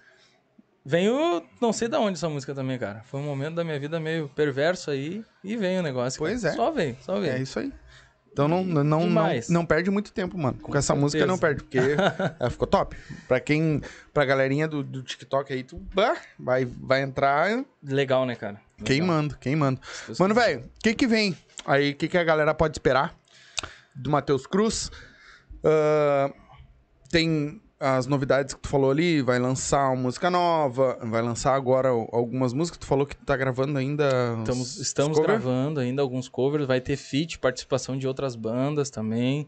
Veio, 0.84 1.42
não 1.60 1.70
sei 1.72 1.86
da 1.86 2.00
onde 2.00 2.16
essa 2.16 2.30
música 2.30 2.54
também, 2.54 2.78
cara. 2.78 3.02
Foi 3.04 3.20
um 3.20 3.24
momento 3.24 3.56
da 3.56 3.64
minha 3.64 3.78
vida 3.78 4.00
meio 4.00 4.28
perverso 4.30 4.90
aí 4.90 5.22
e 5.44 5.54
veio 5.54 5.80
o 5.80 5.82
negócio. 5.82 6.18
Pois 6.18 6.40
cara. 6.42 6.54
é. 6.54 6.56
Só 6.56 6.70
veio, 6.70 6.96
só 7.02 7.20
veio. 7.20 7.32
É 7.34 7.38
isso 7.40 7.58
aí. 7.58 7.70
Então 8.38 8.46
não, 8.46 8.62
não, 8.62 8.84
não, 8.84 9.00
Demais. 9.00 9.48
não 9.48 9.66
perde 9.66 9.90
muito 9.90 10.12
tempo, 10.12 10.38
mano. 10.38 10.56
Com, 10.58 10.70
essa 10.70 10.94
certeza. 10.94 11.00
música 11.00 11.26
não 11.26 11.36
perde, 11.36 11.60
porque 11.64 11.80
ela 12.38 12.48
ficou 12.48 12.68
top. 12.68 12.96
Pra 13.26 13.40
quem, 13.40 13.82
pra 14.14 14.24
galerinha 14.24 14.68
do, 14.68 14.80
do 14.80 15.02
TikTok 15.02 15.52
aí, 15.52 15.64
tu 15.64 15.76
bah, 15.92 16.16
vai, 16.38 16.64
vai 16.64 17.02
entrar. 17.02 17.64
Legal, 17.82 18.24
né, 18.24 18.36
cara? 18.36 18.60
Queimando, 18.84 19.36
queimando. 19.38 19.80
Deus 20.06 20.20
Mano, 20.20 20.36
velho, 20.36 20.60
o 20.60 20.80
que 20.80 20.94
que 20.94 21.04
vem? 21.04 21.36
Aí, 21.66 21.90
o 21.90 21.96
que 21.96 22.06
que 22.06 22.16
a 22.16 22.22
galera 22.22 22.54
pode 22.54 22.76
esperar 22.76 23.12
do 23.92 24.08
Matheus 24.08 24.46
Cruz? 24.46 24.92
Ah, 25.64 26.32
tem 27.10 27.60
as 27.80 28.06
novidades 28.06 28.54
que 28.54 28.60
tu 28.60 28.68
falou 28.68 28.90
ali, 28.90 29.22
vai 29.22 29.38
lançar 29.38 29.88
uma 29.88 30.02
música 30.02 30.28
nova, 30.30 30.98
vai 31.02 31.22
lançar 31.22 31.54
agora 31.54 31.88
algumas 31.88 32.52
músicas. 32.52 32.78
Tu 32.78 32.86
falou 32.86 33.06
que 33.06 33.16
tu 33.16 33.24
tá 33.24 33.36
gravando 33.36 33.78
ainda. 33.78 34.32
os- 34.34 34.38
Estamos, 34.40 34.70
os 34.76 34.80
estamos 34.80 35.18
cover? 35.18 35.30
gravando 35.40 35.80
ainda 35.80 36.02
alguns 36.02 36.28
covers, 36.28 36.66
vai 36.66 36.80
ter 36.80 36.96
feat, 36.96 37.38
participação 37.38 37.96
de 37.96 38.06
outras 38.08 38.34
bandas 38.34 38.90
também. 38.90 39.46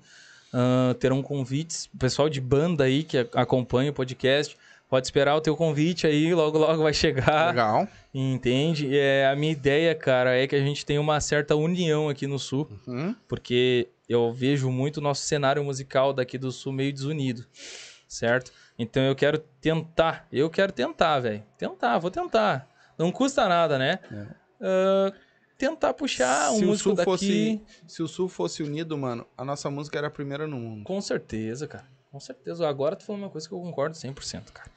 Ah, 0.52 0.94
terão 0.98 1.22
convites, 1.22 1.88
pessoal 1.98 2.28
de 2.28 2.40
banda 2.40 2.84
aí 2.84 3.02
que 3.04 3.18
acompanha 3.34 3.90
o 3.90 3.94
podcast, 3.94 4.56
pode 4.88 5.06
esperar 5.06 5.36
o 5.36 5.40
teu 5.40 5.56
convite 5.56 6.06
aí, 6.08 6.34
logo 6.34 6.58
logo 6.58 6.82
vai 6.82 6.92
chegar. 6.92 7.48
Legal. 7.50 7.86
Entende? 8.12 8.96
É, 8.96 9.28
a 9.28 9.36
minha 9.36 9.52
ideia, 9.52 9.94
cara, 9.94 10.36
é 10.36 10.46
que 10.48 10.56
a 10.56 10.60
gente 10.60 10.84
tenha 10.84 11.00
uma 11.00 11.20
certa 11.20 11.54
união 11.54 12.08
aqui 12.08 12.26
no 12.26 12.38
Sul, 12.38 12.68
Uhum. 12.86 13.14
porque 13.28 13.88
eu 14.08 14.32
vejo 14.32 14.68
muito 14.70 14.96
o 14.96 15.00
nosso 15.00 15.22
cenário 15.22 15.62
musical 15.62 16.12
daqui 16.12 16.36
do 16.36 16.50
Sul 16.50 16.72
meio 16.72 16.92
desunido, 16.92 17.44
certo? 18.10 18.52
Então 18.76 19.02
eu 19.02 19.14
quero 19.14 19.38
tentar, 19.38 20.26
eu 20.32 20.50
quero 20.50 20.72
tentar, 20.72 21.20
velho. 21.20 21.42
Tentar, 21.56 21.98
vou 21.98 22.10
tentar. 22.10 22.68
Não 22.98 23.10
custa 23.12 23.48
nada, 23.48 23.78
né? 23.78 24.00
Ah, 24.60 25.12
tentar 25.56 25.94
puxar 25.94 26.50
um 26.50 26.56
se, 26.58 26.64
o 26.64 26.66
músico 26.66 26.92
daqui. 26.92 27.04
fosse, 27.04 27.62
se 27.86 28.02
o 28.02 28.08
Sul 28.08 28.28
fosse 28.28 28.62
unido, 28.62 28.98
mano, 28.98 29.26
a 29.38 29.44
nossa 29.44 29.70
música 29.70 29.96
era 29.96 30.08
a 30.08 30.10
primeira 30.10 30.46
no 30.46 30.56
mundo. 30.56 30.84
Com 30.84 31.00
certeza, 31.00 31.68
cara. 31.68 31.86
Com 32.10 32.18
certeza. 32.18 32.68
Agora 32.68 32.96
tu 32.96 33.04
falou 33.04 33.22
uma 33.22 33.30
coisa 33.30 33.48
que 33.48 33.54
eu 33.54 33.60
concordo 33.60 33.94
100%, 33.94 34.50
cara. 34.52 34.70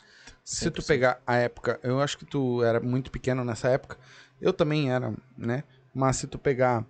Se 0.43 0.69
tu 0.69 0.81
100%. 0.81 0.88
pegar 0.88 1.22
a 1.26 1.35
época, 1.35 1.80
eu 1.81 1.99
acho 1.99 2.18
que 2.18 2.26
tu 2.26 2.61
era 2.64 2.80
muito 2.80 3.10
pequeno 3.10 3.43
nessa 3.43 3.69
época. 3.69 3.97
Eu 4.39 4.53
também 4.53 4.91
era, 4.91 5.11
né? 5.35 5.64
Mas 5.93 6.18
se 6.18 6.27
tu 6.27 6.38
pegar 6.38 6.85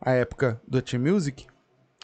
a 0.00 0.12
época 0.12 0.60
do 0.66 0.82
Team 0.82 1.02
Music, 1.02 1.46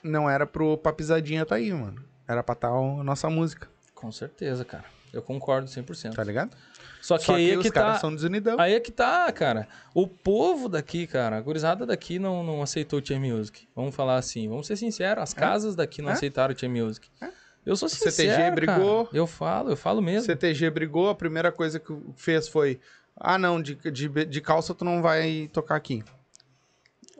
não 0.04 0.30
era 0.30 0.46
pro 0.46 0.78
Papizadinha 0.78 1.44
tá 1.44 1.56
aí, 1.56 1.72
mano. 1.72 2.04
Era 2.28 2.42
pra 2.42 2.54
tal 2.54 3.00
a 3.00 3.04
nossa 3.04 3.28
música, 3.28 3.68
Com 4.00 4.10
certeza, 4.10 4.64
cara. 4.64 4.84
Eu 5.12 5.20
concordo 5.22 5.66
100%. 5.68 6.14
tá 6.14 6.22
ligado? 6.24 6.56
Só 7.02 7.18
que 7.18 7.24
Só 7.24 7.34
aí 7.34 7.46
que 7.48 7.52
é 7.52 7.56
os 7.58 7.62
que 7.64 7.70
caras 7.70 7.94
tá... 7.94 7.98
são 8.00 8.14
desunidão. 8.14 8.58
Aí 8.60 8.74
é 8.74 8.80
que 8.80 8.92
tá, 8.92 9.30
cara. 9.32 9.66
O 9.92 10.06
povo 10.06 10.68
daqui, 10.68 11.06
cara, 11.06 11.36
a 11.36 11.40
gurizada 11.40 11.84
daqui 11.84 12.18
não, 12.18 12.42
não 12.44 12.62
aceitou 12.62 12.98
o 13.00 13.02
Team 13.02 13.20
Music. 13.20 13.66
Vamos 13.74 13.94
falar 13.94 14.16
assim, 14.16 14.48
vamos 14.48 14.66
ser 14.66 14.76
sinceros, 14.76 15.22
as 15.22 15.34
casas 15.34 15.74
daqui 15.74 16.00
não 16.00 16.10
É? 16.10 16.12
aceitaram 16.12 16.52
o 16.52 16.56
Team 16.56 16.72
Music. 16.72 17.08
Eu 17.66 17.76
sou 17.76 17.88
CTG 17.88 18.10
sincero, 18.10 18.54
brigou. 18.54 19.04
cara. 19.06 19.16
Eu 19.16 19.26
falo, 19.26 19.70
eu 19.70 19.76
falo 19.76 20.00
mesmo. 20.00 20.22
CTG 20.26 20.70
brigou, 20.70 21.10
a 21.10 21.14
primeira 21.14 21.50
coisa 21.52 21.78
que 21.80 21.92
fez 22.16 22.46
foi: 22.48 22.78
ah, 23.16 23.36
não, 23.36 23.60
de, 23.60 23.74
de, 23.74 24.08
de 24.08 24.40
calça 24.40 24.74
tu 24.74 24.84
não 24.84 25.02
vai 25.02 25.50
tocar 25.52 25.76
aqui. 25.76 26.02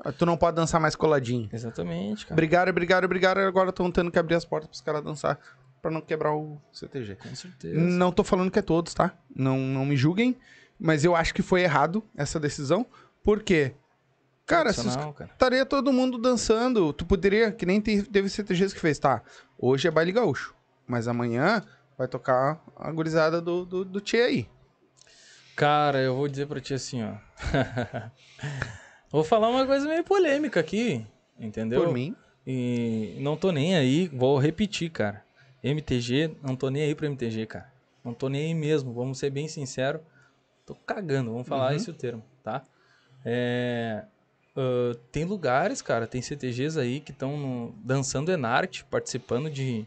Ah, 0.03 0.13
Tu 0.13 0.25
não 0.25 0.37
pode 0.37 0.57
dançar 0.57 0.81
mais 0.81 0.97
coladinho. 0.97 1.49
Exatamente, 1.53 2.25
cara. 2.25 2.35
Brigaram, 2.37 2.73
brigaram, 2.73 3.07
brigaram, 3.09 3.43
agora 3.47 3.69
estão 3.69 3.91
tendo 3.93 4.11
que 4.11 4.19
abrir 4.19 4.35
as 4.35 4.45
portas 4.47 4.69
pros 4.69 4.81
caras 4.81 5.03
dançar 5.03 5.39
pra 5.81 5.91
não 5.91 6.01
quebrar 6.01 6.35
o 6.35 6.61
CTG. 6.73 7.17
Com 7.17 7.35
certeza. 7.35 7.79
Não 7.79 8.13
tô 8.13 8.23
falando 8.25 8.51
que 8.51 8.59
é 8.59 8.63
todos, 8.63 8.93
tá? 8.95 9.17
Não, 9.35 9.59
não 9.59 9.85
me 9.87 9.97
julguem, 9.97 10.37
mas 10.79 11.05
eu 11.05 11.15
acho 11.17 11.33
que 11.35 11.43
foi 11.43 11.63
errado 11.63 12.03
essa 12.17 12.39
decisão. 12.41 12.87
Por 13.23 13.43
quê? 13.43 13.75
Cara, 14.47 14.73
se 14.73 14.81
estaria 15.33 15.65
todo 15.65 15.93
mundo 15.93 16.19
dançando. 16.19 16.93
Tu 16.93 17.07
poderia, 17.07 17.53
que 17.53 17.65
nem 17.65 17.81
te- 17.81 18.03
teve 18.03 18.29
CTGs 18.29 18.75
que 18.75 18.81
fez, 18.81 18.99
tá? 18.99 19.23
Hoje 19.59 19.87
é 19.87 19.91
baile 19.91 20.11
gaúcho, 20.13 20.55
mas 20.87 21.07
amanhã 21.07 21.63
vai 21.97 22.09
tocar 22.09 22.61
a 22.77 22.91
gurizada 22.91 23.41
do, 23.41 23.65
do, 23.65 23.85
do 23.85 24.01
Tchê 24.01 24.23
aí. 24.23 24.49
Cara, 25.55 26.01
eu 26.01 26.17
vou 26.17 26.27
dizer 26.27 26.47
pra 26.47 26.61
ti 26.61 26.75
assim, 26.75 27.03
ó. 27.05 27.15
vou 29.11 29.23
falar 29.23 29.49
uma 29.49 29.67
coisa 29.67 29.87
meio 29.87 30.03
polêmica 30.05 30.59
aqui, 30.61 31.07
entendeu? 31.39 31.85
Por 31.85 31.93
mim. 31.93 32.17
E 32.47 33.19
não 33.21 33.37
tô 33.37 33.53
nem 33.53 33.77
aí, 33.77 34.09
vou 34.09 34.39
repetir, 34.39 34.91
cara. 34.91 35.23
MTG, 35.63 36.37
não 36.43 36.57
tô 36.57 36.71
nem 36.71 36.83
aí 36.83 36.95
pro 36.95 37.07
MTG, 37.07 37.47
cara. 37.47 37.71
Não 38.05 38.15
tô 38.15 38.29
nem 38.29 38.47
aí 38.47 38.55
mesmo, 38.55 38.93
vamos 38.93 39.19
ser 39.19 39.31
bem 39.31 39.47
sinceros. 39.49 40.01
Tô 40.67 40.75
cagando, 40.75 41.33
vamos 41.33 41.47
falar 41.47 41.71
Uhum. 41.71 41.77
esse 41.77 41.91
o 41.91 41.95
termo, 41.95 42.23
tá? 42.43 42.63
É, 43.25 44.05
ah, 44.57 44.97
tem 45.13 45.25
lugares, 45.25 45.83
cara, 45.83 46.07
tem 46.07 46.23
CTGs 46.23 46.79
aí 46.79 47.01
que 47.01 47.11
estão 47.13 47.75
dançando 47.85 48.31
Enarte, 48.33 48.85
participando 48.85 49.51
de, 49.51 49.85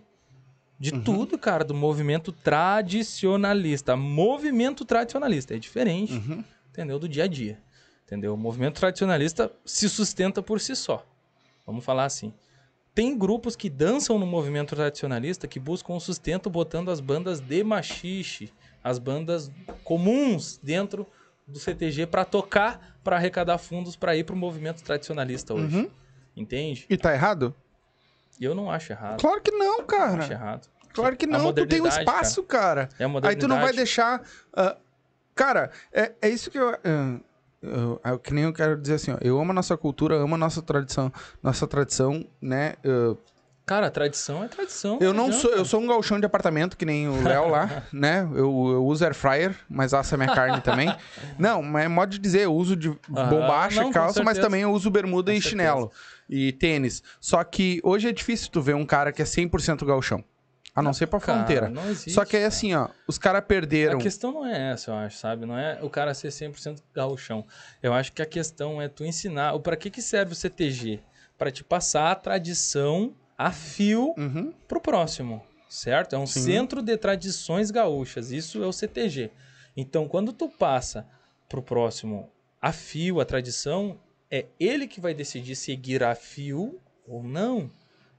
de 0.79 0.93
Uhum. 0.93 1.01
tudo, 1.03 1.37
cara, 1.37 1.63
do 1.63 1.73
movimento 1.73 2.31
tradicionalista. 2.31 3.95
Movimento 3.95 4.85
tradicionalista, 4.85 5.55
é 5.55 5.59
diferente 5.59 6.13
Uhum. 6.13 6.43
entendeu? 6.69 6.99
Do 6.99 7.07
dia 7.09 7.23
a 7.23 7.27
dia, 7.27 7.59
entendeu? 8.05 8.33
O 8.33 8.37
movimento 8.37 8.79
tradicionalista 8.79 9.51
se 9.65 9.89
sustenta 9.89 10.41
por 10.43 10.59
si 10.59 10.75
só. 10.75 11.05
Vamos 11.65 11.83
falar 11.85 12.05
assim. 12.05 12.33
Tem 12.93 13.17
grupos 13.17 13.55
que 13.55 13.69
dançam 13.69 14.19
no 14.19 14.25
movimento 14.25 14.75
tradicionalista 14.75 15.47
que 15.47 15.59
buscam 15.59 15.93
o 15.93 15.99
sustento 15.99 16.49
botando 16.49 16.91
as 16.91 16.99
bandas 16.99 17.39
de 17.39 17.63
machixe, 17.63 18.53
as 18.83 18.99
bandas 18.99 19.51
comuns 19.83 20.59
dentro 20.61 21.07
do 21.47 21.57
CTG 21.59 22.05
para 22.05 22.23
tocar, 22.23 22.97
para 23.03 23.15
arrecadar 23.15 23.57
fundos 23.57 23.95
para 23.95 24.15
ir 24.15 24.23
pro 24.23 24.35
movimento 24.35 24.83
tradicionalista 24.83 25.53
hoje. 25.53 25.75
Uhum. 25.75 25.89
Entende? 26.35 26.85
E 26.89 26.95
tá 26.97 27.13
errado? 27.13 27.55
Eu 28.39 28.53
não 28.53 28.69
acho 28.69 28.91
errado. 28.91 29.19
Claro 29.19 29.41
que 29.41 29.51
não, 29.51 29.59
Não 29.59 29.73
acho 29.79 29.85
cara. 29.87 30.31
errado. 30.31 30.67
Claro 30.93 31.17
que 31.17 31.25
não. 31.25 31.51
Tu 31.53 31.65
tem 31.65 31.81
um 31.81 31.87
espaço, 31.87 32.43
cara. 32.43 32.89
É 32.99 33.03
a 33.03 33.07
Aí 33.07 33.11
modernidade. 33.11 33.39
tu 33.39 33.47
não 33.47 33.59
vai 33.59 33.73
deixar. 33.73 34.21
ah, 34.55 34.77
cara, 35.33 35.71
é, 35.91 36.13
é 36.21 36.29
isso 36.29 36.51
que 36.51 36.57
eu, 36.59 36.69
ah, 36.69 37.19
eu- 37.63 38.01
é 38.03 38.17
Que 38.17 38.33
nem 38.33 38.43
eu 38.43 38.53
quero 38.53 38.79
dizer 38.79 38.95
assim, 38.95 39.11
ó. 39.11 39.17
Eu 39.21 39.39
amo 39.39 39.51
a 39.51 39.53
nossa 39.55 39.75
cultura, 39.77 40.15
amo 40.15 40.35
a 40.35 40.37
nossa 40.37 40.61
tradição. 40.61 41.11
Nossa 41.41 41.65
tradição, 41.65 42.25
né? 42.41 42.75
ah, 42.85 43.15
Cara, 43.65 43.89
tradição 43.89 44.43
é 44.43 44.49
tradição. 44.49 44.97
eu 44.99 45.13
não 45.13 45.31
sou. 45.31 45.49
Eu 45.51 45.63
sou 45.63 45.79
um 45.79 45.87
galchão 45.87 46.19
de 46.19 46.25
apartamento, 46.25 46.75
que 46.75 46.85
nem 46.85 47.07
o 47.07 47.23
Léo 47.23 47.47
lá, 47.47 47.83
né? 47.93 48.23
Eu, 48.33 48.49
eu 48.73 48.85
uso 48.85 49.05
air 49.05 49.13
fryer, 49.15 49.55
mas 49.69 49.93
assa 49.93 50.17
minha 50.17 50.35
carne 50.35 50.59
também. 50.59 50.93
Não, 51.39 51.63
mas 51.63 51.85
é 51.85 51.87
modo 51.87 52.09
de 52.09 52.19
dizer, 52.19 52.41
eu 52.41 52.53
uso 52.53 52.75
de 52.75 52.89
bombacha, 53.07 53.77
não, 53.77 53.85
com 53.87 53.93
calça, 53.93 54.21
mas 54.21 54.37
também 54.37 54.63
eu 54.63 54.71
uso 54.73 54.91
bermuda 54.91 55.31
Com 55.31 55.37
e 55.37 55.41
certeza. 55.41 55.49
chinelo. 55.49 55.91
E 56.29 56.51
tênis. 56.51 57.01
Só 57.21 57.41
que 57.41 57.79
hoje 57.85 58.09
é 58.09 58.11
difícil 58.11 58.49
tu 58.51 58.61
ver 58.61 58.75
um 58.75 58.85
cara 58.85 59.13
que 59.13 59.21
é 59.21 59.25
100% 59.25 59.85
galchão. 59.85 60.21
A 60.75 60.81
não, 60.81 60.91
ser 60.93 61.05
pra 61.07 61.19
Cara, 61.19 61.37
fronteira. 61.39 61.69
não 61.69 61.87
existe, 61.89 62.11
Só 62.11 62.25
que 62.25 62.35
aí 62.35 62.43
assim, 62.45 62.73
ó, 62.73 62.89
os 63.07 63.17
caras 63.19 63.43
perderam. 63.45 63.99
A 63.99 64.01
questão 64.01 64.31
não 64.31 64.45
é 64.45 64.71
essa, 64.71 64.89
eu 64.89 64.95
acho, 64.95 65.17
sabe? 65.17 65.45
Não 65.45 65.55
é 65.57 65.77
o 65.83 65.89
cara 65.89 66.13
ser 66.15 66.29
100% 66.29 66.81
gauchão. 66.93 67.45
Eu 67.81 67.93
acho 67.93 68.11
que 68.11 68.21
a 68.21 68.25
questão 68.25 68.81
é 68.81 68.87
tu 68.87 69.05
ensinar. 69.05 69.57
Para 69.59 69.75
que, 69.75 69.91
que 69.91 70.01
serve 70.01 70.31
o 70.33 70.35
CTG? 70.35 70.99
Para 71.37 71.51
te 71.51 71.63
passar 71.63 72.11
a 72.11 72.15
tradição 72.15 73.13
a 73.37 73.51
fio 73.51 74.15
Uhum. 74.17 74.51
pro 74.67 74.81
próximo, 74.81 75.43
certo? 75.69 76.15
É 76.15 76.17
um 76.19 76.25
Sim. 76.25 76.41
centro 76.41 76.81
de 76.81 76.97
tradições 76.97 77.69
gaúchas. 77.69 78.31
Isso 78.31 78.63
é 78.63 78.65
o 78.67 78.73
CTG. 78.73 79.29
Então, 79.77 80.07
quando 80.07 80.33
tu 80.33 80.49
passa 80.49 81.05
pro 81.49 81.61
próximo 81.61 82.29
a 82.59 82.71
fio, 82.71 83.19
a 83.19 83.25
tradição, 83.25 83.99
é 84.31 84.45
ele 84.59 84.87
que 84.87 84.99
vai 85.01 85.13
decidir 85.13 85.55
seguir 85.55 86.03
a 86.03 86.15
fio 86.15 86.79
ou 87.07 87.21
não. 87.21 87.69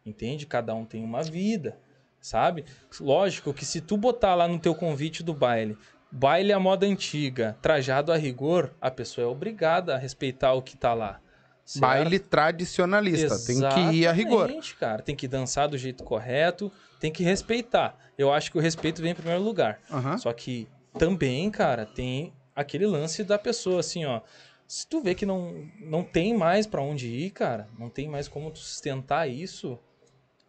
Entende? 0.07 0.47
Cada 0.47 0.75
um 0.75 0.85
tem 0.85 1.03
uma 1.03 1.23
vida, 1.23 1.79
sabe? 2.25 2.65
Lógico 2.99 3.53
que 3.53 3.67
se 3.67 3.83
tu 3.83 3.99
botar 3.99 4.35
lá 4.35 4.49
no 4.49 4.59
teu 4.59 4.75
convite 4.75 5.23
do 5.23 5.35
baile, 5.35 5.77
baile 6.11 6.55
à 6.55 6.59
moda 6.59 6.87
antiga, 6.87 7.55
trajado 7.61 8.11
a 8.11 8.17
rigor, 8.17 8.73
a 8.81 8.91
pessoa 8.91 9.27
é 9.27 9.29
obrigada 9.29 9.95
a 9.95 9.99
respeitar 9.99 10.55
o 10.55 10.63
que 10.63 10.75
tá 10.75 10.95
lá. 10.95 11.21
certo? 11.67 11.83
Baile 11.83 12.19
tradicionalista. 12.19 13.39
Tem 13.47 13.61
que 13.61 13.97
ir 13.97 14.07
a 14.07 14.13
rigor. 14.13 14.45
Exatamente, 14.45 14.77
cara. 14.77 15.03
Tem 15.03 15.15
que 15.15 15.29
dançar 15.29 15.69
do 15.69 15.77
jeito 15.77 16.03
correto, 16.03 16.73
tem 16.99 17.13
que 17.13 17.23
respeitar. 17.23 17.95
Eu 18.17 18.33
acho 18.33 18.51
que 18.51 18.57
o 18.57 18.61
respeito 18.61 19.03
vem 19.03 19.11
em 19.13 19.15
primeiro 19.15 19.43
lugar. 19.43 19.79
Aham. 19.91 20.17
Só 20.17 20.33
que 20.33 20.67
também, 20.99 21.51
cara, 21.51 21.85
tem 21.85 22.33
aquele 22.57 22.87
lance 22.87 23.23
da 23.23 23.39
pessoa, 23.39 23.81
assim, 23.81 24.07
ó. 24.07 24.23
Se 24.67 24.87
tu 24.87 25.03
vê 25.03 25.15
que 25.15 25.27
não, 25.27 25.69
não 25.79 26.03
tem 26.03 26.35
mais 26.35 26.67
pra 26.67 26.81
onde 26.81 27.07
ir, 27.07 27.31
cara, 27.33 27.69
não 27.79 27.91
tem 27.91 28.09
mais 28.09 28.29
como 28.29 28.51
tu 28.51 28.61
sustentar 28.61 29.29
isso, 29.29 29.79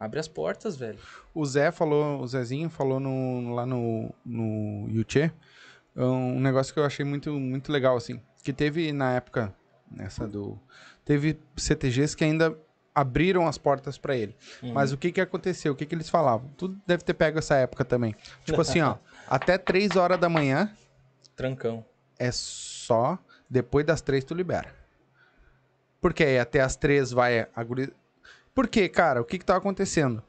abre 0.06 0.20
as 0.20 0.28
portas, 0.28 0.78
velho. 0.78 1.00
O 1.34 1.46
Zé 1.46 1.72
falou, 1.72 2.22
o 2.22 2.28
Zezinho 2.28 2.70
falou 2.70 3.00
no, 3.00 3.54
lá 3.54 3.66
no, 3.66 4.14
no 4.26 4.88
Yuchê, 4.90 5.32
um 5.96 6.40
negócio 6.40 6.74
que 6.74 6.80
eu 6.80 6.86
achei 6.86 7.06
muito, 7.06 7.32
muito 7.34 7.72
legal, 7.72 7.96
assim. 7.96 8.20
Que 8.44 8.54
teve 8.54 8.92
na 8.92 9.14
época, 9.14 9.54
nessa 9.90 10.28
do. 10.28 10.60
Teve 11.04 11.40
CTGs 11.56 12.16
que 12.16 12.24
ainda 12.24 12.58
abriram 12.94 13.48
as 13.48 13.58
portas 13.58 13.98
pra 13.98 14.16
ele. 14.16 14.36
Uhum. 14.64 14.74
Mas 14.74 14.92
o 14.94 14.98
que 14.98 15.12
que 15.12 15.20
aconteceu? 15.20 15.74
O 15.74 15.76
que 15.76 15.86
que 15.86 15.94
eles 15.94 16.10
falavam? 16.10 16.50
Tu 16.58 16.70
deve 16.88 17.04
ter 17.04 17.14
pego 17.14 17.40
essa 17.40 17.56
época 17.56 17.84
também. 17.84 18.16
Tipo 18.46 18.62
assim, 18.62 18.82
ó, 18.82 18.96
até 19.28 19.58
3 19.58 19.98
horas 19.98 20.18
da 20.20 20.30
manhã 20.30 20.72
Trancão. 21.36 21.86
é 22.18 22.32
só 22.32 23.20
depois 23.50 23.86
das 23.86 24.02
3 24.02 24.24
tu 24.24 24.34
libera. 24.34 24.74
Porque 26.00 26.24
aí 26.24 26.40
até 26.40 26.62
as 26.62 26.76
3 26.76 27.12
vai 27.12 27.48
a 27.54 27.64
guri... 27.64 27.94
Por 28.56 28.68
quê, 28.68 28.88
cara? 28.90 29.22
O 29.22 29.26
que 29.26 29.38
que 29.38 29.46
tá 29.46 29.58
acontecendo? 29.58 30.24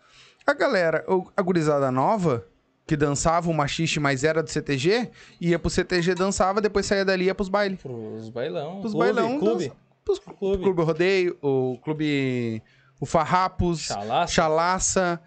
A 0.45 0.53
galera, 0.53 1.05
a 1.37 1.43
gurizada 1.43 1.91
nova 1.91 2.45
que 2.87 2.97
dançava 2.97 3.49
o 3.51 3.55
machiste, 3.55 3.99
mas 3.99 4.23
era 4.25 4.43
do 4.43 4.51
CTG, 4.51 5.11
ia 5.41 5.59
pro 5.59 5.71
CTG, 5.71 6.15
dançava, 6.15 6.61
depois 6.61 6.87
saía 6.87 7.05
dali 7.05 7.25
e 7.25 7.27
ia 7.29 7.35
pros 7.35 7.49
bailes. 7.49 7.81
Pros 7.81 8.29
bailão. 8.29 8.81
Pros 8.81 8.93
clube, 8.93 9.13
bailão, 9.13 9.39
Clube. 9.39 9.65
dança- 9.69 9.77
Pros 10.05 10.19
Clube. 10.21 10.63
Clube 10.63 10.83
Rodeio, 10.83 11.39
o 11.41 11.79
Clube... 11.83 12.63
O 13.01 13.05
Farrapos, 13.05 13.81
Chalaça. 13.81 14.33
Chalaça. 14.33 15.21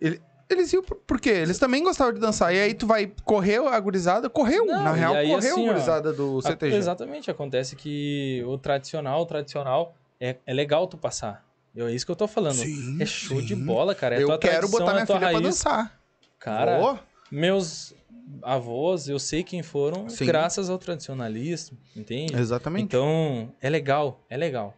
Ele- 0.00 0.20
eles 0.48 0.72
iam 0.72 0.82
por, 0.84 0.96
por 0.98 1.20
quê? 1.20 1.30
Eles 1.30 1.58
também 1.58 1.82
gostavam 1.82 2.12
de 2.12 2.20
dançar. 2.20 2.54
E 2.54 2.60
aí 2.60 2.74
tu 2.74 2.86
vai, 2.86 3.12
correu 3.24 3.66
a 3.68 3.80
gurizada? 3.80 4.30
Correu, 4.30 4.64
Não, 4.66 4.84
na 4.84 4.92
real, 4.92 5.14
aí, 5.14 5.26
correu 5.28 5.38
assim, 5.54 5.66
a 5.66 5.70
ó, 5.70 5.72
gurizada 5.72 6.12
do 6.12 6.38
A- 6.38 6.42
CTG. 6.42 6.76
Exatamente, 6.76 7.28
acontece 7.30 7.74
que 7.74 8.44
o 8.46 8.56
tradicional, 8.56 9.22
o 9.22 9.26
tradicional, 9.26 9.94
é, 10.20 10.36
é 10.46 10.54
legal 10.54 10.86
tu 10.86 10.96
passar. 10.96 11.44
É 11.76 11.92
isso 11.92 12.04
que 12.04 12.10
eu 12.12 12.16
tô 12.16 12.26
falando. 12.26 12.54
Sim, 12.56 13.00
é 13.00 13.06
show 13.06 13.40
de 13.40 13.54
sim. 13.54 13.64
bola, 13.64 13.94
cara. 13.94 14.16
É 14.16 14.22
Eu 14.22 14.28
quero 14.38 14.40
tradição, 14.68 14.70
botar 14.70 14.90
é 14.90 14.94
minha 14.94 15.06
tua 15.06 15.16
filha 15.16 15.28
pra 15.30 15.38
raiz. 15.38 15.42
dançar. 15.48 16.00
Cara, 16.38 16.78
Vou. 16.80 16.98
meus 17.30 17.94
avós, 18.42 19.08
eu 19.08 19.18
sei 19.18 19.42
quem 19.42 19.62
foram 19.62 20.08
Sim. 20.08 20.26
graças 20.26 20.68
ao 20.68 20.78
tradicionalismo, 20.78 21.78
entende? 21.96 22.34
Exatamente. 22.36 22.84
Então, 22.84 23.52
é 23.60 23.70
legal, 23.70 24.24
é 24.28 24.36
legal. 24.36 24.74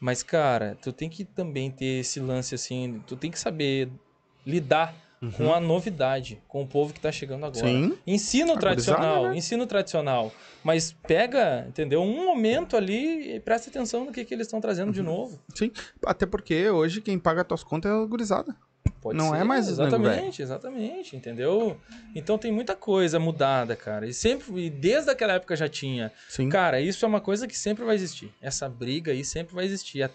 Mas, 0.00 0.22
cara, 0.22 0.76
tu 0.82 0.92
tem 0.92 1.08
que 1.08 1.24
também 1.24 1.70
ter 1.70 2.00
esse 2.00 2.18
lance 2.18 2.54
assim, 2.54 3.02
tu 3.06 3.14
tem 3.16 3.30
que 3.30 3.38
saber 3.38 3.88
lidar 4.44 4.94
com 5.36 5.52
a 5.54 5.60
novidade, 5.60 6.40
com 6.48 6.62
o 6.62 6.66
povo 6.66 6.92
que 6.92 7.00
tá 7.00 7.12
chegando 7.12 7.46
agora. 7.46 7.66
Uhum. 7.66 7.90
Sim. 7.90 7.98
Ensina 8.06 8.52
o 8.52 8.56
A 8.56 8.58
tradicional, 8.58 9.28
né? 9.28 9.36
ensina 9.36 9.62
o 9.62 9.66
tradicional. 9.66 10.32
Mas 10.64 10.92
pega, 11.06 11.64
entendeu? 11.68 12.02
Um 12.02 12.24
momento 12.26 12.76
ali 12.76 13.36
e 13.36 13.40
presta 13.40 13.70
atenção 13.70 14.04
no 14.04 14.12
que, 14.12 14.24
que 14.24 14.34
eles 14.34 14.46
estão 14.46 14.60
trazendo 14.60 14.88
Uhum. 14.88 14.92
de 14.94 15.02
novo. 15.02 15.38
Sim. 15.54 15.70
Até 16.04 16.26
porque 16.26 16.68
hoje 16.70 17.00
quem 17.00 17.18
paga 17.18 17.44
tuas 17.44 17.62
contas 17.62 17.90
é 17.90 17.94
a 17.94 18.04
gurizada. 18.04 18.54
Pode 19.00 19.16
Não 19.16 19.30
ser, 19.30 19.36
é 19.36 19.44
mais. 19.44 19.68
Exatamente, 19.68 20.42
exatamente, 20.42 21.16
entendeu? 21.16 21.76
Então 22.14 22.36
tem 22.38 22.50
muita 22.52 22.74
coisa 22.74 23.18
mudada, 23.18 23.74
cara. 23.76 24.06
E 24.08 24.12
sempre, 24.14 24.66
e 24.66 24.70
desde 24.70 25.10
aquela 25.10 25.34
época 25.34 25.54
já 25.56 25.68
tinha. 25.68 26.10
Sim. 26.28 26.48
Cara, 26.48 26.80
isso 26.80 27.04
é 27.04 27.08
uma 27.08 27.20
coisa 27.20 27.46
que 27.46 27.56
sempre 27.56 27.84
vai 27.84 27.94
existir. 27.94 28.32
Essa 28.40 28.68
briga 28.68 29.12
aí 29.12 29.24
sempre 29.24 29.54
vai 29.54 29.64
existir. 29.64 30.08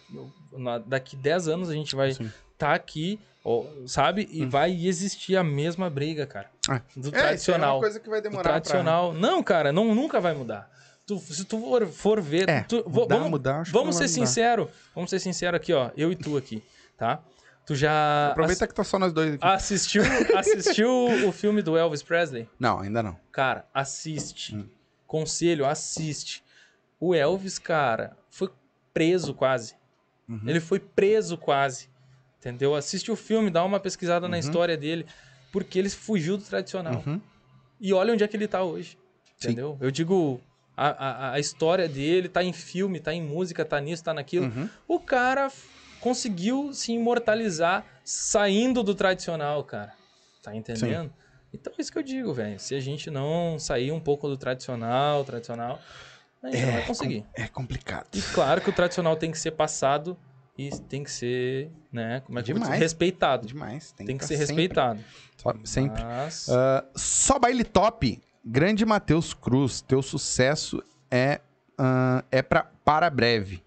Daqui 0.85 1.15
10 1.15 1.47
anos 1.47 1.69
a 1.69 1.73
gente 1.73 1.95
vai 1.95 2.13
Sim. 2.13 2.29
tá 2.57 2.73
aqui, 2.73 3.19
ó, 3.49 3.65
sabe? 3.87 4.27
E 4.31 4.45
vai 4.45 4.71
existir 4.85 5.35
a 5.37 5.43
mesma 5.43 5.89
briga, 5.89 6.25
cara. 6.27 6.49
Ah. 6.69 6.81
Do 6.95 7.07
É, 7.07 7.09
isso 7.09 7.15
é 7.15 7.21
tradicional. 7.21 7.75
uma 7.75 7.81
coisa 7.81 7.99
que 7.99 8.09
vai 8.09 8.19
do 8.21 8.29
demorar 8.29 8.43
tradicional. 8.43 9.13
Não, 9.13 9.41
cara, 9.41 9.71
não, 9.71 9.95
nunca 9.95 10.19
vai 10.19 10.33
mudar. 10.33 10.69
Tu- 11.05 11.17
se 11.19 11.45
tu 11.45 11.57
for, 11.59 11.87
for 11.87 12.21
ver. 12.21 12.49
É, 12.49 12.61
tu- 12.63 12.83
mudar, 12.87 13.15
vamos 13.15 13.29
mudar, 13.31 13.63
vamos 13.71 13.95
ser 13.95 14.07
sincero. 14.09 14.69
Vamos 14.93 15.09
ser 15.09 15.19
sincero 15.19 15.55
aqui, 15.55 15.71
ó. 15.71 15.89
Eu 15.95 16.11
e 16.11 16.15
tu 16.15 16.35
aqui, 16.35 16.61
tá? 16.97 17.21
Tu 17.65 17.75
já 17.75 17.89
pra... 18.33 18.43
Aproveita 18.43 18.67
que 18.67 18.73
tá 18.73 18.83
só 18.83 18.97
nós 18.99 19.11
dois 19.13 19.33
aqui. 19.35 19.45
assistiu, 19.45 20.01
assistiu 20.37 20.89
o 21.27 21.31
filme 21.31 21.61
do 21.61 21.77
Elvis 21.77 22.01
Presley? 22.03 22.47
Não, 22.59 22.79
ainda 22.79 23.01
não. 23.03 23.17
Cara, 23.31 23.65
assiste. 23.73 24.55
Hum. 24.55 24.67
Conselho, 25.05 25.65
assiste. 25.65 26.43
O 26.99 27.13
Elvis, 27.15 27.57
cara, 27.59 28.17
foi 28.29 28.49
preso 28.93 29.33
quase. 29.33 29.75
Uhum. 30.27 30.41
Ele 30.45 30.59
foi 30.59 30.79
preso 30.79 31.37
quase. 31.37 31.89
Entendeu? 32.39 32.75
Assiste 32.75 33.11
o 33.11 33.15
filme, 33.15 33.49
dá 33.49 33.63
uma 33.63 33.79
pesquisada 33.79 34.27
na 34.27 34.35
Uhum. 34.37 34.39
história 34.39 34.77
dele. 34.77 35.05
Porque 35.51 35.79
ele 35.79 35.89
fugiu 35.89 36.37
do 36.37 36.43
tradicional. 36.43 37.03
Uhum. 37.05 37.19
E 37.79 37.93
olha 37.93 38.13
onde 38.13 38.23
é 38.23 38.27
que 38.27 38.35
ele 38.37 38.47
tá 38.47 38.63
hoje. 38.63 38.97
Sim. 39.37 39.49
Entendeu? 39.49 39.77
Eu 39.79 39.89
digo, 39.91 40.39
a, 40.75 40.87
a, 40.89 41.31
a 41.33 41.39
história 41.39 41.87
dele 41.87 42.27
tá 42.29 42.43
em 42.43 42.53
filme, 42.53 42.99
tá 42.99 43.13
em 43.13 43.21
música, 43.21 43.63
tá 43.65 43.79
nisso, 43.79 44.03
tá 44.03 44.13
naquilo. 44.13 44.45
Uhum. 44.47 44.69
O 44.87 44.99
cara 44.99 45.51
conseguiu 45.99 46.73
se 46.73 46.91
imortalizar 46.91 47.85
saindo 48.03 48.83
do 48.83 48.93
tradicional, 48.93 49.63
cara. 49.63 49.93
Tá 50.43 50.55
entendendo? 50.55 51.11
Então 51.53 51.73
é 51.77 51.81
isso 51.81 51.91
que 51.91 51.97
eu 51.97 52.03
digo, 52.03 52.33
velho. 52.33 52.59
Se 52.59 52.75
a 52.75 52.79
gente 52.79 53.09
não 53.09 53.57
sair 53.57 53.91
um 53.91 53.99
pouco 53.99 54.27
do 54.27 54.37
tradicional, 54.37 55.23
tradicional, 55.23 55.79
a 56.43 56.51
gente 56.51 56.65
não 56.65 56.73
vai 56.73 56.85
conseguir. 56.85 57.25
É 57.33 57.47
complicado. 57.47 58.07
E 58.13 58.21
claro 58.21 58.61
que 58.61 58.69
o 58.69 58.73
tradicional 58.73 59.15
tem 59.15 59.31
que 59.31 59.39
ser 59.39 59.51
passado 59.51 60.17
e 60.57 60.69
tem 60.89 61.03
que 61.03 61.11
ser, 61.11 61.71
né? 61.91 62.21
Como 62.25 62.39
é 62.39 62.43
que? 62.43 62.51
Demais. 62.53 62.79
Respeitado. 62.79 63.45
Demais. 63.47 63.91
Tem, 63.91 64.07
Tem 64.07 64.17
que 64.17 64.23
tá 64.23 64.27
ser 64.27 64.37
sempre- 64.37 64.63
respeitado. 64.63 64.99
Sempre. 65.63 66.03
Mas... 66.03 66.49
Ah, 66.49 66.83
só 66.95 67.37
baile 67.37 67.63
top. 67.63 68.19
Grande 68.43 68.85
Matheus 68.85 69.33
Cruz. 69.33 69.81
Teu 69.81 70.01
sucesso 70.01 70.83
é, 71.11 71.41
ah, 71.77 72.23
é 72.31 72.41
pra, 72.41 72.69
para 72.83 73.09
breve. 73.09 73.63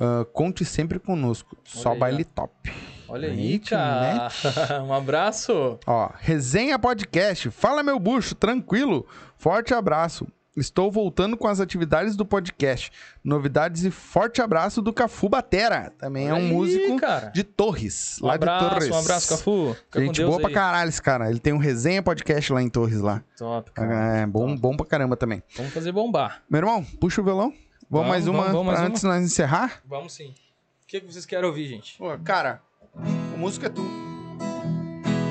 Ah, 0.00 0.24
conte 0.32 0.64
sempre 0.64 0.98
conosco. 0.98 1.56
Só 1.64 1.92
aí, 1.92 1.98
baile 1.98 2.24
top. 2.24 2.72
Olha 3.08 3.28
aí, 3.28 3.58
cara. 3.58 4.28
um 4.86 4.92
abraço. 4.92 5.78
Ó, 5.86 6.10
resenha 6.18 6.78
podcast. 6.78 7.50
Fala 7.50 7.82
meu 7.82 7.98
bucho, 7.98 8.34
tranquilo. 8.34 9.06
Forte 9.36 9.74
abraço. 9.74 10.26
Estou 10.54 10.90
voltando 10.92 11.34
com 11.34 11.48
as 11.48 11.60
atividades 11.60 12.14
do 12.14 12.26
podcast. 12.26 12.92
Novidades 13.24 13.84
e 13.84 13.90
forte 13.90 14.42
abraço 14.42 14.82
do 14.82 14.92
Cafu 14.92 15.26
Batera. 15.26 15.90
Também 15.98 16.28
é 16.28 16.34
um 16.34 16.36
aí, 16.36 16.52
músico 16.52 16.96
cara. 16.98 17.30
de 17.30 17.42
Torres. 17.42 18.18
Um 18.22 18.26
lá 18.26 18.34
abraço, 18.34 18.64
de 18.64 18.70
Torres. 18.74 18.90
um 18.90 18.98
abraço, 18.98 19.28
Cafu. 19.30 19.76
Fica 19.84 20.00
Gente 20.00 20.22
boa 20.24 20.38
pra 20.38 20.48
aí. 20.48 20.54
caralho 20.54 20.88
esse 20.90 21.00
cara. 21.00 21.30
Ele 21.30 21.38
tem 21.38 21.54
um 21.54 21.58
resenha 21.58 22.02
podcast 22.02 22.52
lá 22.52 22.60
em 22.62 22.68
Torres 22.68 23.00
lá. 23.00 23.22
Top, 23.38 23.70
cara. 23.70 24.18
É, 24.18 24.26
bom, 24.26 24.54
bom 24.54 24.76
pra 24.76 24.84
caramba 24.84 25.16
também. 25.16 25.42
Vamos 25.56 25.72
fazer 25.72 25.90
bombar. 25.90 26.42
Meu 26.50 26.58
irmão, 26.58 26.84
puxa 27.00 27.22
o 27.22 27.24
violão. 27.24 27.48
Vamos, 27.48 27.62
Vamos, 27.90 28.08
mais 28.08 28.26
uma 28.26 28.38
vamos, 28.38 28.52
vamos, 28.52 28.72
pra 28.72 28.78
mais 28.80 28.90
antes 28.90 29.00
de 29.00 29.06
nós 29.06 29.22
encerrar? 29.24 29.80
Vamos 29.86 30.12
sim. 30.12 30.28
O 30.28 30.86
que, 30.86 31.00
que 31.00 31.10
vocês 31.10 31.24
querem 31.24 31.46
ouvir, 31.46 31.66
gente? 31.66 31.96
Pô, 31.96 32.14
cara, 32.18 32.60
a 32.94 33.36
música 33.38 33.68
é 33.68 33.70
tu. 33.70 33.82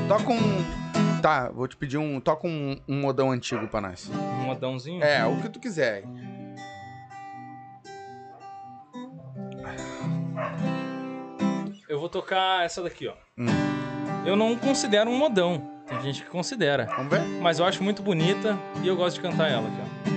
Toca 0.08 0.32
um. 0.32 1.01
Tá, 1.22 1.50
vou 1.50 1.68
te 1.68 1.78
pedir 1.78 1.98
um. 1.98 2.20
Toca 2.20 2.48
um, 2.48 2.80
um 2.88 3.00
modão 3.00 3.30
antigo 3.32 3.68
pra 3.68 3.80
nós. 3.80 4.10
Um 4.10 4.46
modãozinho? 4.46 5.04
É, 5.04 5.24
o 5.26 5.40
que 5.40 5.50
tu 5.50 5.60
quiser. 5.60 6.04
Eu 11.88 12.00
vou 12.00 12.10
tocar 12.10 12.66
essa 12.66 12.82
daqui, 12.82 13.08
ó. 13.08 13.14
Hum. 13.38 13.46
Eu 14.26 14.36
não 14.36 14.58
considero 14.58 15.10
um 15.10 15.18
modão. 15.18 15.70
Tem 15.88 16.02
gente 16.02 16.24
que 16.24 16.30
considera. 16.30 16.86
Vamos 16.86 17.12
ver? 17.12 17.22
Mas 17.42 17.60
eu 17.60 17.66
acho 17.66 17.84
muito 17.84 18.02
bonita 18.02 18.58
e 18.82 18.88
eu 18.88 18.96
gosto 18.96 19.18
de 19.18 19.22
cantar 19.22 19.52
ela 19.52 19.68
aqui, 19.68 19.78
ó. 19.82 20.12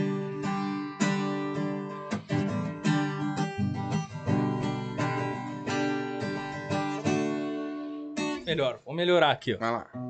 Melhor, 8.46 8.78
vou 8.84 8.94
melhorar 8.94 9.32
aqui, 9.32 9.54
ó. 9.54 9.58
Vai 9.58 9.70
lá. 9.70 10.03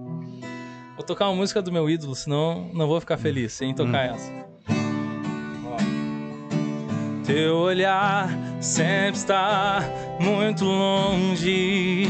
Vou 0.96 1.04
tocar 1.04 1.28
uma 1.28 1.36
música 1.36 1.60
do 1.60 1.72
meu 1.72 1.90
ídolo, 1.90 2.14
senão 2.14 2.70
não 2.72 2.86
vou 2.86 3.00
ficar 3.00 3.18
feliz 3.18 3.52
sem 3.52 3.74
tocar 3.74 4.14
essa. 4.14 4.30
Ó. 5.66 5.76
Teu 7.26 7.56
olhar 7.56 8.28
sempre 8.60 9.18
está 9.18 9.82
muito 10.20 10.64
longe, 10.64 12.06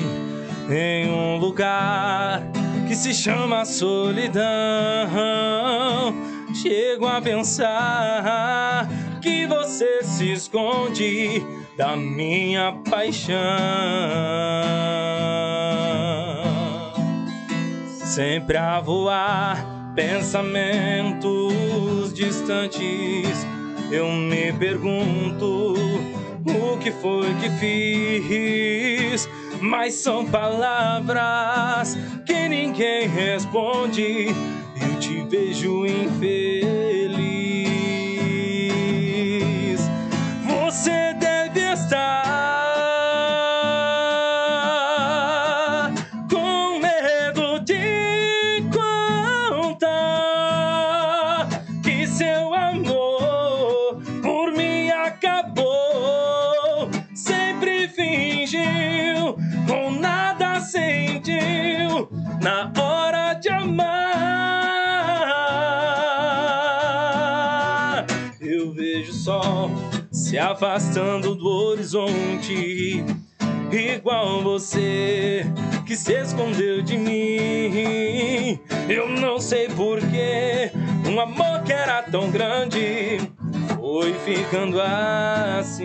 em 0.69 1.11
um 1.11 1.39
lugar 1.39 2.43
que 2.87 2.95
se 2.95 3.15
chama 3.15 3.65
solidão. 3.65 4.45
Chego 6.55 7.07
a 7.07 7.23
pensar 7.23 8.87
que 9.23 9.47
você 9.47 10.03
se 10.03 10.31
esconde 10.31 11.43
da 11.77 11.97
minha 11.97 12.73
paixão. 12.89 13.35
Sempre 18.15 18.57
a 18.57 18.79
voar, 18.79 19.93
pensamentos 19.97 21.53
distantes. 22.15 23.45
Eu 23.91 24.09
me 24.09 24.53
pergunto 24.53 25.75
o 26.47 26.79
que 26.79 26.93
foi 26.93 27.35
que 27.41 27.51
fiz. 27.59 29.29
Mas 29.61 29.95
são 29.95 30.25
palavras 30.27 31.99
que 32.25 32.49
ninguém 32.49 33.09
responde. 33.09 34.29
Eu 34.81 35.01
te 35.01 35.25
vejo 35.29 35.85
infeliz. 35.85 37.44
Se 70.35 70.39
afastando 70.41 71.37
do 71.37 71.49
horizonte, 71.49 73.05
igual 73.71 74.43
você 74.43 75.47
que 75.87 75.95
se 75.95 76.13
escondeu 76.13 76.83
de 76.83 76.99
mim. 76.99 78.59
Eu 78.89 79.09
não 79.09 79.39
sei 79.39 79.69
porquê. 79.69 80.73
Um 81.09 81.21
amor 81.21 81.63
que 81.63 81.73
era 81.73 82.03
tão 82.03 82.33
grande 82.33 83.21
foi 83.77 84.13
ficando 84.25 84.81
assim. 84.81 85.85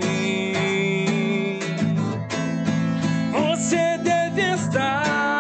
Você 3.31 3.99
deve 3.99 4.41
estar 4.55 5.38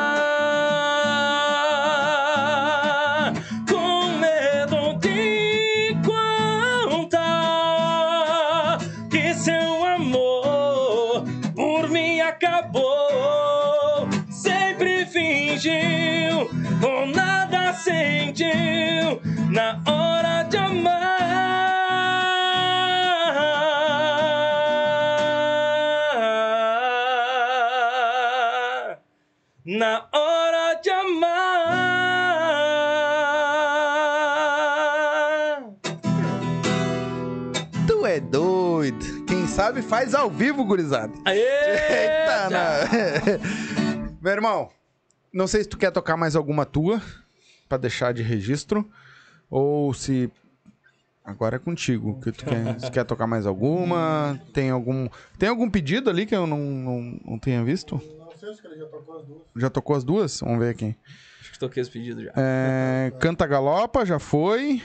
na 19.49 19.81
hora 19.85 20.43
de 20.43 20.57
amar. 28.09 28.99
Na 29.65 30.07
hora 30.11 30.79
de 30.81 30.89
amar. 30.89 31.39
Tu 37.87 38.05
é 38.05 38.19
doido. 38.19 39.25
Quem 39.25 39.47
sabe 39.47 39.81
faz 39.81 40.13
ao 40.13 40.29
vivo, 40.29 40.63
gurizada. 40.65 41.13
Aê! 41.25 41.37
Eita, 41.39 42.49
já. 42.49 42.49
né? 42.49 43.39
Meu 44.21 44.33
irmão, 44.33 44.69
não 45.33 45.47
sei 45.47 45.63
se 45.63 45.69
tu 45.69 45.77
quer 45.77 45.91
tocar 45.91 46.17
mais 46.17 46.35
alguma 46.35 46.65
tua 46.65 47.01
pra 47.67 47.77
deixar 47.77 48.13
de 48.13 48.21
registro 48.23 48.89
ou 49.49 49.93
se 49.93 50.31
agora 51.23 51.57
é 51.57 51.59
contigo 51.59 52.19
que 52.21 52.31
tu 52.31 52.45
quer, 52.45 52.79
se 52.79 52.91
quer 52.91 53.03
tocar 53.05 53.27
mais 53.27 53.45
alguma, 53.45 54.39
tem 54.53 54.69
algum 54.69 55.07
tem 55.37 55.49
algum 55.49 55.69
pedido 55.69 56.09
ali 56.09 56.25
que 56.25 56.35
eu 56.35 56.47
não, 56.47 56.59
não, 56.59 57.19
não 57.25 57.39
tenha 57.39 57.63
visto? 57.63 57.95
Não 58.17 58.31
sei, 58.37 58.49
acho 58.49 58.61
que 58.61 58.67
ele 58.67 58.77
já 58.79 58.85
tocou 58.87 59.17
as 59.17 59.25
duas. 59.25 59.41
Já 59.55 59.69
tocou 59.69 59.95
as 59.95 60.03
duas? 60.03 60.39
Vamos 60.39 60.59
ver 60.59 60.69
aqui. 60.69 60.95
Acho 61.41 61.51
que 61.51 61.59
toquei 61.59 61.81
esse 61.81 61.91
pedido 61.91 62.23
já. 62.23 62.31
É, 62.35 63.11
Canta 63.19 63.45
Galopa, 63.45 64.05
já 64.05 64.17
foi. 64.19 64.81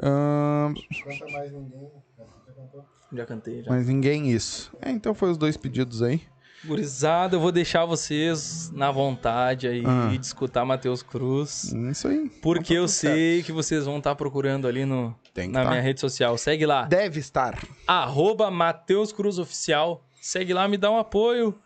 Ahn, 0.00 0.74
Canta 1.04 1.32
mais 1.32 1.52
ninguém. 1.52 1.90
Já 2.16 2.54
cantou? 2.54 2.84
Já 3.12 3.26
cantei, 3.26 3.62
já. 3.62 3.70
mas 3.70 3.86
ninguém 3.86 4.30
isso. 4.30 4.72
É, 4.80 4.90
então 4.90 5.14
foi 5.14 5.30
os 5.30 5.36
dois 5.36 5.56
pedidos 5.56 6.02
aí. 6.02 6.22
Gurizada, 6.64 7.36
eu 7.36 7.40
vou 7.40 7.50
deixar 7.52 7.84
vocês 7.84 8.70
na 8.72 8.90
vontade 8.90 9.66
aí 9.66 9.82
Ah. 9.84 10.08
de 10.10 10.24
escutar 10.24 10.64
Matheus 10.64 11.02
Cruz. 11.02 11.72
Isso 11.90 12.08
aí. 12.08 12.30
Porque 12.40 12.74
eu 12.74 12.86
sei 12.88 13.42
que 13.42 13.50
vocês 13.52 13.84
vão 13.84 13.98
estar 13.98 14.14
procurando 14.14 14.66
ali 14.68 14.84
no, 14.84 15.14
na 15.50 15.64
tá. 15.64 15.70
minha 15.70 15.80
rede 15.82 16.00
social. 16.00 16.36
Segue 16.38 16.64
lá, 16.66 16.84
Deve 16.84 17.18
estar. 17.20 17.58
arroba 17.86 18.50
Matheus 18.50 19.12
Cruz 19.12 19.38
Oficial. 19.38 20.04
Segue 20.20 20.52
lá, 20.54 20.68
me 20.68 20.76
dá 20.78 20.90
um 20.90 20.98
apoio. 20.98 21.58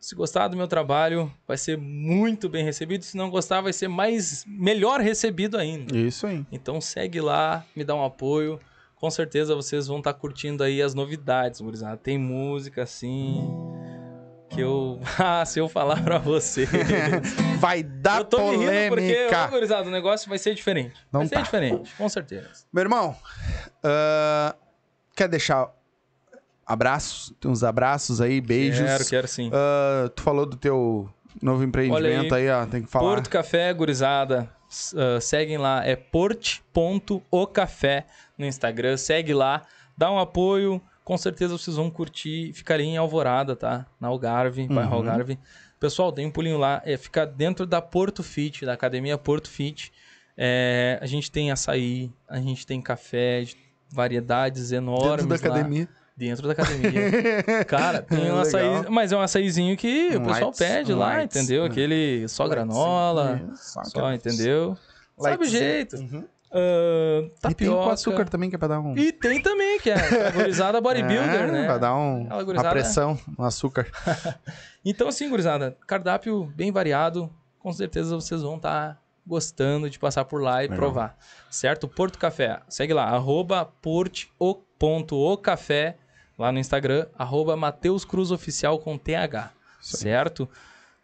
Se 0.00 0.14
gostar 0.14 0.48
do 0.48 0.56
meu 0.56 0.66
trabalho, 0.66 1.30
vai 1.46 1.58
ser 1.58 1.76
muito 1.76 2.48
bem 2.48 2.64
recebido. 2.64 3.04
Se 3.04 3.16
não 3.16 3.28
gostar, 3.28 3.60
vai 3.60 3.72
ser 3.72 3.86
mais 3.86 4.44
melhor 4.48 4.98
recebido 5.00 5.58
ainda. 5.58 5.96
Isso 5.96 6.26
aí. 6.26 6.44
Então 6.50 6.80
segue 6.80 7.20
lá, 7.20 7.64
me 7.76 7.84
dá 7.84 7.94
um 7.94 8.02
apoio. 8.04 8.58
Com 8.96 9.10
certeza 9.10 9.54
vocês 9.54 9.86
vão 9.86 9.98
estar 9.98 10.12
curtindo 10.14 10.62
aí 10.64 10.80
as 10.82 10.94
novidades, 10.94 11.60
gurizada. 11.60 11.96
Tem 11.98 12.18
música 12.18 12.82
assim 12.82 13.46
que 14.60 14.66
eu, 14.66 15.00
ah, 15.18 15.44
se 15.44 15.58
eu 15.58 15.68
falar 15.68 16.02
pra 16.02 16.18
você. 16.18 16.66
Vai 17.58 17.82
dar 17.82 18.18
eu 18.20 18.24
tô 18.24 18.38
me 18.38 18.56
rindo 18.58 18.70
porque, 18.88 18.88
polêmica. 18.88 19.44
ô, 19.46 19.48
gurizada, 19.48 19.88
o 19.88 19.92
negócio 19.92 20.28
vai 20.28 20.38
ser 20.38 20.54
diferente. 20.54 20.94
Não 21.12 21.20
vai 21.20 21.28
ser 21.28 21.34
tá. 21.34 21.42
diferente, 21.42 21.94
com 21.96 22.08
certeza. 22.08 22.48
Meu 22.72 22.82
irmão, 22.82 23.14
ah, 23.82 24.54
quer 25.14 25.28
deixar 25.28 25.70
abraços? 26.66 27.32
Tem 27.40 27.50
uns 27.50 27.62
abraços 27.62 28.20
aí, 28.20 28.40
beijos. 28.40 28.86
Quero, 28.86 29.04
quero 29.06 29.28
sim. 29.28 29.50
Ah, 29.52 30.08
tu 30.14 30.22
falou 30.22 30.46
do 30.46 30.56
teu 30.56 31.08
novo 31.42 31.62
empreendimento 31.64 32.34
aí. 32.34 32.48
ó, 32.48 32.64
tem 32.66 32.82
que 32.82 32.88
falar. 32.88 33.10
Porto 33.10 33.28
Café, 33.28 33.72
gurizada. 33.74 34.48
S- 34.70 34.96
ah, 34.98 35.20
seguem 35.20 35.58
lá, 35.58 35.84
é 35.84 35.96
porte.ocafé 35.96 38.06
no 38.38 38.46
Instagram. 38.46 38.96
Segue 38.96 39.34
lá, 39.34 39.62
dá 39.96 40.10
um 40.10 40.18
apoio. 40.18 40.80
Com 41.10 41.18
certeza 41.18 41.58
vocês 41.58 41.74
vão 41.76 41.90
curtir. 41.90 42.52
Ficarem 42.52 42.94
em 42.94 42.96
Alvorada, 42.96 43.56
tá? 43.56 43.84
Na 43.98 44.06
Algarve, 44.06 44.68
bairro 44.68 44.90
Uhum. 44.90 44.96
Algarve. 44.98 45.36
Pessoal, 45.80 46.12
tem 46.12 46.24
um 46.24 46.30
pulinho 46.30 46.56
lá. 46.56 46.80
É, 46.84 46.96
fica 46.96 47.26
dentro 47.26 47.66
da 47.66 47.82
Porto 47.82 48.22
Fit, 48.22 48.64
da 48.64 48.74
academia 48.74 49.18
Porto 49.18 49.50
Fit. 49.50 49.92
É, 50.36 51.00
a 51.02 51.06
gente 51.06 51.28
tem 51.28 51.50
açaí, 51.50 52.12
a 52.28 52.38
gente 52.38 52.64
tem 52.64 52.80
café, 52.80 53.42
de 53.42 53.56
variedades 53.92 54.70
enormes 54.70 55.26
Dentro 55.26 55.42
da 55.42 55.48
lá. 55.48 55.56
academia. 55.56 55.88
Dentro 56.16 56.46
da 56.46 56.52
academia. 56.52 57.64
Cara, 57.66 58.02
tem 58.02 58.30
um 58.30 58.38
açaí, 58.38 58.62
Legal. 58.68 58.92
mas 58.92 59.10
é 59.10 59.16
um 59.16 59.20
açaizinho 59.20 59.76
que 59.76 60.10
o 60.14 60.20
Um 60.20 60.26
pessoal 60.26 60.40
lights, 60.42 60.58
pede 60.60 60.92
um 60.92 60.98
lá, 60.98 61.06
lights, 61.16 61.36
entendeu? 61.36 61.64
né? 61.64 61.70
Aquele 61.70 62.28
só 62.28 62.46
granola, 62.46 63.42
Isso, 63.52 63.80
só, 63.90 64.12
entendeu? 64.14 64.76
Sabe 65.18 65.34
o 65.34 65.38
Lights. 65.40 65.50
jeito. 65.50 65.96
Uhum. 65.96 66.24
Ah, 66.52 67.20
E 67.22 67.28
tem 67.28 67.30
tapioca. 67.40 67.84
com 67.84 67.90
açúcar 67.90 68.28
também, 68.28 68.50
que 68.50 68.56
é 68.56 68.58
pra 68.58 68.66
dar 68.68 68.80
um... 68.80 68.96
E 68.96 69.12
tem 69.12 69.40
também, 69.40 69.78
que 69.78 69.88
é 69.90 69.94
a 69.94 70.30
gurizada 70.32 70.80
bodybuilder, 70.80 71.42
É, 71.42 71.46
né? 71.50 71.64
Pra 71.66 71.78
dar 71.78 71.94
um, 71.96 72.22
Aquela 72.22 72.36
uma 72.38 72.44
gurizada- 72.44 72.70
pressão, 72.70 73.18
um 73.38 73.44
açúcar. 73.44 73.86
Então, 74.84 75.08
assim, 75.08 75.28
gurizada, 75.28 75.76
cardápio 75.86 76.44
bem 76.56 76.72
variado. 76.72 77.30
Com 77.58 77.70
certeza 77.70 78.14
vocês 78.14 78.40
vão 78.40 78.56
estar 78.56 78.98
gostando 79.26 79.90
de 79.90 79.98
passar 79.98 80.24
por 80.24 80.40
lá 80.40 80.60
e 80.64 80.68
Legal. 80.68 80.76
provar. 80.78 81.18
Certo? 81.50 81.86
Porto 81.86 82.18
Café. 82.18 82.60
Segue 82.66 82.94
lá, 82.94 83.04
arroba 83.04 83.66
porte.ocafé 84.78 85.96
lá 86.38 86.50
no 86.50 86.58
Instagram, 86.58 87.06
arroba 87.18 87.56
Mateus 87.56 88.04
Cruz 88.06 88.30
Oficial 88.30 88.78
com 88.78 88.96
TH. 88.96 89.52
Certo? 89.82 90.48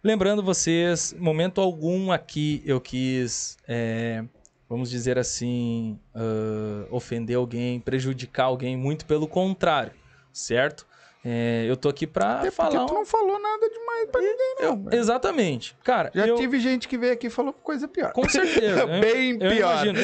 Lembrando 0.02 0.42
vocês, 0.42 1.14
momento 1.18 1.60
algum 1.60 2.10
aqui 2.10 2.62
eu 2.64 2.80
quis, 2.80 3.58
é, 3.68 4.24
vamos 4.68 4.90
dizer 4.90 5.18
assim, 5.18 5.98
ah, 6.14 6.86
ofender 6.90 7.36
alguém, 7.36 7.80
prejudicar 7.80 8.44
alguém, 8.44 8.76
muito 8.76 9.04
pelo 9.06 9.26
contrário, 9.28 9.92
certo? 10.32 10.86
É, 11.28 11.64
eu 11.68 11.76
tô 11.76 11.88
aqui 11.88 12.06
pra 12.06 12.38
Até 12.38 12.52
falar. 12.52 12.84
tu 12.86 12.92
um- 12.92 12.98
não 12.98 13.04
falou 13.04 13.36
nada 13.42 13.68
demais 13.68 14.08
pra 14.12 14.20
ninguém, 14.20 14.54
não. 14.60 14.84
eu- 14.92 14.96
exatamente. 15.00 15.76
Cara, 15.82 16.08
Já 16.14 16.24
eu, 16.24 16.36
tive 16.36 16.60
gente 16.60 16.86
que 16.86 16.96
veio 16.96 17.12
aqui 17.14 17.26
e 17.26 17.30
falou 17.30 17.52
coisa 17.52 17.88
pior. 17.88 18.12
com 18.12 18.28
certeza. 18.28 18.86
Bem 19.00 19.32
eu 19.32 19.50
pior. 19.50 19.84
Imagino, 19.86 19.98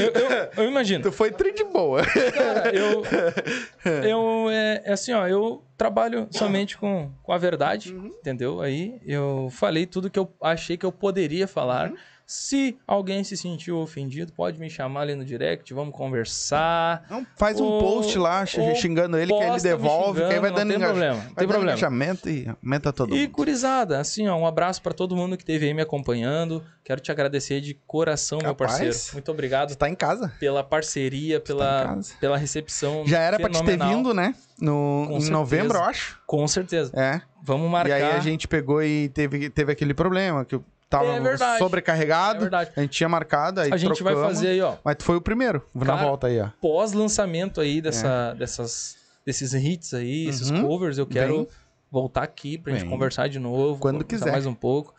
eu 0.57 0.65
imagino. 0.69 1.03
Tu 1.07 1.13
foi 1.13 1.31
tri 1.31 1.53
de 1.53 1.63
boa. 1.63 2.03
Cara, 2.05 2.75
eu, 2.75 3.05
eu 4.03 4.51
é, 4.51 4.83
é 4.85 4.93
assim, 4.93 5.13
ó, 5.13 5.27
eu 5.29 5.63
trabalho 5.77 6.27
somente 6.33 6.77
com, 6.77 7.11
com 7.23 7.33
a 7.33 7.39
verdade, 7.39 7.95
Uhum. 7.95 8.07
entendeu? 8.07 8.61
Aí 8.61 9.01
eu 9.07 9.49
falei 9.53 9.87
tudo 9.87 10.11
que 10.11 10.19
eu 10.19 10.29
achei 10.43 10.77
que 10.77 10.85
eu 10.87 10.91
poderia 10.91 11.47
falar. 11.47 11.91
Uhum. 11.91 11.97
Se 12.35 12.79
alguém 12.87 13.23
se 13.23 13.37
sentiu 13.37 13.77
ofendido, 13.77 14.33
pode 14.33 14.59
me 14.59 14.71
chamar 14.71 15.03
ali 15.03 15.15
no 15.15 15.23
direct, 15.23 15.75
vamos 15.75 15.95
conversar. 15.95 17.05
Não, 17.11 17.27
faz 17.37 17.61
um 17.61 17.65
Ou- 17.65 17.79
post 17.81 18.19
lá 18.19 18.47
xingando 18.47 19.19
ele, 19.19 19.31
que 19.35 19.43
aí 19.43 19.51
ele 19.51 19.61
devolve, 19.61 20.21
que 20.21 20.33
aí 20.33 20.41
vai 20.41 20.51
dando 20.51 20.61
não 20.61 20.67
tem 20.69 20.77
engaja- 20.77 20.93
problema, 20.93 21.15
vai 21.15 21.25
tem 21.27 21.35
dando 21.37 21.49
problema. 21.49 21.71
engajamento 21.73 22.31
e 22.31 22.49
aumenta 22.63 22.91
todo 22.91 23.15
E 23.15 23.21
mundo. 23.21 23.31
gurizada, 23.33 23.99
assim, 24.01 24.29
ó, 24.29 24.37
um 24.37 24.47
abraço 24.47 24.81
pra 24.81 24.95
todo 24.95 25.15
mundo 25.15 25.37
que 25.37 25.43
esteve 25.43 25.67
aí 25.67 25.75
me 25.75 25.83
acompanhando. 25.83 26.65
Quero 26.83 27.01
te 27.03 27.13
agradecer 27.13 27.61
de 27.61 27.75
coração, 27.87 28.39
meu 28.39 28.55
Capaz. 28.55 28.73
parceiro. 28.79 28.97
Muito 29.13 29.31
obrigado 29.31 29.69
Tu 29.69 29.77
tá 29.77 29.89
em 29.91 29.95
casa. 29.95 30.33
pela 30.41 30.65
parceria, 30.65 31.37
em 31.37 31.41
pela, 31.41 31.99
pela 32.19 32.39
recepção. 32.39 33.05
Já 33.07 33.19
era 33.21 33.39
pra 33.39 33.51
te 33.51 33.63
ter 33.63 33.79
vindo, 33.79 34.15
né? 34.15 34.35
No, 34.59 34.73
Com 34.73 35.05
em 35.05 35.21
certeza. 35.21 35.31
novembro, 35.33 35.77
eu 35.79 35.83
acho. 35.85 36.19
Com 36.27 36.49
certeza. 36.49 36.93
É. 36.99 37.21
Vamos 37.45 37.71
marcar. 37.71 37.91
E 37.99 38.03
aí 38.03 38.13
a 38.17 38.21
gente 38.21 38.49
pegou 38.49 38.83
e 38.83 39.09
teve, 39.11 39.51
teve 39.51 39.73
aquele 39.73 39.93
problema, 39.93 40.45
que 40.45 40.55
eu 40.55 40.65
tava 40.93 41.17
É 41.17 41.21
verdade. 41.21 41.59
sobrecarregado. 41.59 42.37
É 42.37 42.41
verdade. 42.41 42.71
A 42.77 42.81
gente 42.83 42.91
tinha 42.91 43.09
marcado, 43.09 43.61
aí 43.61 43.73
a 43.73 43.77
gente 43.77 44.03
vai 44.03 44.15
fazer 44.15 44.49
aí, 44.49 44.61
ó, 44.61 44.77
Mas 44.85 44.97
tu 44.97 45.05
foi 45.05 45.17
o 45.17 45.21
primeiro. 45.21 45.63
Vou 45.75 45.85
na 45.87 45.95
Cara, 45.95 46.07
volta 46.07 46.27
aí, 46.29 46.41
ó. 46.41 46.49
pós-lançamento 46.61 47.61
aí 47.61 47.81
dessa, 47.81 48.35
dessas, 48.35 48.97
desses 49.27 49.53
hits 49.55 49.95
aí, 49.95 50.27
esses 50.29 50.51
Uhum. 50.51 50.63
covers. 50.69 50.99
Eu 50.99 51.07
quero 51.07 51.37
Vem. 51.39 51.49
voltar 51.91 52.23
aqui 52.23 52.59
pra 52.59 52.73
gente 52.73 52.83
Vem. 52.83 52.91
conversar 52.91 53.29
de 53.29 53.39
novo. 53.39 53.79
Quando 53.81 54.05
quiser. 54.05 54.31
mais 54.31 54.47
um 54.47 54.55
pouco. 54.55 54.95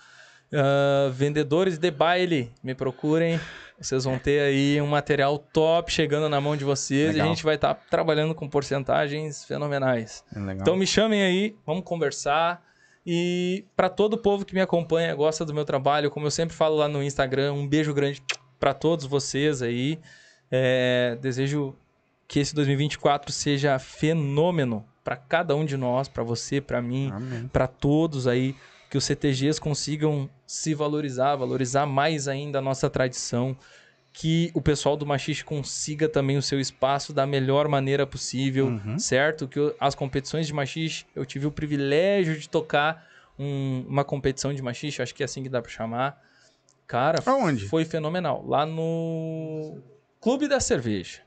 Ah, 0.53 1.09
vendedores 1.11 1.77
de 1.77 1.89
baile, 1.91 2.51
me 2.63 2.75
procurem. 2.75 3.39
Vocês 3.79 4.03
vão 4.03 4.17
ter 4.19 4.39
aí 4.39 4.79
um 4.81 4.85
material 4.87 5.37
top 5.37 5.91
chegando 5.91 6.29
na 6.29 6.39
mão 6.39 6.55
de 6.55 6.63
vocês 6.63 7.07
Legal. 7.13 7.25
e 7.25 7.29
a 7.29 7.33
gente 7.33 7.43
vai 7.43 7.55
estar 7.55 7.73
trabalhando 7.89 8.33
com 8.35 8.47
porcentagens 8.47 9.43
fenomenais. 9.45 10.23
É 10.33 10.39
legal. 10.39 10.57
Então 10.61 10.75
me 10.75 10.85
chamem 10.85 11.23
aí, 11.23 11.55
vamos 11.65 11.83
conversar. 11.83 12.61
E 13.05 13.65
para 13.75 13.89
todo 13.89 14.13
o 14.13 14.17
povo 14.17 14.45
que 14.45 14.53
me 14.53 14.61
acompanha, 14.61 15.13
gosta 15.13 15.43
do 15.43 15.53
meu 15.53 15.65
trabalho, 15.65 16.09
como 16.09 16.25
eu 16.25 16.31
sempre 16.31 16.55
falo 16.55 16.75
lá 16.77 16.87
no 16.87 17.03
Instagram, 17.03 17.53
um 17.53 17.67
beijo 17.67 17.93
grande 17.93 18.23
para 18.59 18.73
todos 18.73 19.05
vocês 19.05 19.61
aí. 19.61 19.99
É, 20.49 21.17
desejo 21.21 21.75
que 22.27 22.39
esse 22.39 22.55
2024 22.55 23.31
seja 23.31 23.77
fenômeno 23.77 24.85
para 25.03 25.17
cada 25.17 25.55
um 25.55 25.65
de 25.65 25.75
nós, 25.75 26.07
para 26.07 26.23
você, 26.23 26.61
para 26.61 26.81
mim, 26.81 27.11
para 27.51 27.67
todos 27.67 28.27
aí. 28.27 28.55
que 28.89 28.97
os 28.97 29.05
CTGs 29.05 29.59
consigam 29.59 30.29
se 30.45 30.75
valorizar, 30.75 31.35
valorizar 31.35 31.85
mais 31.87 32.27
ainda 32.27 32.59
a 32.59 32.61
nossa 32.61 32.89
tradição, 32.91 33.57
que 34.15 34.51
o 34.53 34.61
pessoal 34.61 34.95
do 34.95 35.05
Machixe 35.07 35.43
consiga 35.43 36.07
também 36.07 36.37
o 36.37 36.41
seu 36.41 36.59
espaço 36.59 37.11
da 37.11 37.25
melhor 37.25 37.67
maneira 37.67 38.05
possível, 38.05 38.67
Uhum. 38.67 38.99
certo? 38.99 39.47
Que 39.47 39.57
eu- 39.59 39.75
as 39.79 39.95
competições 39.95 40.45
de 40.45 40.53
Machixe, 40.53 41.05
eu 41.15 41.25
tive 41.25 41.47
o 41.47 41.51
privilégio 41.51 42.37
de 42.39 42.47
tocar 42.47 43.07
um- 43.39 43.83
uma 43.87 44.03
competição 44.05 44.53
de 44.53 44.61
Machixe, 44.61 45.01
acho 45.01 45.15
que 45.15 45.23
é 45.23 45.25
assim 45.25 45.41
que 45.41 45.49
dá 45.49 45.59
pra 45.61 45.71
chamar. 45.71 46.21
Cara, 46.85 47.19
Aonde? 47.25 47.67
foi 47.67 47.85
fenomenal. 47.85 48.45
Lá 48.47 48.65
no 48.67 49.79
Clube 50.21 50.47
da 50.47 50.59
Cerveja. 50.59 51.21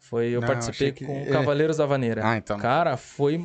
Foi, 0.00 0.26
eu 0.26 0.40
Não, 0.40 0.48
participei 0.48 0.88
achei 0.88 0.92
que- 0.92 1.04
com 1.06 1.16
é. 1.20 1.26
Cavaleiros 1.30 1.76
da 1.76 1.86
Vaneira. 1.86 2.20
Ah, 2.26 2.36
então. 2.36 2.58
Cara, 2.58 2.96
foi 2.96 3.42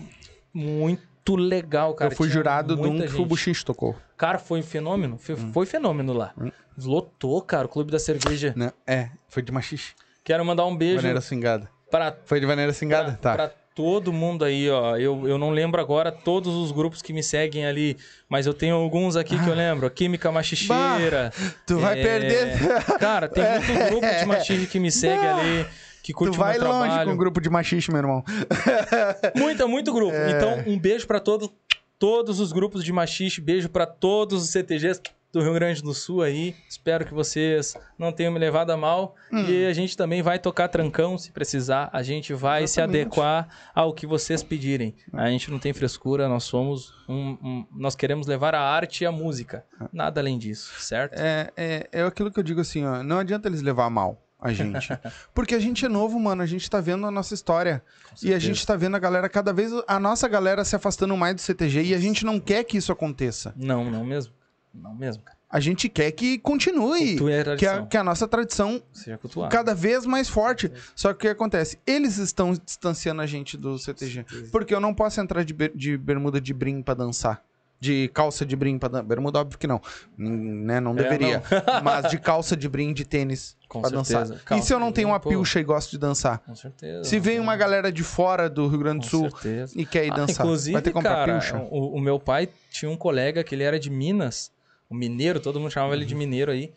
muito 0.53 1.03
legal, 1.35 1.93
cara. 1.93 2.11
eu 2.11 2.15
fui 2.18 2.27
Tinha 2.27 2.34
jurado 2.38 2.76
de 2.76 2.81
um 2.88 2.99
que 3.07 3.22
o. 3.22 3.26
Buchiche 3.26 3.64
tocou. 3.65 3.95
Cara, 4.18 4.38
foi 4.39 4.60
um 4.60 4.64
fenômeno. 4.64 5.18
Foi, 5.18 5.35
Hum. 5.35 5.51
foi 5.53 5.65
fenômeno 5.65 6.14
lá. 6.14 6.34
Lotou, 6.77 7.41
cara, 7.41 7.65
o 7.65 7.69
Clube 7.69 7.91
da 7.91 7.99
Cerveja. 7.99 8.53
Né? 8.56 8.72
É, 8.88 9.10
foi 9.27 9.41
de 9.43 9.51
machixe. 9.51 9.93
Quero 10.23 10.43
mandar 10.45 10.65
um 10.65 10.76
beijo 10.76 10.97
Vaneira 10.97 11.22
Cingada. 11.22 11.69
para 11.91 12.15
Foi 12.26 12.39
de 12.39 12.45
Vaneira 12.45 12.72
Cingada? 12.73 13.11
pra, 13.14 13.18
Tá. 13.18 13.35
pra 13.35 13.51
todo 13.76 14.11
mundo 14.14 14.43
aí, 14.45 14.69
ó. 14.69 14.97
Eu, 14.97 15.27
eu 15.27 15.38
não 15.38 15.49
lembro 15.51 15.80
agora 15.81 16.11
todos 16.11 16.53
os 16.53 16.72
grupos 16.72 17.01
que 17.01 17.11
me 17.14 17.23
seguem 17.23 17.65
ali, 17.65 17.97
mas 18.27 18.45
eu 18.45 18.53
tenho 18.53 18.76
alguns 18.76 19.15
aqui 19.15 19.38
que 19.41 19.49
eu 19.49 19.56
lembro. 19.56 19.88
A 19.88 19.89
Química 19.89 20.31
Machicheira. 20.31 21.31
Tu 21.65 21.77
vai 21.80 21.99
é, 21.99 22.03
perder. 22.03 22.84
Cara, 22.99 23.27
tem 23.30 23.43
muito 23.60 23.89
grupo 23.89 24.07
de 24.19 24.26
machixe 24.26 24.68
que 24.68 24.80
me 24.80 24.91
segue 24.91 25.23
Bah. 25.23 25.38
ali, 25.38 25.65
que 26.03 26.13
Tu 26.13 26.17
curte 26.17 26.35
o 26.35 26.39
vai 26.39 26.57
longe 26.57 26.88
trabalho. 26.88 27.09
com 27.09 27.15
o 27.15 27.17
grupo 27.17 27.41
de 27.41 27.49
machixe, 27.49 27.91
meu 27.91 27.99
irmão. 27.99 28.23
Muito, 29.35 29.67
muito 29.67 29.93
grupo. 29.93 30.15
É. 30.15 30.31
Então, 30.31 30.63
um 30.73 30.77
beijo 30.80 31.05
pra 31.07 31.19
todos, 31.19 31.49
todos 31.97 32.39
os 32.39 32.51
grupos 32.51 32.84
de 32.84 32.91
machixe, 32.93 33.41
beijo 33.41 33.69
pra 33.69 33.85
todos 33.85 34.43
os 34.43 34.49
CTGs 34.49 35.01
do 35.31 35.41
Rio 35.41 35.53
Grande 35.53 35.84
do 35.84 35.93
Sul 35.93 36.23
aí. 36.23 36.55
Espero 36.67 37.05
que 37.05 37.13
vocês 37.13 37.76
não 37.99 38.11
tenham 38.11 38.34
me 38.34 38.39
levado 38.39 38.71
a 38.71 38.77
mal. 38.77 39.15
Hum. 39.31 39.45
E 39.47 39.65
a 39.67 39.73
gente 39.73 39.95
também 39.95 40.23
vai 40.23 40.39
tocar 40.39 40.67
trancão 40.69 41.17
se 41.19 41.31
precisar. 41.31 41.88
A 41.93 42.01
gente 42.01 42.34
vai 42.34 42.65
se 42.65 42.80
Exatamente. 42.80 43.01
adequar 43.01 43.47
ao 43.76 43.93
que 43.93 44.07
vocês 44.07 44.41
pedirem. 44.41 44.95
A 45.13 45.30
gente 45.30 45.51
não 45.51 45.59
tem 45.59 45.71
frescura, 45.71 46.27
nós 46.27 46.45
somos 46.45 46.91
um, 47.07 47.38
um- 47.43 47.65
nós 47.76 47.95
queremos 47.95 48.26
levar 48.26 48.55
a 48.55 48.61
arte 48.61 49.03
e 49.03 49.05
a 49.07 49.11
música. 49.11 49.63
Nada 49.93 50.19
além 50.19 50.38
disso, 50.39 50.73
certo? 50.81 51.13
É, 51.19 51.51
é, 51.55 51.89
é 51.91 52.01
aquilo 52.03 52.31
que 52.31 52.39
eu 52.39 52.43
digo 52.43 52.61
assim, 52.61 52.84
ó. 52.85 53.03
Não 53.03 53.19
adianta 53.19 53.47
eles 53.47 53.61
levar 53.61 53.85
a 53.85 53.89
mal 53.89 54.19
a 54.40 54.53
gente. 54.53 54.88
Porque 55.34 55.53
a 55.56 55.60
gente 55.60 55.86
é 55.86 55.90
novo, 55.90 56.20
mano. 56.20 56.41
A 56.41 56.45
gente 56.45 56.70
tá 56.70 56.80
vendo 56.80 57.06
a 57.06 57.11
nossa 57.11 57.34
história. 57.34 57.84
E 58.24 58.34
a 58.34 58.40
gente 58.40 58.66
tá 58.66 58.76
vendo 58.76 58.95
a 58.95 58.99
galera 58.99 59.28
cada 59.30 59.52
vez. 59.52 59.72
A 59.88 59.99
nossa 59.99 60.28
galera 60.28 60.64
se 60.64 60.76
afastando 60.76 61.16
mais 61.18 61.36
do 61.36 61.41
CTG. 61.41 61.84
E 61.84 61.94
a 61.94 61.99
gente 61.99 62.26
não 62.26 62.40
quer 62.40 62.64
que 62.64 62.78
isso 62.78 62.91
aconteça. 62.91 63.53
Não, 63.57 63.90
não 63.91 64.03
mesmo. 64.06 64.34
Não 64.74 64.94
mesmo, 64.95 65.24
cara. 65.24 65.38
A 65.52 65.60
gente 65.60 65.90
quer 65.90 66.11
que 66.11 66.38
continue. 66.38 67.16
É 67.16 67.56
Que 67.56 67.66
a, 67.66 67.86
que 67.88 67.98
a 67.98 68.03
nossa 68.03 68.28
tradição 68.28 68.82
Seja 68.94 69.18
cultuado. 69.18 69.52
cada 69.52 69.74
vez 69.74 70.06
mais 70.06 70.30
forte. 70.30 70.72
Só 70.95 71.10
que 71.11 71.16
o 71.18 71.20
que 71.22 71.28
acontece? 71.30 71.80
Eles 71.88 72.18
estão 72.20 72.53
distanciando 72.53 73.20
a 73.22 73.26
gente 73.26 73.57
do 73.57 73.80
CTG. 73.80 74.26
Porque 74.52 74.74
eu 74.76 74.80
não 74.80 74.94
posso 74.94 75.20
entrar 75.20 75.44
de, 75.44 75.53
ber- 75.56 75.72
de 75.76 75.98
bermuda 75.98 76.40
de 76.40 76.53
brim 76.53 76.84
pra 76.84 76.94
dançar. 76.94 77.44
De 77.80 78.10
calça 78.14 78.45
de 78.45 78.56
brim 78.56 78.77
dançar. 78.77 79.01
Bermuda, 79.01 79.39
óbvio 79.39 79.57
que 79.57 79.65
não. 79.68 79.81
Né? 80.18 80.80
Não 80.80 80.91
É, 80.91 80.95
deveria. 80.95 81.41
Mas 81.84 82.10
de 82.10 82.18
calça 82.19 82.56
de 82.57 82.68
brim 82.68 82.91
de 82.93 83.06
tênis 83.06 83.56
certeza. 83.81 84.19
dançar. 84.26 84.39
Calça 84.43 84.64
e 84.64 84.68
se 84.68 84.73
eu 84.73 84.80
não 84.80 84.91
tenho 84.91 85.07
uma 85.10 85.19
pô. 85.19 85.30
pilcha 85.30 85.60
e 85.60 85.64
gosto 85.64 85.91
de 85.91 85.97
dançar? 85.97 86.39
Com 86.39 86.56
certeza. 86.56 87.03
Se 87.06 87.19
vem 87.19 87.39
uma 87.39 87.56
galera 87.56 87.91
de 87.91 88.03
fora 88.03 88.49
do 88.49 88.68
Rio 88.68 88.80
Grande 88.80 88.99
do 88.99 89.06
Sul 89.10 89.30
certeza. 89.31 89.73
e 89.80 89.85
quer 89.85 90.06
ir 90.06 90.11
Ah, 90.11 90.15
dançar, 90.15 90.45
inclusive, 90.45 90.73
vai 90.73 90.81
ter 90.81 90.89
que 90.89 90.93
comprar 90.93 91.26
cara, 91.26 91.31
pilcha? 91.39 91.57
o, 91.72 91.95
o 91.95 92.01
meu 92.01 92.19
pai 92.19 92.49
tinha 92.69 92.91
um 92.91 92.97
colega 92.97 93.43
que 93.43 93.56
ele 93.56 93.64
era 93.64 93.80
de 93.80 93.89
Minas, 93.89 94.51
o 94.89 94.95
mineiro, 94.95 95.39
todo 95.39 95.60
mundo 95.60 95.72
chamava 95.72 95.93
ele 95.93 96.01
Uhum. 96.03 96.07
de 96.10 96.15
mineiro 96.15 96.51
aí, 96.51 96.73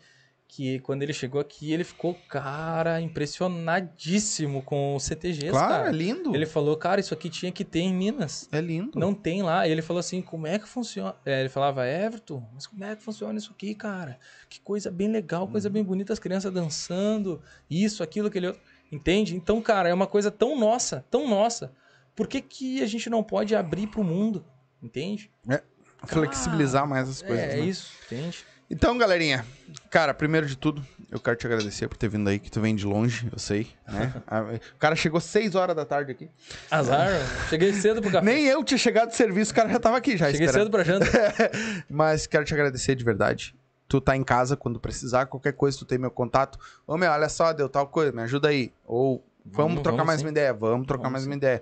que 0.55 0.79
quando 0.81 1.01
ele 1.01 1.13
chegou 1.13 1.41
aqui, 1.41 1.73
ele 1.73 1.83
ficou, 1.83 2.13
cara, 2.29 3.01
impressionadíssimo 3.01 4.61
com 4.61 4.95
o 4.95 4.99
CTGs, 4.99 5.49
Claro, 5.49 5.73
é 5.73 5.77
cara. 5.85 5.91
lindo. 5.91 6.35
Ele 6.35 6.45
falou, 6.45 6.77
cara, 6.77 6.99
isso 6.99 7.11
aqui 7.11 7.27
tinha 7.27 7.51
que 7.51 7.65
ter 7.65 7.79
em 7.79 7.91
Minas. 7.93 8.47
É 8.51 8.61
lindo. 8.61 8.99
Não 8.99 9.15
tem 9.15 9.41
lá. 9.41 9.67
E 9.67 9.71
ele 9.71 9.81
falou 9.81 9.99
assim, 9.99 10.21
como 10.21 10.45
é 10.45 10.59
que 10.59 10.67
funciona? 10.67 11.15
É, 11.25 11.39
ele 11.39 11.49
falava, 11.49 11.87
Everton, 11.87 12.47
mas 12.53 12.67
como 12.67 12.83
é 12.83 12.95
que 12.95 13.01
funciona 13.01 13.37
isso 13.39 13.51
aqui, 13.51 13.73
cara? 13.73 14.19
Que 14.47 14.61
coisa 14.61 14.91
bem 14.91 15.07
legal, 15.07 15.47
coisa 15.47 15.69
Uhum. 15.69 15.73
bem 15.73 15.83
bonita, 15.83 16.13
as 16.13 16.19
crianças 16.19 16.53
dançando, 16.53 17.41
isso, 17.67 18.03
aquilo, 18.03 18.27
aquele 18.27 18.47
outro. 18.47 18.61
Entende? 18.91 19.35
Então, 19.35 19.59
cara, 19.59 19.89
é 19.89 19.93
uma 19.93 20.05
coisa 20.05 20.29
tão 20.29 20.55
nossa, 20.59 21.03
tão 21.09 21.27
nossa. 21.27 21.73
Por 22.15 22.27
que, 22.27 22.39
que 22.41 22.83
a 22.83 22.85
gente 22.85 23.09
não 23.09 23.23
pode 23.23 23.55
abrir 23.55 23.87
pro 23.87 24.03
mundo? 24.03 24.45
Entende? 24.83 25.31
Flexibilizar 26.05 26.87
mais 26.87 27.09
as 27.09 27.21
coisas. 27.21 27.43
é 27.43 27.55
né? 27.55 27.59
isso, 27.61 27.91
entende? 28.05 28.45
Então, 28.73 28.97
galerinha, 28.97 29.45
cara, 29.91 30.15
primeiro 30.15 30.47
de 30.47 30.57
tudo, 30.57 30.83
eu 31.11 31.19
quero 31.19 31.35
te 31.37 31.45
agradecer 31.45 31.87
por 31.87 31.95
ter 31.95 32.07
vindo 32.09 32.27
aí, 32.27 32.39
que 32.39 32.49
tu 32.49 32.59
vem 32.59 32.75
de 32.75 32.87
longe, 32.87 33.29
eu 33.31 33.37
sei, 33.37 33.67
né? 33.87 34.11
Ah, 34.25 34.41
o 34.73 34.77
cara 34.79 34.95
chegou 34.95 35.21
6 35.21 35.53
horas 35.53 35.75
da 35.75 35.85
tarde 35.85 36.11
aqui. 36.11 36.27
Azar, 36.71 37.07
cheguei 37.49 37.71
cedo 37.73 38.01
pro 38.01 38.09
café. 38.11 38.25
Nem 38.25 38.45
eu 38.47 38.63
tinha 38.63 38.77
chegado 38.79 39.09
do 39.09 39.15
serviço, 39.15 39.51
o 39.51 39.55
cara 39.55 39.69
já 39.69 39.79
tava 39.79 39.97
aqui 39.97 40.17
já 40.17 40.31
cheguei 40.31 40.47
esperando. 40.47 40.63
cedo 40.63 40.71
pra 40.71 40.83
janta. 40.83 41.05
Mas 41.87 42.25
quero 42.25 42.43
te 42.43 42.51
agradecer 42.55 42.95
de 42.95 43.03
verdade. 43.03 43.55
Tu 43.87 44.01
tá 44.01 44.17
em 44.17 44.23
casa 44.23 44.57
quando 44.57 44.79
precisar, 44.79 45.27
qualquer 45.27 45.53
coisa, 45.53 45.77
tu 45.77 45.85
tem 45.85 45.99
meu 45.99 46.09
contato. 46.09 46.57
Ô, 46.87 46.97
meu, 46.97 47.11
olha 47.11 47.29
só, 47.29 47.53
deu 47.53 47.69
tal 47.69 47.85
coisa, 47.85 48.11
me 48.11 48.23
ajuda 48.23 48.47
aí. 48.47 48.73
Ou 48.85 49.23
vamos, 49.45 49.55
Vamos, 49.75 49.83
trocar 49.83 49.97
vamos 49.97 50.07
mais 50.07 50.19
sim. 50.21 50.25
uma 50.25 50.31
ideia, 50.31 50.51
vamos 50.51 50.87
trocar 50.87 51.03
Vamos 51.03 51.11
mais 51.11 51.23
sim. 51.25 51.29
uma 51.29 51.35
ideia. 51.35 51.61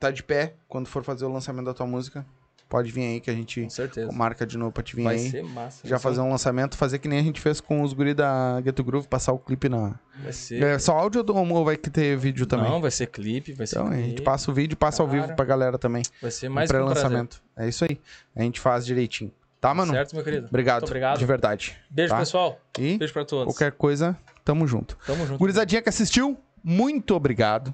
Tá 0.00 0.10
de 0.10 0.24
pé, 0.24 0.54
quando 0.66 0.88
for 0.88 1.04
fazer 1.04 1.24
o 1.24 1.32
lançamento 1.32 1.66
da 1.66 1.74
tua 1.74 1.86
música, 1.86 2.26
pode 2.72 2.90
vir 2.90 3.02
aí 3.02 3.20
que 3.20 3.30
a 3.30 3.34
gente 3.34 3.68
marca 4.14 4.46
de 4.46 4.56
novo 4.56 4.72
pra 4.72 4.82
te 4.82 4.96
vir 4.96 5.02
Vai 5.04 5.16
aí. 5.16 5.30
ser 5.30 5.42
massa. 5.44 5.86
Já 5.86 5.96
vai 5.96 6.02
fazer 6.02 6.20
um 6.22 6.30
lançamento, 6.30 6.74
fazer 6.74 6.98
que 6.98 7.06
nem 7.06 7.18
a 7.18 7.22
gente 7.22 7.38
fez 7.38 7.60
com 7.60 7.82
os 7.82 7.92
guri 7.92 8.14
da 8.14 8.62
Get 8.64 8.80
Groove, 8.80 9.06
passar 9.06 9.34
o 9.34 9.38
clipe 9.38 9.68
na. 9.68 9.94
Vai 10.22 10.32
ser... 10.32 10.62
É 10.62 10.78
só 10.78 10.92
áudio 10.96 11.22
ou 11.28 11.64
vai 11.66 11.76
ter 11.76 12.16
vídeo 12.16 12.46
também? 12.46 12.70
Não, 12.70 12.80
vai 12.80 12.90
ser 12.90 13.08
clipe, 13.08 13.52
vai 13.52 13.66
ser 13.66 13.76
então 13.76 13.88
a 13.88 13.90
clipe. 13.90 14.08
gente 14.08 14.22
passa 14.22 14.50
o 14.50 14.54
vídeo 14.54 14.72
e 14.72 14.76
passa 14.76 15.02
ao 15.02 15.08
Cara. 15.08 15.20
vivo 15.20 15.36
pra 15.36 15.44
galera 15.44 15.76
também. 15.76 16.02
Vai 16.22 16.30
ser 16.30 16.48
mais 16.48 16.70
um 16.70 16.72
prazer. 16.72 16.86
pré-lançamento. 16.94 17.42
É 17.54 17.68
isso 17.68 17.84
aí. 17.84 18.00
A 18.34 18.42
gente 18.42 18.58
faz 18.58 18.86
direitinho. 18.86 19.30
Tá, 19.60 19.74
mano? 19.74 19.92
Certo, 19.92 20.14
meu 20.14 20.24
querido? 20.24 20.46
Obrigado. 20.48 20.80
Muito 20.80 20.88
obrigado. 20.90 21.18
De 21.18 21.26
verdade. 21.26 21.76
Beijo, 21.90 22.10
Tá? 22.14 22.18
pessoal. 22.20 22.58
E 22.78 22.96
Beijo 22.96 23.12
pra 23.12 23.24
todos. 23.26 23.52
qualquer 23.54 23.72
coisa, 23.72 24.16
tamo 24.42 24.66
junto. 24.66 24.96
Tamo 25.06 25.26
junto. 25.26 25.38
Gurizadinha 25.38 25.82
que 25.82 25.90
assistiu, 25.90 26.38
muito 26.64 27.14
obrigado. 27.14 27.72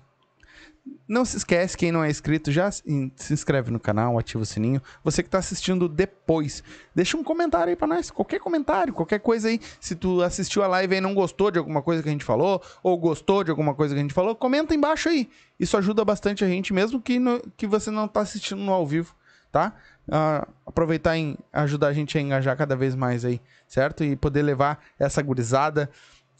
Não 1.06 1.24
se 1.24 1.38
esquece, 1.38 1.76
quem 1.76 1.90
não 1.90 2.04
é 2.04 2.10
inscrito, 2.10 2.52
já 2.52 2.70
se 2.70 2.84
inscreve 3.30 3.70
no 3.70 3.80
canal, 3.80 4.18
ativa 4.18 4.42
o 4.42 4.46
sininho. 4.46 4.82
Você 5.02 5.22
que 5.22 5.30
tá 5.30 5.38
assistindo 5.38 5.88
depois, 5.88 6.62
deixa 6.94 7.16
um 7.16 7.24
comentário 7.24 7.70
aí 7.70 7.76
pra 7.76 7.86
nós. 7.86 8.10
Qualquer 8.10 8.38
comentário, 8.40 8.92
qualquer 8.92 9.20
coisa 9.20 9.48
aí. 9.48 9.60
Se 9.80 9.94
tu 9.94 10.22
assistiu 10.22 10.62
a 10.62 10.66
live 10.66 10.96
e 10.96 11.00
não 11.00 11.14
gostou 11.14 11.50
de 11.50 11.58
alguma 11.58 11.82
coisa 11.82 12.02
que 12.02 12.08
a 12.08 12.12
gente 12.12 12.24
falou, 12.24 12.62
ou 12.82 12.96
gostou 12.98 13.42
de 13.42 13.50
alguma 13.50 13.74
coisa 13.74 13.94
que 13.94 13.98
a 13.98 14.02
gente 14.02 14.12
falou, 14.14 14.34
comenta 14.36 14.74
embaixo 14.74 15.08
aí. 15.08 15.28
Isso 15.58 15.76
ajuda 15.76 16.04
bastante 16.04 16.44
a 16.44 16.48
gente, 16.48 16.72
mesmo 16.72 17.00
que, 17.00 17.18
no- 17.18 17.40
que 17.56 17.66
você 17.66 17.90
não 17.90 18.06
tá 18.06 18.20
assistindo 18.20 18.60
no 18.60 18.72
ao 18.72 18.86
vivo, 18.86 19.14
tá? 19.50 19.74
Ah, 20.10 20.46
aproveitar 20.66 21.16
em 21.16 21.36
ajudar 21.52 21.88
a 21.88 21.92
gente 21.92 22.16
a 22.16 22.20
engajar 22.20 22.56
cada 22.56 22.74
vez 22.76 22.94
mais 22.94 23.24
aí, 23.24 23.40
certo? 23.66 24.04
E 24.04 24.16
poder 24.16 24.42
levar 24.42 24.82
essa 24.98 25.20
gurizada 25.22 25.90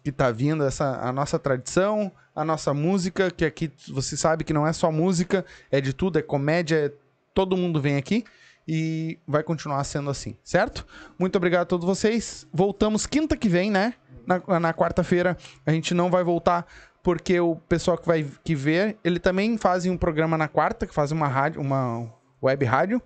que 0.02 0.12
tá 0.12 0.30
vindo, 0.30 0.64
essa 0.64 1.00
a 1.00 1.12
nossa 1.12 1.38
tradição, 1.38 2.12
a 2.34 2.44
nossa 2.44 2.72
música, 2.72 3.30
que 3.30 3.44
aqui 3.44 3.70
você 3.88 4.16
sabe 4.16 4.44
que 4.44 4.52
não 4.52 4.66
é 4.66 4.72
só 4.72 4.90
música, 4.92 5.44
é 5.70 5.80
de 5.80 5.92
tudo, 5.92 6.18
é 6.18 6.22
comédia, 6.22 6.86
é- 6.86 6.92
todo 7.34 7.56
mundo 7.56 7.80
vem 7.80 7.96
aqui 7.96 8.24
e 8.66 9.18
vai 9.26 9.42
continuar 9.42 9.82
sendo 9.84 10.10
assim, 10.10 10.36
certo? 10.44 10.86
Muito 11.18 11.36
obrigado 11.36 11.62
a 11.62 11.66
todos 11.66 11.86
vocês. 11.86 12.46
Voltamos 12.52 13.06
quinta 13.06 13.36
que 13.36 13.48
vem, 13.48 13.70
né? 13.70 13.94
Na, 14.26 14.60
na 14.60 14.74
quarta-feira 14.74 15.36
a 15.64 15.70
gente 15.72 15.94
não 15.94 16.10
vai 16.10 16.22
voltar 16.22 16.66
porque 17.02 17.40
o 17.40 17.56
pessoal 17.56 17.96
que 17.96 18.06
vai 18.06 18.26
que 18.44 18.54
ver, 18.54 18.98
ele 19.02 19.18
também 19.18 19.56
fazem 19.56 19.90
um 19.90 19.96
programa 19.96 20.36
na 20.36 20.48
quarta, 20.48 20.86
que 20.86 20.94
faz 20.94 21.10
uma 21.10 21.26
rádio, 21.26 21.60
uma 21.60 22.12
web 22.42 22.64
rádio. 22.64 23.00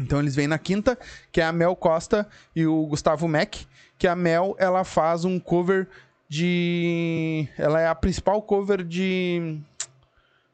Então 0.00 0.18
eles 0.18 0.34
vêm 0.34 0.46
na 0.46 0.58
quinta, 0.58 0.98
que 1.30 1.40
é 1.40 1.44
a 1.44 1.52
Mel 1.52 1.76
Costa 1.76 2.26
e 2.54 2.66
o 2.66 2.86
Gustavo 2.86 3.28
Mack, 3.28 3.66
que 3.96 4.06
a 4.06 4.16
Mel 4.16 4.56
ela 4.58 4.84
faz 4.84 5.24
um 5.24 5.38
cover 5.38 5.88
de, 6.28 7.48
ela 7.56 7.80
é 7.80 7.88
a 7.88 7.94
principal 7.94 8.42
cover 8.42 8.84
de 8.84 9.60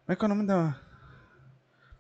Como 0.05 0.13
é 0.13 0.17
que 0.17 0.25
é 0.25 0.27
o 0.27 0.29
nome 0.29 0.47
da 0.47 0.77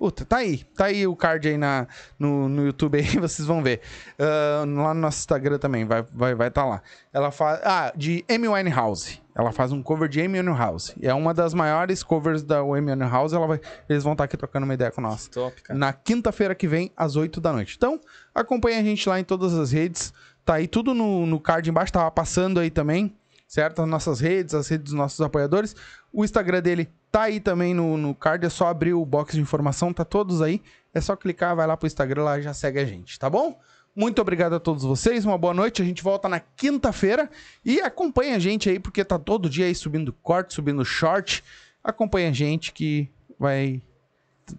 Puta, 0.05 0.25
tá 0.25 0.39
aí. 0.39 0.65
Tá 0.77 0.87
aí 0.87 1.07
o 1.07 1.15
card 1.15 1.49
aí 1.49 1.57
na, 1.57 1.87
no, 2.19 2.49
no 2.49 2.67
YouTube 2.67 2.99
aí, 2.99 3.05
vocês 3.19 3.47
vão 3.47 3.63
ver. 3.63 3.81
Ah, 4.19 4.65
lá 4.67 4.93
no 4.93 5.01
nosso 5.01 5.19
Instagram 5.21 5.59
também, 5.59 5.85
vai 5.85 6.03
vai 6.13 6.35
vai 6.35 6.51
tá 6.51 6.65
lá. 6.65 6.83
Ela 7.13 7.31
faz. 7.31 7.61
Ah, 7.65 7.93
de 7.97 8.25
Amy 8.31 8.49
Winehouse. 8.49 9.23
Ela 9.35 9.51
faz 9.51 9.73
um 9.73 9.83
cover 9.83 10.09
de 10.09 10.21
Amy 10.21 10.39
Winehouse. 10.39 10.95
É 11.01 11.13
uma 11.15 11.33
das 11.33 11.55
maiores 11.55 12.03
covers 12.03 12.43
da 12.43 12.59
Amy 12.59 12.91
Winehouse. 12.91 13.35
Ela 13.35 13.47
vai, 13.47 13.61
eles 13.89 14.05
vão 14.05 14.13
estar 14.13 14.25
aqui 14.25 14.37
trocando 14.37 14.65
uma 14.65 14.75
ideia 14.75 14.91
com 14.91 15.01
nós. 15.01 15.27
Top, 15.29 15.61
cara. 15.63 15.79
Na 15.79 15.93
quinta-feira 15.93 16.55
que 16.55 16.69
vem, 16.69 16.93
às 16.97 17.17
8 17.17 17.41
da 17.41 17.53
noite. 17.53 17.75
Então, 17.77 18.01
acompanha 18.35 18.79
a 18.79 18.83
gente 18.83 19.09
lá 19.09 19.19
em 19.19 19.25
todas 19.25 19.55
as 19.55 19.73
redes. 19.73 20.13
Tá 20.45 20.55
aí 20.55 20.69
tudo 20.69 20.93
no, 20.93 21.25
no 21.25 21.41
card 21.41 21.69
embaixo, 21.69 21.93
tava 21.93 22.11
passando 22.11 22.61
aí 22.61 22.71
também, 22.71 23.17
certo? 23.55 23.83
As 23.83 23.89
nossas 23.89 24.19
redes, 24.19 24.53
as 24.53 24.67
redes 24.67 24.87
dos 24.87 24.95
nossos 24.95 25.21
apoiadores. 25.21 25.77
O 26.13 26.25
Instagram 26.25 26.61
dele 26.61 26.89
tá 27.09 27.23
aí 27.23 27.39
também 27.39 27.73
no, 27.73 27.97
no 27.97 28.13
card, 28.13 28.45
é 28.45 28.49
só 28.49 28.67
abrir 28.67 28.95
o 28.95 29.07
box 29.07 29.35
de 29.35 29.41
informação, 29.41 29.93
tá 29.93 30.05
todos 30.05 30.43
aí. 30.43 30.61
É 30.93 31.01
só 31.01 31.15
clicar, 31.15 31.55
vai 31.55 31.65
lá 31.65 31.77
pro 31.77 31.87
Instagram 31.87 32.25
lá 32.25 32.41
já 32.41 32.53
segue 32.53 32.81
a 32.81 32.85
gente, 32.85 33.17
tá 33.17 33.31
bom? 33.31 33.57
Muito 33.95 34.21
obrigado 34.21 34.55
a 34.55 34.61
todos 34.61 34.83
vocês, 34.83 35.25
uma 35.25 35.39
boa 35.39 35.55
noite. 35.55 35.81
A 35.81 35.85
gente 35.85 36.03
volta 36.03 36.29
na 36.29 36.41
quinta-feira 36.41 37.31
e 37.65 37.81
acompanha 37.81 38.35
a 38.35 38.39
gente 38.41 38.69
aí, 38.69 38.81
porque 38.81 39.05
tá 39.05 39.21
todo 39.21 39.49
dia 39.49 39.67
aí 39.67 39.75
subindo 39.75 40.13
corte, 40.13 40.55
subindo 40.55 40.85
short. 40.85 41.45
Acompanha 41.83 42.31
a 42.31 42.33
gente 42.33 42.73
que 42.73 43.09
vai. 43.39 43.81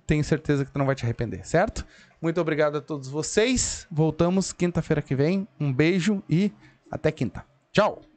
Tenho 0.08 0.24
certeza 0.24 0.64
que 0.64 0.72
tu 0.72 0.80
não 0.80 0.86
vai 0.86 0.96
te 0.96 1.04
arrepender, 1.04 1.46
certo? 1.46 1.86
Muito 2.22 2.40
obrigado 2.40 2.78
a 2.78 2.82
todos 2.82 3.10
vocês. 3.10 3.86
Voltamos 3.92 4.54
quinta-feira 4.54 5.02
que 5.02 5.16
vem. 5.16 5.46
Um 5.60 5.72
beijo 5.72 6.24
e 6.30 6.50
até 6.90 7.12
quinta. 7.12 7.46
Tchau! 7.74 8.15